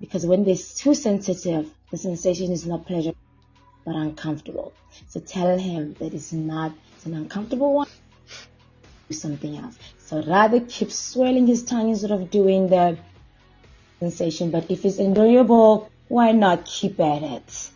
because 0.00 0.26
when 0.26 0.44
they're 0.44 0.56
too 0.56 0.94
sensitive, 0.94 1.70
the 1.90 1.96
sensation 1.96 2.50
is 2.50 2.66
not 2.66 2.86
pleasurable 2.86 3.18
but 3.84 3.94
uncomfortable. 3.94 4.72
So 5.08 5.20
tell 5.20 5.56
him 5.56 5.94
that 6.00 6.12
it's 6.12 6.32
not 6.32 6.72
it's 6.96 7.06
an 7.06 7.14
uncomfortable 7.14 7.72
one. 7.72 7.88
Do 9.08 9.14
something 9.14 9.56
else. 9.56 9.78
So 9.98 10.22
rather 10.22 10.60
keep 10.60 10.90
swirling 10.90 11.46
his 11.46 11.62
tongue 11.62 11.90
instead 11.90 12.10
of 12.10 12.30
doing 12.30 12.68
the 12.68 12.98
sensation. 14.00 14.50
But 14.50 14.70
if 14.70 14.84
it's 14.84 14.98
enjoyable, 14.98 15.88
why 16.08 16.32
not 16.32 16.64
keep 16.66 16.98
at 16.98 17.22
it? 17.22 17.70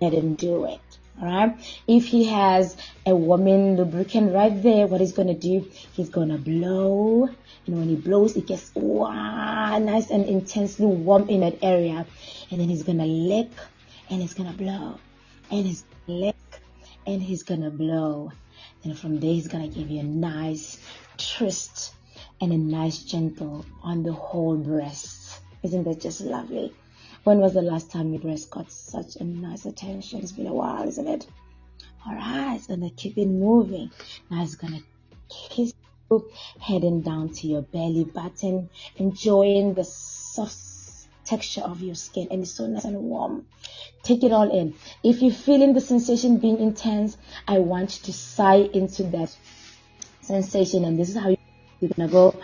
Let 0.00 0.14
him 0.14 0.34
do 0.34 0.64
it. 0.66 0.91
Alright? 1.20 1.56
If 1.86 2.06
he 2.06 2.24
has 2.24 2.76
a 3.06 3.14
warming 3.14 3.76
lubricant 3.76 4.32
right 4.32 4.62
there, 4.62 4.86
what 4.86 5.00
he's 5.00 5.12
gonna 5.12 5.34
do, 5.34 5.68
he's 5.92 6.08
gonna 6.08 6.38
blow. 6.38 7.28
And 7.66 7.78
when 7.78 7.88
he 7.88 7.96
blows, 7.96 8.36
it 8.36 8.46
gets 8.46 8.74
wow, 8.74 9.78
nice 9.78 10.10
and 10.10 10.24
intensely 10.24 10.86
warm 10.86 11.28
in 11.28 11.40
that 11.40 11.58
area. 11.62 12.06
And 12.50 12.60
then 12.60 12.68
he's 12.68 12.82
gonna 12.82 13.06
lick 13.06 13.50
and 14.10 14.20
he's 14.20 14.34
gonna 14.34 14.52
blow. 14.52 14.98
And 15.50 15.66
he's 15.66 15.84
lick 16.06 16.36
and 17.06 17.22
he's 17.22 17.42
gonna 17.42 17.70
blow. 17.70 18.32
and 18.84 18.98
from 18.98 19.20
there, 19.20 19.32
he's 19.32 19.48
gonna 19.48 19.68
give 19.68 19.90
you 19.90 20.00
a 20.00 20.04
nice 20.04 20.78
twist 21.16 21.94
and 22.40 22.52
a 22.52 22.58
nice 22.58 22.98
gentle 23.04 23.64
on 23.82 24.02
the 24.02 24.12
whole 24.12 24.56
breast. 24.56 25.40
Isn't 25.62 25.84
that 25.84 26.00
just 26.00 26.20
lovely? 26.20 26.72
When 27.24 27.38
was 27.38 27.54
the 27.54 27.62
last 27.62 27.92
time 27.92 28.12
your 28.12 28.20
breast 28.20 28.50
got 28.50 28.72
such 28.72 29.14
a 29.14 29.22
nice 29.22 29.64
attention? 29.64 30.20
It's 30.20 30.32
been 30.32 30.48
a 30.48 30.52
while, 30.52 30.88
isn't 30.88 31.06
it? 31.06 31.28
Alright, 32.04 32.56
it's 32.56 32.66
gonna 32.66 32.90
keep 32.90 33.16
it 33.16 33.26
moving. 33.26 33.92
Now 34.28 34.42
it's 34.42 34.56
gonna 34.56 34.80
kiss 35.28 35.72
you, 36.10 36.28
heading 36.58 37.00
down 37.02 37.28
to 37.34 37.46
your 37.46 37.62
belly 37.62 38.02
button, 38.02 38.70
enjoying 38.96 39.74
the 39.74 39.84
soft 39.84 40.56
texture 41.24 41.60
of 41.60 41.80
your 41.80 41.94
skin, 41.94 42.26
and 42.32 42.42
it's 42.42 42.50
so 42.50 42.66
nice 42.66 42.84
and 42.84 42.98
warm. 42.98 43.46
Take 44.02 44.24
it 44.24 44.32
all 44.32 44.50
in. 44.50 44.74
If 45.04 45.22
you're 45.22 45.30
feeling 45.30 45.74
the 45.74 45.80
sensation 45.80 46.38
being 46.38 46.58
intense, 46.58 47.16
I 47.46 47.60
want 47.60 48.00
you 48.00 48.06
to 48.06 48.12
sigh 48.12 48.68
into 48.74 49.04
that 49.04 49.32
sensation, 50.22 50.84
and 50.84 50.98
this 50.98 51.10
is 51.10 51.16
how 51.16 51.28
you're 51.28 51.90
gonna 51.96 52.10
go. 52.10 52.34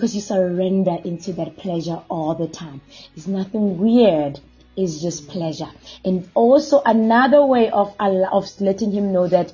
Because 0.00 0.14
you 0.14 0.22
surrender 0.22 0.96
into 1.04 1.34
that 1.34 1.58
pleasure 1.58 2.00
all 2.08 2.34
the 2.34 2.48
time. 2.48 2.80
It's 3.14 3.26
nothing 3.26 3.76
weird. 3.76 4.40
It's 4.74 5.02
just 5.02 5.28
pleasure. 5.28 5.68
And 6.06 6.26
also 6.32 6.80
another 6.82 7.44
way 7.44 7.68
of 7.68 7.94
of 8.00 8.60
letting 8.62 8.92
him 8.92 9.12
know 9.12 9.28
that 9.28 9.52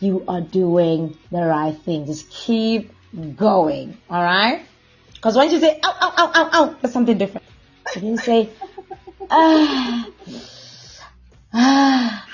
you 0.00 0.24
are 0.28 0.42
doing 0.42 1.16
the 1.30 1.40
right 1.40 1.74
thing. 1.74 2.04
Just 2.04 2.28
keep 2.28 2.92
going. 3.34 3.96
All 4.10 4.22
right? 4.22 4.60
Because 5.14 5.36
once 5.36 5.54
you 5.54 5.60
say 5.60 5.80
ow 5.82 5.96
ow 6.02 6.12
ow 6.18 6.32
ow 6.34 6.50
ow, 6.52 6.76
that's 6.82 6.92
something 6.92 7.16
different. 7.16 7.46
So 7.86 8.00
you 8.00 8.18
say 8.18 8.50
ah 9.30 10.06
ah. 11.54 12.26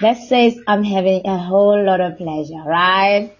That 0.00 0.18
says 0.18 0.56
I'm 0.68 0.84
having 0.84 1.26
a 1.26 1.38
whole 1.38 1.84
lot 1.84 2.00
of 2.00 2.18
pleasure, 2.18 2.62
right? 2.64 3.36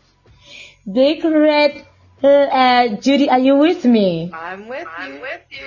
Big 0.91 1.25
red 1.25 1.87
uh, 2.29 2.89
Judy, 2.97 3.29
are 3.29 3.39
you 3.39 3.57
with 3.57 3.85
me? 3.85 4.31
I'm 4.33 4.69
with 4.69 4.89
I'm 4.97 5.15
you. 5.15 5.21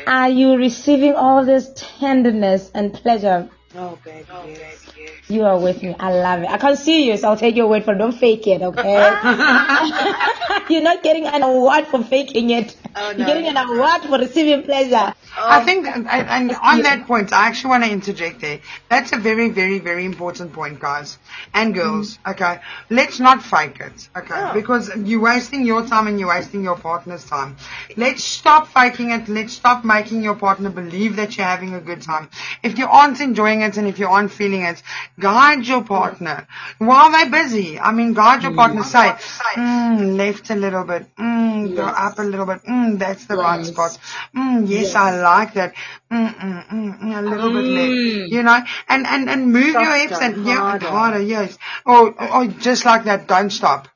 Are 0.07 0.29
you 0.29 0.55
receiving 0.57 1.15
all 1.15 1.45
this 1.45 1.71
tenderness 1.75 2.71
and 2.73 2.93
pleasure 2.93 3.49
Oh, 3.75 3.97
baby, 4.03 4.25
yes. 4.59 4.85
You 5.27 5.43
are 5.43 5.59
with 5.59 5.83
me. 5.83 5.93
I 5.99 6.11
love 6.11 6.41
it. 6.41 6.49
I 6.49 6.57
can't 6.57 6.77
see 6.77 7.05
you, 7.07 7.17
so 7.17 7.29
I'll 7.29 7.37
take 7.37 7.55
your 7.55 7.67
word 7.67 7.83
for 7.83 7.93
it. 7.93 7.97
Don't 7.97 8.13
fake 8.13 8.47
it, 8.47 8.61
okay? 8.61 9.11
You're 10.69 10.81
not 10.81 11.03
getting 11.03 11.27
an 11.27 11.43
award 11.43 11.85
for 11.87 12.03
faking 12.03 12.49
it. 12.49 12.75
Oh, 12.95 13.11
no, 13.11 13.17
You're 13.17 13.27
getting 13.27 13.47
an 13.47 13.53
no. 13.55 13.73
award 13.73 14.01
for 14.03 14.17
receiving 14.17 14.63
pleasure. 14.63 15.13
I 15.39 15.63
think, 15.63 15.85
and, 15.87 16.07
and 16.07 16.51
on 16.51 16.81
that 16.81 17.05
point, 17.05 17.31
I 17.31 17.47
actually 17.47 17.69
want 17.69 17.83
to 17.83 17.91
interject 17.91 18.41
there. 18.41 18.59
That's 18.89 19.11
a 19.13 19.17
very, 19.17 19.49
very, 19.49 19.79
very 19.79 20.05
important 20.05 20.53
point, 20.53 20.79
guys 20.79 21.17
and 21.53 21.73
girls. 21.73 22.17
Okay, 22.27 22.59
let's 22.89 23.19
not 23.19 23.43
fake 23.43 23.79
it. 23.79 24.09
Okay, 24.17 24.51
because 24.53 24.89
you're 24.95 25.21
wasting 25.21 25.65
your 25.65 25.85
time 25.85 26.07
and 26.07 26.19
you're 26.19 26.29
wasting 26.29 26.63
your 26.63 26.77
partner's 26.77 27.23
time. 27.25 27.57
Let's 27.95 28.23
stop 28.23 28.67
faking 28.67 29.11
it. 29.11 29.27
Let's 29.27 29.53
stop 29.53 29.83
making 29.85 30.23
your 30.23 30.35
partner 30.35 30.69
believe 30.69 31.17
that 31.17 31.37
you're 31.37 31.45
having 31.45 31.73
a 31.73 31.81
good 31.81 32.01
time. 32.01 32.29
If 32.63 32.77
you 32.77 32.87
aren't 32.87 33.19
enjoying 33.21 33.61
it 33.61 33.77
and 33.77 33.87
if 33.87 33.99
you 33.99 34.07
aren't 34.07 34.31
feeling 34.31 34.61
it, 34.61 34.81
guide 35.19 35.65
your 35.65 35.83
partner 35.83 36.47
while 36.79 37.11
they're 37.11 37.29
busy. 37.29 37.79
I 37.79 37.91
mean, 37.91 38.13
guide 38.13 38.43
your 38.43 38.53
partner. 38.53 38.83
Say, 38.83 39.13
mm, 39.55 40.15
left 40.17 40.49
a 40.49 40.55
little 40.55 40.83
bit. 40.83 41.15
Mm, 41.15 41.75
go 41.75 41.83
up 41.85 42.19
a 42.19 42.23
little 42.23 42.45
bit. 42.45 42.63
Mm, 42.63 42.86
that's 42.95 43.25
the 43.25 43.35
right 43.35 43.65
spot. 43.65 43.97
Mm, 44.35 44.67
yes, 44.69 44.95
I 44.95 45.19
like 45.21 45.53
that. 45.55 45.73
Mm, 46.11 46.33
mm, 46.35 46.67
mm, 46.69 46.99
mm, 47.01 47.17
a 47.17 47.21
little 47.21 47.51
bit 47.51 47.65
left. 47.65 48.31
You 48.31 48.43
know, 48.43 48.59
and, 48.87 49.05
and, 49.05 49.29
and 49.29 49.51
move 49.51 49.73
your 49.73 49.95
hips 49.95 50.13
Softer, 50.13 50.25
and, 50.25 50.47
yeah, 50.47 50.55
harder. 50.55 50.87
harder, 50.87 51.21
yes. 51.21 51.57
Or, 51.85 52.13
or, 52.13 52.33
or 52.33 52.47
just 52.47 52.85
like 52.85 53.03
that, 53.03 53.27
don't 53.27 53.49
stop. 53.49 53.89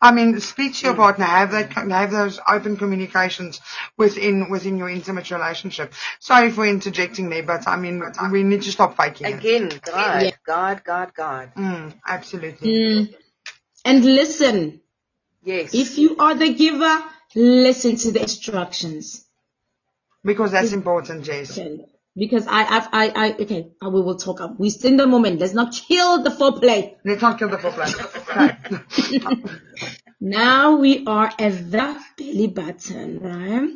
I 0.00 0.12
mean, 0.12 0.38
speak 0.40 0.74
to 0.74 0.86
your 0.88 0.96
partner, 0.96 1.24
have 1.24 1.52
that, 1.52 1.72
have 1.72 2.10
those 2.10 2.38
open 2.46 2.76
communications 2.76 3.60
within, 3.96 4.50
within 4.50 4.76
your 4.76 4.90
intimate 4.90 5.30
relationship. 5.30 5.94
Sorry 6.20 6.50
for 6.50 6.66
interjecting 6.66 7.30
there, 7.30 7.42
but 7.42 7.66
I 7.66 7.76
mean, 7.76 8.02
we 8.30 8.42
need 8.42 8.62
to 8.62 8.72
stop 8.72 8.96
faking 8.96 9.28
it. 9.28 9.34
Again, 9.38 9.68
God, 9.82 10.22
Yeah. 10.22 10.30
God, 10.46 10.84
God, 10.84 11.14
God. 11.14 11.54
Mm, 11.56 11.94
absolutely. 12.06 12.68
Mm. 12.68 13.14
And 13.86 14.04
listen, 14.04 14.80
Yes. 15.42 15.74
if 15.74 15.98
you 15.98 16.16
are 16.18 16.34
the 16.34 16.52
giver, 16.54 17.02
listen 17.34 17.96
to 17.96 18.12
the 18.12 18.22
instructions. 18.22 19.24
Because 20.24 20.52
that's 20.52 20.72
important, 20.72 21.24
Jason. 21.24 21.86
Because 22.16 22.46
I, 22.46 22.62
I, 22.62 22.88
I, 22.92 23.12
I, 23.28 23.32
okay, 23.42 23.72
I- 23.82 23.88
we 23.88 24.00
will 24.00 24.16
talk. 24.16 24.40
We're 24.58 24.70
still 24.70 24.92
in 24.92 24.96
the 24.96 25.06
moment. 25.06 25.40
Let's 25.40 25.52
not 25.54 25.72
kill 25.74 26.22
the 26.22 26.30
foreplay. 26.30 26.96
Let's 27.04 27.22
not 27.22 27.38
kill 27.38 27.48
the 27.48 27.56
foreplay. 27.58 29.50
Now 30.20 30.76
we 30.76 31.04
are 31.06 31.30
at 31.38 31.70
the 31.70 32.00
belly 32.16 32.46
button, 32.46 33.20
right? 33.20 33.70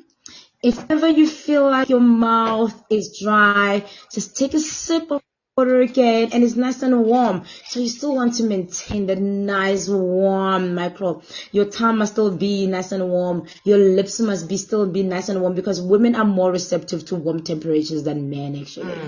If 0.63 0.91
ever 0.91 1.09
you 1.09 1.29
feel 1.29 1.71
like 1.71 1.89
your 1.91 2.01
mouth 2.01 2.75
is 2.91 3.19
dry, 3.23 3.85
just 4.13 4.37
take 4.37 4.55
a 4.55 4.61
sip 4.61 5.11
of 5.11 5.23
again 5.63 6.31
and 6.33 6.45
it's 6.45 6.57
nice 6.57 6.83
and 6.83 7.05
warm. 7.05 7.45
So 7.67 7.81
you 7.81 7.89
still 7.89 8.15
want 8.15 8.35
to 8.35 8.45
maintain 8.45 9.07
that 9.07 9.19
nice 9.19 9.89
warm 9.89 10.75
micro. 10.75 11.23
Your 11.53 11.65
tongue 11.65 11.99
must 11.99 12.13
still 12.13 12.37
be 12.37 12.67
nice 12.67 12.93
and 12.93 13.09
warm. 13.09 13.47
Your 13.65 13.79
lips 13.79 14.21
must 14.21 14.49
be 14.49 14.57
still 14.57 14.87
be 14.87 15.03
nice 15.03 15.29
and 15.29 15.41
warm 15.41 15.55
because 15.55 15.81
women 15.81 16.15
are 16.15 16.25
more 16.25 16.53
receptive 16.53 17.05
to 17.07 17.17
warm 17.17 17.43
temperatures 17.43 18.05
than 18.05 18.31
men 18.31 18.57
actually. 18.57 18.99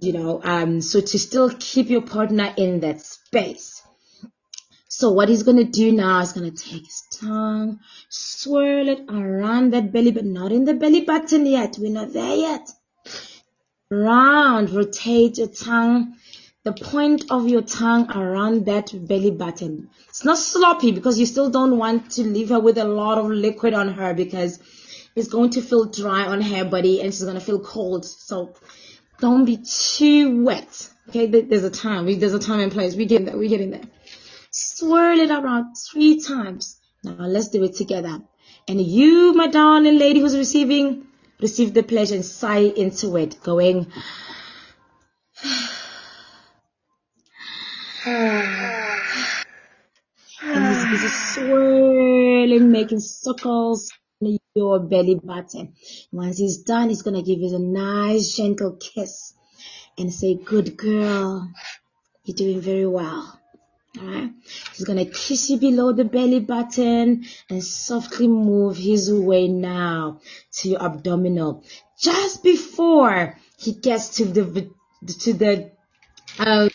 You 0.00 0.12
know, 0.12 0.40
um, 0.44 0.80
so 0.80 1.00
to 1.00 1.18
still 1.18 1.50
keep 1.58 1.90
your 1.90 2.02
partner 2.02 2.54
in 2.56 2.80
that 2.80 3.00
space. 3.00 3.82
So 4.88 5.10
what 5.10 5.28
he's 5.28 5.42
gonna 5.42 5.64
do 5.64 5.90
now 5.90 6.20
is 6.20 6.32
gonna 6.32 6.52
take 6.52 6.84
his 6.84 7.02
tongue, 7.18 7.80
swirl 8.08 8.88
it 8.88 9.00
around 9.08 9.72
that 9.72 9.90
belly, 9.90 10.12
but 10.12 10.24
not 10.24 10.52
in 10.52 10.64
the 10.64 10.74
belly 10.74 11.00
button 11.00 11.46
yet. 11.46 11.76
We're 11.80 11.90
not 11.90 12.12
there 12.12 12.36
yet. 12.36 12.70
Round, 13.90 14.70
rotate 14.70 15.38
your 15.38 15.48
tongue, 15.48 16.16
the 16.64 16.72
point 16.72 17.30
of 17.30 17.48
your 17.48 17.62
tongue 17.62 18.10
around 18.10 18.66
that 18.66 18.90
belly 19.06 19.30
button. 19.30 19.90
It's 20.08 20.24
not 20.24 20.38
sloppy 20.38 20.92
because 20.92 21.18
you 21.18 21.26
still 21.26 21.50
don't 21.50 21.78
want 21.78 22.12
to 22.12 22.22
leave 22.22 22.48
her 22.48 22.60
with 22.60 22.78
a 22.78 22.84
lot 22.84 23.18
of 23.18 23.26
liquid 23.26 23.74
on 23.74 23.88
her 23.88 24.14
because 24.14 24.58
it's 25.14 25.28
going 25.28 25.50
to 25.50 25.62
feel 25.62 25.84
dry 25.84 26.26
on 26.26 26.40
her 26.40 26.64
body 26.64 27.00
and 27.00 27.12
she's 27.12 27.24
gonna 27.24 27.40
feel 27.40 27.60
cold. 27.60 28.04
So 28.04 28.54
don't 29.20 29.44
be 29.44 29.58
too 29.58 30.44
wet. 30.44 30.90
Okay, 31.10 31.26
there's 31.26 31.64
a 31.64 31.70
time. 31.70 32.06
There's 32.18 32.34
a 32.34 32.38
time 32.38 32.60
and 32.60 32.72
place. 32.72 32.96
We 32.96 33.04
get 33.04 33.26
there. 33.26 33.36
We 33.36 33.48
get 33.48 33.60
in 33.60 33.70
there 33.70 33.88
swirl 34.54 35.18
it 35.18 35.30
around 35.30 35.74
three 35.74 36.20
times. 36.20 36.80
Now 37.02 37.26
let's 37.26 37.48
do 37.48 37.64
it 37.64 37.74
together. 37.74 38.20
And 38.68 38.80
you, 38.80 39.34
my 39.34 39.48
darling 39.48 39.98
lady 39.98 40.20
who's 40.20 40.36
receiving, 40.36 41.06
receive 41.40 41.74
the 41.74 41.82
pleasure 41.82 42.14
and 42.14 42.24
sigh 42.24 42.58
into 42.58 43.16
it, 43.16 43.42
going. 43.42 43.90
and 48.06 49.00
he's 50.42 50.90
busy 50.90 51.08
swirling, 51.08 52.70
making 52.70 53.00
circles 53.00 53.90
on 54.22 54.38
your 54.54 54.80
belly 54.80 55.20
button. 55.22 55.74
Once 56.12 56.38
he's 56.38 56.58
done, 56.58 56.88
he's 56.88 57.02
gonna 57.02 57.22
give 57.22 57.40
you 57.40 57.54
a 57.54 57.58
nice 57.58 58.36
gentle 58.36 58.76
kiss 58.76 59.34
and 59.98 60.12
say, 60.12 60.34
"Good 60.34 60.76
girl, 60.76 61.50
you're 62.24 62.36
doing 62.36 62.60
very 62.60 62.86
well." 62.86 63.40
Alright. 63.98 64.30
He's 64.74 64.84
gonna 64.84 65.04
kiss 65.04 65.50
you 65.50 65.58
below 65.58 65.92
the 65.92 66.04
belly 66.04 66.40
button 66.40 67.24
and 67.48 67.62
softly 67.62 68.26
move 68.26 68.76
his 68.76 69.12
way 69.12 69.46
now 69.48 70.20
to 70.58 70.68
your 70.70 70.82
abdominal. 70.82 71.64
Just 72.00 72.42
before 72.42 73.38
he 73.58 73.72
gets 73.72 74.16
to 74.16 74.24
the 74.24 74.70
to 75.20 75.32
the 75.32 75.70
uh, 76.38 76.68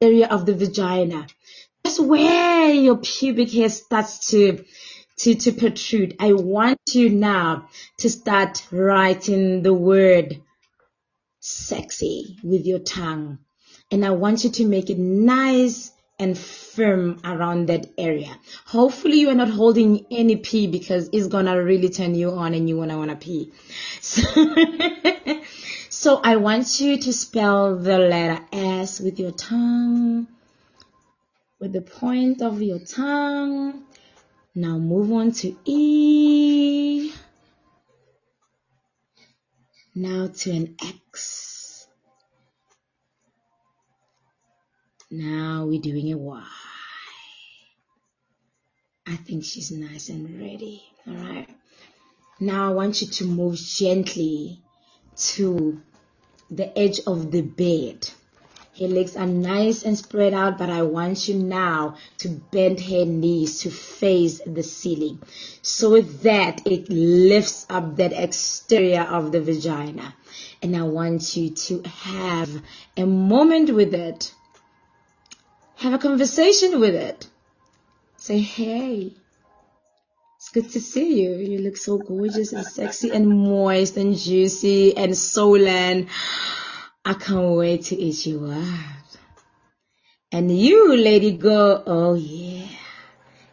area 0.00 0.28
of 0.28 0.46
the 0.46 0.54
vagina. 0.54 1.26
That's 1.84 2.00
where 2.00 2.72
your 2.72 2.96
pubic 2.96 3.52
hair 3.52 3.68
starts 3.68 4.30
to 4.30 4.64
to, 5.18 5.34
to 5.34 5.52
protrude. 5.52 6.16
I 6.18 6.32
want 6.32 6.80
you 6.92 7.10
now 7.10 7.68
to 7.98 8.10
start 8.10 8.66
writing 8.72 9.62
the 9.62 9.74
word 9.74 10.40
sexy 11.40 12.38
with 12.42 12.66
your 12.66 12.78
tongue. 12.78 13.38
And 13.90 14.04
I 14.04 14.10
want 14.10 14.44
you 14.44 14.50
to 14.50 14.66
make 14.66 14.90
it 14.90 14.98
nice 14.98 15.92
and 16.22 16.38
firm 16.38 17.20
around 17.24 17.66
that 17.66 17.86
area. 17.98 18.32
Hopefully 18.66 19.18
you 19.18 19.28
are 19.28 19.34
not 19.34 19.50
holding 19.50 20.06
any 20.10 20.36
pee 20.36 20.68
because 20.68 21.10
it's 21.12 21.26
gonna 21.26 21.60
really 21.60 21.88
turn 21.88 22.14
you 22.14 22.30
on 22.30 22.54
and 22.54 22.68
you 22.68 22.76
wanna 22.76 22.96
wanna 22.96 23.16
pee. 23.16 23.52
So, 24.00 24.22
so 25.90 26.20
I 26.22 26.36
want 26.36 26.80
you 26.80 26.98
to 26.98 27.12
spell 27.12 27.76
the 27.76 27.98
letter 27.98 28.40
S 28.52 29.00
with 29.00 29.18
your 29.18 29.32
tongue, 29.32 30.28
with 31.58 31.72
the 31.72 31.82
point 31.82 32.40
of 32.40 32.62
your 32.62 32.78
tongue. 32.78 33.82
Now 34.54 34.78
move 34.78 35.12
on 35.12 35.32
to 35.32 35.56
E. 35.64 37.12
Now 39.94 40.28
to 40.28 40.50
an 40.52 40.76
X. 40.80 41.51
Now 45.14 45.66
we're 45.66 45.78
doing 45.78 46.10
a 46.10 46.16
Y. 46.16 46.42
I 49.06 49.16
think 49.16 49.44
she's 49.44 49.70
nice 49.70 50.08
and 50.08 50.40
ready. 50.40 50.82
All 51.06 51.14
right. 51.14 51.48
Now 52.40 52.70
I 52.70 52.72
want 52.72 53.02
you 53.02 53.08
to 53.08 53.24
move 53.26 53.56
gently 53.56 54.62
to 55.34 55.82
the 56.50 56.78
edge 56.78 57.00
of 57.06 57.30
the 57.30 57.42
bed. 57.42 58.08
Her 58.80 58.88
legs 58.88 59.14
are 59.14 59.26
nice 59.26 59.82
and 59.82 59.98
spread 59.98 60.32
out, 60.32 60.56
but 60.56 60.70
I 60.70 60.80
want 60.80 61.28
you 61.28 61.34
now 61.34 61.96
to 62.18 62.30
bend 62.30 62.80
her 62.80 63.04
knees 63.04 63.60
to 63.60 63.70
face 63.70 64.40
the 64.46 64.62
ceiling 64.62 65.20
so 65.60 65.90
with 65.90 66.22
that 66.22 66.66
it 66.66 66.88
lifts 66.88 67.66
up 67.68 67.96
that 67.96 68.14
exterior 68.14 69.02
of 69.02 69.30
the 69.30 69.42
vagina. 69.42 70.14
And 70.62 70.74
I 70.74 70.84
want 70.84 71.36
you 71.36 71.50
to 71.50 71.82
have 71.82 72.62
a 72.96 73.04
moment 73.04 73.74
with 73.74 73.92
it. 73.92 74.32
Have 75.82 75.94
a 75.94 75.98
conversation 75.98 76.78
with 76.78 76.94
it. 76.94 77.26
Say, 78.16 78.38
hey, 78.38 79.12
it's 80.36 80.48
good 80.50 80.70
to 80.70 80.80
see 80.80 81.24
you. 81.24 81.34
You 81.34 81.58
look 81.58 81.76
so 81.76 81.98
gorgeous 81.98 82.52
and 82.52 82.64
sexy 82.64 83.10
and 83.10 83.28
moist 83.28 83.96
and 83.96 84.16
juicy 84.16 84.96
and 84.96 85.18
swollen. 85.18 86.08
I 87.04 87.14
can't 87.14 87.56
wait 87.56 87.86
to 87.86 87.96
eat 87.96 88.26
you 88.26 88.46
up. 88.46 89.18
And 90.30 90.56
you, 90.56 90.96
lady, 90.96 91.32
go, 91.32 91.82
oh 91.84 92.14
yeah. 92.14 92.68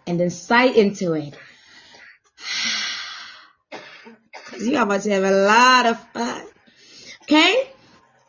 And 0.05 0.19
then 0.19 0.29
sigh 0.29 0.65
into 0.65 1.13
it. 1.13 1.35
Cause 3.71 4.61
you 4.67 4.77
about 4.77 5.01
to 5.01 5.09
have 5.09 5.23
a 5.23 5.31
lot 5.31 5.85
of 5.87 5.99
fun. 6.13 6.45
Okay? 7.23 7.73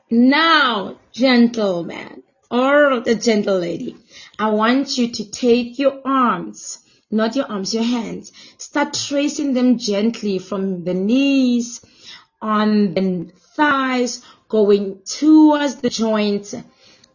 Now, 0.08 0.96
gentleman 1.12 2.22
or 2.50 3.00
the 3.00 3.14
gentle 3.14 3.58
lady, 3.58 3.96
I 4.38 4.50
want 4.50 4.98
you 4.98 5.12
to 5.12 5.30
take 5.30 5.78
your 5.78 6.00
arms, 6.04 6.78
not 7.10 7.36
your 7.36 7.46
arms, 7.46 7.72
your 7.72 7.84
hands. 7.84 8.32
Start 8.58 8.94
tracing 8.94 9.54
them 9.54 9.78
gently 9.78 10.38
from 10.38 10.84
the 10.84 10.94
knees, 10.94 11.80
on 12.42 12.94
the 12.94 13.30
thighs, 13.54 14.22
going 14.48 15.00
towards 15.04 15.76
the 15.76 15.90
joint 15.90 16.54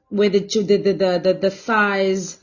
where 0.09 0.29
the, 0.29 0.39
the, 0.39 0.77
the, 0.77 1.19
the, 1.19 1.33
the, 1.33 1.51
thighs 1.51 2.37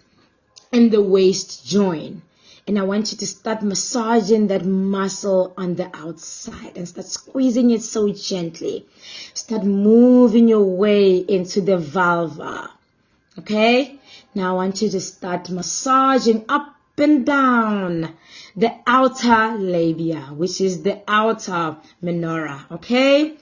and 0.72 0.90
the 0.90 1.00
waist 1.00 1.66
join. 1.66 2.22
And 2.66 2.78
I 2.78 2.82
want 2.82 3.12
you 3.12 3.18
to 3.18 3.26
start 3.26 3.62
massaging 3.62 4.48
that 4.48 4.64
muscle 4.64 5.54
on 5.56 5.74
the 5.74 5.90
outside 5.94 6.76
and 6.76 6.88
start 6.88 7.06
squeezing 7.06 7.70
it 7.70 7.82
so 7.82 8.12
gently. 8.12 8.86
Start 9.34 9.64
moving 9.64 10.48
your 10.48 10.64
way 10.64 11.16
into 11.16 11.60
the 11.60 11.78
vulva. 11.78 12.70
Okay? 13.38 13.98
Now 14.34 14.52
I 14.52 14.56
want 14.56 14.82
you 14.82 14.90
to 14.90 15.00
start 15.00 15.50
massaging 15.50 16.44
up 16.48 16.76
and 16.98 17.26
down 17.26 18.14
the 18.54 18.72
outer 18.86 19.56
labia, 19.58 20.20
which 20.36 20.60
is 20.60 20.82
the 20.82 21.02
outer 21.08 21.76
majora. 22.00 22.66
Okay? 22.70 23.36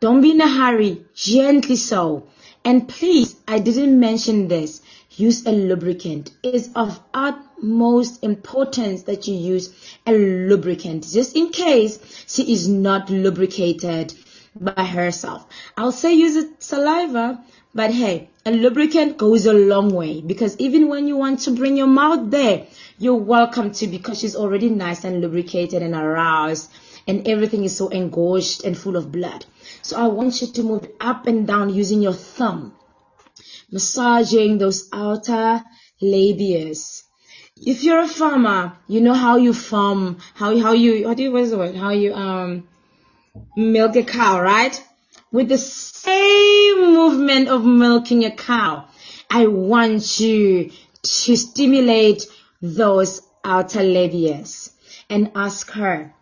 Don't 0.00 0.20
be 0.20 0.32
in 0.32 0.40
a 0.40 0.48
hurry. 0.48 1.04
Gently 1.14 1.76
so. 1.76 2.26
And 2.64 2.88
please, 2.88 3.36
I 3.46 3.58
didn't 3.58 3.98
mention 3.98 4.48
this. 4.48 4.82
Use 5.10 5.46
a 5.46 5.52
lubricant. 5.52 6.30
It 6.42 6.54
is 6.54 6.70
of 6.74 7.00
utmost 7.12 8.24
importance 8.24 9.02
that 9.02 9.28
you 9.28 9.34
use 9.34 9.94
a 10.06 10.12
lubricant 10.12 11.06
just 11.06 11.36
in 11.36 11.50
case 11.50 12.24
she 12.26 12.52
is 12.52 12.68
not 12.68 13.10
lubricated 13.10 14.14
by 14.58 14.84
herself. 14.84 15.46
I'll 15.76 15.92
say 15.92 16.14
use 16.14 16.46
saliva, 16.58 17.44
but 17.74 17.92
hey, 17.92 18.29
a 18.46 18.50
lubricant 18.50 19.18
goes 19.18 19.46
a 19.46 19.52
long 19.52 19.92
way 19.94 20.20
because 20.20 20.56
even 20.58 20.88
when 20.88 21.06
you 21.06 21.16
want 21.16 21.40
to 21.40 21.50
bring 21.50 21.76
your 21.76 21.86
mouth 21.86 22.30
there, 22.30 22.66
you're 22.98 23.14
welcome 23.14 23.70
to 23.72 23.86
because 23.86 24.20
she's 24.20 24.36
already 24.36 24.70
nice 24.70 25.04
and 25.04 25.20
lubricated 25.20 25.82
and 25.82 25.94
aroused 25.94 26.70
and 27.06 27.28
everything 27.28 27.64
is 27.64 27.76
so 27.76 27.88
engorged 27.88 28.64
and 28.64 28.76
full 28.76 28.96
of 28.96 29.12
blood. 29.12 29.44
So 29.82 29.98
I 29.98 30.06
want 30.06 30.40
you 30.40 30.48
to 30.48 30.62
move 30.62 30.88
up 31.00 31.26
and 31.26 31.46
down 31.46 31.74
using 31.74 32.02
your 32.02 32.12
thumb, 32.12 32.74
massaging 33.70 34.58
those 34.58 34.88
outer 34.92 35.62
labias. 36.02 37.02
If 37.56 37.84
you're 37.84 38.00
a 38.00 38.08
farmer, 38.08 38.78
you 38.88 39.02
know 39.02 39.12
how 39.12 39.36
you 39.36 39.52
farm, 39.52 40.18
how 40.34 40.58
how 40.58 40.72
you 40.72 41.14
do 41.14 41.22
you 41.22 41.32
what's 41.32 41.50
the 41.50 41.58
word? 41.58 41.74
How 41.74 41.90
you 41.90 42.14
um 42.14 42.68
milk 43.54 43.96
a 43.96 44.02
cow, 44.02 44.40
right? 44.40 44.82
With 45.32 45.48
the 45.48 45.58
same 45.58 46.94
movement 46.94 47.48
of 47.48 47.64
milking 47.64 48.24
a 48.24 48.30
cow, 48.30 48.86
I 49.30 49.46
want 49.46 50.18
you 50.18 50.70
to 51.02 51.36
stimulate 51.36 52.26
those 52.60 53.22
outer 53.44 53.80
labias 53.80 54.72
and 55.08 55.30
ask 55.34 55.70
her, 55.70 56.14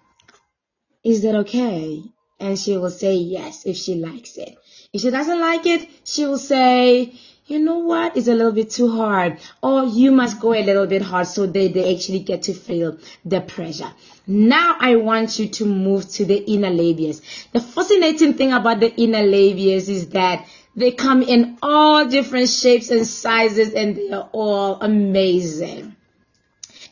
is 1.02 1.22
that 1.22 1.34
okay? 1.36 2.02
And 2.38 2.58
she 2.58 2.76
will 2.76 2.90
say 2.90 3.14
yes 3.14 3.64
if 3.64 3.76
she 3.76 3.94
likes 3.94 4.36
it. 4.36 4.56
If 4.92 5.00
she 5.00 5.10
doesn't 5.10 5.40
like 5.40 5.66
it, 5.66 5.88
she 6.04 6.26
will 6.26 6.38
say, 6.38 7.14
you 7.48 7.58
know 7.58 7.78
what, 7.78 8.16
it's 8.16 8.28
a 8.28 8.34
little 8.34 8.52
bit 8.52 8.70
too 8.70 8.90
hard. 8.90 9.38
Or 9.62 9.84
you 9.84 10.12
must 10.12 10.38
go 10.38 10.52
a 10.52 10.62
little 10.62 10.86
bit 10.86 11.02
hard 11.02 11.26
so 11.26 11.46
they, 11.46 11.68
they 11.68 11.94
actually 11.94 12.20
get 12.20 12.42
to 12.44 12.54
feel 12.54 12.98
the 13.24 13.40
pressure. 13.40 13.90
Now 14.26 14.76
I 14.78 14.96
want 14.96 15.38
you 15.38 15.48
to 15.48 15.64
move 15.64 16.08
to 16.12 16.26
the 16.26 16.36
inner 16.36 16.70
labias. 16.70 17.22
The 17.52 17.60
fascinating 17.60 18.34
thing 18.34 18.52
about 18.52 18.80
the 18.80 18.94
inner 18.94 19.22
labias 19.22 19.88
is 19.88 20.10
that 20.10 20.46
they 20.76 20.92
come 20.92 21.22
in 21.22 21.56
all 21.62 22.06
different 22.06 22.50
shapes 22.50 22.90
and 22.90 23.06
sizes 23.06 23.72
and 23.72 23.96
they 23.96 24.12
are 24.12 24.28
all 24.32 24.78
amazing. 24.80 25.96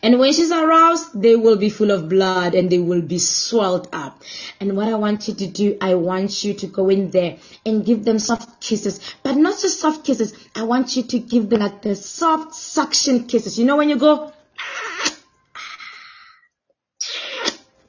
And 0.02 0.18
when 0.18 0.32
she's 0.32 0.52
aroused, 0.52 1.20
they 1.20 1.36
will 1.36 1.56
be 1.56 1.70
full 1.70 1.90
of 1.90 2.08
blood 2.08 2.54
and 2.54 2.70
they 2.70 2.78
will 2.78 3.02
be 3.02 3.18
swelled 3.18 3.88
up. 3.92 4.22
And 4.60 4.76
what 4.76 4.88
I 4.88 4.94
want 4.94 5.28
you 5.28 5.34
to 5.34 5.46
do, 5.46 5.76
I 5.80 5.94
want 5.94 6.44
you 6.44 6.54
to 6.54 6.66
go 6.66 6.88
in 6.88 7.10
there 7.10 7.38
and 7.64 7.84
give 7.84 8.04
them 8.04 8.18
soft 8.18 8.60
kisses, 8.60 9.00
but 9.22 9.36
not 9.36 9.58
just 9.60 9.80
soft 9.80 10.04
kisses. 10.04 10.34
I 10.54 10.64
want 10.64 10.96
you 10.96 11.02
to 11.04 11.18
give 11.18 11.48
them 11.48 11.60
like 11.60 11.82
the 11.82 11.96
soft 11.96 12.54
suction 12.54 13.26
kisses. 13.26 13.58
You 13.58 13.64
know 13.64 13.76
when 13.76 13.88
you 13.88 13.96
go, 13.96 14.32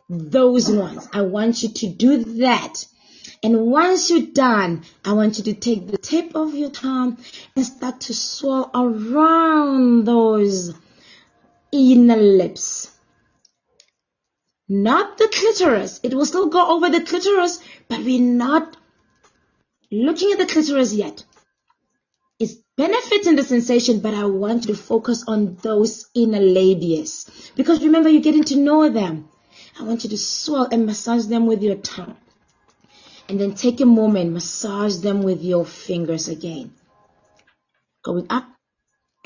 those 0.10 0.72
ones. 0.72 1.08
I 1.14 1.22
want 1.22 1.64
you 1.64 1.70
to 1.70 1.90
do 1.90 2.24
that. 2.42 2.86
And 3.44 3.68
once 3.68 4.10
you're 4.10 4.32
done, 4.34 4.84
I 5.06 5.14
want 5.14 5.38
you 5.38 5.44
to 5.46 5.54
take 5.54 5.88
the 5.88 5.98
tip 5.98 6.36
of 6.36 6.56
your 6.56 6.72
tongue 6.72 7.18
and 7.56 7.66
start 7.66 8.02
to 8.02 8.14
swirl 8.14 8.72
around 8.74 10.06
those 10.06 10.74
inner 11.72 12.18
lips. 12.18 12.92
Not 14.70 15.18
the 15.18 15.28
clitoris. 15.28 16.00
It 16.04 16.14
will 16.14 16.26
still 16.26 16.48
go 16.48 16.76
over 16.76 16.90
the 16.90 17.02
clitoris, 17.02 17.60
but 17.88 18.04
we're 18.04 18.22
not 18.22 18.76
looking 19.92 20.32
at 20.32 20.40
the 20.40 20.46
clitoris 20.46 20.94
yet. 20.94 21.24
It's 22.40 22.56
benefiting 22.76 23.36
the 23.36 23.44
sensation, 23.44 24.00
but 24.00 24.14
I 24.14 24.26
want 24.26 24.68
you 24.68 24.76
to 24.76 24.80
focus 24.80 25.24
on 25.28 25.56
those 25.62 26.08
inner 26.14 26.40
labias. 26.40 27.52
Because 27.56 27.82
remember, 27.84 28.10
you're 28.10 28.22
getting 28.22 28.44
to 28.46 28.58
know 28.58 28.90
them. 28.90 29.30
I 29.80 29.84
want 29.84 30.04
you 30.04 30.10
to 30.12 30.18
swell 30.18 30.68
and 30.72 30.86
massage 30.86 31.26
them 31.26 31.46
with 31.46 31.64
your 31.64 31.76
tongue. 31.76 32.18
And 33.30 33.40
then 33.40 33.56
take 33.56 33.80
a 33.82 33.86
moment, 33.86 34.34
massage 34.34 34.98
them 34.98 35.22
with 35.22 35.44
your 35.44 35.66
fingers 35.66 36.28
again. 36.28 36.74
Going 38.04 38.28
up 38.30 38.48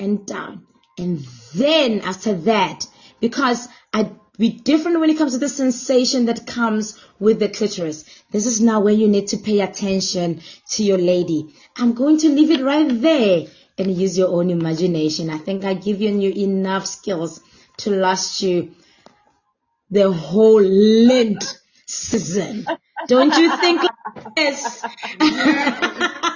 and 0.00 0.26
down. 0.26 0.66
And 0.98 1.26
then 1.54 2.00
after 2.00 2.34
that, 2.34 2.86
because 3.20 3.68
I 3.92 4.10
be 4.38 4.50
different 4.50 4.98
when 4.98 5.10
it 5.10 5.18
comes 5.18 5.32
to 5.32 5.38
the 5.38 5.48
sensation 5.48 6.26
that 6.26 6.46
comes 6.46 6.98
with 7.20 7.38
the 7.38 7.48
clitoris. 7.48 8.04
This 8.30 8.46
is 8.46 8.60
now 8.60 8.80
where 8.80 8.94
you 8.94 9.06
need 9.06 9.28
to 9.28 9.36
pay 9.36 9.60
attention 9.60 10.40
to 10.70 10.82
your 10.82 10.98
lady. 10.98 11.54
I'm 11.76 11.92
going 11.92 12.18
to 12.18 12.28
leave 12.28 12.50
it 12.50 12.64
right 12.64 12.88
there 12.88 13.46
and 13.78 13.96
use 13.96 14.16
your 14.16 14.28
own 14.28 14.50
imagination. 14.50 15.30
I 15.30 15.38
think 15.38 15.64
I 15.64 15.74
give 15.74 16.00
you 16.00 16.32
enough 16.32 16.86
skills 16.86 17.40
to 17.78 17.90
last 17.90 18.42
you 18.42 18.74
the 19.90 20.10
whole 20.10 20.62
Lent 20.62 21.60
season. 21.86 22.66
Don't 23.06 23.36
you 23.36 23.56
think 23.58 23.82
this? 24.34 24.84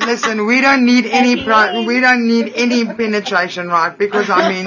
Listen, 0.00 0.46
we 0.46 0.60
don't 0.60 0.84
need 0.84 1.06
any 1.06 1.44
pri- 1.44 1.84
we 1.86 2.00
don't 2.00 2.26
need 2.26 2.52
any 2.54 2.84
penetration, 2.84 3.68
right? 3.68 3.96
Because 3.96 4.28
I 4.30 4.48
mean, 4.48 4.66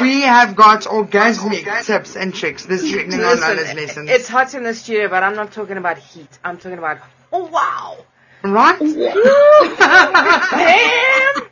we 0.00 0.22
have 0.22 0.54
got 0.56 0.82
orgasmic 0.82 1.84
tips 1.84 2.16
and 2.16 2.34
tricks 2.34 2.64
this 2.66 2.82
evening 2.84 3.20
on 3.20 3.40
Lola's 3.40 3.74
lessons. 3.74 4.10
it's 4.10 4.28
hot 4.28 4.54
in 4.54 4.64
the 4.64 4.74
studio, 4.74 5.08
but 5.08 5.22
I'm 5.22 5.34
not 5.36 5.52
talking 5.52 5.76
about 5.76 5.98
heat. 5.98 6.28
I'm 6.44 6.58
talking 6.58 6.78
about, 6.78 6.98
oh 7.32 7.44
wow. 7.46 7.96
Right? 8.44 8.78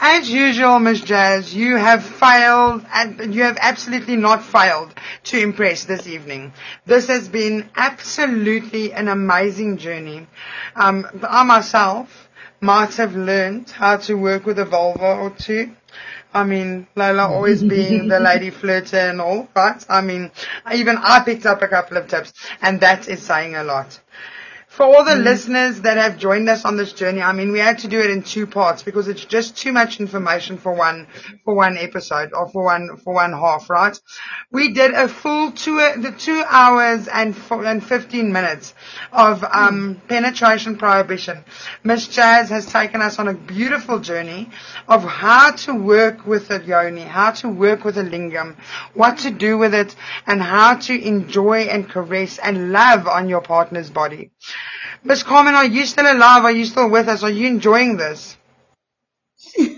As 0.00 0.30
usual, 0.30 0.78
Miss 0.78 1.00
Jazz, 1.00 1.54
you 1.54 1.76
have 1.76 2.04
failed, 2.04 2.84
and 2.92 3.34
you 3.34 3.42
have 3.42 3.56
absolutely 3.60 4.16
not 4.16 4.42
failed 4.44 4.92
to 5.24 5.38
impress 5.38 5.84
this 5.84 6.06
evening. 6.06 6.52
This 6.86 7.06
has 7.08 7.28
been 7.28 7.68
absolutely 7.76 8.92
an 8.92 9.08
amazing 9.08 9.78
journey. 9.78 10.26
Um, 10.74 11.06
I 11.22 11.44
myself 11.44 12.28
might 12.60 12.94
have 12.96 13.14
learned 13.14 13.70
how 13.70 13.96
to 13.98 14.14
work 14.14 14.46
with 14.46 14.58
a 14.58 14.64
vulva 14.64 15.16
or 15.16 15.30
two. 15.30 15.72
I 16.34 16.44
mean, 16.44 16.86
Lola 16.96 17.28
always 17.28 17.62
being 17.76 18.08
the 18.08 18.20
lady 18.20 18.50
flirter 18.50 19.10
and 19.10 19.20
all, 19.20 19.48
right? 19.54 19.84
I 19.88 20.00
mean, 20.00 20.30
even 20.72 20.96
I 20.96 21.20
picked 21.20 21.46
up 21.46 21.62
a 21.62 21.68
couple 21.68 21.96
of 21.96 22.08
tips, 22.08 22.32
and 22.60 22.80
that 22.80 23.08
is 23.08 23.22
saying 23.22 23.54
a 23.54 23.64
lot. 23.64 23.98
For 24.72 24.84
all 24.84 25.04
the 25.04 25.16
listeners 25.16 25.82
that 25.82 25.98
have 25.98 26.16
joined 26.16 26.48
us 26.48 26.64
on 26.64 26.78
this 26.78 26.94
journey, 26.94 27.20
I 27.20 27.34
mean, 27.34 27.52
we 27.52 27.58
had 27.58 27.80
to 27.80 27.88
do 27.88 28.00
it 28.00 28.08
in 28.08 28.22
two 28.22 28.46
parts 28.46 28.82
because 28.82 29.06
it's 29.06 29.22
just 29.22 29.54
too 29.54 29.70
much 29.70 30.00
information 30.00 30.56
for 30.56 30.72
one, 30.72 31.08
for 31.44 31.54
one 31.54 31.76
episode 31.76 32.30
or 32.32 32.48
for 32.48 32.64
one, 32.64 32.96
for 33.04 33.12
one 33.12 33.32
half, 33.34 33.68
right? 33.68 33.94
We 34.50 34.72
did 34.72 34.94
a 34.94 35.08
full 35.08 35.52
two, 35.52 35.76
the 35.76 36.14
two 36.18 36.42
hours 36.48 37.06
and, 37.06 37.36
four, 37.36 37.66
and 37.66 37.84
15 37.84 38.32
minutes 38.32 38.72
of, 39.12 39.44
um, 39.44 40.00
penetration 40.08 40.78
prohibition. 40.78 41.44
Miss 41.84 42.08
Jazz 42.08 42.48
has 42.48 42.64
taken 42.64 43.02
us 43.02 43.18
on 43.18 43.28
a 43.28 43.34
beautiful 43.34 43.98
journey 43.98 44.48
of 44.88 45.04
how 45.04 45.50
to 45.50 45.74
work 45.74 46.26
with 46.26 46.50
a 46.50 46.64
yoni, 46.64 47.02
how 47.02 47.32
to 47.32 47.48
work 47.50 47.84
with 47.84 47.98
a 47.98 48.04
lingam, 48.04 48.56
what 48.94 49.18
to 49.18 49.30
do 49.30 49.58
with 49.58 49.74
it, 49.74 49.94
and 50.26 50.40
how 50.42 50.76
to 50.76 50.98
enjoy 50.98 51.64
and 51.64 51.90
caress 51.90 52.38
and 52.38 52.72
love 52.72 53.06
on 53.06 53.28
your 53.28 53.42
partner's 53.42 53.90
body. 53.90 54.30
Miss 55.04 55.22
Carmen, 55.24 55.54
are 55.54 55.66
you 55.66 55.86
still 55.86 56.06
alive? 56.06 56.44
Are 56.44 56.52
you 56.52 56.64
still 56.64 56.90
with 56.90 57.08
us? 57.08 57.22
Are 57.24 57.30
you 57.30 57.48
enjoying 57.48 57.96
this? 57.96 58.36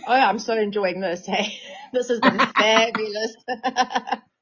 Oh, 0.07 0.13
I'm 0.15 0.39
so 0.39 0.57
enjoying 0.59 1.01
this. 1.01 1.27
Hey, 1.27 1.59
this 1.93 2.09
has 2.09 2.21
been 2.21 2.39
fabulous. 2.59 3.37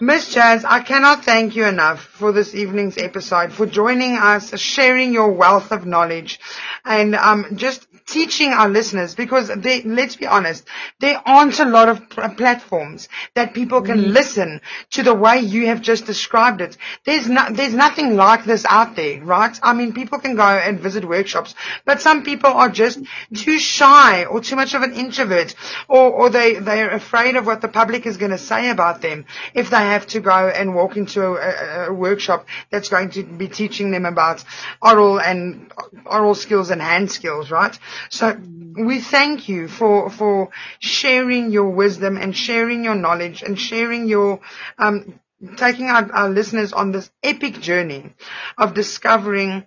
Miss 0.00 0.32
Jazz, 0.32 0.64
I 0.64 0.80
cannot 0.80 1.24
thank 1.24 1.54
you 1.54 1.64
enough 1.66 2.00
for 2.02 2.32
this 2.32 2.54
evening's 2.54 2.98
episode, 2.98 3.52
for 3.52 3.66
joining 3.66 4.16
us, 4.16 4.58
sharing 4.58 5.12
your 5.12 5.32
wealth 5.32 5.70
of 5.70 5.86
knowledge, 5.86 6.40
and 6.84 7.14
um, 7.14 7.56
just 7.56 7.86
teaching 8.06 8.50
our 8.50 8.68
listeners 8.68 9.14
because 9.14 9.48
they, 9.48 9.82
let's 9.82 10.16
be 10.16 10.26
honest, 10.26 10.66
there 11.00 11.20
aren't 11.24 11.58
a 11.60 11.64
lot 11.64 11.88
of 11.88 12.08
pl- 12.10 12.30
platforms 12.30 13.08
that 13.34 13.54
people 13.54 13.80
can 13.82 14.12
listen 14.12 14.60
to 14.90 15.02
the 15.02 15.14
way 15.14 15.38
you 15.38 15.66
have 15.66 15.80
just 15.80 16.04
described 16.06 16.60
it. 16.60 16.76
There's 17.04 17.28
no, 17.28 17.48
there's 17.50 17.74
nothing 17.74 18.16
like 18.16 18.44
this 18.44 18.64
out 18.68 18.96
there, 18.96 19.22
right? 19.22 19.56
I 19.62 19.72
mean, 19.72 19.92
people 19.92 20.18
can 20.18 20.34
go 20.34 20.42
and 20.42 20.80
visit 20.80 21.04
workshops, 21.04 21.54
but 21.84 22.00
some 22.00 22.24
people 22.24 22.50
are 22.50 22.68
just 22.68 22.98
too 23.34 23.58
shy 23.58 24.24
or 24.24 24.40
too 24.40 24.56
much 24.56 24.74
of 24.74 24.82
an 24.82 24.94
introvert 24.94 25.54
or, 25.88 26.10
or 26.10 26.30
they, 26.30 26.54
they're 26.54 26.90
afraid 26.90 27.36
of 27.36 27.46
what 27.46 27.60
the 27.60 27.68
public 27.68 28.06
is 28.06 28.16
going 28.16 28.32
to 28.32 28.38
say 28.38 28.70
about 28.70 29.00
them 29.00 29.24
if 29.54 29.70
they 29.70 29.81
have 29.84 30.06
to 30.08 30.20
go 30.20 30.48
and 30.48 30.74
walk 30.74 30.96
into 30.96 31.22
a, 31.22 31.88
a, 31.88 31.92
workshop 31.92 32.46
that's 32.70 32.88
going 32.88 33.10
to 33.10 33.22
be 33.22 33.48
teaching 33.48 33.90
them 33.90 34.04
about 34.04 34.44
oral 34.80 35.20
and 35.20 35.72
oral 36.06 36.34
skills 36.34 36.70
and 36.70 36.80
hand 36.80 37.10
skills, 37.10 37.50
right? 37.50 37.78
So 38.10 38.36
we 38.76 39.00
thank 39.00 39.48
you 39.48 39.68
for, 39.68 40.10
for 40.10 40.50
sharing 40.78 41.50
your 41.50 41.70
wisdom 41.70 42.16
and 42.16 42.36
sharing 42.36 42.84
your 42.84 42.94
knowledge 42.94 43.42
and 43.42 43.58
sharing 43.58 44.08
your, 44.08 44.40
um, 44.78 45.20
taking 45.56 45.86
our, 45.86 46.10
our 46.12 46.28
listeners 46.30 46.72
on 46.72 46.92
this 46.92 47.10
epic 47.22 47.60
journey 47.60 48.14
of 48.58 48.74
discovering, 48.74 49.66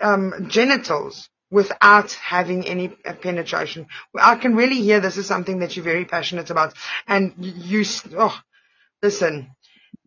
um, 0.00 0.46
genitals 0.48 1.28
without 1.50 2.12
having 2.14 2.66
any 2.66 2.88
penetration. 2.88 3.86
I 4.14 4.34
can 4.36 4.56
really 4.56 4.80
hear 4.80 5.00
this 5.00 5.16
is 5.16 5.26
something 5.26 5.60
that 5.60 5.76
you're 5.76 5.84
very 5.84 6.04
passionate 6.04 6.50
about 6.50 6.74
and 7.06 7.32
you, 7.38 7.84
oh, 8.18 8.36
listen, 9.04 9.50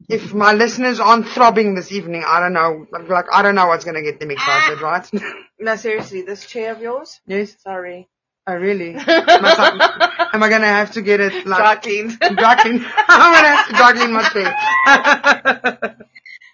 if 0.09 0.33
my 0.33 0.53
listeners 0.53 0.99
aren't 0.99 1.27
throbbing 1.29 1.75
this 1.75 1.91
evening, 1.91 2.23
I 2.25 2.39
don't 2.41 2.53
know, 2.53 2.85
like, 2.91 3.27
I 3.31 3.41
don't 3.43 3.55
know 3.55 3.67
what's 3.67 3.85
going 3.85 3.95
to 3.95 4.01
get 4.01 4.19
them 4.19 4.31
excited, 4.31 4.81
right? 4.81 5.09
No, 5.59 5.75
seriously, 5.75 6.21
this 6.21 6.45
chair 6.45 6.71
of 6.73 6.81
yours? 6.81 7.19
yes. 7.25 7.55
Sorry. 7.63 8.07
Oh, 8.45 8.53
really? 8.55 8.93
Must 8.93 9.07
I, 9.09 10.29
am 10.33 10.43
I 10.43 10.49
going 10.49 10.61
to 10.61 10.67
have 10.67 10.91
to 10.91 11.01
get 11.01 11.19
it 11.19 11.45
like 11.47 11.57
Dry 11.59 11.75
cleaned. 11.77 12.19
dry 12.37 12.55
clean? 12.61 12.85
I'm 13.07 13.31
going 13.33 13.43
to 13.43 13.49
have 13.55 13.67
to 13.67 13.73
dry 13.73 13.91
clean 13.93 14.11
my 14.13 14.23
chair. 14.29 15.97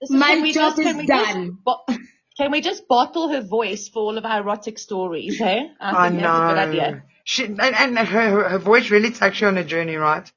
Listen, 0.01 0.19
My 0.19 0.35
can 0.35 0.51
job 0.53 0.75
just, 0.75 0.81
can 0.81 0.87
is 0.87 0.97
we 0.97 1.05
done. 1.05 1.57
Just, 1.67 1.99
can 2.37 2.51
we 2.51 2.61
just 2.61 2.87
bottle 2.87 3.27
her 3.29 3.41
voice 3.41 3.89
for 3.89 3.99
all 3.99 4.17
of 4.17 4.25
our 4.25 4.39
erotic 4.39 4.79
stories, 4.79 5.37
hey? 5.37 5.69
I 5.79 5.91
I 5.91 6.09
think 6.09 6.21
that's 6.21 6.39
a 6.39 6.47
good 6.47 6.55
know. 6.55 6.69
idea. 6.69 7.03
She, 7.25 7.43
and, 7.45 7.59
and 7.61 7.97
her, 7.99 8.05
her- 8.31 8.49
her 8.49 8.57
voice 8.59 8.89
really 8.89 9.11
takes 9.11 9.39
you 9.41 9.47
on 9.47 9.57
a 9.57 9.63
journey, 9.63 9.95
right? 9.97 10.31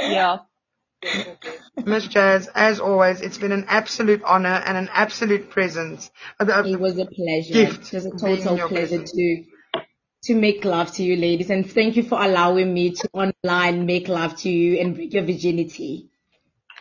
Yeah. 0.00 0.38
Miss 1.84 2.06
Jazz, 2.08 2.48
as 2.54 2.80
always, 2.80 3.20
it's 3.20 3.38
been 3.38 3.52
an 3.52 3.66
absolute 3.68 4.22
honor 4.24 4.62
and 4.64 4.76
an 4.76 4.88
absolute 4.92 5.50
presence. 5.50 6.10
It 6.40 6.80
was 6.80 6.98
a 6.98 7.06
pleasure. 7.06 7.52
Gift 7.52 7.92
It 7.92 7.96
was 7.96 8.06
a 8.06 8.10
total 8.10 8.68
pleasure 8.68 9.02
to 9.02 9.44
to 10.24 10.34
make 10.34 10.64
love 10.64 10.92
to 10.92 11.04
you, 11.04 11.16
ladies, 11.16 11.50
and 11.50 11.70
thank 11.70 11.96
you 11.96 12.02
for 12.02 12.20
allowing 12.20 12.72
me 12.74 12.90
to 12.90 13.08
online 13.12 13.86
make 13.86 14.08
love 14.08 14.36
to 14.38 14.50
you 14.50 14.80
and 14.80 14.94
break 14.96 15.14
your 15.14 15.24
virginity. 15.24 16.08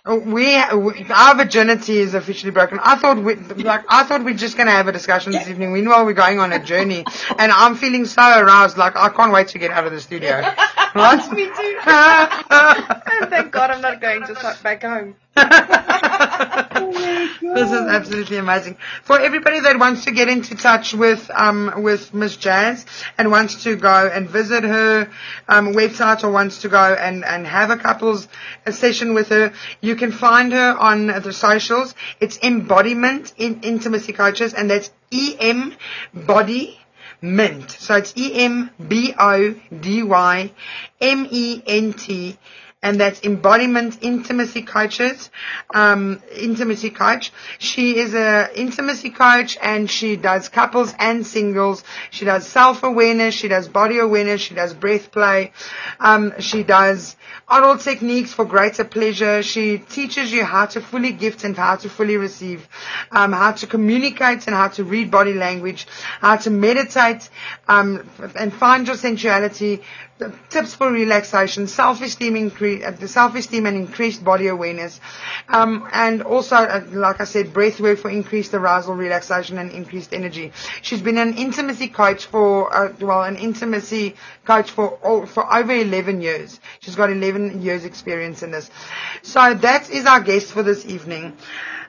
Oh, 0.08 0.20
We, 0.20 0.56
we 0.76 1.06
our 1.10 1.36
virginity 1.36 1.98
is 1.98 2.14
officially 2.14 2.52
broken. 2.52 2.80
I 2.82 2.96
thought 2.96 3.18
we 3.18 3.36
like 3.36 3.86
I 3.90 4.04
thought 4.04 4.24
we're 4.24 4.36
just 4.36 4.56
gonna 4.56 4.72
have 4.72 4.88
a 4.88 4.92
discussion 4.92 5.32
this 5.32 5.48
evening. 5.48 5.74
Meanwhile, 5.74 6.06
we're 6.06 6.14
going 6.14 6.40
on 6.40 6.54
a 6.54 6.64
journey, 6.64 7.04
and 7.40 7.52
I'm 7.52 7.76
feeling 7.76 8.06
so 8.06 8.22
aroused. 8.22 8.78
Like 8.78 8.96
I 8.96 9.10
can't 9.10 9.32
wait 9.34 9.48
to 9.50 9.60
get 9.60 9.72
out 9.72 9.86
of 9.86 9.92
the 9.92 10.00
studio. 10.00 10.42
Right? 10.96 11.32
Me 11.34 11.44
and 11.86 13.30
thank 13.30 13.52
God 13.52 13.70
I'm 13.70 13.82
not 13.82 14.00
going 14.00 14.26
to 14.28 14.36
start 14.36 14.64
back 14.64 14.82
home. 14.82 15.16
This 17.56 17.72
is 17.72 17.88
absolutely 17.88 18.38
amazing. 18.38 18.78
For 19.04 19.20
everybody 19.20 19.60
that 19.62 19.78
wants 19.80 20.06
to 20.06 20.12
get 20.12 20.28
into 20.28 20.56
touch 20.56 20.94
with 20.94 21.30
um 21.34 21.84
with 21.84 22.14
Miss 22.14 22.36
Jazz 22.38 22.86
and 23.18 23.32
wants 23.32 23.64
to 23.64 23.76
go 23.76 24.10
and 24.14 24.30
visit 24.30 24.64
her 24.64 25.10
um 25.48 25.74
website 25.74 26.24
or 26.24 26.32
wants 26.32 26.62
to 26.62 26.70
go 26.70 26.84
and 26.94 27.24
and 27.24 27.46
have 27.48 27.70
a 27.70 27.78
couples 27.78 28.28
a 28.66 28.72
session 28.72 29.14
with 29.14 29.30
her, 29.30 29.54
you 29.82 29.96
can 29.96 30.12
find 30.12 30.54
her 30.54 30.78
on 30.78 31.08
the 31.08 31.34
socials. 31.34 31.96
It's 32.20 32.38
Embodiment 32.42 33.34
in 33.38 33.62
Intimacy 33.62 34.14
Coaches, 34.14 34.54
and 34.54 34.70
that's 34.70 34.92
E 35.12 35.36
M 35.40 35.76
Body 36.14 36.80
Mint. 37.26 37.72
So 37.72 37.96
it's 37.96 38.14
E 38.16 38.44
M 38.44 38.70
B 38.88 39.14
O 39.18 39.56
D 39.82 40.04
Y 40.04 40.52
M 41.02 41.28
E 41.30 41.64
N 41.66 41.94
T 41.94 42.38
and 42.82 43.00
that's 43.00 43.24
embodiment 43.24 43.98
intimacy 44.02 44.62
coaches 44.62 45.30
um, 45.74 46.22
intimacy 46.36 46.90
coach. 46.90 47.32
She 47.58 47.98
is 47.98 48.14
a 48.14 48.50
intimacy 48.56 49.10
coach 49.10 49.58
and 49.62 49.90
she 49.90 50.16
does 50.16 50.50
couples 50.50 50.94
and 51.00 51.26
singles. 51.26 51.84
She 52.12 52.26
does 52.26 52.48
self-awareness 52.48 53.34
she 53.34 53.48
does 53.48 53.68
body 53.68 54.00
awareness 54.00 54.42
she 54.42 54.54
does 54.56 54.74
breath 54.74 55.12
play. 55.12 55.52
Um, 56.00 56.34
she 56.40 56.64
does 56.64 57.16
oral 57.50 57.78
techniques 57.78 58.34
for 58.34 58.46
greater 58.46 58.84
pleasure. 58.84 59.42
She 59.42 59.78
teaches 59.80 60.32
you 60.32 60.44
how 60.44 60.66
to 60.68 60.82
fully 60.82 61.12
gift 61.12 61.44
and 61.44 61.56
how 61.58 61.76
to 61.78 61.90
fully 61.90 62.18
receive 62.18 62.68
um, 63.12 63.32
how 63.32 63.54
to 63.54 63.68
communicate 63.68 64.48
and 64.48 64.56
how 64.56 64.68
to 64.70 64.84
read 64.84 65.10
body 65.12 65.34
language 65.34 65.88
how 66.22 66.36
to 66.38 66.50
meditate 66.50 67.30
um, 67.68 68.10
and 68.38 68.54
find 68.54 68.88
your 68.88 68.96
sensuality 68.98 69.82
the 70.18 70.34
tips 70.50 70.74
for 70.74 70.90
relaxation, 70.92 71.68
self-esteem, 71.68 72.36
incre- 72.36 72.86
uh, 72.86 72.92
the 72.92 73.08
self-esteem 73.08 73.66
and 73.66 73.76
increased 73.76 74.24
body 74.24 74.48
awareness, 74.48 75.02
um, 75.50 75.88
and 75.92 76.22
also, 76.22 76.56
uh, 76.56 76.86
like 76.92 77.20
I 77.20 77.26
said, 77.26 77.54
breath 77.54 77.82
work 77.82 78.00
for 78.00 78.10
increased 78.10 78.54
arousal, 78.54 78.96
relaxation, 78.96 79.58
and 79.58 79.72
increased 79.72 80.14
energy. 80.14 80.54
She's 80.82 81.02
been 81.02 81.18
an 81.18 81.34
intimacy 81.38 81.90
coach 81.90 82.26
for, 82.28 82.74
uh, 82.74 82.94
well, 83.02 83.24
an 83.24 83.36
intimacy 83.36 84.16
coach 84.46 84.72
for 84.72 84.92
all, 85.04 85.26
for 85.26 85.54
over 85.54 85.74
11 85.74 86.22
years. 86.22 86.62
She's 86.80 86.96
got 86.96 87.10
11 87.10 87.62
years 87.62 87.84
experience 87.84 88.42
in 88.42 88.52
this. 88.52 88.70
So 89.22 89.54
that 89.54 89.90
is 89.90 90.06
our 90.06 90.22
guest 90.22 90.54
for 90.54 90.64
this 90.64 90.86
evening. 90.86 91.36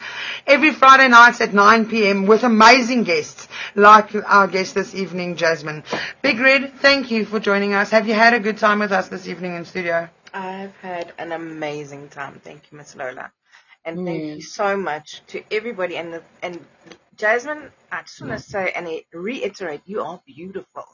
every 0.48 0.72
Friday 0.72 1.07
nights 1.07 1.41
at 1.41 1.53
9 1.53 1.88
p.m. 1.90 2.27
with 2.27 2.43
amazing 2.43 3.03
guests 3.03 3.48
like 3.75 4.14
our 4.27 4.48
guest 4.48 4.75
this 4.75 4.95
evening, 4.95 5.35
Jasmine. 5.35 5.83
Big 6.22 6.40
Red, 6.40 6.73
thank 6.75 7.11
you 7.11 7.25
for 7.25 7.40
joining 7.40 7.73
us. 7.73 7.90
Have 7.91 8.07
you 8.07 8.14
had 8.14 8.33
a 8.33 8.40
good 8.40 8.57
time 8.57 8.80
with 8.80 8.91
us 8.91 9.07
this 9.09 9.27
evening 9.27 9.56
in 9.56 9.65
studio? 9.65 10.09
I've 10.33 10.75
had 10.77 11.14
an 11.17 11.32
amazing 11.32 12.09
time. 12.09 12.40
Thank 12.43 12.72
you, 12.72 12.77
Miss 12.77 12.95
Lola. 12.95 13.32
And 13.85 14.06
thank 14.06 14.35
you 14.35 14.41
so 14.41 14.77
much 14.77 15.22
to 15.27 15.43
everybody 15.51 15.98
and 15.98 16.14
the, 16.14 16.23
and 16.41 16.65
Jasmine, 17.17 17.69
I 17.91 18.01
just 18.03 18.22
want 18.22 18.33
to 18.33 18.40
say 18.40 18.72
and 18.75 18.88
reiterate, 19.14 19.82
you 19.85 20.01
are 20.01 20.22
beautiful. 20.25 20.85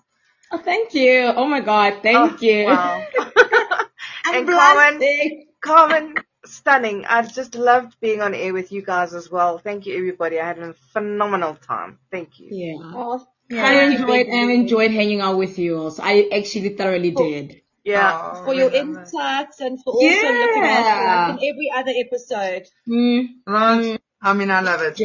Oh, 0.51 0.57
thank 0.57 0.93
you. 0.93 1.31
Oh 1.35 1.45
my 1.45 1.61
God, 1.61 1.99
thank 2.01 2.33
Oh, 2.33 2.37
you. 2.41 2.65
wow. 2.65 3.05
I'm 4.25 4.35
and 4.35 4.47
Carmen. 4.47 5.45
Carmen, 5.61 6.15
stunning. 6.45 7.05
I've 7.05 7.33
just 7.33 7.55
loved 7.55 7.99
being 7.99 8.21
on 8.21 8.33
air 8.33 8.53
with 8.53 8.71
you 8.71 8.81
guys 8.81 9.13
as 9.13 9.29
well. 9.29 9.57
Thank 9.57 9.85
you, 9.85 9.95
everybody. 9.97 10.39
I 10.39 10.47
had 10.47 10.59
a 10.59 10.73
phenomenal 10.93 11.55
time. 11.55 11.99
Thank 12.11 12.39
you. 12.39 12.49
Yeah. 12.51 12.91
Oh, 12.95 13.27
I 13.51 13.85
enjoyed 13.85 14.27
I 14.27 14.51
enjoyed 14.51 14.91
hanging 14.91 15.21
out 15.21 15.37
with 15.37 15.57
you 15.57 15.77
also. 15.79 16.03
I 16.03 16.29
actually 16.33 16.69
thoroughly 16.69 17.11
did. 17.11 17.61
Yeah. 17.83 18.43
for 18.45 18.53
your 18.53 18.71
insights 18.71 19.61
and 19.61 19.81
for 19.83 19.93
also 19.93 20.05
looking 20.05 20.63
after 20.63 21.07
us 21.07 21.41
in 21.41 21.49
every 21.49 21.71
other 21.75 21.93
episode. 21.95 22.67
Mm. 22.87 23.27
Right. 23.47 23.99
I 24.21 24.33
mean, 24.33 24.51
I 24.51 24.59
love 24.59 24.81
it. 24.81 24.97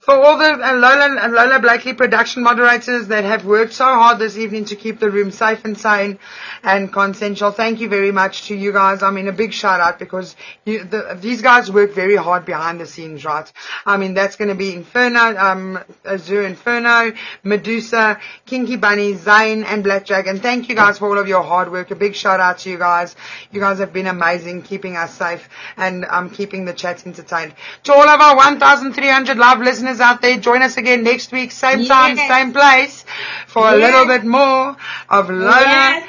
For 0.00 0.14
all 0.16 0.36
the 0.36 0.54
uh, 0.54 0.72
Lola 0.74 1.16
and 1.22 1.32
Lola 1.32 1.60
Blakely 1.60 1.94
production 1.94 2.42
moderators 2.42 3.06
that 3.06 3.22
have 3.22 3.44
worked 3.44 3.72
so 3.72 3.84
hard 3.84 4.18
this 4.18 4.36
evening 4.36 4.64
to 4.64 4.74
keep 4.74 4.98
the 4.98 5.10
room 5.12 5.30
safe 5.30 5.64
and 5.64 5.78
sane 5.78 6.18
and 6.64 6.92
consensual, 6.92 7.52
thank 7.52 7.78
you 7.78 7.88
very 7.88 8.10
much 8.10 8.48
to 8.48 8.56
you 8.56 8.72
guys. 8.72 9.04
I 9.04 9.12
mean, 9.12 9.28
a 9.28 9.32
big 9.32 9.52
shout 9.52 9.78
out 9.78 10.00
because 10.00 10.34
you, 10.64 10.82
the, 10.82 11.16
these 11.20 11.40
guys 11.40 11.70
work 11.70 11.92
very 11.92 12.16
hard 12.16 12.44
behind 12.44 12.80
the 12.80 12.86
scenes, 12.86 13.24
right? 13.24 13.50
I 13.86 13.96
mean, 13.96 14.14
that's 14.14 14.34
going 14.34 14.48
to 14.48 14.56
be 14.56 14.74
Inferno, 14.74 15.36
um, 15.36 15.78
Azure 16.04 16.42
Inferno, 16.42 17.12
Medusa, 17.44 18.18
Kinky 18.44 18.74
Bunny, 18.74 19.14
Zane, 19.14 19.62
and 19.62 19.84
Blackjack. 19.84 20.26
And 20.26 20.42
thank 20.42 20.68
you 20.68 20.74
guys 20.74 20.98
for 20.98 21.08
all 21.08 21.18
of 21.18 21.28
your 21.28 21.44
hard 21.44 21.70
work. 21.70 21.92
A 21.92 21.94
big 21.94 22.16
shout 22.16 22.40
out 22.40 22.58
to 22.58 22.70
you 22.70 22.78
guys. 22.78 23.14
You 23.52 23.60
guys 23.60 23.78
have 23.78 23.92
been 23.92 24.08
amazing, 24.08 24.62
keeping 24.62 24.96
us 24.96 25.14
safe 25.14 25.48
and 25.76 26.04
um, 26.06 26.28
keeping 26.28 26.64
the 26.64 26.72
chat 26.72 27.06
entertained. 27.06 27.54
To 27.84 27.92
all 27.92 28.08
of 28.08 28.20
our 28.20 28.31
1,300 28.36 29.36
live 29.38 29.60
listeners 29.60 30.00
out 30.00 30.20
there, 30.22 30.38
join 30.38 30.62
us 30.62 30.76
again 30.76 31.02
next 31.04 31.32
week, 31.32 31.50
same 31.52 31.84
time, 31.86 32.16
same 32.16 32.52
place, 32.52 33.04
for 33.46 33.68
a 33.68 33.76
little 33.76 34.06
bit 34.06 34.24
more 34.24 34.76
of 35.08 35.30
Lola 35.30 35.60
Yes. 35.60 36.08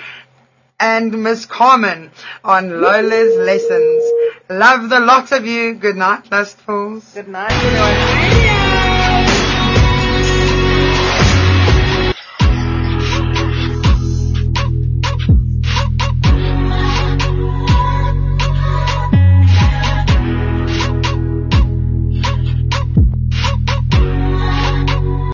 and 0.80 1.24
Miss 1.24 1.46
Carmen 1.46 2.12
on 2.44 2.82
Lola's 2.82 3.36
lessons. 3.38 4.04
Love 4.50 4.90
the 4.90 5.00
lot 5.00 5.32
of 5.32 5.46
you. 5.46 5.74
Good 5.76 5.96
night, 5.96 6.26
lustfuls. 6.26 7.14
Good 7.14 7.28
night, 7.28 7.52
everyone. 7.52 8.63